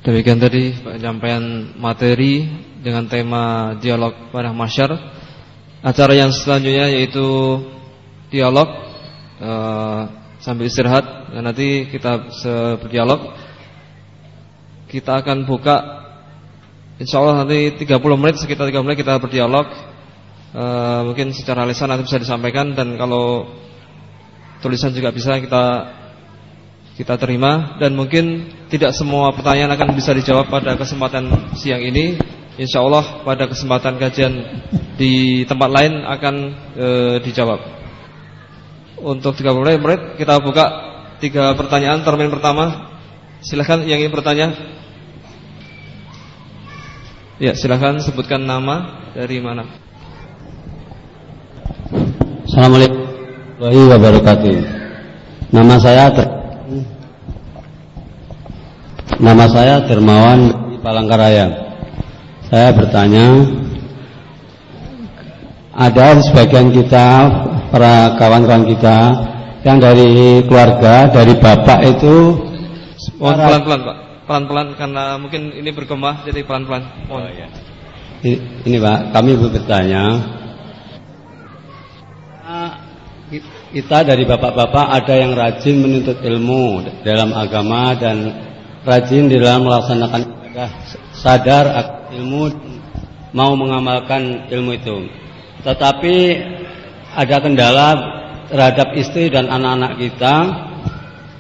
Demikian 0.05 0.37
tadi 0.37 0.77
penyampaian 0.85 1.73
materi 1.81 2.45
dengan 2.85 3.09
tema 3.09 3.73
dialog 3.81 4.29
pada 4.29 4.53
masyar. 4.53 4.93
Acara 5.81 6.13
yang 6.13 6.29
selanjutnya 6.29 6.93
yaitu 6.93 7.25
dialog 8.29 8.69
uh, 9.41 10.05
sambil 10.45 10.69
istirahat 10.69 11.33
dan 11.33 11.49
nanti 11.49 11.89
kita 11.89 12.21
berdialog. 12.85 13.33
Kita 14.93 15.25
akan 15.25 15.49
buka 15.49 15.77
insya 17.01 17.25
Allah 17.25 17.41
nanti 17.41 17.73
30 17.73 17.97
menit 18.21 18.37
sekitar 18.37 18.69
30 18.69 18.85
menit 18.85 19.01
kita 19.01 19.17
berdialog. 19.17 19.73
Uh, 20.53 21.01
mungkin 21.09 21.33
secara 21.33 21.65
lisan 21.65 21.89
nanti 21.89 22.05
bisa 22.05 22.21
disampaikan 22.21 22.77
dan 22.77 23.01
kalau 23.01 23.49
tulisan 24.61 24.93
juga 24.93 25.17
bisa 25.17 25.41
kita 25.41 25.65
kita 26.95 27.19
terima 27.19 27.75
dan 27.83 27.99
mungkin 27.99 28.47
tidak 28.71 28.95
semua 28.95 29.35
pertanyaan 29.35 29.75
akan 29.75 29.99
bisa 29.99 30.15
dijawab 30.15 30.47
pada 30.47 30.79
kesempatan 30.79 31.55
siang 31.59 31.83
ini. 31.83 32.19
Insya 32.55 32.87
Allah 32.87 33.27
pada 33.27 33.51
kesempatan 33.51 33.99
kajian 33.99 34.33
di 34.95 35.43
tempat 35.43 35.75
lain 35.75 36.07
akan 36.07 36.35
e, 36.79 36.87
dijawab. 37.27 37.59
Untuk 39.03 39.35
30 39.35 39.83
menit 39.83 40.01
kita 40.23 40.39
buka 40.39 40.65
tiga 41.19 41.51
pertanyaan. 41.59 42.07
Termin 42.07 42.31
pertama, 42.31 42.95
silahkan 43.43 43.83
yang 43.83 43.99
ingin 43.99 44.15
bertanya. 44.15 44.55
Ya, 47.43 47.59
silahkan 47.59 47.99
sebutkan 47.99 48.47
nama 48.47 49.11
dari 49.19 49.43
mana. 49.43 49.67
Assalamualaikum 52.47 53.03
warahmatullahi 53.59 53.91
wabarakatuh. 53.91 54.55
Nama 55.51 55.75
saya 55.83 56.07
Nama 59.15 59.47
saya 59.47 59.87
Dermawan 59.87 60.71
di 60.75 60.77
Palangkaraya. 60.83 61.47
Saya 62.51 62.75
bertanya, 62.75 63.47
ada 65.71 66.19
sebagian 66.19 66.75
kita, 66.75 67.31
para 67.71 68.19
kawan-kawan 68.19 68.67
kita 68.67 68.99
yang 69.63 69.79
dari 69.79 70.43
keluarga, 70.51 71.11
dari 71.15 71.35
bapak 71.39 71.81
itu 71.95 72.15
pelan-pelan 73.19 73.81
Pak, 73.87 73.97
pelan-pelan 74.27 74.69
karena 74.75 75.05
mungkin 75.19 75.51
ini 75.55 75.71
berkembang 75.71 76.27
jadi 76.27 76.43
pelan-pelan. 76.43 76.83
Oh, 77.07 77.23
iya. 77.23 77.47
Ini 78.67 78.77
Pak, 78.83 79.15
kami 79.15 79.39
bertanya, 79.39 80.05
kita 83.75 84.07
dari 84.07 84.27
bapak-bapak 84.27 84.87
ada 84.91 85.15
yang 85.15 85.39
rajin 85.39 85.79
menuntut 85.79 86.19
ilmu 86.23 86.83
dalam 87.03 87.31
agama 87.35 87.95
dan 87.99 88.17
rajin 88.85 89.33
di 89.33 89.41
dalam 89.41 89.65
melaksanakan 89.65 90.21
ibadah, 90.23 90.71
sadar 91.17 91.67
ilmu 92.13 92.53
mau 93.35 93.57
mengamalkan 93.57 94.47
ilmu 94.53 94.71
itu. 94.77 95.09
Tetapi 95.65 96.17
ada 97.17 97.37
kendala 97.41 97.89
terhadap 98.53 98.93
istri 98.95 99.33
dan 99.33 99.49
anak-anak 99.49 99.97
kita 99.99 100.35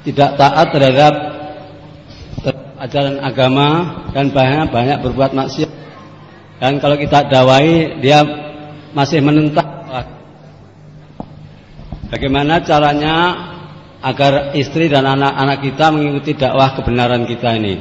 tidak 0.09 0.31
taat 0.41 0.67
terhadap 0.73 1.15
ajaran 2.81 3.17
agama 3.21 3.69
dan 4.13 4.33
banyak 4.33 4.67
banyak 4.73 4.99
berbuat 5.05 5.33
maksiat. 5.37 5.71
Dan 6.59 6.81
kalau 6.81 6.97
kita 6.97 7.29
dawai 7.29 8.01
dia 8.01 8.25
masih 8.97 9.21
menentang 9.21 9.75
bagaimana 12.09 12.63
caranya 12.63 13.15
agar 14.05 14.53
istri 14.53 14.93
dan 14.93 15.09
anak-anak 15.09 15.65
kita 15.65 15.89
mengikuti 15.89 16.37
dakwah 16.37 16.77
kebenaran 16.77 17.25
kita 17.25 17.57
ini. 17.57 17.81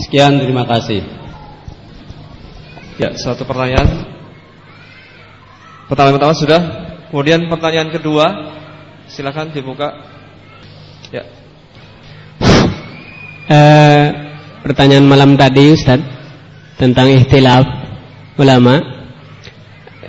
Sekian 0.00 0.40
terima 0.40 0.64
kasih. 0.64 1.04
Ya, 2.96 3.12
satu 3.20 3.44
pertanyaan. 3.44 4.08
Pertanyaan 5.92 6.16
pertama 6.16 6.34
sudah. 6.36 6.62
Kemudian 7.12 7.50
pertanyaan 7.52 7.90
kedua, 7.92 8.26
silakan 9.12 9.52
dibuka. 9.52 9.92
Ya. 11.12 11.24
Uh, 13.50 14.04
pertanyaan 14.62 15.04
malam 15.04 15.34
tadi 15.34 15.74
Ustaz 15.74 16.00
tentang 16.78 17.10
ikhtilaf 17.10 17.66
ulama. 18.38 18.78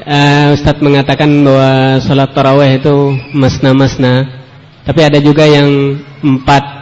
Uh, 0.02 0.56
Ustaz 0.56 0.78
mengatakan 0.80 1.32
bahwa 1.42 2.00
sholat 2.06 2.30
taraweh 2.32 2.80
itu 2.80 3.18
masna-masna, 3.34 4.41
tapi 4.82 5.00
ada 5.06 5.22
juga 5.22 5.46
yang 5.46 5.98
empat. 6.26 6.82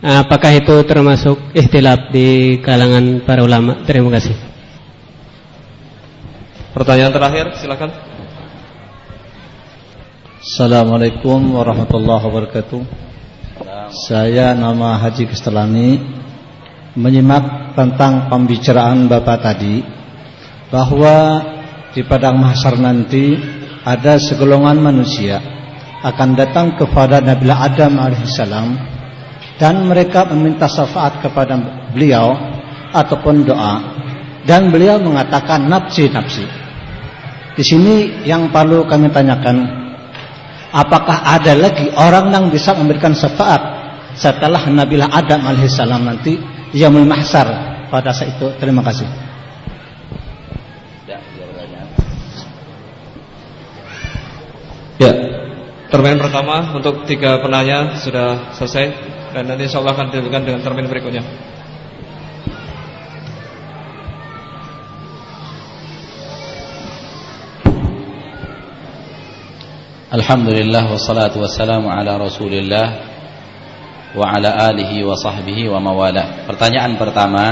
Apakah 0.00 0.56
itu 0.56 0.80
termasuk 0.88 1.52
ikhtilaf 1.52 2.08
di 2.08 2.60
kalangan 2.64 3.20
para 3.24 3.44
ulama? 3.44 3.84
Terima 3.84 4.08
kasih. 4.16 4.32
Pertanyaan 6.72 7.12
terakhir, 7.12 7.46
silakan. 7.60 7.90
Assalamualaikum 10.40 11.36
warahmatullahi 11.52 12.24
wabarakatuh. 12.24 12.80
Saya 14.08 14.56
nama 14.56 14.96
Haji 14.96 15.28
Kestelani 15.28 16.00
Menyimak 16.96 17.76
tentang 17.76 18.32
pembicaraan 18.32 19.04
Bapak 19.04 19.44
tadi 19.44 19.84
Bahwa 20.72 21.44
di 21.92 22.00
padang 22.06 22.40
mahsyar 22.40 22.80
nanti 22.80 23.36
Ada 23.84 24.16
segolongan 24.16 24.80
manusia 24.80 25.59
Akan 26.00 26.32
datang 26.32 26.80
kepada 26.80 27.20
Nabi 27.20 27.48
Adam 27.52 28.00
AS 28.00 28.40
Dan 29.60 29.84
mereka 29.84 30.24
meminta 30.32 30.64
syafaat 30.64 31.20
kepada 31.20 31.60
beliau 31.92 32.32
Ataupun 32.96 33.44
doa 33.44 34.00
Dan 34.48 34.72
beliau 34.72 34.96
mengatakan 34.96 35.68
nafsi-nafsi 35.68 36.48
Di 37.54 37.64
sini 37.64 38.24
yang 38.24 38.48
perlu 38.48 38.88
kami 38.88 39.12
tanyakan 39.12 39.80
Apakah 40.70 41.26
ada 41.26 41.52
lagi 41.58 41.90
orang 41.98 42.30
yang 42.30 42.46
bisa 42.46 42.70
memberikan 42.78 43.10
syafaat 43.10 43.58
setelah 44.14 44.70
Nabi 44.70 45.02
Adam 45.02 45.42
alaihissalam 45.42 46.02
nanti 46.06 46.38
Yamul 46.70 47.06
Mahsar 47.06 47.46
pada 47.90 48.14
saat 48.14 48.38
itu. 48.38 48.46
Terima 48.62 48.82
kasih. 48.86 49.06
Ya, 55.00 55.39
termin 55.90 56.22
pertama 56.22 56.70
untuk 56.70 57.02
tiga 57.02 57.42
penanya 57.42 57.98
sudah 57.98 58.54
selesai 58.54 58.84
dan 59.34 59.42
nanti 59.50 59.66
insya 59.66 59.82
Allah 59.82 59.98
akan 59.98 60.06
dilanjutkan 60.14 60.42
dengan 60.46 60.60
termin 60.62 60.86
berikutnya. 60.86 61.22
Alhamdulillah 70.10 70.90
wassalatu 70.90 71.38
wassalamu 71.38 71.86
ala 71.86 72.18
Rasulillah 72.18 72.88
wa 74.14 74.26
ala 74.26 74.70
alihi 74.70 75.06
wa 75.06 75.14
sahbihi 75.14 75.70
wa 75.70 75.78
mawala. 75.78 76.46
Pertanyaan 76.50 76.98
pertama 76.98 77.46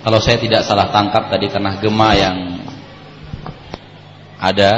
Kalau 0.00 0.16
saya 0.16 0.40
tidak 0.40 0.64
salah 0.64 0.88
tangkap 0.88 1.28
tadi 1.28 1.52
karena 1.52 1.76
gema 1.76 2.16
yang 2.16 2.59
ada. 4.40 4.72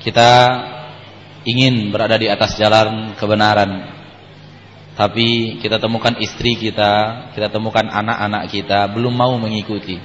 Kita 0.00 0.30
ingin 1.44 1.92
berada 1.92 2.16
di 2.16 2.32
atas 2.32 2.56
jalan 2.56 3.12
kebenaran. 3.20 3.92
Tapi 4.94 5.60
kita 5.60 5.76
temukan 5.76 6.16
istri 6.22 6.56
kita, 6.56 7.26
kita 7.36 7.50
temukan 7.52 7.84
anak-anak 7.84 8.48
kita 8.48 8.88
belum 8.88 9.12
mau 9.12 9.34
mengikuti. 9.36 10.00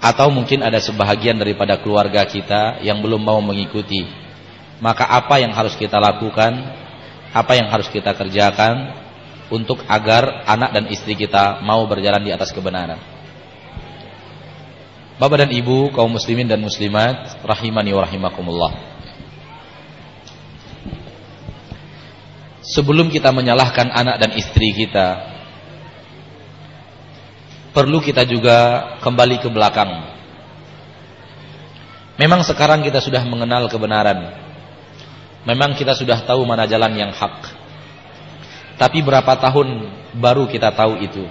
Atau 0.00 0.32
mungkin 0.32 0.64
ada 0.64 0.80
sebahagian 0.80 1.36
daripada 1.36 1.76
keluarga 1.76 2.24
kita 2.24 2.80
yang 2.80 3.00
belum 3.04 3.20
mau 3.20 3.40
mengikuti. 3.44 4.08
Maka 4.80 5.04
apa 5.04 5.40
yang 5.40 5.52
harus 5.52 5.76
kita 5.76 6.00
lakukan? 6.00 6.56
Apa 7.30 7.52
yang 7.56 7.68
harus 7.68 7.86
kita 7.92 8.16
kerjakan 8.16 8.96
untuk 9.52 9.84
agar 9.86 10.44
anak 10.48 10.70
dan 10.72 10.84
istri 10.88 11.14
kita 11.14 11.62
mau 11.62 11.84
berjalan 11.86 12.22
di 12.24 12.32
atas 12.32 12.50
kebenaran 12.50 13.19
Bapak 15.20 15.44
dan 15.44 15.50
Ibu 15.52 15.92
kaum 15.92 16.16
muslimin 16.16 16.48
dan 16.48 16.64
muslimat 16.64 17.44
rahimani 17.44 17.92
wa 17.92 18.00
rahimakumullah 18.08 18.72
Sebelum 22.64 23.12
kita 23.12 23.28
menyalahkan 23.28 23.92
anak 23.92 24.16
dan 24.16 24.30
istri 24.32 24.72
kita 24.72 25.28
perlu 27.76 28.00
kita 28.00 28.24
juga 28.24 28.56
kembali 29.04 29.44
ke 29.44 29.48
belakang 29.52 30.08
Memang 32.16 32.40
sekarang 32.40 32.80
kita 32.80 33.04
sudah 33.04 33.20
mengenal 33.28 33.68
kebenaran 33.68 34.40
Memang 35.40 35.72
kita 35.72 35.96
sudah 35.96 36.20
tahu 36.20 36.44
mana 36.44 36.68
jalan 36.68 36.92
yang 36.92 37.12
hak. 37.16 37.56
Tapi 38.76 39.00
berapa 39.00 39.32
tahun 39.40 39.88
baru 40.20 40.44
kita 40.48 40.72
tahu 40.76 41.00
itu? 41.00 41.24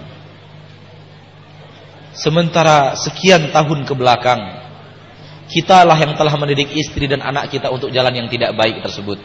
Sementara 2.20 3.00
sekian 3.00 3.48
tahun 3.56 3.88
ke 3.88 3.96
belakang, 3.96 4.44
kitalah 5.48 5.96
yang 5.96 6.20
telah 6.20 6.36
mendidik 6.36 6.68
istri 6.76 7.08
dan 7.08 7.24
anak 7.24 7.48
kita 7.48 7.72
untuk 7.72 7.88
jalan 7.96 8.12
yang 8.12 8.28
tidak 8.28 8.52
baik 8.60 8.84
tersebut. 8.84 9.24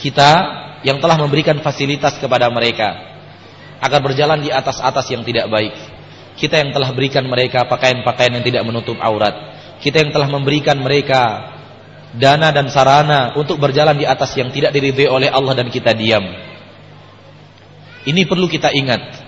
Kita 0.00 0.30
yang 0.80 1.04
telah 1.04 1.20
memberikan 1.20 1.60
fasilitas 1.60 2.16
kepada 2.16 2.48
mereka 2.48 3.20
agar 3.84 4.00
berjalan 4.00 4.40
di 4.40 4.48
atas-atas 4.48 5.04
yang 5.12 5.20
tidak 5.28 5.44
baik. 5.52 5.76
Kita 6.40 6.56
yang 6.56 6.72
telah 6.72 6.88
berikan 6.96 7.28
mereka 7.28 7.68
pakaian-pakaian 7.68 8.40
yang 8.40 8.44
tidak 8.44 8.62
menutup 8.64 8.96
aurat. 8.96 9.36
Kita 9.84 10.00
yang 10.00 10.08
telah 10.08 10.26
memberikan 10.32 10.80
mereka 10.80 11.52
dana 12.16 12.48
dan 12.48 12.72
sarana 12.72 13.36
untuk 13.36 13.60
berjalan 13.60 13.94
di 14.00 14.08
atas 14.08 14.32
yang 14.40 14.48
tidak 14.48 14.72
diridhai 14.72 15.12
oleh 15.12 15.28
Allah 15.28 15.52
dan 15.52 15.68
kita 15.68 15.92
diam. 15.92 16.24
Ini 18.04 18.24
perlu 18.24 18.48
kita 18.48 18.72
ingat. 18.72 19.23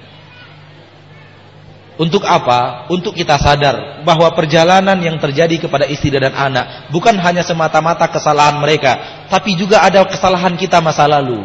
Untuk 1.97 2.28
apa? 2.28 2.85
Untuk 2.93 3.16
kita 3.16 3.40
sadar 3.40 4.05
bahwa 4.05 4.28
perjalanan 4.36 5.01
yang 5.01 5.16
terjadi 5.16 5.56
kepada 5.64 5.89
istri 5.89 6.12
dan 6.12 6.28
anak 6.36 6.93
bukan 6.93 7.16
hanya 7.16 7.40
semata-mata 7.40 8.05
kesalahan 8.12 8.60
mereka, 8.60 9.24
tapi 9.32 9.56
juga 9.56 9.81
ada 9.81 10.05
kesalahan 10.05 10.60
kita 10.60 10.85
masa 10.85 11.09
lalu. 11.09 11.40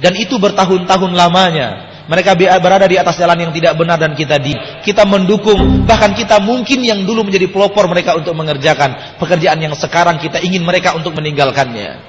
Dan 0.00 0.16
itu 0.16 0.40
bertahun-tahun 0.40 1.12
lamanya. 1.12 1.92
Mereka 2.08 2.34
berada 2.58 2.88
di 2.88 2.98
atas 2.98 3.14
jalan 3.14 3.38
yang 3.38 3.52
tidak 3.54 3.78
benar 3.78 3.94
dan 3.94 4.18
kita 4.18 4.34
di 4.42 4.50
kita 4.82 5.06
mendukung 5.06 5.86
bahkan 5.86 6.10
kita 6.18 6.42
mungkin 6.42 6.82
yang 6.82 7.06
dulu 7.06 7.22
menjadi 7.22 7.46
pelopor 7.46 7.86
mereka 7.86 8.18
untuk 8.18 8.34
mengerjakan 8.34 9.22
pekerjaan 9.22 9.62
yang 9.62 9.70
sekarang 9.78 10.18
kita 10.18 10.42
ingin 10.42 10.66
mereka 10.66 10.98
untuk 10.98 11.14
meninggalkannya. 11.14 12.02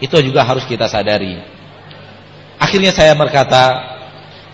Itu 0.00 0.16
juga 0.24 0.46
harus 0.46 0.64
kita 0.64 0.88
sadari. 0.88 1.36
Akhirnya 2.56 2.96
saya 2.96 3.12
berkata, 3.12 3.99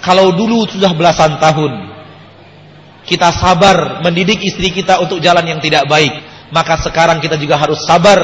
kalau 0.07 0.31
dulu 0.31 0.71
sudah 0.71 0.95
belasan 0.95 1.43
tahun 1.43 1.73
kita 3.07 3.35
sabar 3.35 4.03
mendidik 4.07 4.39
istri 4.47 4.71
kita 4.71 5.03
untuk 5.03 5.19
jalan 5.19 5.47
yang 5.47 5.59
tidak 5.63 5.87
baik, 5.87 6.11
maka 6.51 6.79
sekarang 6.79 7.19
kita 7.19 7.35
juga 7.39 7.59
harus 7.59 7.83
sabar 7.87 8.19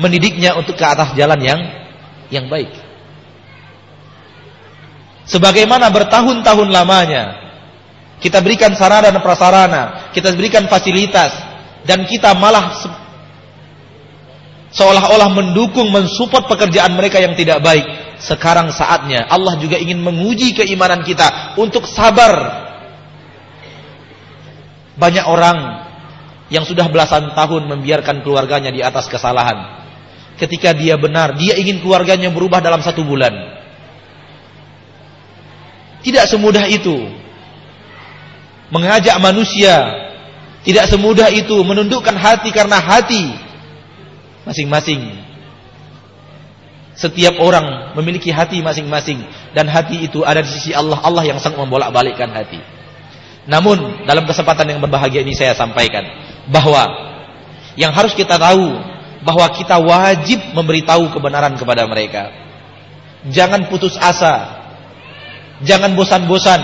mendidiknya 0.00 0.56
untuk 0.56 0.76
ke 0.76 0.84
atas 0.84 1.12
jalan 1.16 1.40
yang 1.40 1.60
yang 2.32 2.48
baik. 2.48 2.68
Sebagaimana 5.28 5.92
bertahun-tahun 5.92 6.68
lamanya 6.68 7.24
kita 8.20 8.40
berikan 8.40 8.72
sarana 8.76 9.12
dan 9.12 9.20
prasarana, 9.20 10.12
kita 10.12 10.32
berikan 10.32 10.64
fasilitas 10.68 11.32
dan 11.84 12.04
kita 12.08 12.32
malah 12.36 12.76
seolah-olah 14.72 15.32
mendukung 15.32 15.88
mensupport 15.88 16.44
pekerjaan 16.44 16.92
mereka 16.92 17.20
yang 17.20 17.32
tidak 17.32 17.64
baik. 17.64 18.05
Sekarang 18.16 18.72
saatnya 18.72 19.28
Allah 19.28 19.60
juga 19.60 19.76
ingin 19.76 20.00
menguji 20.00 20.56
keimanan 20.56 21.04
kita 21.04 21.58
untuk 21.60 21.84
sabar. 21.84 22.64
Banyak 24.96 25.28
orang 25.28 25.58
yang 26.48 26.64
sudah 26.64 26.88
belasan 26.88 27.36
tahun 27.36 27.68
membiarkan 27.68 28.24
keluarganya 28.24 28.72
di 28.72 28.80
atas 28.80 29.10
kesalahan. 29.10 29.84
Ketika 30.40 30.72
dia 30.72 30.96
benar, 30.96 31.36
dia 31.36 31.56
ingin 31.56 31.80
keluarganya 31.84 32.32
berubah 32.32 32.60
dalam 32.64 32.80
satu 32.80 33.04
bulan. 33.04 33.32
Tidak 36.00 36.24
semudah 36.28 36.64
itu. 36.70 36.96
Mengajak 38.72 39.16
manusia. 39.20 40.06
Tidak 40.64 40.88
semudah 40.88 41.28
itu 41.30 41.56
menundukkan 41.62 42.16
hati 42.16 42.50
karena 42.50 42.80
hati 42.80 43.36
masing-masing. 44.46 45.25
Setiap 46.96 47.36
orang 47.44 47.92
memiliki 47.92 48.32
hati 48.32 48.64
masing-masing 48.64 49.20
dan 49.52 49.68
hati 49.68 50.08
itu 50.08 50.24
ada 50.24 50.40
di 50.40 50.48
sisi 50.48 50.72
Allah. 50.72 50.96
Allah 51.04 51.28
yang 51.28 51.36
sang 51.36 51.52
membolak-balikkan 51.52 52.32
hati. 52.32 52.56
Namun 53.44 54.08
dalam 54.08 54.24
kesempatan 54.24 54.64
yang 54.64 54.80
berbahagia 54.80 55.20
ini 55.20 55.36
saya 55.36 55.52
sampaikan 55.52 56.02
bahwa 56.48 56.82
yang 57.76 57.92
harus 57.92 58.16
kita 58.16 58.40
tahu 58.40 58.80
bahwa 59.22 59.46
kita 59.52 59.76
wajib 59.76 60.40
memberitahu 60.56 61.12
kebenaran 61.12 61.52
kepada 61.60 61.84
mereka. 61.84 62.32
Jangan 63.28 63.68
putus 63.68 63.98
asa. 64.00 64.64
Jangan 65.60 65.92
bosan-bosan. 65.98 66.62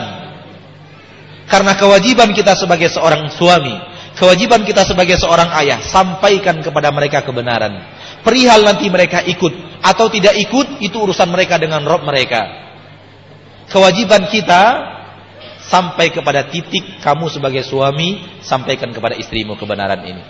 Karena 1.50 1.76
kewajiban 1.76 2.32
kita 2.32 2.56
sebagai 2.56 2.88
seorang 2.88 3.28
suami, 3.28 3.74
kewajiban 4.16 4.64
kita 4.64 4.86
sebagai 4.86 5.20
seorang 5.20 5.52
ayah, 5.60 5.82
sampaikan 5.84 6.62
kepada 6.64 6.88
mereka 6.94 7.20
kebenaran. 7.20 7.82
Perihal 8.22 8.62
nanti 8.62 8.86
mereka 8.86 9.26
ikut 9.26 9.82
atau 9.82 10.06
tidak 10.06 10.38
ikut 10.38 10.78
itu 10.78 10.94
urusan 10.94 11.26
mereka 11.26 11.58
dengan 11.58 11.82
Rob 11.82 12.06
mereka. 12.06 12.46
Kewajiban 13.66 14.30
kita 14.30 14.62
sampai 15.66 16.14
kepada 16.14 16.46
titik 16.46 17.02
kamu 17.02 17.26
sebagai 17.32 17.66
suami 17.66 18.42
sampaikan 18.44 18.94
kepada 18.94 19.18
istrimu 19.18 19.58
kebenaran 19.58 20.02
ini. 20.06 20.22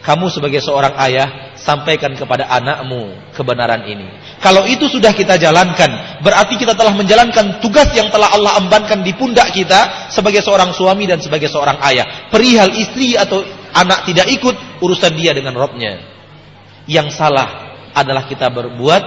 Kamu 0.00 0.32
sebagai 0.32 0.64
seorang 0.64 0.96
ayah 1.04 1.52
sampaikan 1.60 2.16
kepada 2.16 2.48
anakmu 2.48 3.12
kebenaran 3.36 3.84
ini. 3.84 4.08
Kalau 4.40 4.64
itu 4.64 4.88
sudah 4.88 5.12
kita 5.12 5.36
jalankan, 5.36 6.24
berarti 6.24 6.56
kita 6.56 6.72
telah 6.72 6.96
menjalankan 6.96 7.60
tugas 7.60 7.92
yang 7.92 8.08
telah 8.08 8.32
Allah 8.32 8.56
embankan 8.64 9.04
di 9.04 9.12
pundak 9.12 9.52
kita 9.52 10.08
sebagai 10.08 10.40
seorang 10.40 10.72
suami 10.72 11.04
dan 11.04 11.20
sebagai 11.20 11.52
seorang 11.52 11.76
ayah. 11.92 12.32
Perihal 12.32 12.72
istri 12.80 13.12
atau 13.20 13.44
anak 13.76 14.08
tidak 14.08 14.32
ikut 14.32 14.80
urusan 14.80 15.12
dia 15.20 15.36
dengan 15.36 15.52
Robnya. 15.52 16.09
Yang 16.90 17.14
salah 17.14 17.78
adalah 17.94 18.26
kita 18.26 18.50
berbuat 18.50 19.02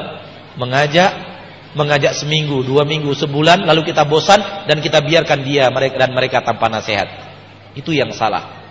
mengajak 0.56 1.34
mengajak 1.74 2.14
seminggu, 2.16 2.62
dua 2.64 2.86
minggu, 2.86 3.12
sebulan 3.18 3.66
lalu 3.66 3.92
kita 3.92 4.06
bosan 4.06 4.40
dan 4.70 4.78
kita 4.80 5.02
biarkan 5.02 5.42
dia 5.42 5.68
mereka 5.74 5.96
dan 6.00 6.16
mereka 6.16 6.38
tanpa 6.46 6.70
nasihat. 6.70 7.10
Itu 7.74 7.92
yang 7.92 8.14
salah. 8.14 8.64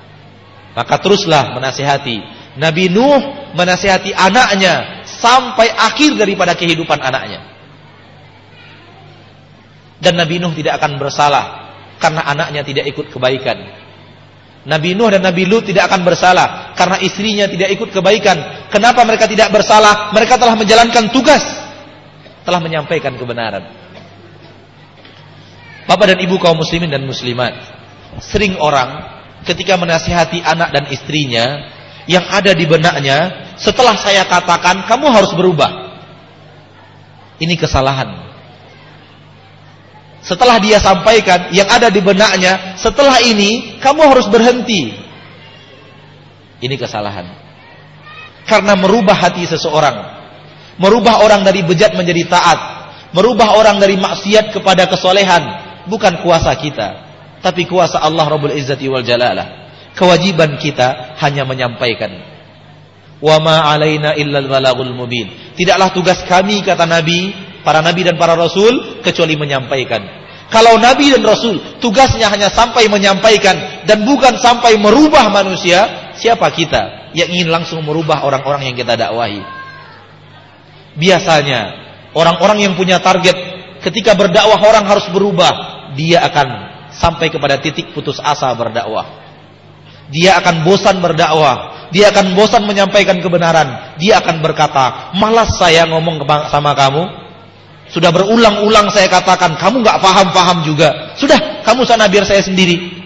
Maka 0.73 0.97
teruslah 1.03 1.53
menasihati. 1.53 2.41
Nabi 2.57 2.89
Nuh 2.89 3.53
menasihati 3.53 4.15
anaknya 4.15 5.05
sampai 5.05 5.69
akhir 5.69 6.17
daripada 6.17 6.55
kehidupan 6.57 6.97
anaknya. 7.03 7.43
Dan 9.99 10.17
Nabi 10.17 10.39
Nuh 10.39 10.55
tidak 10.55 10.79
akan 10.81 10.97
bersalah 10.97 11.45
karena 11.99 12.23
anaknya 12.23 12.63
tidak 12.63 12.85
ikut 12.89 13.11
kebaikan. 13.11 13.82
Nabi 14.63 14.95
Nuh 14.95 15.11
dan 15.11 15.27
Nabi 15.27 15.43
Lut 15.43 15.67
tidak 15.67 15.91
akan 15.91 16.07
bersalah 16.07 16.71
karena 16.79 17.03
istrinya 17.03 17.51
tidak 17.51 17.75
ikut 17.75 17.91
kebaikan. 17.91 18.71
Kenapa 18.71 19.03
mereka 19.03 19.27
tidak 19.27 19.51
bersalah? 19.51 20.15
Mereka 20.15 20.39
telah 20.39 20.55
menjalankan 20.55 21.11
tugas, 21.11 21.43
telah 22.47 22.63
menyampaikan 22.63 23.19
kebenaran. 23.19 23.67
Bapak 25.83 26.15
dan 26.15 26.19
Ibu 26.23 26.39
kaum 26.39 26.63
muslimin 26.63 26.95
dan 26.95 27.03
muslimat, 27.03 27.59
sering 28.23 28.55
orang 28.63 29.03
ketika 29.43 29.75
menasihati 29.75 30.39
anak 30.39 30.71
dan 30.71 30.85
istrinya 30.95 31.67
yang 32.07 32.23
ada 32.31 32.55
di 32.55 32.63
benaknya, 32.63 33.51
setelah 33.59 33.99
saya 33.99 34.23
katakan 34.31 34.87
kamu 34.87 35.07
harus 35.11 35.35
berubah. 35.35 35.91
Ini 37.43 37.59
kesalahan. 37.59 38.32
Setelah 40.23 40.62
dia 40.62 40.78
sampaikan 40.78 41.51
yang 41.51 41.66
ada 41.66 41.90
di 41.90 41.99
benaknya, 41.99 42.78
setelah 42.78 43.19
ini 43.27 43.82
kamu 43.82 44.07
harus 44.07 44.31
berhenti. 44.31 44.94
Ini 46.62 46.78
kesalahan. 46.78 47.27
Karena 48.47 48.78
merubah 48.78 49.19
hati 49.19 49.43
seseorang, 49.51 49.99
merubah 50.78 51.27
orang 51.27 51.43
dari 51.43 51.66
bejat 51.66 51.99
menjadi 51.99 52.31
taat, 52.31 52.59
merubah 53.11 53.59
orang 53.59 53.82
dari 53.82 53.99
maksiat 53.99 54.55
kepada 54.55 54.86
kesolehan, 54.86 55.43
bukan 55.90 56.23
kuasa 56.23 56.55
kita, 56.55 56.89
tapi 57.43 57.66
kuasa 57.66 57.99
Allah 57.99 58.23
Rabbul 58.31 58.55
Izzati 58.55 58.86
wal 58.86 59.03
Jalalah. 59.03 59.74
Kewajiban 59.99 60.57
kita 60.57 61.19
hanya 61.19 61.43
menyampaikan. 61.43 62.15
Wa 63.19 63.43
ma 63.43 63.74
alaina 63.74 64.15
illal 64.15 64.47
balagul 64.47 64.94
mubin. 64.94 65.55
Tidaklah 65.59 65.90
tugas 65.90 66.23
kami 66.31 66.62
kata 66.62 66.86
Nabi 66.86 67.52
para 67.63 67.81
nabi 67.81 68.07
dan 68.07 68.19
para 68.19 68.35
rasul 68.35 69.03
kecuali 69.03 69.35
menyampaikan. 69.39 70.23
Kalau 70.53 70.77
nabi 70.77 71.09
dan 71.09 71.25
rasul 71.25 71.81
tugasnya 71.81 72.29
hanya 72.29 72.53
sampai 72.53 72.85
menyampaikan 72.93 73.87
dan 73.89 74.05
bukan 74.05 74.37
sampai 74.37 74.77
merubah 74.77 75.33
manusia, 75.33 76.13
siapa 76.21 76.53
kita 76.53 77.15
yang 77.17 77.33
ingin 77.33 77.49
langsung 77.49 77.81
merubah 77.81 78.21
orang-orang 78.29 78.69
yang 78.69 78.77
kita 78.77 78.93
dakwahi? 79.01 79.41
Biasanya 80.93 81.61
orang-orang 82.13 82.69
yang 82.69 82.75
punya 82.77 83.01
target 83.01 83.33
ketika 83.81 84.13
berdakwah 84.13 84.61
orang 84.61 84.85
harus 84.85 85.09
berubah, 85.09 85.53
dia 85.97 86.21
akan 86.21 86.49
sampai 86.93 87.33
kepada 87.33 87.57
titik 87.57 87.97
putus 87.97 88.21
asa 88.21 88.53
berdakwah. 88.53 89.25
Dia 90.13 90.37
akan 90.37 90.69
bosan 90.69 91.01
berdakwah, 91.01 91.89
dia 91.89 92.13
akan 92.13 92.37
bosan 92.37 92.69
menyampaikan 92.69 93.17
kebenaran. 93.25 93.97
Dia 93.97 94.21
akan 94.21 94.45
berkata, 94.45 95.17
"Malas 95.17 95.57
saya 95.57 95.89
ngomong 95.89 96.21
sama 96.53 96.77
kamu." 96.77 97.22
Sudah 97.93 98.09
berulang-ulang 98.09 98.89
saya 98.89 99.05
katakan, 99.12 99.60
kamu 99.60 99.85
nggak 99.85 100.01
paham-paham 100.01 100.64
juga. 100.64 101.12
Sudah, 101.20 101.60
kamu 101.60 101.85
sana 101.85 102.09
biar 102.09 102.24
saya 102.24 102.40
sendiri. 102.40 103.05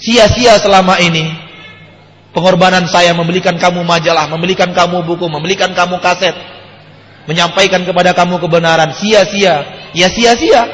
Sia-sia 0.00 0.56
selama 0.56 0.96
ini. 0.96 1.28
Pengorbanan 2.32 2.88
saya 2.88 3.12
membelikan 3.12 3.60
kamu 3.60 3.84
majalah, 3.84 4.32
membelikan 4.32 4.72
kamu 4.72 5.04
buku, 5.04 5.28
membelikan 5.28 5.76
kamu 5.76 6.00
kaset. 6.00 6.32
Menyampaikan 7.28 7.84
kepada 7.84 8.16
kamu 8.16 8.40
kebenaran. 8.40 8.96
Sia-sia. 8.96 9.60
Ya 9.92 10.08
sia-sia. 10.08 10.64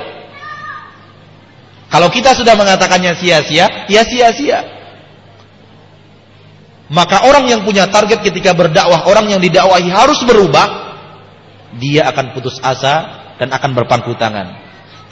Kalau 1.90 2.10
kita 2.10 2.34
sudah 2.34 2.54
mengatakannya 2.58 3.18
sia-sia, 3.18 3.86
ya 3.90 4.02
sia-sia. 4.06 4.66
Maka 6.90 7.26
orang 7.26 7.48
yang 7.48 7.62
punya 7.62 7.86
target 7.86 8.20
ketika 8.22 8.50
berdakwah, 8.54 9.06
orang 9.08 9.30
yang 9.30 9.40
didakwahi 9.40 9.88
harus 9.88 10.20
berubah, 10.26 10.83
dia 11.78 12.06
akan 12.10 12.34
putus 12.36 12.58
asa 12.62 13.26
dan 13.38 13.50
akan 13.50 13.70
berpangku 13.74 14.14
tangan. 14.14 14.64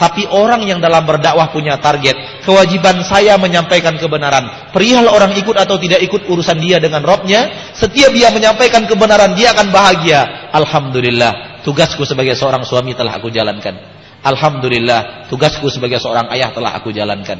Tapi 0.02 0.26
orang 0.26 0.66
yang 0.66 0.82
dalam 0.82 1.06
berdakwah 1.06 1.54
punya 1.54 1.78
target, 1.78 2.42
kewajiban 2.42 3.06
saya 3.06 3.38
menyampaikan 3.38 3.94
kebenaran. 3.94 4.74
Perihal 4.74 5.06
orang 5.06 5.30
ikut 5.38 5.54
atau 5.54 5.78
tidak 5.78 6.02
ikut 6.02 6.26
urusan 6.26 6.58
dia 6.58 6.82
dengan 6.82 7.06
Robnya, 7.06 7.70
setiap 7.76 8.10
dia 8.10 8.34
menyampaikan 8.34 8.82
kebenaran 8.90 9.38
dia 9.38 9.54
akan 9.54 9.70
bahagia. 9.70 10.50
Alhamdulillah, 10.50 11.62
tugasku 11.62 12.02
sebagai 12.02 12.34
seorang 12.34 12.66
suami 12.66 12.98
telah 12.98 13.14
aku 13.14 13.30
jalankan. 13.30 13.78
Alhamdulillah, 14.26 15.30
tugasku 15.30 15.70
sebagai 15.70 16.02
seorang 16.02 16.26
ayah 16.34 16.50
telah 16.50 16.74
aku 16.74 16.90
jalankan. 16.90 17.38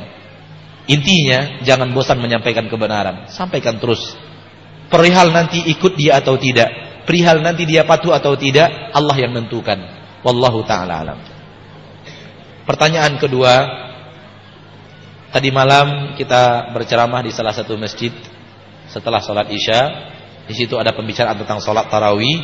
Intinya, 0.86 1.62
jangan 1.66 1.90
bosan 1.90 2.23
menyampaikan 2.23 2.70
kebenaran. 2.70 3.27
Sampaikan 3.27 3.78
terus. 3.82 4.19
Perihal 4.86 5.35
nanti 5.35 5.62
ikut 5.66 5.99
dia 5.99 6.23
atau 6.23 6.39
tidak, 6.39 6.69
perihal 7.04 7.42
nanti 7.42 7.66
dia 7.66 7.86
patuh 7.86 8.14
atau 8.14 8.34
tidak 8.38 8.94
Allah 8.94 9.16
yang 9.18 9.34
menentukan. 9.34 9.78
Wallahu 10.22 10.62
taala 10.62 11.02
alam. 11.02 11.18
Pertanyaan 12.62 13.18
kedua. 13.18 13.54
Tadi 15.32 15.48
malam 15.48 16.12
kita 16.14 16.70
berceramah 16.76 17.24
di 17.24 17.32
salah 17.32 17.56
satu 17.56 17.74
masjid 17.80 18.12
setelah 18.86 19.18
sholat 19.18 19.48
isya. 19.48 19.80
Di 20.44 20.54
situ 20.54 20.76
ada 20.76 20.92
pembicaraan 20.92 21.40
tentang 21.40 21.58
sholat 21.58 21.88
tarawih. 21.88 22.38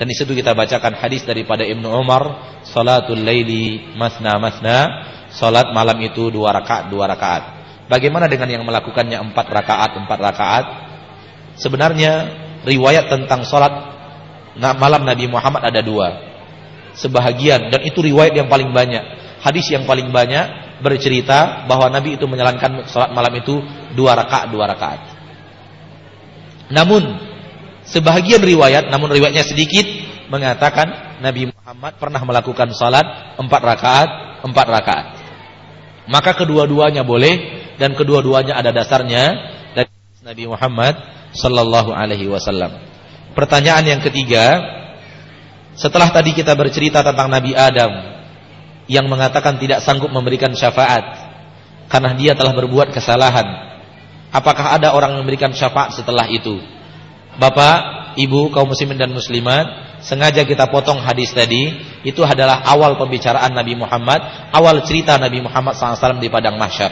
Dan 0.00 0.08
di 0.08 0.16
situ 0.16 0.32
kita 0.32 0.56
bacakan 0.56 0.96
hadis 0.96 1.28
daripada 1.28 1.60
Ibnu 1.60 1.84
Umar 1.84 2.56
salatul 2.64 3.20
laili 3.20 3.92
masna 3.94 4.40
masna. 4.40 4.78
Salat 5.30 5.70
malam 5.70 6.00
itu 6.02 6.32
dua 6.32 6.50
rakaat 6.56 6.90
dua 6.90 7.06
rakaat. 7.06 7.60
Bagaimana 7.86 8.26
dengan 8.26 8.48
yang 8.50 8.64
melakukannya 8.66 9.20
empat 9.30 9.46
rakaat 9.46 9.90
empat 10.00 10.18
rakaat? 10.18 10.64
Sebenarnya 11.60 12.12
riwayat 12.64 13.12
tentang 13.12 13.44
sholat 13.44 13.99
Nah, 14.60 14.76
malam 14.76 15.08
Nabi 15.08 15.24
Muhammad 15.24 15.64
ada 15.64 15.80
dua. 15.80 16.20
Sebahagian 16.92 17.72
dan 17.72 17.80
itu 17.80 18.04
riwayat 18.04 18.36
yang 18.36 18.52
paling 18.52 18.76
banyak. 18.76 19.00
Hadis 19.40 19.72
yang 19.72 19.88
paling 19.88 20.12
banyak 20.12 20.76
bercerita 20.84 21.64
bahwa 21.64 21.88
Nabi 21.88 22.20
itu 22.20 22.28
menjalankan 22.28 22.84
salat 22.92 23.16
malam 23.16 23.32
itu 23.40 23.56
dua 23.96 24.12
rakaat 24.12 24.52
dua 24.52 24.68
rakaat. 24.68 25.00
Namun 26.68 27.16
sebahagian 27.88 28.44
riwayat, 28.44 28.92
namun 28.92 29.16
riwayatnya 29.16 29.48
sedikit 29.48 29.88
mengatakan 30.28 31.18
Nabi 31.24 31.48
Muhammad 31.48 31.96
pernah 31.96 32.20
melakukan 32.20 32.68
salat 32.76 33.36
empat 33.40 33.62
rakaat 33.64 34.08
empat 34.44 34.66
rakaat. 34.68 35.06
Maka 36.10 36.36
kedua-duanya 36.36 37.00
boleh 37.00 37.64
dan 37.80 37.96
kedua-duanya 37.96 38.60
ada 38.60 38.76
dasarnya 38.76 39.24
dari 39.72 39.88
Nabi 40.20 40.44
Muhammad 40.52 40.94
sallallahu 41.32 41.96
alaihi 41.96 42.28
wasallam. 42.28 42.89
Pertanyaan 43.32 43.84
yang 43.86 44.00
ketiga, 44.02 44.58
setelah 45.78 46.10
tadi 46.10 46.34
kita 46.34 46.52
bercerita 46.58 47.00
tentang 47.00 47.30
Nabi 47.30 47.54
Adam 47.54 47.92
yang 48.90 49.06
mengatakan 49.06 49.54
tidak 49.62 49.86
sanggup 49.86 50.10
memberikan 50.10 50.50
syafaat 50.50 51.30
karena 51.86 52.10
dia 52.18 52.32
telah 52.34 52.50
berbuat 52.54 52.90
kesalahan. 52.90 53.70
Apakah 54.30 54.78
ada 54.78 54.94
orang 54.94 55.14
yang 55.14 55.26
memberikan 55.26 55.50
syafaat 55.54 55.94
setelah 55.94 56.26
itu? 56.30 56.58
Bapak, 57.38 58.14
Ibu, 58.18 58.50
kaum 58.50 58.70
muslimin 58.70 58.98
dan 58.98 59.10
muslimat, 59.14 59.98
sengaja 60.02 60.42
kita 60.42 60.70
potong 60.70 60.98
hadis 60.98 61.30
tadi 61.30 61.78
itu 62.02 62.22
adalah 62.22 62.62
awal 62.66 62.98
pembicaraan 62.98 63.54
Nabi 63.54 63.78
Muhammad, 63.78 64.50
awal 64.54 64.82
cerita 64.86 65.18
Nabi 65.18 65.42
Muhammad 65.42 65.78
SAW 65.78 66.18
di 66.18 66.30
padang 66.30 66.58
mahsyar. 66.58 66.90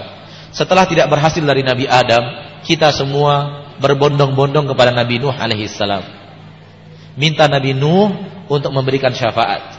Setelah 0.50 0.86
tidak 0.86 1.10
berhasil 1.10 1.42
dari 1.42 1.62
Nabi 1.62 1.86
Adam, 1.86 2.22
kita 2.66 2.90
semua 2.90 3.66
berbondong-bondong 3.78 4.66
kepada 4.66 4.90
Nabi 4.90 5.22
Nuh 5.22 5.34
alaihissalam. 5.34 6.17
Minta 7.18 7.50
Nabi 7.50 7.74
Nuh 7.74 8.14
untuk 8.46 8.70
memberikan 8.70 9.10
syafaat. 9.10 9.76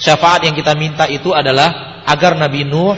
Syafaat 0.00 0.48
yang 0.48 0.56
kita 0.56 0.72
minta 0.72 1.04
itu 1.04 1.36
adalah 1.36 2.02
agar 2.08 2.34
Nabi 2.40 2.64
Nuh, 2.64 2.96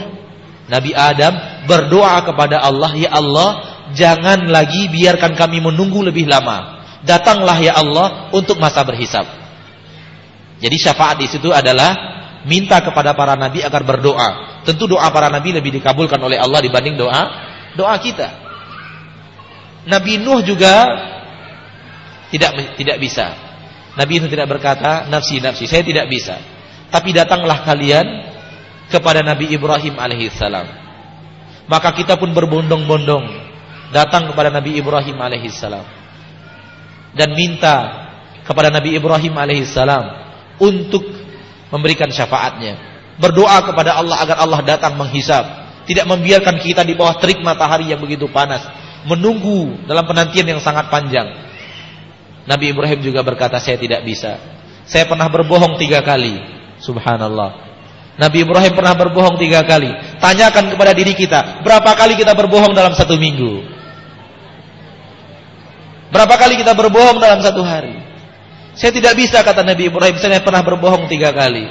Nabi 0.71 0.95
Adam 0.95 1.35
berdoa 1.67 2.23
kepada 2.23 2.63
Allah, 2.63 2.95
ya 2.95 3.11
Allah, 3.11 3.49
jangan 3.91 4.47
lagi 4.47 4.87
biarkan 4.87 5.35
kami 5.35 5.59
menunggu 5.59 6.01
lebih 6.01 6.25
lama 6.25 6.75
datanglah 7.05 7.55
ya 7.61 7.77
Allah 7.77 8.33
untuk 8.33 8.57
masa 8.57 8.81
berhisap. 8.81 9.23
Jadi 10.59 10.75
syafaat 10.81 11.21
di 11.21 11.29
situ 11.29 11.53
adalah 11.53 11.93
minta 12.49 12.81
kepada 12.81 13.13
para 13.13 13.37
nabi 13.37 13.61
agar 13.61 13.85
berdoa. 13.85 14.61
Tentu 14.65 14.89
doa 14.89 15.05
para 15.13 15.29
nabi 15.29 15.53
lebih 15.53 15.77
dikabulkan 15.79 16.17
oleh 16.17 16.41
Allah 16.41 16.59
dibanding 16.65 16.97
doa 16.97 17.21
doa 17.77 17.95
kita. 18.01 18.43
Nabi 19.85 20.17
Nuh 20.17 20.41
juga 20.41 20.73
tidak 22.33 22.75
tidak 22.81 22.97
bisa. 22.97 23.37
Nabi 23.95 24.19
Nuh 24.19 24.29
tidak 24.31 24.51
berkata 24.51 25.07
nafsi 25.07 25.39
nafsi, 25.39 25.65
saya 25.67 25.83
tidak 25.83 26.11
bisa. 26.11 26.35
Tapi 26.91 27.15
datanglah 27.15 27.63
kalian 27.63 28.05
kepada 28.91 29.23
Nabi 29.23 29.51
Ibrahim 29.55 29.95
alaihissalam. 29.97 30.67
Maka 31.65 31.89
kita 31.97 32.19
pun 32.19 32.29
berbondong-bondong 32.35 33.25
datang 33.89 34.29
kepada 34.29 34.53
Nabi 34.53 34.77
Ibrahim 34.77 35.17
alaihissalam 35.17 35.85
dan 37.15 37.29
minta 37.33 38.05
kepada 38.45 38.69
Nabi 38.69 38.93
Ibrahim 38.93 39.33
alaihissalam 39.33 40.03
untuk 40.61 41.03
memberikan 41.73 42.11
syafaatnya. 42.11 42.93
Berdoa 43.15 43.63
kepada 43.63 43.95
Allah 43.95 44.17
agar 44.21 44.37
Allah 44.43 44.59
datang 44.61 44.99
menghisap, 44.99 45.43
tidak 45.87 46.05
membiarkan 46.05 46.59
kita 46.59 46.83
di 46.83 46.93
bawah 46.93 47.15
terik 47.17 47.39
matahari 47.39 47.89
yang 47.89 48.03
begitu 48.03 48.27
panas, 48.27 48.61
menunggu 49.07 49.87
dalam 49.87 50.03
penantian 50.03 50.45
yang 50.45 50.59
sangat 50.59 50.91
panjang. 50.91 51.31
Nabi 52.45 52.71
Ibrahim 52.73 52.99
juga 53.01 53.25
berkata, 53.25 53.57
saya 53.57 53.77
tidak 53.81 54.05
bisa. 54.05 54.37
Saya 54.85 55.09
pernah 55.09 55.25
berbohong 55.25 55.81
tiga 55.81 56.05
kali. 56.05 56.37
Subhanallah. 56.77 57.65
Nabi 58.15 58.45
Ibrahim 58.45 58.73
pernah 58.77 58.95
berbohong 58.95 59.35
tiga 59.41 59.65
kali. 59.65 59.91
Tanyakan 60.21 60.71
kepada 60.71 60.93
diri 60.93 61.17
kita, 61.17 61.65
berapa 61.65 61.91
kali 61.97 62.15
kita 62.15 62.31
berbohong 62.37 62.71
dalam 62.71 62.93
satu 62.93 63.17
minggu? 63.17 63.65
Berapa 66.13 66.35
kali 66.39 66.55
kita 66.61 66.71
berbohong 66.77 67.19
dalam 67.19 67.41
satu 67.43 67.59
hari? 67.65 67.97
Saya 68.77 68.93
tidak 68.93 69.17
bisa 69.19 69.41
kata 69.41 69.65
Nabi 69.65 69.89
Ibrahim, 69.91 70.15
saya 70.15 70.39
pernah 70.39 70.63
berbohong 70.63 71.11
tiga 71.11 71.33
kali. 71.33 71.65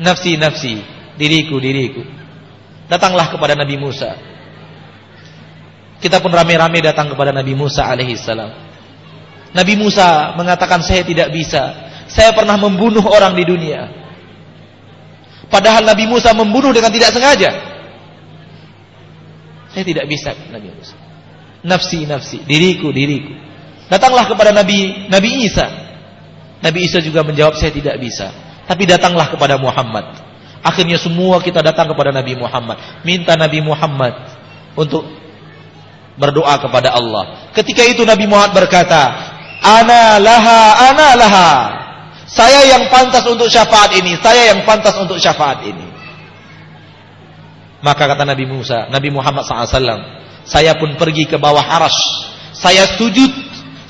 Nafsi, 0.00 0.34
nafsi, 0.40 0.80
diriku, 1.20 1.60
diriku. 1.60 2.02
Datanglah 2.90 3.30
kepada 3.30 3.54
Nabi 3.54 3.76
Musa. 3.78 4.16
Kita 6.00 6.18
pun 6.18 6.32
rame-rame 6.32 6.80
datang 6.80 7.12
kepada 7.12 7.30
Nabi 7.30 7.52
Musa 7.52 7.86
alaihissalam. 7.86 8.69
Nabi 9.50 9.74
Musa 9.74 10.38
mengatakan 10.38 10.82
saya 10.82 11.02
tidak 11.02 11.34
bisa. 11.34 11.90
Saya 12.10 12.34
pernah 12.34 12.58
membunuh 12.58 13.02
orang 13.06 13.34
di 13.34 13.44
dunia. 13.46 13.86
Padahal 15.50 15.82
Nabi 15.82 16.06
Musa 16.06 16.30
membunuh 16.30 16.70
dengan 16.70 16.90
tidak 16.94 17.10
sengaja. 17.10 17.50
Saya 19.70 19.84
tidak 19.86 20.06
bisa 20.06 20.34
Nabi 20.50 20.70
Musa. 20.70 20.94
Nafsi 21.66 22.06
nafsi 22.06 22.38
diriku 22.46 22.94
diriku. 22.94 23.34
Datanglah 23.90 24.30
kepada 24.30 24.54
Nabi 24.54 25.10
Nabi 25.10 25.46
Isa. 25.46 25.66
Nabi 26.62 26.86
Isa 26.86 27.02
juga 27.02 27.26
menjawab 27.26 27.58
saya 27.58 27.74
tidak 27.74 27.98
bisa. 27.98 28.30
Tapi 28.70 28.86
datanglah 28.86 29.30
kepada 29.30 29.58
Muhammad. 29.58 30.14
Akhirnya 30.62 31.00
semua 31.00 31.42
kita 31.42 31.58
datang 31.58 31.90
kepada 31.90 32.14
Nabi 32.14 32.38
Muhammad. 32.38 33.02
Minta 33.02 33.34
Nabi 33.34 33.58
Muhammad 33.64 34.14
untuk 34.78 35.08
berdoa 36.20 36.54
kepada 36.60 36.94
Allah. 36.94 37.50
Ketika 37.56 37.82
itu 37.82 38.06
Nabi 38.06 38.28
Muhammad 38.28 38.54
berkata 38.54 39.02
ana 39.60 40.18
laha 40.20 40.60
ana 40.92 41.08
laha 41.16 41.50
saya 42.30 42.64
yang 42.76 42.88
pantas 42.88 43.26
untuk 43.26 43.46
syafaat 43.50 43.92
ini 43.96 44.16
saya 44.20 44.54
yang 44.54 44.64
pantas 44.64 44.96
untuk 44.96 45.20
syafaat 45.20 45.64
ini 45.68 45.86
maka 47.80 48.08
kata 48.08 48.24
Nabi 48.24 48.44
Musa 48.48 48.88
Nabi 48.88 49.08
Muhammad 49.12 49.44
SAW 49.44 50.20
saya 50.46 50.76
pun 50.78 50.96
pergi 50.96 51.28
ke 51.28 51.36
bawah 51.36 51.62
aras. 51.62 51.96
Saya 52.56 52.96
sujud. 52.96 53.30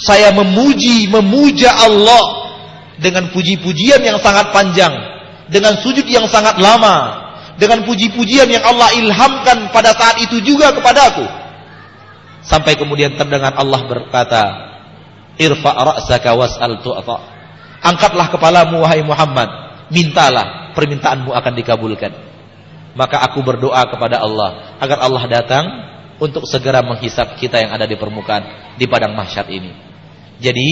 Saya 0.00 0.32
memuji, 0.32 1.08
memuja 1.08 1.72
Allah. 1.72 2.52
Dengan 3.00 3.32
puji-pujian 3.32 4.04
yang 4.04 4.20
sangat 4.20 4.52
panjang. 4.52 4.92
Dengan 5.48 5.78
sujud 5.80 6.04
yang 6.04 6.28
sangat 6.28 6.60
lama. 6.60 7.28
Dengan 7.56 7.84
puji-pujian 7.84 8.48
yang 8.48 8.64
Allah 8.64 8.92
ilhamkan 8.96 9.72
pada 9.72 9.92
saat 9.96 10.20
itu 10.20 10.40
juga 10.44 10.72
kepadaku. 10.72 11.24
Sampai 12.44 12.76
kemudian 12.76 13.16
terdengar 13.16 13.52
Allah 13.56 13.80
berkata. 13.84 14.44
Irfa' 15.40 15.72
ra'saka 15.72 16.36
was'al 16.36 16.84
tu'ata. 16.84 17.18
Angkatlah 17.80 18.28
kepalamu 18.28 18.84
wahai 18.84 19.00
Muhammad. 19.00 19.48
Mintalah 19.88 20.76
permintaanmu 20.76 21.32
akan 21.32 21.52
dikabulkan. 21.56 22.12
Maka 22.92 23.24
aku 23.24 23.40
berdoa 23.40 23.80
kepada 23.88 24.20
Allah. 24.20 24.76
Agar 24.76 25.00
Allah 25.00 25.24
datang 25.26 25.64
untuk 26.20 26.44
segera 26.44 26.84
menghisap 26.84 27.40
kita 27.40 27.56
yang 27.56 27.72
ada 27.72 27.88
di 27.88 27.96
permukaan 27.96 28.76
di 28.76 28.84
padang 28.84 29.16
mahsyar 29.16 29.48
ini. 29.48 29.72
Jadi 30.36 30.68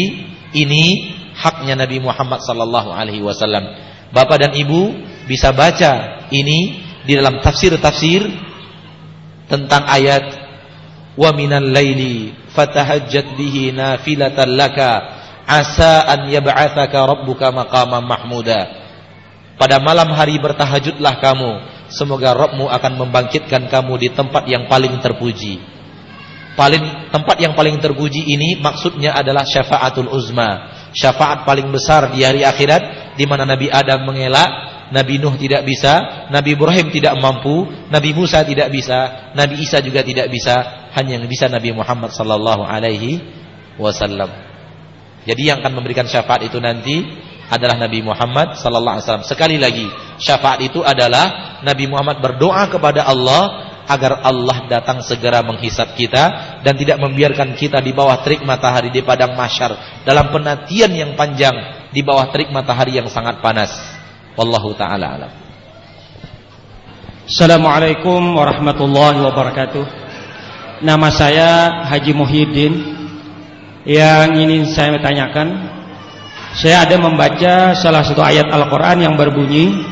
ini 0.52 0.84
haknya 1.32 1.74
Nabi 1.80 2.04
Muhammad 2.04 2.44
sallallahu 2.44 2.92
alaihi 2.92 3.24
wasallam. 3.24 3.64
Bapak 4.12 4.36
dan 4.40 4.52
Ibu 4.52 4.92
bisa 5.24 5.52
baca 5.52 6.24
ini 6.28 6.84
di 7.08 7.16
dalam 7.16 7.40
tafsir-tafsir 7.40 8.24
tentang 9.48 9.88
ayat 9.88 10.37
wa 11.18 11.34
minal 11.34 11.66
laili 11.66 12.30
fatahajjat 12.54 13.34
bihi 13.34 13.74
nafilatan 13.74 14.54
laka 14.54 15.18
asa 15.42 16.06
an 16.06 16.30
yab'atsaka 16.30 16.94
rabbuka 16.94 17.50
maqaman 17.50 18.06
mahmuda. 18.06 18.86
Pada 19.58 19.82
malam 19.82 20.14
hari 20.14 20.38
bertahajudlah 20.38 21.18
kamu 21.18 21.78
Semoga 21.88 22.36
Rabbmu 22.36 22.68
akan 22.68 22.92
membangkitkan 23.00 23.72
kamu 23.72 23.96
di 23.96 24.08
tempat 24.12 24.44
yang 24.44 24.68
paling 24.68 25.00
terpuji. 25.00 25.56
Paling 26.52 27.08
tempat 27.08 27.40
yang 27.40 27.56
paling 27.56 27.80
terpuji 27.80 28.28
ini 28.28 28.60
maksudnya 28.60 29.16
adalah 29.16 29.48
syafaatul 29.48 30.12
uzma, 30.12 30.68
syafaat 30.92 31.48
paling 31.48 31.70
besar 31.72 32.12
di 32.12 32.26
hari 32.26 32.44
akhirat 32.44 33.14
di 33.16 33.24
mana 33.24 33.48
Nabi 33.48 33.72
Adam 33.72 34.04
mengelak, 34.04 34.50
Nabi 34.92 35.16
Nuh 35.16 35.32
tidak 35.40 35.64
bisa, 35.64 36.28
Nabi 36.28 36.58
Ibrahim 36.58 36.92
tidak 36.92 37.16
mampu, 37.16 37.64
Nabi 37.88 38.10
Musa 38.12 38.44
tidak 38.44 38.68
bisa, 38.68 39.32
Nabi 39.32 39.64
Isa 39.64 39.80
juga 39.80 40.04
tidak 40.04 40.28
bisa, 40.28 40.77
hanya 40.96 41.18
yang 41.20 41.26
bisa 41.28 41.50
Nabi 41.50 41.74
Muhammad 41.74 42.14
sallallahu 42.14 42.64
alaihi 42.64 43.20
wasallam. 43.76 44.30
Jadi 45.28 45.42
yang 45.52 45.60
akan 45.60 45.76
memberikan 45.76 46.08
syafaat 46.08 46.46
itu 46.46 46.56
nanti 46.56 47.04
adalah 47.48 47.80
Nabi 47.80 48.04
Muhammad 48.04 48.56
sallallahu 48.60 49.00
alaihi 49.00 49.04
wasallam. 49.04 49.26
Sekali 49.28 49.56
lagi, 49.56 49.88
syafaat 50.20 50.60
itu 50.64 50.84
adalah 50.84 51.60
Nabi 51.64 51.88
Muhammad 51.88 52.20
berdoa 52.20 52.68
kepada 52.68 53.04
Allah 53.08 53.68
agar 53.88 54.20
Allah 54.20 54.68
datang 54.68 55.00
segera 55.00 55.40
menghisap 55.40 55.96
kita 55.96 56.60
dan 56.60 56.76
tidak 56.76 57.00
membiarkan 57.00 57.56
kita 57.56 57.80
di 57.80 57.96
bawah 57.96 58.20
terik 58.20 58.44
matahari 58.44 58.92
di 58.92 59.00
padang 59.00 59.32
mahsyar 59.32 60.04
dalam 60.04 60.28
penantian 60.28 60.92
yang 60.92 61.16
panjang 61.16 61.88
di 61.88 62.04
bawah 62.04 62.28
terik 62.28 62.52
matahari 62.52 63.00
yang 63.00 63.08
sangat 63.08 63.40
panas. 63.40 63.72
Wallahu 64.36 64.76
taala 64.76 65.06
alam. 65.16 65.32
Assalamualaikum 67.28 68.20
warahmatullahi 68.36 69.24
wabarakatuh. 69.24 70.07
Nama 70.78 71.08
saya 71.10 71.50
Haji 71.90 72.12
Muhyiddin. 72.14 72.72
Yang 73.88 74.28
ingin 74.36 74.62
saya 74.68 75.00
tanyakan 75.00 75.78
saya 76.58 76.84
ada 76.84 76.96
membaca 77.00 77.72
salah 77.72 78.04
satu 78.04 78.20
ayat 78.20 78.50
Al-Quran 78.52 79.04
yang 79.04 79.14
berbunyi 79.16 79.84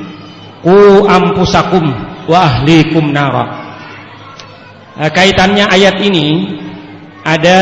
Ku 0.60 1.06
ampusakum 1.06 1.84
wa 2.26 2.38
ahlikum 2.42 3.08
nara 3.14 3.44
eh, 5.00 5.08
Kaitannya 5.08 5.64
ayat 5.70 5.96
ini 6.02 6.26
Ada 7.24 7.60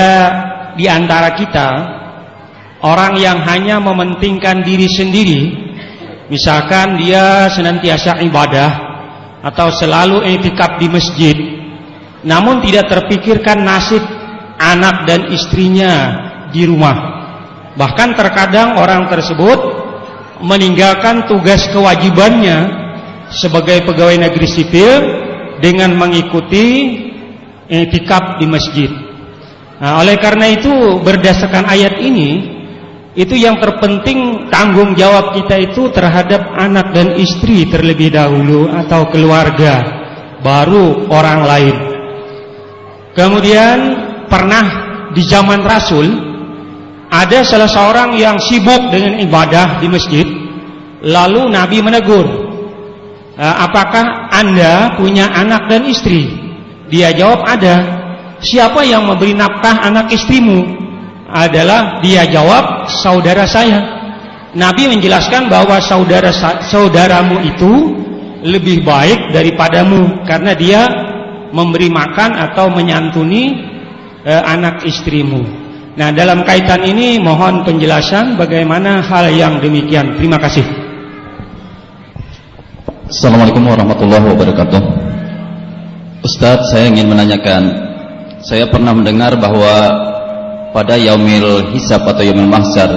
di 0.75 0.91
antara 0.91 1.39
kita 1.39 1.69
Orang 2.83 3.15
yang 3.21 3.45
hanya 3.47 3.79
mementingkan 3.79 4.67
diri 4.67 4.91
sendiri 4.91 5.43
Misalkan 6.33 6.99
dia 6.99 7.47
senantiasa 7.53 8.25
ibadah 8.27 8.71
Atau 9.45 9.71
selalu 9.71 10.25
etikap 10.35 10.83
di 10.83 10.89
masjid 10.91 11.37
Namun 12.25 12.65
tidak 12.65 12.89
terpikirkan 12.89 13.63
nasib 13.63 14.01
anak 14.57 15.05
dan 15.05 15.29
istrinya 15.29 15.93
di 16.49 16.65
rumah 16.65 17.15
Bahkan 17.75 18.15
terkadang 18.15 18.79
orang 18.79 19.11
tersebut 19.11 19.59
meninggalkan 20.39 21.27
tugas 21.27 21.67
kewajibannya 21.75 22.71
sebagai 23.35 23.83
pegawai 23.83 24.31
negeri 24.31 24.47
sipil 24.47 24.93
dengan 25.59 25.99
mengikuti 25.99 26.99
etikap 27.67 28.39
di 28.39 28.47
masjid. 28.47 28.91
Nah, 29.83 29.99
oleh 30.07 30.15
karena 30.23 30.55
itu 30.55 31.03
berdasarkan 31.03 31.67
ayat 31.67 31.99
ini 31.99 32.55
itu 33.19 33.35
yang 33.35 33.59
terpenting 33.59 34.51
tanggung 34.51 34.95
jawab 34.95 35.35
kita 35.35 35.59
itu 35.59 35.91
terhadap 35.91 36.55
anak 36.55 36.95
dan 36.95 37.19
istri 37.19 37.67
terlebih 37.67 38.15
dahulu 38.15 38.71
atau 38.71 39.11
keluarga 39.11 39.83
baru 40.43 41.11
orang 41.11 41.41
lain 41.47 41.77
kemudian 43.15 43.79
pernah 44.29 44.67
di 45.15 45.23
zaman 45.23 45.63
Rasul 45.63 46.07
ada 47.11 47.47
salah 47.47 47.71
seorang 47.71 48.19
yang 48.19 48.37
sibuk 48.43 48.91
dengan 48.91 49.23
ibadah 49.23 49.79
di 49.79 49.87
masjid 49.87 50.27
lalu 51.03 51.47
Nabi 51.51 51.79
menegur 51.81 52.27
eh, 53.39 53.55
apakah 53.65 54.31
anda 54.35 54.99
punya 54.99 55.31
anak 55.31 55.71
dan 55.71 55.87
istri? 55.87 56.27
Dia 56.91 57.15
jawab 57.15 57.47
ada. 57.47 58.03
Siapa 58.43 58.85
yang 58.85 59.09
memberi 59.09 59.33
nafkah 59.33 59.79
anak 59.79 60.11
istrimu? 60.13 60.85
Adalah 61.31 61.99
dia 62.05 62.29
jawab 62.29 62.87
saudara 63.03 63.49
saya. 63.49 63.81
Nabi 64.55 64.87
menjelaskan 64.87 65.51
bahwa 65.51 65.83
saudara 65.83 66.31
saudaramu 66.71 67.43
itu 67.43 67.73
lebih 68.45 68.87
baik 68.87 69.35
daripadamu 69.35 70.23
karena 70.29 70.53
dia 70.55 70.87
memberi 71.55 71.87
makan 71.87 72.35
atau 72.35 72.67
menyantuni 72.75 73.55
eh, 74.27 74.43
anak 74.43 74.83
istrimu. 74.83 75.63
Nah, 75.95 76.11
dalam 76.11 76.43
kaitan 76.43 76.83
ini 76.83 77.23
mohon 77.23 77.63
penjelasan 77.63 78.35
bagaimana 78.35 78.99
hal 78.99 79.31
yang 79.31 79.63
demikian. 79.63 80.19
Terima 80.19 80.43
kasih. 80.43 80.67
Assalamualaikum 83.07 83.63
warahmatullahi 83.63 84.27
wabarakatuh. 84.35 84.81
Ustadz, 86.27 86.75
saya 86.75 86.91
ingin 86.91 87.07
menanyakan. 87.07 87.63
Saya 88.43 88.67
pernah 88.67 88.91
mendengar 88.91 89.39
bahwa 89.39 89.73
pada 90.75 90.99
yaumil 90.99 91.71
hisab 91.71 92.03
atau 92.03 92.27
yaumil 92.27 92.51
mahsyar 92.51 92.91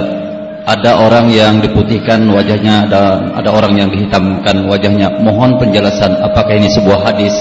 ada 0.66 1.00
orang 1.00 1.30
yang 1.30 1.62
diputihkan 1.62 2.26
wajahnya 2.28 2.90
dan 2.90 3.30
ada 3.32 3.48
orang 3.48 3.78
yang 3.78 3.88
dihitamkan 3.94 4.66
wajahnya. 4.66 5.22
Mohon 5.22 5.56
penjelasan 5.62 6.18
apakah 6.18 6.58
ini 6.58 6.66
sebuah 6.68 7.06
hadis 7.06 7.32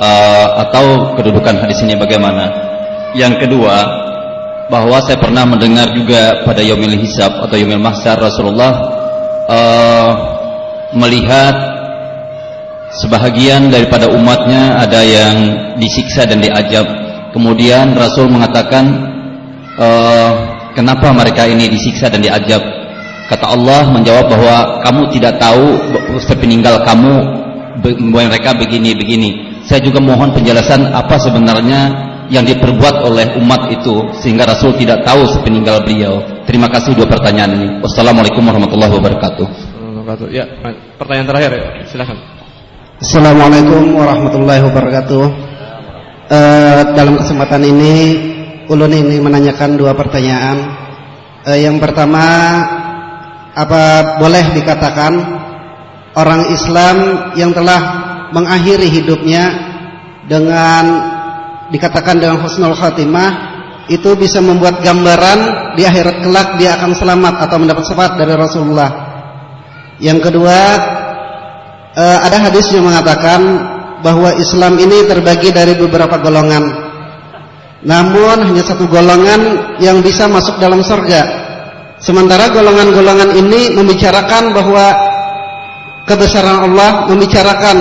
uh, 0.00 0.46
atau 0.66 1.14
kedudukan 1.20 1.60
hadis 1.60 1.84
ini 1.84 1.94
bagaimana? 1.94 2.48
Yang 3.12 3.46
kedua, 3.46 3.76
bahwa 4.70 5.02
saya 5.02 5.18
pernah 5.18 5.44
mendengar 5.44 5.92
juga 5.92 6.46
pada 6.46 6.62
yaumil 6.64 6.96
hisab 7.02 7.42
atau 7.44 7.58
yaumil 7.58 7.82
mahsyar 7.82 8.16
Rasulullah 8.16 8.72
uh, 9.50 10.10
melihat 10.94 11.54
sebahagian 12.94 13.70
daripada 13.70 14.10
umatnya 14.10 14.78
ada 14.78 15.02
yang 15.02 15.36
disiksa 15.78 16.26
dan 16.26 16.38
diajab. 16.42 16.86
Kemudian 17.30 17.94
Rasul 17.94 18.26
mengatakan 18.26 18.90
uh, 19.78 20.32
kenapa 20.74 21.14
mereka 21.14 21.46
ini 21.46 21.70
disiksa 21.70 22.10
dan 22.10 22.22
diajab 22.22 22.62
kata 23.30 23.46
Allah 23.46 23.86
menjawab 23.94 24.26
bahwa 24.26 24.56
kamu 24.82 25.02
tidak 25.14 25.38
tahu 25.38 25.78
sepeninggal 26.18 26.82
kamu 26.82 27.14
mereka 28.02 28.58
begini-begini 28.58 29.49
saya 29.64 29.80
juga 29.84 30.00
mohon 30.00 30.32
penjelasan 30.32 30.92
apa 30.92 31.16
sebenarnya 31.20 31.80
yang 32.30 32.46
diperbuat 32.46 33.02
oleh 33.04 33.34
umat 33.42 33.68
itu 33.74 34.14
sehingga 34.22 34.46
Rasul 34.46 34.78
tidak 34.78 35.02
tahu 35.02 35.26
sepeninggal 35.26 35.82
beliau. 35.82 36.22
Terima 36.46 36.70
kasih 36.70 36.94
dua 36.94 37.10
pertanyaan 37.10 37.52
ini. 37.58 37.68
Wassalamualaikum 37.82 38.42
warahmatullahi 38.46 38.92
wabarakatuh. 38.96 39.46
Ya 40.30 40.46
pertanyaan 40.98 41.26
terakhir 41.28 41.50
ya 41.54 41.64
silakan. 41.86 42.18
Assalamualaikum 43.00 43.94
warahmatullahi 43.94 44.62
wabarakatuh. 44.66 45.24
Uh, 46.30 46.82
dalam 46.94 47.18
kesempatan 47.18 47.62
ini 47.66 47.94
Ulun 48.70 48.94
ini 48.94 49.18
menanyakan 49.18 49.74
dua 49.74 49.98
pertanyaan. 49.98 50.62
E, 51.42 51.66
yang 51.66 51.82
pertama, 51.82 52.22
apa 53.50 54.14
boleh 54.22 54.54
dikatakan 54.54 55.12
orang 56.14 56.54
Islam 56.54 56.96
yang 57.34 57.50
telah 57.50 58.09
mengakhiri 58.30 58.88
hidupnya 58.90 59.44
dengan 60.26 60.84
dikatakan 61.70 62.18
dengan 62.18 62.42
husnul 62.42 62.74
khatimah 62.74 63.50
itu 63.90 64.14
bisa 64.14 64.38
membuat 64.38 64.82
gambaran 64.86 65.38
di 65.74 65.82
akhirat 65.82 66.22
kelak 66.22 66.48
dia 66.62 66.78
akan 66.78 66.94
selamat 66.94 67.34
atau 67.42 67.56
mendapat 67.58 67.82
syafaat 67.86 68.12
dari 68.14 68.34
Rasulullah. 68.38 68.90
Yang 69.98 70.30
kedua, 70.30 70.58
e, 71.98 72.04
ada 72.22 72.38
hadis 72.38 72.70
yang 72.70 72.86
mengatakan 72.86 73.40
bahwa 74.00 74.30
Islam 74.38 74.78
ini 74.78 75.10
terbagi 75.10 75.50
dari 75.50 75.74
beberapa 75.74 76.22
golongan. 76.22 76.70
Namun 77.82 78.46
hanya 78.46 78.62
satu 78.62 78.86
golongan 78.86 79.74
yang 79.82 79.98
bisa 80.04 80.30
masuk 80.30 80.62
dalam 80.62 80.86
surga. 80.86 81.50
Sementara 81.98 82.48
golongan-golongan 82.54 83.36
ini 83.36 83.74
membicarakan 83.74 84.56
bahwa 84.56 84.86
kebesaran 86.08 86.64
Allah, 86.64 87.10
membicarakan 87.10 87.76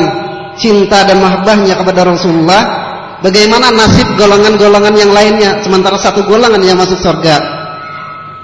cinta 0.60 1.07
dan 1.07 1.18
mahabbahnya 1.23 1.73
kepada 1.80 2.06
Rasulullah. 2.06 2.88
Bagaimana 3.19 3.68
nasib 3.76 4.15
golongan-golongan 4.15 4.95
yang 4.95 5.11
lainnya 5.11 5.60
sementara 5.60 5.99
satu 5.99 6.23
golongan 6.23 6.64
yang 6.64 6.80
masuk 6.80 7.03
surga. 7.03 7.60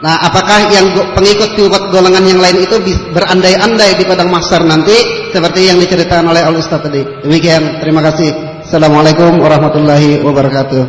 Nah, 0.04 0.20
apakah 0.28 0.68
yang 0.68 0.92
pengikut-pengikut 1.16 1.96
golongan 1.96 2.28
yang 2.28 2.44
lain 2.44 2.68
itu 2.68 2.76
berandai-andai 3.16 3.96
di 3.96 4.04
padang 4.04 4.28
mahsyar 4.28 4.68
nanti 4.68 4.92
seperti 5.32 5.72
yang 5.72 5.80
diceritakan 5.80 6.28
oleh 6.28 6.44
Al 6.44 6.60
Ustaz 6.60 6.84
tadi? 6.84 7.00
Demikian, 7.24 7.80
terima 7.80 8.04
kasih. 8.04 8.60
Assalamualaikum 8.68 9.40
warahmatullahi 9.40 10.20
wabarakatuh. 10.20 10.84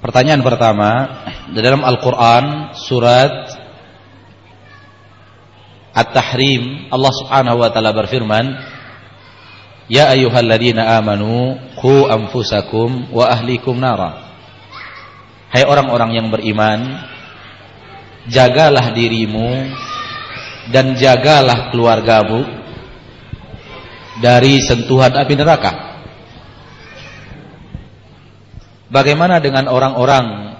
Pertanyaan 0.00 0.40
pertama, 0.40 0.90
di 1.52 1.60
dalam 1.60 1.84
Al-Qur'an 1.84 2.72
surat 2.72 3.59
At-Tahrim 5.90 6.92
Allah 6.94 7.12
Subhanahu 7.18 7.58
wa 7.58 7.68
taala 7.74 7.90
berfirman, 7.90 8.46
"Ya 9.90 10.06
ayyuhalladzina 10.14 10.98
amanu 11.02 11.58
qu 11.78 12.06
anfusakum 12.06 13.10
wa 13.10 13.26
ahlikum 13.26 13.74
nara." 13.78 14.30
Hai 15.50 15.66
orang-orang 15.66 16.14
yang 16.14 16.30
beriman, 16.30 17.02
jagalah 18.30 18.94
dirimu 18.94 19.66
dan 20.70 20.94
jagalah 20.94 21.74
keluargamu 21.74 22.46
dari 24.22 24.62
sentuhan 24.62 25.10
api 25.10 25.34
neraka. 25.34 25.72
Bagaimana 28.90 29.42
dengan 29.42 29.66
orang-orang 29.70 30.58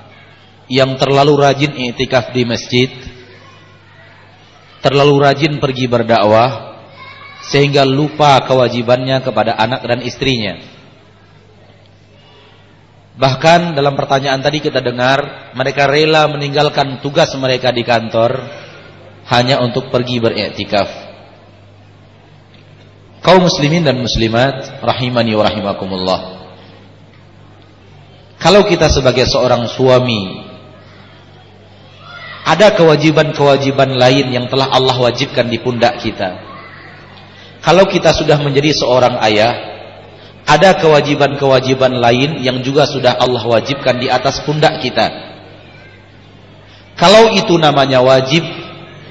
yang 0.70 0.94
terlalu 0.98 1.35
rajin 1.35 1.74
i'tikaf 1.74 2.31
di 2.31 2.47
masjid, 2.47 2.90
terlalu 4.81 5.24
rajin 5.24 5.61
pergi 5.61 5.86
berdakwah 5.86 6.81
sehingga 7.48 7.89
lupa 7.89 8.44
kewajibannya 8.44 9.24
kepada 9.24 9.57
anak 9.57 9.81
dan 9.85 10.01
istrinya. 10.05 10.61
Bahkan 13.20 13.77
dalam 13.77 13.97
pertanyaan 14.01 14.40
tadi 14.40 14.65
kita 14.65 14.81
dengar 14.81 15.52
mereka 15.52 15.85
rela 15.85 16.24
meninggalkan 16.32 17.05
tugas 17.05 17.28
mereka 17.36 17.69
di 17.69 17.85
kantor 17.85 18.40
hanya 19.28 19.61
untuk 19.61 19.93
pergi 19.93 20.16
beriktikaf. 20.20 20.89
Kaum 23.20 23.44
muslimin 23.44 23.85
dan 23.85 24.01
muslimat 24.01 24.81
rahimani 24.81 25.36
wa 25.36 25.44
rahimakumullah. 25.44 26.20
Kalau 28.40 28.65
kita 28.65 28.89
sebagai 28.89 29.28
seorang 29.28 29.69
suami 29.69 30.49
ada 32.45 32.73
kewajiban-kewajiban 32.73 33.95
lain 33.97 34.33
yang 34.33 34.47
telah 34.49 34.73
Allah 34.73 34.97
wajibkan 34.97 35.53
di 35.53 35.61
pundak 35.61 36.01
kita. 36.01 36.41
Kalau 37.61 37.85
kita 37.85 38.17
sudah 38.17 38.41
menjadi 38.41 38.73
seorang 38.73 39.21
ayah, 39.29 39.53
ada 40.49 40.81
kewajiban-kewajiban 40.81 42.01
lain 42.01 42.41
yang 42.41 42.65
juga 42.65 42.89
sudah 42.89 43.21
Allah 43.21 43.45
wajibkan 43.45 44.01
di 44.01 44.09
atas 44.09 44.41
pundak 44.49 44.81
kita. 44.81 45.31
Kalau 46.97 47.33
itu 47.37 47.61
namanya 47.61 48.01
wajib, 48.01 48.45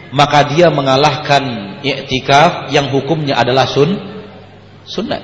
maka 0.10 0.50
dia 0.50 0.74
mengalahkan 0.74 1.78
i'tikaf 1.86 2.74
yang 2.74 2.90
hukumnya 2.90 3.38
adalah 3.38 3.70
sun 3.70 3.94
sunnah. 4.90 5.22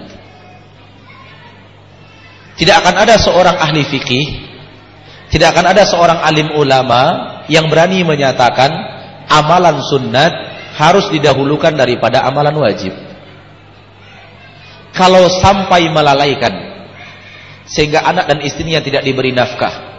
Tidak 2.55 2.71
akan 2.71 2.95
ada 2.95 3.19
seorang 3.19 3.57
ahli 3.59 3.83
fikih, 3.83 4.25
tidak 5.33 5.57
akan 5.57 5.75
ada 5.75 5.83
seorang 5.83 6.23
alim 6.23 6.55
ulama 6.55 7.34
yang 7.51 7.69
berani 7.69 8.01
menyatakan 8.01 8.71
amalan 9.29 9.81
sunnat 9.85 10.33
harus 10.75 11.07
didahulukan 11.09 11.71
daripada 11.73 12.25
amalan 12.27 12.57
wajib. 12.59 12.91
Kalau 14.95 15.27
sampai 15.43 15.91
melalaikan 15.91 16.53
sehingga 17.67 18.05
anak 18.05 18.29
dan 18.29 18.39
istrinya 18.45 18.79
tidak 18.79 19.03
diberi 19.03 19.33
nafkah. 19.33 19.97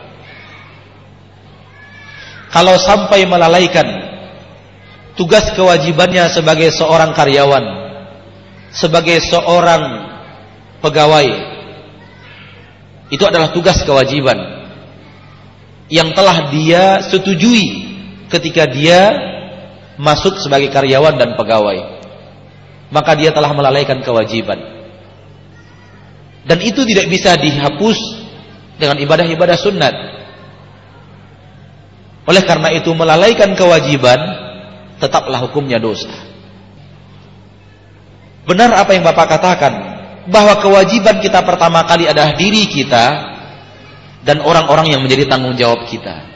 Kalau 2.48 2.78
sampai 2.80 3.26
melalaikan 3.28 3.84
tugas 5.18 5.52
kewajibannya 5.52 6.30
sebagai 6.32 6.72
seorang 6.72 7.12
karyawan, 7.12 7.64
sebagai 8.72 9.20
seorang 9.20 9.82
pegawai, 10.80 11.28
itu 13.12 13.24
adalah 13.26 13.52
tugas 13.52 13.82
kewajiban. 13.84 14.55
Yang 15.86 16.10
telah 16.14 16.50
dia 16.50 17.02
setujui 17.06 17.86
ketika 18.26 18.66
dia 18.66 19.14
masuk 19.96 20.38
sebagai 20.42 20.70
karyawan 20.70 21.16
dan 21.16 21.38
pegawai. 21.38 21.98
Maka 22.90 23.18
dia 23.18 23.34
telah 23.34 23.50
melalaikan 23.50 23.98
kewajiban. 24.02 24.62
Dan 26.46 26.62
itu 26.62 26.86
tidak 26.86 27.10
bisa 27.10 27.34
dihapus 27.34 27.98
dengan 28.78 29.02
ibadah-ibadah 29.02 29.58
sunat 29.58 29.94
oleh 32.26 32.42
karena 32.42 32.74
itu 32.74 32.90
melalaikan 32.90 33.54
kewajiban 33.54 34.18
tetaplah 34.98 35.46
hukumnya 35.46 35.78
dosa. 35.78 36.10
Benar 38.46 38.74
apa 38.74 38.94
yang 38.94 39.06
Bapak 39.06 39.26
katakan 39.30 39.72
bahwa 40.26 40.58
kewajiban 40.58 41.22
kita 41.22 41.42
pertama 41.46 41.86
kali 41.86 42.10
adalah 42.10 42.34
diri 42.34 42.66
kita 42.66 43.35
dan 44.26 44.42
orang-orang 44.42 44.90
yang 44.90 45.00
menjadi 45.06 45.30
tanggung 45.30 45.54
jawab 45.54 45.86
kita. 45.86 46.34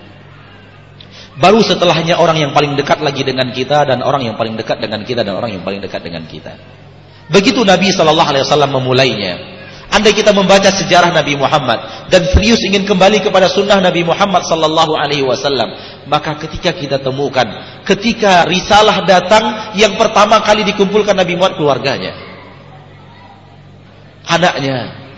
Baru 1.42 1.58
setelahnya 1.64 2.20
orang 2.22 2.38
yang 2.38 2.52
paling 2.54 2.78
dekat 2.78 3.02
lagi 3.02 3.26
dengan 3.26 3.50
kita 3.50 3.82
dan 3.82 4.06
orang 4.06 4.22
yang 4.22 4.38
paling 4.38 4.54
dekat 4.54 4.78
dengan 4.78 5.02
kita 5.02 5.26
dan 5.26 5.34
orang 5.34 5.50
yang 5.58 5.66
paling 5.66 5.82
dekat 5.82 6.06
dengan 6.06 6.22
kita. 6.30 6.54
Begitu 7.32 7.66
Nabi 7.66 7.90
Shallallahu 7.90 8.28
Alaihi 8.30 8.44
Wasallam 8.46 8.70
memulainya. 8.78 9.34
Andai 9.90 10.14
kita 10.14 10.30
membaca 10.30 10.70
sejarah 10.70 11.10
Nabi 11.10 11.34
Muhammad 11.34 12.06
dan 12.14 12.22
serius 12.30 12.62
ingin 12.62 12.86
kembali 12.86 13.26
kepada 13.26 13.50
sunnah 13.50 13.82
Nabi 13.82 14.06
Muhammad 14.06 14.46
Sallallahu 14.46 14.94
Alaihi 14.94 15.26
Wasallam, 15.26 15.74
maka 16.06 16.38
ketika 16.46 16.70
kita 16.70 17.02
temukan, 17.02 17.42
ketika 17.82 18.46
risalah 18.46 19.02
datang, 19.02 19.74
yang 19.74 19.98
pertama 19.98 20.38
kali 20.46 20.62
dikumpulkan 20.62 21.18
Nabi 21.18 21.34
Muhammad 21.34 21.58
keluarganya, 21.58 22.14
anaknya, 24.30 24.76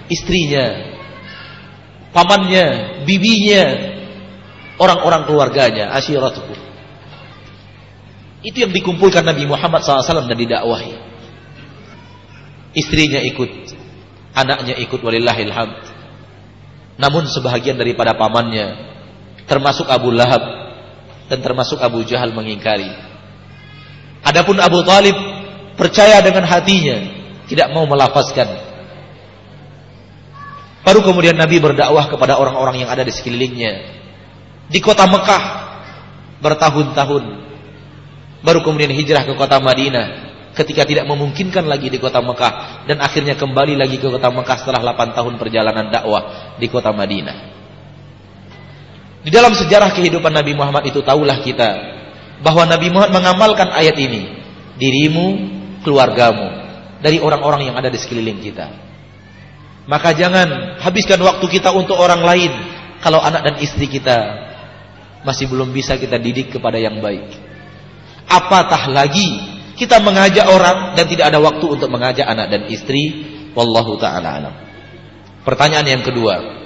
istrinya, 0.09 0.92
pamannya, 2.13 3.01
bibinya, 3.09 3.65
orang-orang 4.77 5.25
keluarganya, 5.27 5.93
asyiratuhu. 5.97 6.55
Itu 8.43 8.69
yang 8.69 8.73
dikumpulkan 8.75 9.25
Nabi 9.25 9.49
Muhammad 9.49 9.83
SAW 9.83 10.29
dan 10.29 10.39
didakwahi. 10.39 10.95
Istrinya 12.73 13.21
ikut, 13.23 13.51
anaknya 14.33 14.75
ikut 14.81 15.01
walillahil 15.01 15.53
hamd. 15.53 15.83
Namun 17.01 17.29
sebahagian 17.29 17.77
daripada 17.77 18.17
pamannya, 18.17 18.77
termasuk 19.47 19.89
Abu 19.89 20.13
Lahab 20.13 20.43
dan 21.31 21.39
termasuk 21.41 21.81
Abu 21.81 22.05
Jahal 22.05 22.35
mengingkari. 22.35 22.89
Adapun 24.23 24.59
Abu 24.59 24.85
Talib 24.85 25.15
percaya 25.79 26.21
dengan 26.21 26.45
hatinya, 26.47 26.99
tidak 27.47 27.71
mau 27.71 27.87
melafazkan 27.87 28.72
Baru 30.83 31.07
kemudian 31.07 31.39
Nabi 31.39 31.63
berdakwah 31.63 32.11
kepada 32.11 32.39
orang-orang 32.39 32.83
yang 32.83 32.91
ada 32.91 33.07
di 33.07 33.15
sekelilingnya. 33.15 34.03
Di 34.67 34.83
kota 34.83 35.07
Mekah 35.07 35.43
bertahun-tahun. 36.43 37.25
Baru 38.43 38.67
kemudian 38.67 38.91
hijrah 38.91 39.23
ke 39.23 39.39
kota 39.39 39.63
Madinah 39.63 40.35
ketika 40.53 40.85
tidak 40.85 41.07
memungkinkan 41.09 41.65
lagi 41.65 41.89
di 41.89 41.97
kota 41.97 42.19
Mekah 42.21 42.85
dan 42.91 42.99
akhirnya 43.01 43.39
kembali 43.39 43.79
lagi 43.79 43.97
ke 43.97 44.11
kota 44.11 44.29
Mekah 44.29 44.57
setelah 44.61 44.83
8 44.93 45.17
tahun 45.17 45.35
perjalanan 45.39 45.89
dakwah 45.89 46.55
di 46.59 46.67
kota 46.67 46.91
Madinah. 46.91 47.63
Di 49.23 49.31
dalam 49.31 49.55
sejarah 49.55 49.95
kehidupan 49.95 50.35
Nabi 50.35 50.53
Muhammad 50.59 50.91
itu 50.91 50.99
tahulah 50.99 51.39
kita 51.47 51.71
bahwa 52.43 52.67
Nabi 52.67 52.91
Muhammad 52.91 53.23
mengamalkan 53.23 53.71
ayat 53.71 53.95
ini, 53.95 54.35
dirimu, 54.77 55.27
keluargamu 55.87 56.51
dari 56.99 57.23
orang-orang 57.23 57.71
yang 57.71 57.77
ada 57.79 57.87
di 57.87 58.03
sekeliling 58.03 58.43
kita. 58.43 58.92
Maka 59.87 60.15
jangan 60.15 60.79
habiskan 60.79 61.19
waktu 61.19 61.47
kita 61.51 61.75
untuk 61.75 61.99
orang 61.99 62.23
lain 62.23 62.53
kalau 63.03 63.19
anak 63.19 63.43
dan 63.43 63.57
istri 63.59 63.91
kita 63.91 64.19
masih 65.27 65.51
belum 65.51 65.75
bisa 65.75 65.99
kita 65.99 66.19
didik 66.23 66.55
kepada 66.55 66.79
yang 66.79 67.03
baik. 67.03 67.27
Apatah 68.31 68.87
lagi 68.95 69.27
kita 69.75 69.99
mengajak 69.99 70.47
orang 70.47 70.95
dan 70.95 71.11
tidak 71.11 71.35
ada 71.35 71.43
waktu 71.43 71.67
untuk 71.67 71.91
mengajak 71.91 72.27
anak 72.27 72.47
dan 72.53 72.63
istri. 72.71 73.35
Wallahu 73.53 73.99
taala 74.01 74.29
alam. 74.39 74.55
Pertanyaan 75.43 75.99
yang 75.99 76.03
kedua. 76.07 76.63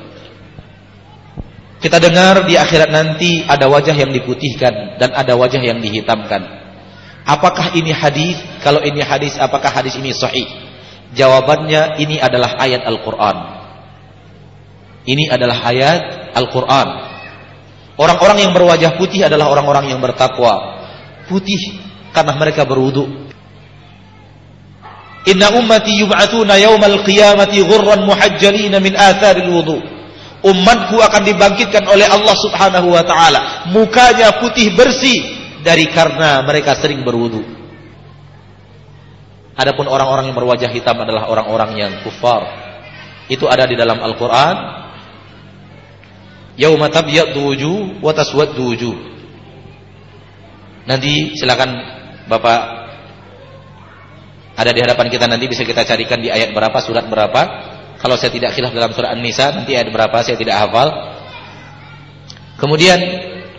Kita 1.80 2.00
dengar 2.00 2.44
di 2.44 2.56
akhirat 2.56 2.90
nanti 2.92 3.44
ada 3.44 3.68
wajah 3.68 3.96
yang 3.96 4.12
diputihkan 4.12 5.00
dan 5.00 5.12
ada 5.12 5.36
wajah 5.36 5.60
yang 5.60 5.80
dihitamkan. 5.80 6.42
Apakah 7.26 7.74
ini 7.74 7.90
hadis? 7.90 8.38
Kalau 8.62 8.80
ini 8.86 9.02
hadis, 9.02 9.34
apakah 9.36 9.68
hadis 9.68 9.98
ini 9.98 10.14
sahih? 10.14 10.46
Jawabannya 11.14 12.02
ini 12.02 12.18
adalah 12.18 12.58
ayat 12.58 12.82
Al-Quran. 12.82 13.36
Ini 15.06 15.30
adalah 15.30 15.62
ayat 15.70 16.34
Al-Quran. 16.34 16.88
Orang-orang 17.96 18.38
yang 18.42 18.52
berwajah 18.52 18.98
putih 18.98 19.24
adalah 19.24 19.48
orang-orang 19.48 19.94
yang 19.94 20.02
bertakwa. 20.02 20.82
Putih 21.30 21.78
karena 22.10 22.34
mereka 22.34 22.66
berwudu. 22.66 23.26
Inna 25.26 25.50
ummati 25.58 26.04
yub'atuna 26.04 26.54
yawmal 26.60 27.02
qiyamati 27.02 27.64
ghurran 27.64 28.06
muhajjalina 28.06 28.78
min 28.78 28.94
atharil 28.94 29.50
wudu. 29.50 29.78
Umatku 30.46 31.02
akan 31.02 31.22
dibangkitkan 31.26 31.82
oleh 31.90 32.06
Allah 32.06 32.36
Subhanahu 32.38 32.94
wa 32.94 33.02
taala, 33.02 33.66
mukanya 33.74 34.38
putih 34.38 34.70
bersih 34.78 35.18
dari 35.66 35.90
karena 35.90 36.44
mereka 36.46 36.78
sering 36.78 37.02
berwudu. 37.02 37.55
Adapun 39.56 39.88
orang-orang 39.88 40.28
yang 40.28 40.36
berwajah 40.36 40.68
hitam 40.68 41.00
adalah 41.00 41.32
orang-orang 41.32 41.70
yang 41.80 41.92
kufar. 42.04 42.44
Itu 43.32 43.48
ada 43.48 43.64
di 43.64 43.72
dalam 43.72 43.98
Al-Qur'an. 44.04 44.56
Yauma 46.60 46.92
tabyaddu 46.92 47.40
wujuh 47.40 48.04
wa 48.04 48.12
wujuh. 48.12 48.96
Nanti 50.86 51.34
silakan 51.36 51.70
Bapak 52.26 52.86
ada 54.56 54.70
di 54.72 54.80
hadapan 54.80 55.06
kita 55.12 55.28
nanti 55.28 55.46
bisa 55.46 55.62
kita 55.68 55.84
carikan 55.84 56.16
di 56.16 56.32
ayat 56.32 56.56
berapa, 56.56 56.80
surat 56.80 57.04
berapa. 57.06 57.40
Kalau 58.00 58.16
saya 58.16 58.32
tidak 58.32 58.56
khilaf 58.56 58.72
dalam 58.72 58.92
surat 58.96 59.12
An-Nisa 59.12 59.52
nanti 59.52 59.76
ayat 59.76 59.92
berapa 59.92 60.16
saya 60.24 60.40
tidak 60.40 60.56
hafal. 60.56 60.88
Kemudian 62.56 62.96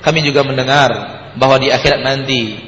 kami 0.01 0.25
juga 0.25 0.41
mendengar 0.41 0.89
bahwa 1.37 1.61
di 1.61 1.69
akhirat 1.69 2.01
nanti 2.01 2.66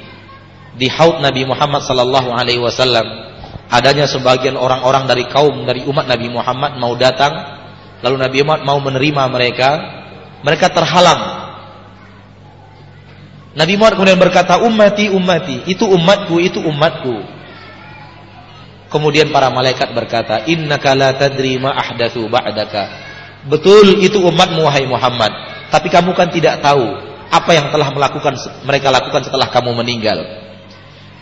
di 0.80 0.88
haud 0.88 1.20
Nabi 1.20 1.44
Muhammad 1.44 1.84
sallallahu 1.84 2.32
alaihi 2.32 2.64
wasallam. 2.64 3.28
Adanya 3.70 4.10
sebagian 4.10 4.58
orang-orang 4.58 5.06
dari 5.06 5.30
kaum 5.30 5.68
dari 5.68 5.86
umat 5.86 6.10
Nabi 6.10 6.32
Muhammad 6.32 6.82
mau 6.82 6.98
datang 6.98 7.36
lalu 8.02 8.16
Nabi 8.18 8.38
Muhammad 8.42 8.64
mau 8.66 8.80
menerima 8.82 9.24
mereka. 9.30 9.70
Mereka 10.40 10.72
terhalang. 10.72 11.22
Nabi 13.60 13.76
Muhammad 13.76 14.00
kemudian 14.00 14.22
berkata 14.24 14.64
ummati 14.64 15.12
ummati 15.12 15.68
itu 15.68 15.84
umatku 15.84 16.40
itu 16.40 16.64
umatku. 16.64 17.28
Kemudian 18.90 19.30
para 19.30 19.54
malaikat 19.54 19.94
berkata 19.94 20.48
innaka 20.50 20.96
la 20.98 21.14
tadri 21.14 21.60
ma 21.62 21.76
ahdatsu 21.76 22.26
ba'daka. 22.26 22.90
Betul 23.52 24.02
itu 24.02 24.18
umatmu 24.18 24.66
wahai 24.66 24.88
Muhammad. 24.88 25.30
Tapi 25.70 25.92
kamu 25.92 26.18
kan 26.18 26.32
tidak 26.34 26.64
tahu 26.64 26.88
apa 27.30 27.52
yang 27.54 27.70
telah 27.70 27.94
melakukan 27.94 28.34
mereka 28.66 28.90
lakukan 28.90 29.22
setelah 29.28 29.54
kamu 29.54 29.78
meninggal 29.78 30.39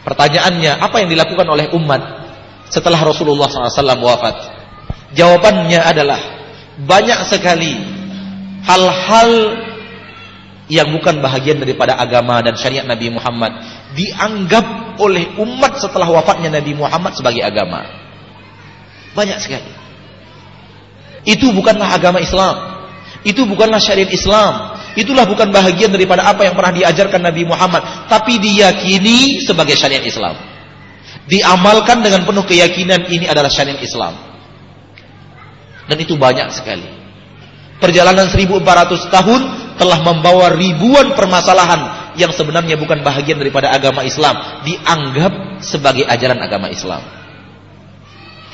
Pertanyaannya, 0.07 0.79
apa 0.79 1.03
yang 1.03 1.11
dilakukan 1.11 1.43
oleh 1.43 1.67
umat 1.75 1.99
setelah 2.71 2.95
Rasulullah 3.03 3.51
SAW 3.51 3.99
wafat? 3.99 4.35
Jawabannya 5.11 5.83
adalah 5.83 6.15
banyak 6.79 7.27
sekali 7.27 7.75
hal-hal 8.63 9.31
yang 10.71 10.95
bukan 10.95 11.19
bahagian 11.19 11.59
daripada 11.59 11.99
agama 11.99 12.39
dan 12.39 12.55
syariat 12.55 12.87
Nabi 12.87 13.11
Muhammad 13.11 13.51
dianggap 13.99 14.95
oleh 14.99 15.35
umat 15.43 15.79
setelah 15.79 16.07
wafatnya 16.07 16.55
Nabi 16.55 16.71
Muhammad 16.71 17.11
sebagai 17.11 17.43
agama. 17.43 17.83
Banyak 19.11 19.43
sekali. 19.43 19.71
Itu 21.27 21.51
bukanlah 21.51 21.99
agama 21.99 22.23
Islam. 22.23 22.79
Itu 23.27 23.43
bukanlah 23.43 23.83
syariat 23.83 24.07
Islam. 24.07 24.76
Itulah 24.97 25.29
bukan 25.29 25.53
bahagian 25.53 25.93
daripada 25.93 26.25
apa 26.25 26.41
yang 26.49 26.57
pernah 26.57 26.73
diajarkan 26.73 27.21
Nabi 27.21 27.45
Muhammad, 27.45 28.09
tapi 28.09 28.41
diyakini 28.41 29.45
sebagai 29.45 29.77
syariat 29.77 30.01
Islam. 30.01 30.33
Diamalkan 31.29 32.01
dengan 32.01 32.25
penuh 32.25 32.41
keyakinan 32.41 33.05
ini 33.05 33.29
adalah 33.29 33.53
syariat 33.53 33.77
Islam. 33.77 34.17
Dan 35.85 36.01
itu 36.01 36.17
banyak 36.17 36.49
sekali. 36.49 36.89
Perjalanan 37.77 38.25
1400 38.25 39.13
tahun 39.13 39.41
telah 39.77 40.01
membawa 40.01 40.49
ribuan 40.57 41.13
permasalahan 41.13 42.09
yang 42.17 42.33
sebenarnya 42.33 42.73
bukan 42.81 43.05
bahagian 43.05 43.37
daripada 43.37 43.69
agama 43.69 44.01
Islam, 44.01 44.65
dianggap 44.65 45.61
sebagai 45.61 46.09
ajaran 46.09 46.41
agama 46.41 46.73
Islam. 46.73 47.05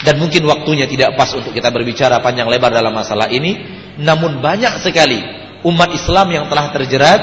Dan 0.03 0.19
mungkin 0.19 0.43
waktunya 0.43 0.83
tidak 0.91 1.15
pas 1.15 1.31
untuk 1.31 1.55
kita 1.55 1.71
berbicara 1.71 2.19
panjang 2.19 2.51
lebar 2.51 2.75
dalam 2.75 2.91
masalah 2.91 3.31
ini, 3.31 3.55
namun 3.95 4.43
banyak 4.43 4.83
sekali 4.83 5.42
umat 5.63 5.89
Islam 5.95 6.27
yang 6.31 6.45
telah 6.51 6.71
terjerat 6.75 7.21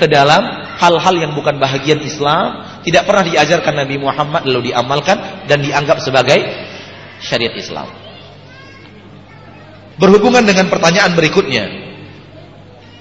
ke 0.00 0.06
dalam 0.08 0.42
hal-hal 0.80 1.14
yang 1.14 1.32
bukan 1.36 1.60
bahagian 1.62 2.00
Islam, 2.02 2.80
tidak 2.82 3.06
pernah 3.06 3.22
diajarkan 3.22 3.74
Nabi 3.86 3.96
Muhammad 4.00 4.42
lalu 4.48 4.72
diamalkan 4.72 5.46
dan 5.46 5.62
dianggap 5.62 6.02
sebagai 6.02 6.42
syariat 7.22 7.54
Islam. 7.54 7.86
Berhubungan 10.00 10.42
dengan 10.42 10.66
pertanyaan 10.66 11.14
berikutnya. 11.14 11.64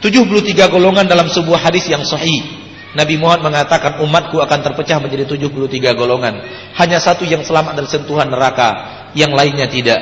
73 0.01 0.73
golongan 0.73 1.05
dalam 1.05 1.29
sebuah 1.29 1.61
hadis 1.69 1.85
yang 1.89 2.01
sahih. 2.05 2.61
Nabi 2.91 3.15
Muhammad 3.15 3.53
mengatakan 3.53 4.03
umatku 4.03 4.37
akan 4.43 4.59
terpecah 4.61 4.99
menjadi 4.99 5.23
73 5.25 5.95
golongan. 5.95 6.43
Hanya 6.75 6.99
satu 6.99 7.23
yang 7.23 7.45
selamat 7.45 7.79
dari 7.79 7.87
sentuhan 7.87 8.27
neraka, 8.27 8.69
yang 9.15 9.31
lainnya 9.31 9.69
tidak. 9.71 10.01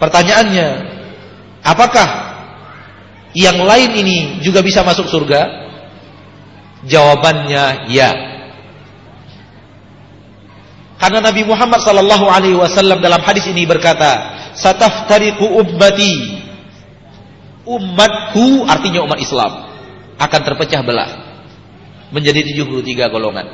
Pertanyaannya, 0.00 0.68
apakah 1.60 2.08
yang 3.36 3.62
lain 3.62 3.90
ini 3.94 4.16
juga 4.42 4.60
bisa 4.60 4.82
masuk 4.82 5.06
surga? 5.06 5.70
Jawabannya 6.86 7.92
ya. 7.92 8.10
Karena 11.00 11.24
Nabi 11.24 11.42
Muhammad 11.48 11.80
sallallahu 11.80 12.26
alaihi 12.28 12.56
wasallam 12.56 13.00
dalam 13.00 13.24
hadis 13.24 13.48
ini 13.48 13.64
berkata, 13.64 14.36
"Sataftariqu 14.56 15.44
ummati 15.48 16.40
umatku 17.70 18.66
artinya 18.66 19.06
umat 19.06 19.18
Islam 19.22 19.52
akan 20.18 20.40
terpecah 20.42 20.82
belah 20.82 21.10
menjadi 22.10 22.42
73 22.42 23.06
golongan. 23.08 23.46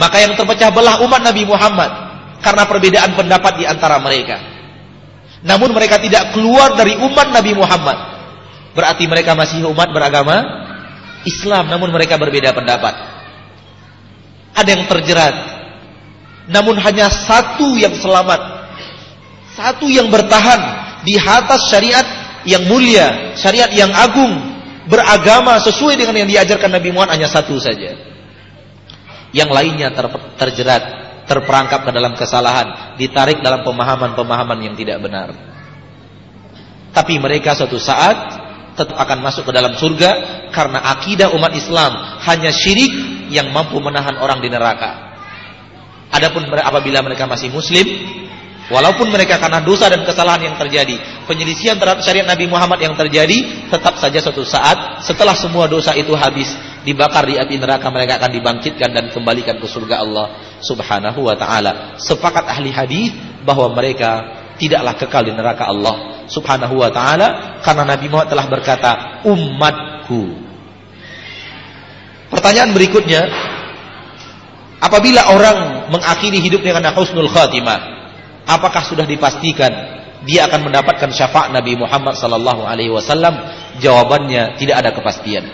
Maka 0.00 0.16
yang 0.24 0.32
terpecah 0.38 0.72
belah 0.72 1.02
umat 1.04 1.20
Nabi 1.20 1.44
Muhammad 1.44 1.90
karena 2.40 2.64
perbedaan 2.64 3.12
pendapat 3.18 3.52
di 3.60 3.64
antara 3.68 4.00
mereka. 4.00 4.40
Namun 5.44 5.70
mereka 5.70 6.00
tidak 6.02 6.34
keluar 6.34 6.74
dari 6.74 6.98
umat 6.98 7.30
Nabi 7.30 7.52
Muhammad. 7.54 7.98
Berarti 8.78 9.10
mereka 9.10 9.34
masih 9.34 9.66
umat 9.66 9.90
beragama 9.90 10.38
Islam 11.26 11.66
namun 11.66 11.90
mereka 11.90 12.14
berbeda 12.14 12.54
pendapat. 12.54 12.94
Ada 14.54 14.70
yang 14.70 14.86
terjerat. 14.86 15.36
Namun 16.46 16.78
hanya 16.78 17.10
satu 17.10 17.74
yang 17.74 17.98
selamat. 17.98 18.38
Satu 19.58 19.90
yang 19.90 20.06
bertahan 20.14 20.60
di 21.02 21.18
atas 21.18 21.66
syariat 21.66 22.06
yang 22.46 22.70
mulia, 22.70 23.34
syariat 23.34 23.66
yang 23.74 23.90
agung, 23.90 24.38
beragama 24.86 25.58
sesuai 25.58 25.98
dengan 25.98 26.22
yang 26.22 26.30
diajarkan 26.30 26.70
Nabi 26.78 26.94
Muhammad 26.94 27.18
hanya 27.18 27.26
satu 27.26 27.58
saja. 27.58 27.98
Yang 29.34 29.50
lainnya 29.58 29.90
ter, 29.90 30.06
terjerat, 30.38 30.82
terperangkap 31.26 31.82
ke 31.82 31.90
dalam 31.90 32.14
kesalahan, 32.14 32.94
ditarik 32.94 33.42
dalam 33.42 33.66
pemahaman-pemahaman 33.66 34.70
yang 34.70 34.78
tidak 34.78 35.02
benar. 35.02 35.34
Tapi 36.94 37.18
mereka 37.18 37.58
suatu 37.58 37.76
saat 37.76 38.47
tetap 38.78 38.94
akan 38.94 39.18
masuk 39.18 39.42
ke 39.42 39.52
dalam 39.52 39.74
surga 39.74 40.10
karena 40.54 40.78
akidah 40.94 41.34
umat 41.34 41.50
Islam 41.58 42.22
hanya 42.22 42.54
syirik 42.54 42.94
yang 43.34 43.50
mampu 43.50 43.82
menahan 43.82 44.14
orang 44.22 44.38
di 44.38 44.46
neraka. 44.46 45.10
Adapun 46.14 46.46
apabila 46.48 47.02
mereka 47.04 47.26
masih 47.26 47.52
muslim, 47.52 47.84
Walaupun 48.68 49.08
mereka 49.08 49.40
karena 49.40 49.64
dosa 49.64 49.88
dan 49.88 50.04
kesalahan 50.04 50.52
yang 50.52 50.56
terjadi, 50.60 51.24
penyelisihan 51.24 51.80
terhadap 51.80 52.04
syariat 52.04 52.28
Nabi 52.28 52.52
Muhammad 52.52 52.76
yang 52.76 52.92
terjadi, 52.92 53.64
tetap 53.72 53.96
saja 53.96 54.20
suatu 54.20 54.44
saat 54.44 55.00
setelah 55.08 55.32
semua 55.32 55.64
dosa 55.64 55.96
itu 55.96 56.12
habis, 56.12 56.52
dibakar 56.84 57.24
di 57.24 57.40
api 57.40 57.56
neraka 57.56 57.88
mereka 57.88 58.20
akan 58.20 58.28
dibangkitkan 58.28 58.92
dan 58.92 59.08
kembalikan 59.08 59.56
ke 59.56 59.64
surga 59.64 60.04
Allah 60.04 60.36
Subhanahu 60.60 61.24
wa 61.24 61.32
taala. 61.40 61.96
Sepakat 61.96 62.44
ahli 62.44 62.68
hadis 62.68 63.08
bahwa 63.40 63.72
mereka 63.72 64.37
tidaklah 64.58 64.98
kekal 64.98 65.22
di 65.24 65.32
neraka 65.32 65.70
Allah 65.70 66.26
Subhanahu 66.28 66.82
wa 66.82 66.90
taala 66.92 67.60
karena 67.64 67.88
Nabi 67.88 68.06
Muhammad 68.12 68.28
telah 68.28 68.46
berkata, 68.50 68.90
"Umatku." 69.24 70.22
Pertanyaan 72.28 72.76
berikutnya, 72.76 73.24
apabila 74.84 75.32
orang 75.32 75.88
mengakhiri 75.88 76.44
hidup 76.44 76.60
dengan 76.60 76.92
husnul 76.92 77.30
khatimah, 77.32 77.78
apakah 78.44 78.84
sudah 78.84 79.08
dipastikan 79.08 79.96
dia 80.28 80.44
akan 80.44 80.68
mendapatkan 80.68 81.08
syafaat 81.14 81.54
Nabi 81.54 81.78
Muhammad 81.78 82.20
sallallahu 82.20 82.68
alaihi 82.68 82.92
wasallam? 82.92 83.32
Jawabannya 83.80 84.60
tidak 84.60 84.76
ada 84.84 84.90
kepastian. 84.92 85.48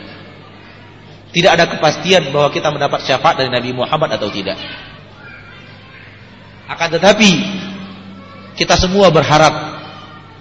Tidak 1.34 1.50
ada 1.50 1.66
kepastian 1.66 2.30
bahwa 2.30 2.50
kita 2.50 2.70
mendapat 2.70 3.06
syafaat 3.06 3.38
dari 3.38 3.50
Nabi 3.50 3.70
Muhammad 3.74 4.18
atau 4.18 4.30
tidak. 4.30 4.58
Akan 6.70 6.88
tetapi 6.94 7.30
kita 8.54 8.78
semua 8.78 9.10
berharap, 9.10 9.54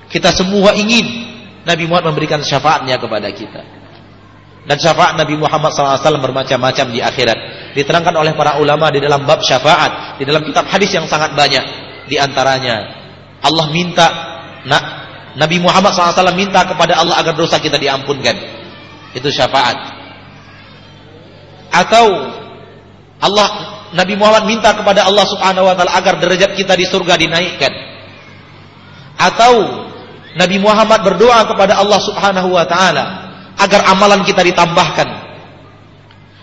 kita 0.09 0.29
semua 0.33 0.77
ingin 0.77 1.05
Nabi 1.65 1.89
Muhammad 1.89 2.13
memberikan 2.13 2.41
syafaatnya 2.45 3.01
kepada 3.01 3.29
kita. 3.33 3.61
Dan 4.63 4.79
syafaat 4.79 5.19
Nabi 5.19 5.35
Muhammad 5.35 5.75
SAW 5.75 6.23
bermacam-macam 6.23 6.87
di 6.95 7.03
akhirat. 7.03 7.39
Diterangkan 7.75 8.15
oleh 8.15 8.31
para 8.31 8.55
ulama 8.63 8.87
di 8.93 9.03
dalam 9.03 9.27
bab 9.27 9.43
syafaat, 9.43 10.21
di 10.21 10.23
dalam 10.23 10.39
kitab 10.47 10.71
hadis 10.71 10.87
yang 10.95 11.03
sangat 11.03 11.35
banyak 11.35 11.83
di 12.07 12.15
antaranya 12.19 13.03
Allah 13.43 13.67
minta 13.71 14.07
nak 14.63 14.83
Nabi 15.35 15.59
Muhammad 15.59 15.91
SAW 15.91 16.31
minta 16.37 16.63
kepada 16.63 16.95
Allah 16.95 17.19
agar 17.19 17.33
dosa 17.35 17.59
kita 17.59 17.75
diampunkan. 17.75 18.37
Itu 19.11 19.27
syafaat. 19.33 19.77
Atau 21.73 22.05
Allah 23.19 23.47
Nabi 23.97 24.13
Muhammad 24.15 24.47
minta 24.47 24.71
kepada 24.71 25.03
Allah 25.03 25.25
Subhanahu 25.27 25.65
wa 25.67 25.75
taala 25.75 25.93
agar 25.97 26.21
derajat 26.21 26.55
kita 26.55 26.77
di 26.77 26.85
surga 26.87 27.19
dinaikkan. 27.19 27.73
Atau 29.23 29.53
Nabi 30.35 30.59
Muhammad 30.59 30.99
berdoa 31.05 31.47
kepada 31.47 31.79
Allah 31.79 31.99
Subhanahu 32.03 32.51
wa 32.51 32.65
taala 32.67 33.05
agar 33.55 33.87
amalan 33.87 34.27
kita 34.27 34.43
ditambahkan. 34.43 35.07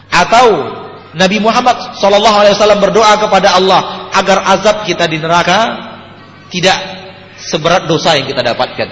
Atau 0.09 0.47
Nabi 1.13 1.43
Muhammad 1.43 1.99
sallallahu 1.99 2.37
alaihi 2.41 2.55
wasallam 2.55 2.81
berdoa 2.81 3.19
kepada 3.19 3.59
Allah 3.59 4.11
agar 4.15 4.47
azab 4.57 4.87
kita 4.87 5.11
di 5.11 5.19
neraka 5.19 5.91
tidak 6.49 6.79
seberat 7.37 7.91
dosa 7.91 8.15
yang 8.15 8.31
kita 8.31 8.41
dapatkan. 8.41 8.89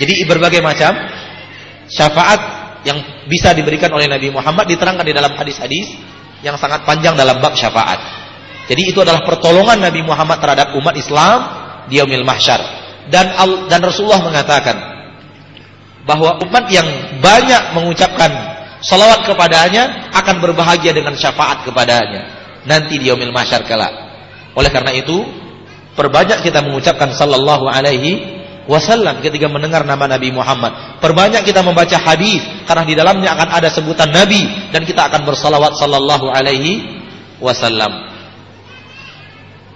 Jadi 0.00 0.24
berbagai 0.24 0.62
macam 0.62 0.96
syafaat 1.90 2.40
yang 2.86 2.96
bisa 3.26 3.52
diberikan 3.52 3.90
oleh 3.92 4.06
Nabi 4.06 4.32
Muhammad 4.32 4.70
diterangkan 4.70 5.04
di 5.04 5.12
dalam 5.12 5.34
hadis-hadis 5.34 5.92
yang 6.40 6.56
sangat 6.56 6.86
panjang 6.88 7.18
dalam 7.18 7.42
bab 7.42 7.52
syafaat. 7.52 7.98
Jadi 8.70 8.94
itu 8.94 9.02
adalah 9.02 9.26
pertolongan 9.26 9.82
Nabi 9.82 10.00
Muhammad 10.06 10.38
terhadap 10.38 10.78
umat 10.78 10.94
Islam 10.94 11.59
di 11.90 11.98
yaumil 11.98 12.24
mahsyar. 12.24 12.62
Dan 13.10 13.34
dan 13.66 13.80
Rasulullah 13.82 14.22
mengatakan 14.22 14.76
bahwa 16.06 16.38
umat 16.46 16.64
yang 16.70 16.86
banyak 17.18 17.76
mengucapkan 17.76 18.30
salawat 18.80 19.26
kepadanya 19.26 20.14
akan 20.14 20.40
berbahagia 20.40 20.96
dengan 20.96 21.12
syafaat 21.18 21.66
kepadanya 21.66 22.40
nanti 22.64 22.96
di 22.96 23.10
yaumil 23.10 23.34
mahsyar 23.34 23.66
kala. 23.66 23.88
Oleh 24.56 24.70
karena 24.72 24.94
itu, 24.94 25.22
perbanyak 25.94 26.42
kita 26.42 26.64
mengucapkan 26.64 27.12
sallallahu 27.14 27.70
alaihi 27.70 28.40
wasallam 28.66 29.18
ketika 29.24 29.46
mendengar 29.46 29.86
nama 29.86 30.06
Nabi 30.10 30.34
Muhammad. 30.34 31.02
Perbanyak 31.02 31.46
kita 31.46 31.62
membaca 31.64 31.96
hadis 31.96 32.42
karena 32.66 32.84
di 32.86 32.94
dalamnya 32.94 33.34
akan 33.34 33.48
ada 33.50 33.68
sebutan 33.70 34.10
Nabi 34.10 34.70
dan 34.74 34.82
kita 34.84 35.10
akan 35.10 35.26
bersalawat 35.26 35.78
sallallahu 35.78 36.30
alaihi 36.30 37.00
wasallam. 37.38 38.09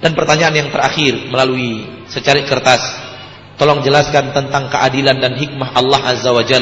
Dan 0.05 0.13
pertanyaan 0.13 0.53
yang 0.53 0.69
terakhir 0.69 1.33
melalui 1.33 1.89
secari 2.13 2.45
kertas, 2.45 2.85
tolong 3.57 3.81
jelaskan 3.81 4.37
tentang 4.37 4.69
keadilan 4.69 5.17
dan 5.17 5.33
hikmah 5.33 5.73
Allah 5.73 6.13
Azza 6.13 6.29
wa 6.29 6.45
Jal. 6.45 6.61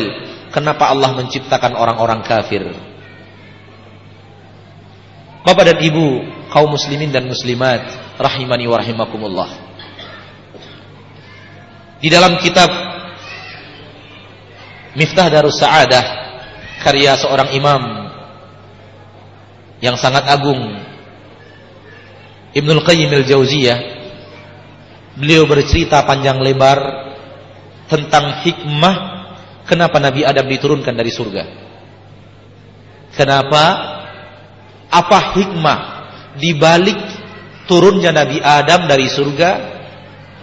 Kenapa 0.54 0.86
Allah 0.86 1.10
menciptakan 1.18 1.74
orang-orang 1.74 2.22
kafir? 2.22 2.62
Bapak 5.42 5.74
dan 5.74 5.78
Ibu 5.82 6.06
kaum 6.54 6.70
muslimin 6.70 7.10
dan 7.10 7.26
muslimat 7.26 7.82
rahimani 8.14 8.70
wa 8.70 8.78
rahimakumullah. 8.78 9.50
Di 11.98 12.06
dalam 12.14 12.38
kitab 12.38 12.70
Miftah 14.94 15.26
Darus 15.34 15.58
Sa'adah 15.58 16.04
karya 16.86 17.18
seorang 17.18 17.50
imam 17.58 17.82
yang 19.82 19.98
sangat 19.98 20.30
agung 20.30 20.91
Ibnul 22.52 22.84
Qayyim 22.84 23.08
al-Jauziyah 23.08 23.78
beliau 25.16 25.44
bercerita 25.48 26.04
panjang 26.04 26.40
lebar 26.40 26.78
tentang 27.88 28.44
hikmah 28.44 28.96
kenapa 29.68 30.00
Nabi 30.00 30.24
Adam 30.24 30.48
diturunkan 30.48 30.94
dari 30.96 31.12
surga. 31.12 31.44
Kenapa 33.12 33.64
apa 34.88 35.18
hikmah 35.36 35.78
di 36.40 36.56
balik 36.56 36.96
turunnya 37.68 38.12
Nabi 38.12 38.40
Adam 38.40 38.88
dari 38.88 39.08
surga 39.08 39.50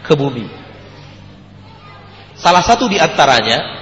ke 0.05 0.13
bumi? 0.13 0.45
Salah 2.37 2.61
satu 2.61 2.85
di 2.85 3.01
antaranya 3.01 3.78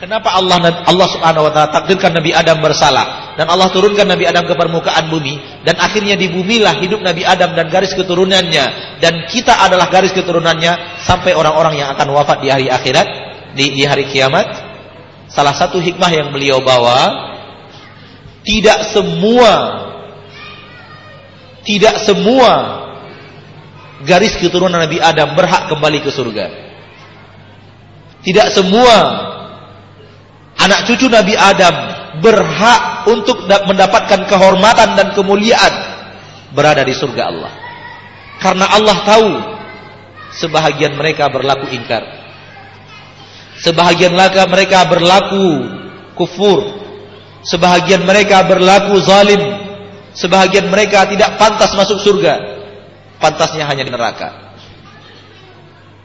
Kenapa 0.00 0.32
Allah 0.32 0.80
Allah 0.88 1.08
Subhanahu 1.12 1.44
wa 1.44 1.52
taala 1.52 1.76
takdirkan 1.76 2.16
Nabi 2.16 2.32
Adam 2.32 2.64
bersalah 2.64 3.36
dan 3.36 3.44
Allah 3.52 3.68
turunkan 3.68 4.08
Nabi 4.08 4.24
Adam 4.24 4.48
ke 4.48 4.56
permukaan 4.56 5.12
bumi 5.12 5.60
dan 5.60 5.76
akhirnya 5.76 6.16
di 6.16 6.32
bumilah 6.32 6.80
hidup 6.80 7.04
Nabi 7.04 7.20
Adam 7.20 7.52
dan 7.52 7.68
garis 7.68 7.92
keturunannya 7.92 8.96
dan 8.96 9.28
kita 9.28 9.52
adalah 9.60 9.92
garis 9.92 10.16
keturunannya 10.16 11.04
sampai 11.04 11.36
orang-orang 11.36 11.84
yang 11.84 11.92
akan 11.92 12.16
wafat 12.16 12.40
di 12.40 12.48
hari 12.48 12.72
akhirat 12.72 13.08
di, 13.52 13.76
di 13.76 13.84
hari 13.84 14.08
kiamat. 14.08 14.48
Salah 15.28 15.52
satu 15.52 15.76
hikmah 15.76 16.08
yang 16.08 16.32
beliau 16.32 16.64
bawa 16.64 17.28
tidak 18.40 18.96
semua 18.96 19.52
tidak 21.60 22.08
semua 22.08 22.52
garis 24.08 24.32
keturunan 24.40 24.80
Nabi 24.80 24.96
Adam 24.96 25.36
berhak 25.36 25.68
kembali 25.68 26.00
ke 26.00 26.08
surga. 26.08 26.72
Tidak 28.24 28.48
semua 28.56 28.96
anak 30.60 30.84
cucu 30.88 31.08
Nabi 31.08 31.34
Adam 31.34 31.74
berhak 32.20 33.08
untuk 33.08 33.46
mendapatkan 33.46 34.28
kehormatan 34.28 34.98
dan 34.98 35.08
kemuliaan 35.16 35.74
berada 36.52 36.82
di 36.82 36.92
surga 36.92 37.22
Allah. 37.30 37.52
Karena 38.40 38.66
Allah 38.72 38.96
tahu 39.04 39.28
sebahagian 40.36 40.96
mereka 40.96 41.28
berlaku 41.28 41.70
ingkar. 41.70 42.02
Sebahagian 43.60 44.16
mereka 44.48 44.88
berlaku 44.88 45.68
kufur. 46.16 46.80
Sebahagian 47.44 48.04
mereka 48.04 48.44
berlaku 48.44 48.96
zalim. 49.04 49.40
Sebahagian 50.16 50.72
mereka 50.72 51.04
tidak 51.08 51.36
pantas 51.36 51.72
masuk 51.76 52.00
surga. 52.00 52.34
Pantasnya 53.20 53.68
hanya 53.68 53.84
di 53.84 53.92
neraka. 53.92 54.50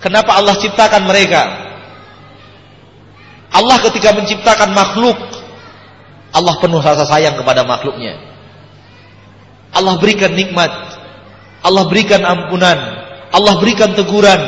Kenapa 0.04 0.36
Allah 0.36 0.60
ciptakan 0.60 1.08
mereka? 1.08 1.65
Allah 3.56 3.80
ketika 3.88 4.12
menciptakan 4.12 4.76
makhluk, 4.76 5.16
Allah 6.36 6.60
penuh 6.60 6.84
rasa 6.84 7.08
sayang 7.08 7.40
kepada 7.40 7.64
makhluknya. 7.64 8.20
Allah 9.72 9.96
berikan 9.96 10.36
nikmat, 10.36 10.72
Allah 11.64 11.88
berikan 11.88 12.20
ampunan, 12.28 12.76
Allah 13.32 13.56
berikan 13.64 13.96
teguran, 13.96 14.42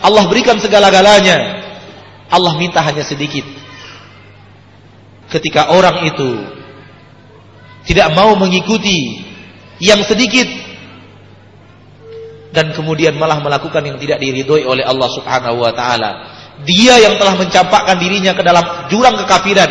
Allah 0.00 0.24
berikan 0.32 0.56
segala-galanya. 0.56 1.60
Allah 2.32 2.56
minta 2.56 2.80
hanya 2.80 3.04
sedikit. 3.04 3.44
Ketika 5.28 5.68
orang 5.68 6.08
itu 6.08 6.30
tidak 7.84 8.16
mau 8.16 8.32
mengikuti 8.40 9.20
yang 9.76 10.00
sedikit 10.08 10.48
dan 12.56 12.72
kemudian 12.72 13.18
malah 13.20 13.42
melakukan 13.44 13.82
yang 13.84 13.98
tidak 14.00 14.22
diridhoi 14.24 14.64
oleh 14.64 14.86
Allah 14.86 15.10
Subhanahu 15.12 15.60
wa 15.60 15.72
taala, 15.76 16.33
dia 16.62 16.94
yang 17.02 17.18
telah 17.18 17.34
mencampakkan 17.34 17.98
dirinya 17.98 18.30
ke 18.30 18.42
dalam 18.46 18.86
jurang 18.86 19.18
kekafiran. 19.26 19.70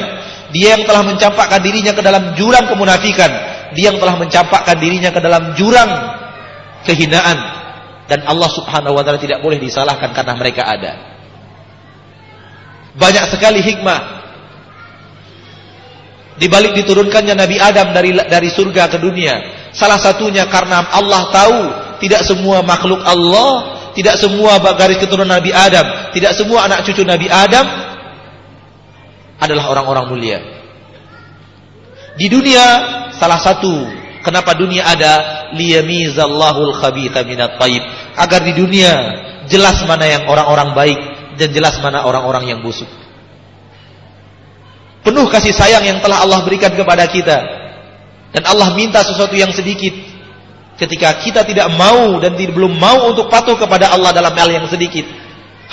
Dia 0.52 0.78
yang 0.78 0.84
telah 0.84 1.02
mencampakkan 1.08 1.64
dirinya 1.64 1.96
ke 1.96 2.04
dalam 2.04 2.36
jurang 2.36 2.68
kemunafikan. 2.68 3.32
Dia 3.74 3.96
yang 3.96 3.98
telah 3.98 4.20
mencampakkan 4.20 4.76
dirinya 4.78 5.10
ke 5.10 5.24
dalam 5.24 5.56
jurang 5.56 5.90
kehinaan. 6.84 7.38
Dan 8.06 8.28
Allah 8.28 8.52
subhanahu 8.52 9.00
wa 9.00 9.02
ta'ala 9.02 9.18
tidak 9.18 9.40
boleh 9.40 9.58
disalahkan 9.58 10.12
karena 10.12 10.36
mereka 10.36 10.68
ada. 10.68 10.94
Banyak 12.94 13.32
sekali 13.32 13.64
hikmah. 13.64 14.22
Di 16.38 16.52
balik 16.52 16.76
diturunkannya 16.78 17.34
Nabi 17.34 17.58
Adam 17.58 17.96
dari 17.96 18.12
dari 18.14 18.50
surga 18.52 18.92
ke 18.92 18.98
dunia. 19.00 19.70
Salah 19.72 19.98
satunya 19.98 20.46
karena 20.52 20.86
Allah 20.92 21.32
tahu 21.32 21.58
tidak 22.04 22.28
semua 22.28 22.62
makhluk 22.62 23.02
Allah 23.02 23.74
tidak 23.94 24.18
semua 24.18 24.58
garis 24.74 24.98
keturunan 24.98 25.30
Nabi 25.30 25.54
Adam, 25.54 25.86
tidak 26.14 26.38
semua 26.38 26.70
anak 26.70 26.86
cucu 26.88 27.02
Nabi 27.04 27.28
Adam 27.28 27.66
adalah 29.42 29.66
orang-orang 29.74 30.06
mulia. 30.14 30.40
Di 32.14 32.30
dunia 32.30 32.66
salah 33.18 33.42
satu 33.42 33.74
kenapa 34.22 34.54
dunia 34.54 34.86
ada 34.86 35.50
liyamizallahul 35.58 36.78
khabitha 36.78 37.26
minat 37.26 37.58
taib 37.58 37.82
agar 38.16 38.40
di 38.46 38.54
dunia 38.54 38.94
jelas 39.50 39.82
mana 39.90 40.06
yang 40.06 40.24
orang-orang 40.30 40.78
baik 40.78 41.00
dan 41.42 41.50
jelas 41.50 41.76
mana 41.82 42.06
orang-orang 42.06 42.54
yang 42.54 42.60
busuk. 42.62 42.88
Penuh 45.04 45.28
kasih 45.28 45.52
sayang 45.52 45.84
yang 45.84 46.00
telah 46.00 46.24
Allah 46.24 46.46
berikan 46.48 46.72
kepada 46.72 47.04
kita 47.10 47.38
dan 48.32 48.44
Allah 48.48 48.72
minta 48.78 49.04
sesuatu 49.04 49.36
yang 49.36 49.52
sedikit 49.52 49.92
Ketika 50.74 51.22
kita 51.22 51.46
tidak 51.46 51.70
mau 51.78 52.18
dan 52.18 52.34
belum 52.34 52.82
mau 52.82 53.14
untuk 53.14 53.30
patuh 53.30 53.54
kepada 53.54 53.94
Allah 53.94 54.10
dalam 54.10 54.34
hal 54.34 54.50
yang 54.50 54.66
sedikit, 54.66 55.06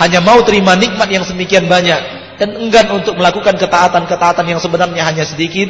hanya 0.01 0.24
mau 0.24 0.40
terima 0.40 0.72
nikmat 0.81 1.06
yang 1.12 1.28
semikian 1.28 1.68
banyak 1.68 2.01
dan 2.40 2.56
enggan 2.56 2.89
untuk 2.97 3.20
melakukan 3.20 3.60
ketaatan-ketaatan 3.60 4.48
yang 4.48 4.56
sebenarnya 4.56 5.05
hanya 5.05 5.28
sedikit, 5.28 5.68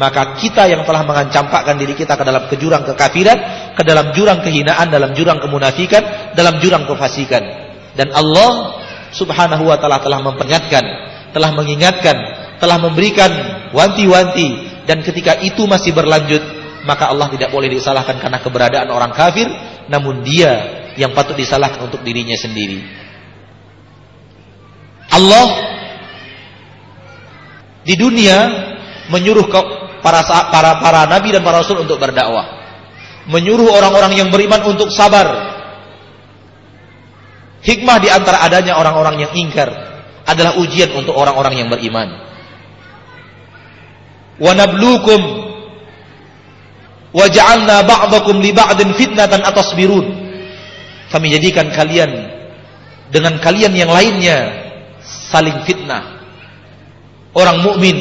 maka 0.00 0.40
kita 0.40 0.64
yang 0.64 0.88
telah 0.88 1.04
mengancampakkan 1.04 1.76
diri 1.76 1.92
kita 1.92 2.16
ke 2.16 2.24
dalam 2.24 2.48
kejurang 2.48 2.88
kekafiran, 2.88 3.38
ke 3.76 3.82
dalam 3.84 4.16
jurang 4.16 4.40
kehinaan, 4.40 4.88
dalam 4.88 5.12
jurang 5.12 5.44
kemunafikan, 5.44 6.32
dalam 6.32 6.56
jurang 6.56 6.88
kefasikan. 6.88 7.44
Dan 7.92 8.16
Allah 8.16 8.80
Subhanahu 9.12 9.68
wa 9.68 9.76
taala 9.76 10.00
telah 10.00 10.24
memperingatkan, 10.24 10.84
telah 11.36 11.50
mengingatkan, 11.52 12.16
telah 12.56 12.80
memberikan 12.80 13.28
wanti-wanti 13.76 14.48
dan 14.88 15.04
ketika 15.04 15.36
itu 15.44 15.68
masih 15.68 15.92
berlanjut 15.92 16.40
maka 16.88 17.12
Allah 17.12 17.28
tidak 17.28 17.52
boleh 17.52 17.68
disalahkan 17.68 18.16
karena 18.16 18.40
keberadaan 18.40 18.88
orang 18.88 19.12
kafir, 19.12 19.44
namun 19.92 20.24
dia 20.24 20.80
yang 20.96 21.12
patut 21.12 21.36
disalahkan 21.36 21.92
untuk 21.92 22.00
dirinya 22.00 22.36
sendiri. 22.40 22.99
Allah 25.10 25.46
di 27.82 27.94
dunia 27.98 28.38
menyuruh 29.10 29.50
para 30.00 30.22
para 30.24 30.78
para 30.78 31.00
nabi 31.10 31.34
dan 31.34 31.42
para 31.42 31.62
rasul 31.62 31.82
untuk 31.82 31.98
berdakwah. 31.98 32.60
Menyuruh 33.30 33.68
orang-orang 33.70 34.16
yang 34.16 34.28
beriman 34.32 34.64
untuk 34.64 34.88
sabar. 34.90 35.50
Hikmah 37.60 37.96
di 38.00 38.08
antara 38.08 38.40
adanya 38.40 38.80
orang-orang 38.80 39.28
yang 39.28 39.32
ingkar 39.36 39.68
adalah 40.24 40.56
ujian 40.56 40.96
untuk 40.96 41.12
orang-orang 41.12 41.60
yang 41.60 41.68
beriman. 41.68 42.08
Wa 44.40 44.56
nabluukum 44.56 45.50
Waj'alna 47.10 47.82
ba'dakum 47.82 48.38
li 48.38 48.54
ba'din 48.54 48.94
fitnatan 48.94 49.42
atasbirun. 49.42 50.06
Kami 51.10 51.26
jadikan 51.26 51.74
kalian 51.74 52.10
dengan 53.10 53.42
kalian 53.42 53.74
yang 53.74 53.90
lainnya 53.90 54.69
saling 55.30 55.62
fitnah. 55.64 56.20
Orang 57.30 57.62
mukmin 57.62 57.96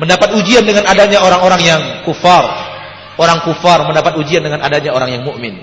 mendapat 0.00 0.32
ujian 0.40 0.64
dengan 0.64 0.88
adanya 0.88 1.20
orang-orang 1.20 1.60
yang 1.62 1.82
kufar. 2.08 2.72
Orang 3.20 3.44
kufar 3.44 3.84
mendapat 3.84 4.16
ujian 4.16 4.40
dengan 4.40 4.64
adanya 4.64 4.96
orang 4.96 5.12
yang 5.12 5.22
mukmin. 5.22 5.60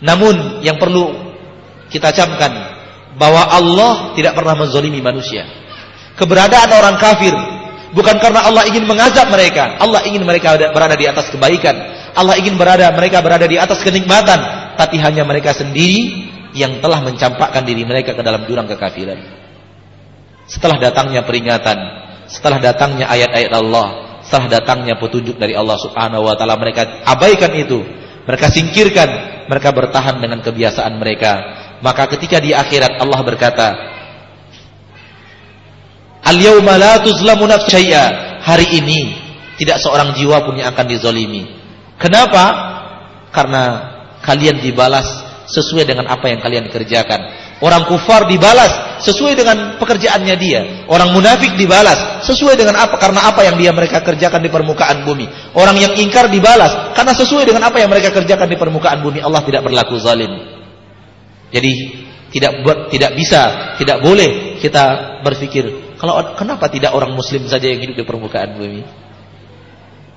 Namun 0.00 0.64
yang 0.64 0.80
perlu 0.80 1.12
kita 1.92 2.10
camkan 2.10 2.50
bahwa 3.20 3.44
Allah 3.52 4.16
tidak 4.16 4.32
pernah 4.32 4.56
menzalimi 4.56 5.04
manusia. 5.04 5.44
Keberadaan 6.16 6.72
orang 6.72 6.96
kafir 6.96 7.36
Bukan 7.92 8.16
karena 8.24 8.48
Allah 8.48 8.64
ingin 8.64 8.88
mengazab 8.88 9.28
mereka. 9.28 9.76
Allah 9.76 10.00
ingin 10.08 10.24
mereka 10.24 10.56
berada 10.56 10.96
di 10.96 11.04
atas 11.04 11.28
kebaikan. 11.28 11.76
Allah 12.16 12.40
ingin 12.40 12.56
berada 12.56 12.88
mereka 12.96 13.20
berada 13.20 13.44
di 13.44 13.60
atas 13.60 13.84
kenikmatan. 13.84 14.40
Tapi 14.80 14.96
hanya 14.96 15.28
mereka 15.28 15.52
sendiri 15.52 16.31
yang 16.52 16.80
telah 16.84 17.00
mencampakkan 17.00 17.64
diri 17.64 17.84
mereka 17.84 18.12
ke 18.12 18.22
dalam 18.24 18.44
jurang 18.44 18.68
kekafiran. 18.68 19.18
Setelah 20.44 20.76
datangnya 20.80 21.24
peringatan, 21.24 21.78
setelah 22.28 22.60
datangnya 22.60 23.08
ayat-ayat 23.08 23.52
Allah, 23.56 23.86
setelah 24.24 24.60
datangnya 24.60 25.00
petunjuk 25.00 25.40
dari 25.40 25.56
Allah 25.56 25.76
Subhanahu 25.80 26.28
wa 26.28 26.34
taala 26.36 26.56
mereka 26.60 27.04
abaikan 27.04 27.52
itu. 27.56 27.80
Mereka 28.22 28.54
singkirkan, 28.54 29.08
mereka 29.50 29.74
bertahan 29.74 30.22
dengan 30.22 30.38
kebiasaan 30.46 30.94
mereka. 30.94 31.32
Maka 31.82 32.06
ketika 32.14 32.38
di 32.38 32.54
akhirat 32.54 33.02
Allah 33.02 33.20
berkata, 33.26 33.68
Al-yawma 36.22 36.78
la 36.78 37.02
tuzlamu 37.02 37.50
syai'a. 37.66 38.38
Hari 38.42 38.78
ini 38.78 39.00
tidak 39.58 39.82
seorang 39.82 40.14
jiwa 40.14 40.46
pun 40.46 40.58
yang 40.58 40.70
akan 40.70 40.86
dizolimi. 40.86 41.46
Kenapa? 41.98 42.44
Karena 43.34 43.62
kalian 44.22 44.62
dibalas 44.62 45.06
sesuai 45.52 45.84
dengan 45.84 46.08
apa 46.08 46.32
yang 46.32 46.40
kalian 46.40 46.72
kerjakan. 46.72 47.20
Orang 47.60 47.84
kufar 47.84 48.24
dibalas 48.24 49.04
sesuai 49.04 49.36
dengan 49.36 49.76
pekerjaannya 49.76 50.36
dia. 50.40 50.60
Orang 50.88 51.12
munafik 51.12 51.54
dibalas 51.60 52.24
sesuai 52.24 52.56
dengan 52.56 52.80
apa 52.80 52.96
karena 52.96 53.28
apa 53.28 53.44
yang 53.44 53.60
dia 53.60 53.70
mereka 53.70 54.00
kerjakan 54.00 54.40
di 54.40 54.48
permukaan 54.48 55.04
bumi. 55.04 55.28
Orang 55.52 55.76
yang 55.76 55.92
ingkar 55.94 56.32
dibalas 56.32 56.96
karena 56.96 57.12
sesuai 57.12 57.44
dengan 57.44 57.68
apa 57.68 57.78
yang 57.78 57.92
mereka 57.92 58.10
kerjakan 58.10 58.48
di 58.48 58.56
permukaan 58.56 59.04
bumi. 59.04 59.20
Allah 59.20 59.44
tidak 59.44 59.62
berlaku 59.68 60.00
zalim. 60.00 60.32
Jadi 61.52 61.72
tidak 62.32 62.64
tidak 62.88 63.12
bisa, 63.12 63.76
tidak 63.76 64.00
boleh 64.00 64.56
kita 64.56 65.20
berpikir 65.20 65.92
kalau 66.02 66.34
kenapa 66.34 66.66
tidak 66.66 66.98
orang 66.98 67.14
muslim 67.14 67.46
saja 67.46 67.70
yang 67.70 67.78
hidup 67.78 67.94
di 67.94 68.02
permukaan 68.02 68.58
bumi? 68.58 68.82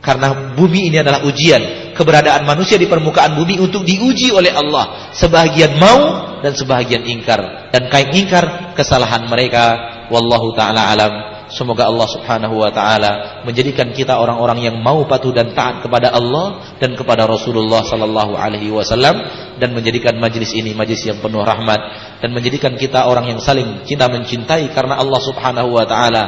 Karena 0.05 0.53
bumi 0.53 0.93
ini 0.93 1.01
adalah 1.01 1.25
ujian. 1.25 1.91
Keberadaan 1.97 2.45
manusia 2.45 2.77
di 2.77 2.85
permukaan 2.85 3.33
bumi 3.33 3.57
untuk 3.57 3.81
diuji 3.81 4.29
oleh 4.29 4.53
Allah. 4.53 5.09
Sebahagian 5.17 5.81
mau 5.81 6.01
dan 6.45 6.53
sebahagian 6.53 7.01
ingkar. 7.09 7.73
Dan 7.73 7.89
kain 7.89 8.13
ingkar 8.13 8.77
kesalahan 8.77 9.25
mereka. 9.25 9.97
Wallahu 10.13 10.53
ta'ala 10.53 10.93
alam. 10.93 11.13
Semoga 11.49 11.89
Allah 11.89 12.09
subhanahu 12.09 12.57
wa 12.57 12.69
ta'ala 12.73 13.41
menjadikan 13.45 13.93
kita 13.93 14.17
orang-orang 14.17 14.65
yang 14.65 14.77
mau 14.81 15.05
patuh 15.05 15.29
dan 15.29 15.53
taat 15.53 15.85
kepada 15.85 16.09
Allah 16.09 16.77
dan 16.81 16.97
kepada 16.97 17.29
Rasulullah 17.29 17.85
sallallahu 17.85 18.33
alaihi 18.33 18.73
wasallam 18.73 19.13
dan 19.61 19.69
menjadikan 19.77 20.17
majlis 20.17 20.57
ini 20.57 20.73
majlis 20.73 21.05
yang 21.05 21.21
penuh 21.21 21.45
rahmat 21.45 21.77
dan 22.17 22.33
menjadikan 22.33 22.73
kita 22.73 23.05
orang 23.05 23.29
yang 23.29 23.37
saling 23.37 23.85
cinta 23.85 24.09
mencintai 24.09 24.73
karena 24.73 24.97
Allah 24.97 25.21
subhanahu 25.21 25.69
wa 25.69 25.85
ta'ala 25.85 26.23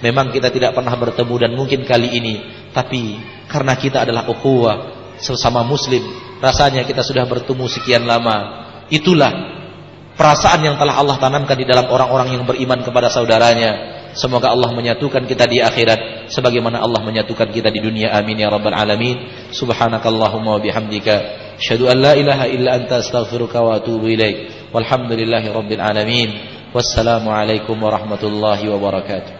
memang 0.00 0.32
kita 0.32 0.52
tidak 0.52 0.76
pernah 0.76 0.92
bertemu 0.96 1.34
dan 1.36 1.50
mungkin 1.56 1.80
kali 1.84 2.08
ini 2.16 2.34
tapi 2.72 3.20
karena 3.48 3.76
kita 3.76 4.04
adalah 4.04 4.28
ukhuwah 4.28 4.76
sesama 5.20 5.64
muslim 5.64 6.02
rasanya 6.40 6.84
kita 6.88 7.04
sudah 7.04 7.24
bertemu 7.28 7.64
sekian 7.68 8.04
lama 8.08 8.66
itulah 8.88 9.60
perasaan 10.20 10.60
yang 10.60 10.76
telah 10.76 11.00
Allah 11.00 11.16
tanamkan 11.16 11.56
di 11.56 11.64
dalam 11.64 11.88
orang-orang 11.88 12.36
yang 12.36 12.44
beriman 12.44 12.84
kepada 12.84 13.08
saudaranya. 13.08 13.96
Semoga 14.12 14.52
Allah 14.52 14.68
menyatukan 14.76 15.24
kita 15.24 15.48
di 15.48 15.64
akhirat 15.64 16.28
sebagaimana 16.28 16.84
Allah 16.84 17.00
menyatukan 17.00 17.48
kita 17.48 17.72
di 17.72 17.80
dunia. 17.80 18.12
Amin 18.12 18.36
ya 18.36 18.52
rabbal 18.52 18.76
alamin. 18.76 19.48
Subhanakallahumma 19.48 20.58
wa 20.58 20.60
bihamdika 20.60 21.56
asyhadu 21.56 21.88
an 21.88 21.96
la 22.04 22.12
ilaha 22.18 22.44
illa 22.52 22.76
anta 22.76 23.00
astaghfiruka 23.00 23.64
wa 23.64 23.80
atubu 23.80 24.12
ilaik. 24.12 24.68
Walhamdulillahi 24.76 25.48
rabbil 25.48 25.80
alamin. 25.80 26.28
Wassalamu 26.76 27.32
alaikum 27.32 27.80
warahmatullahi 27.80 28.68
wabarakatuh. 28.68 29.39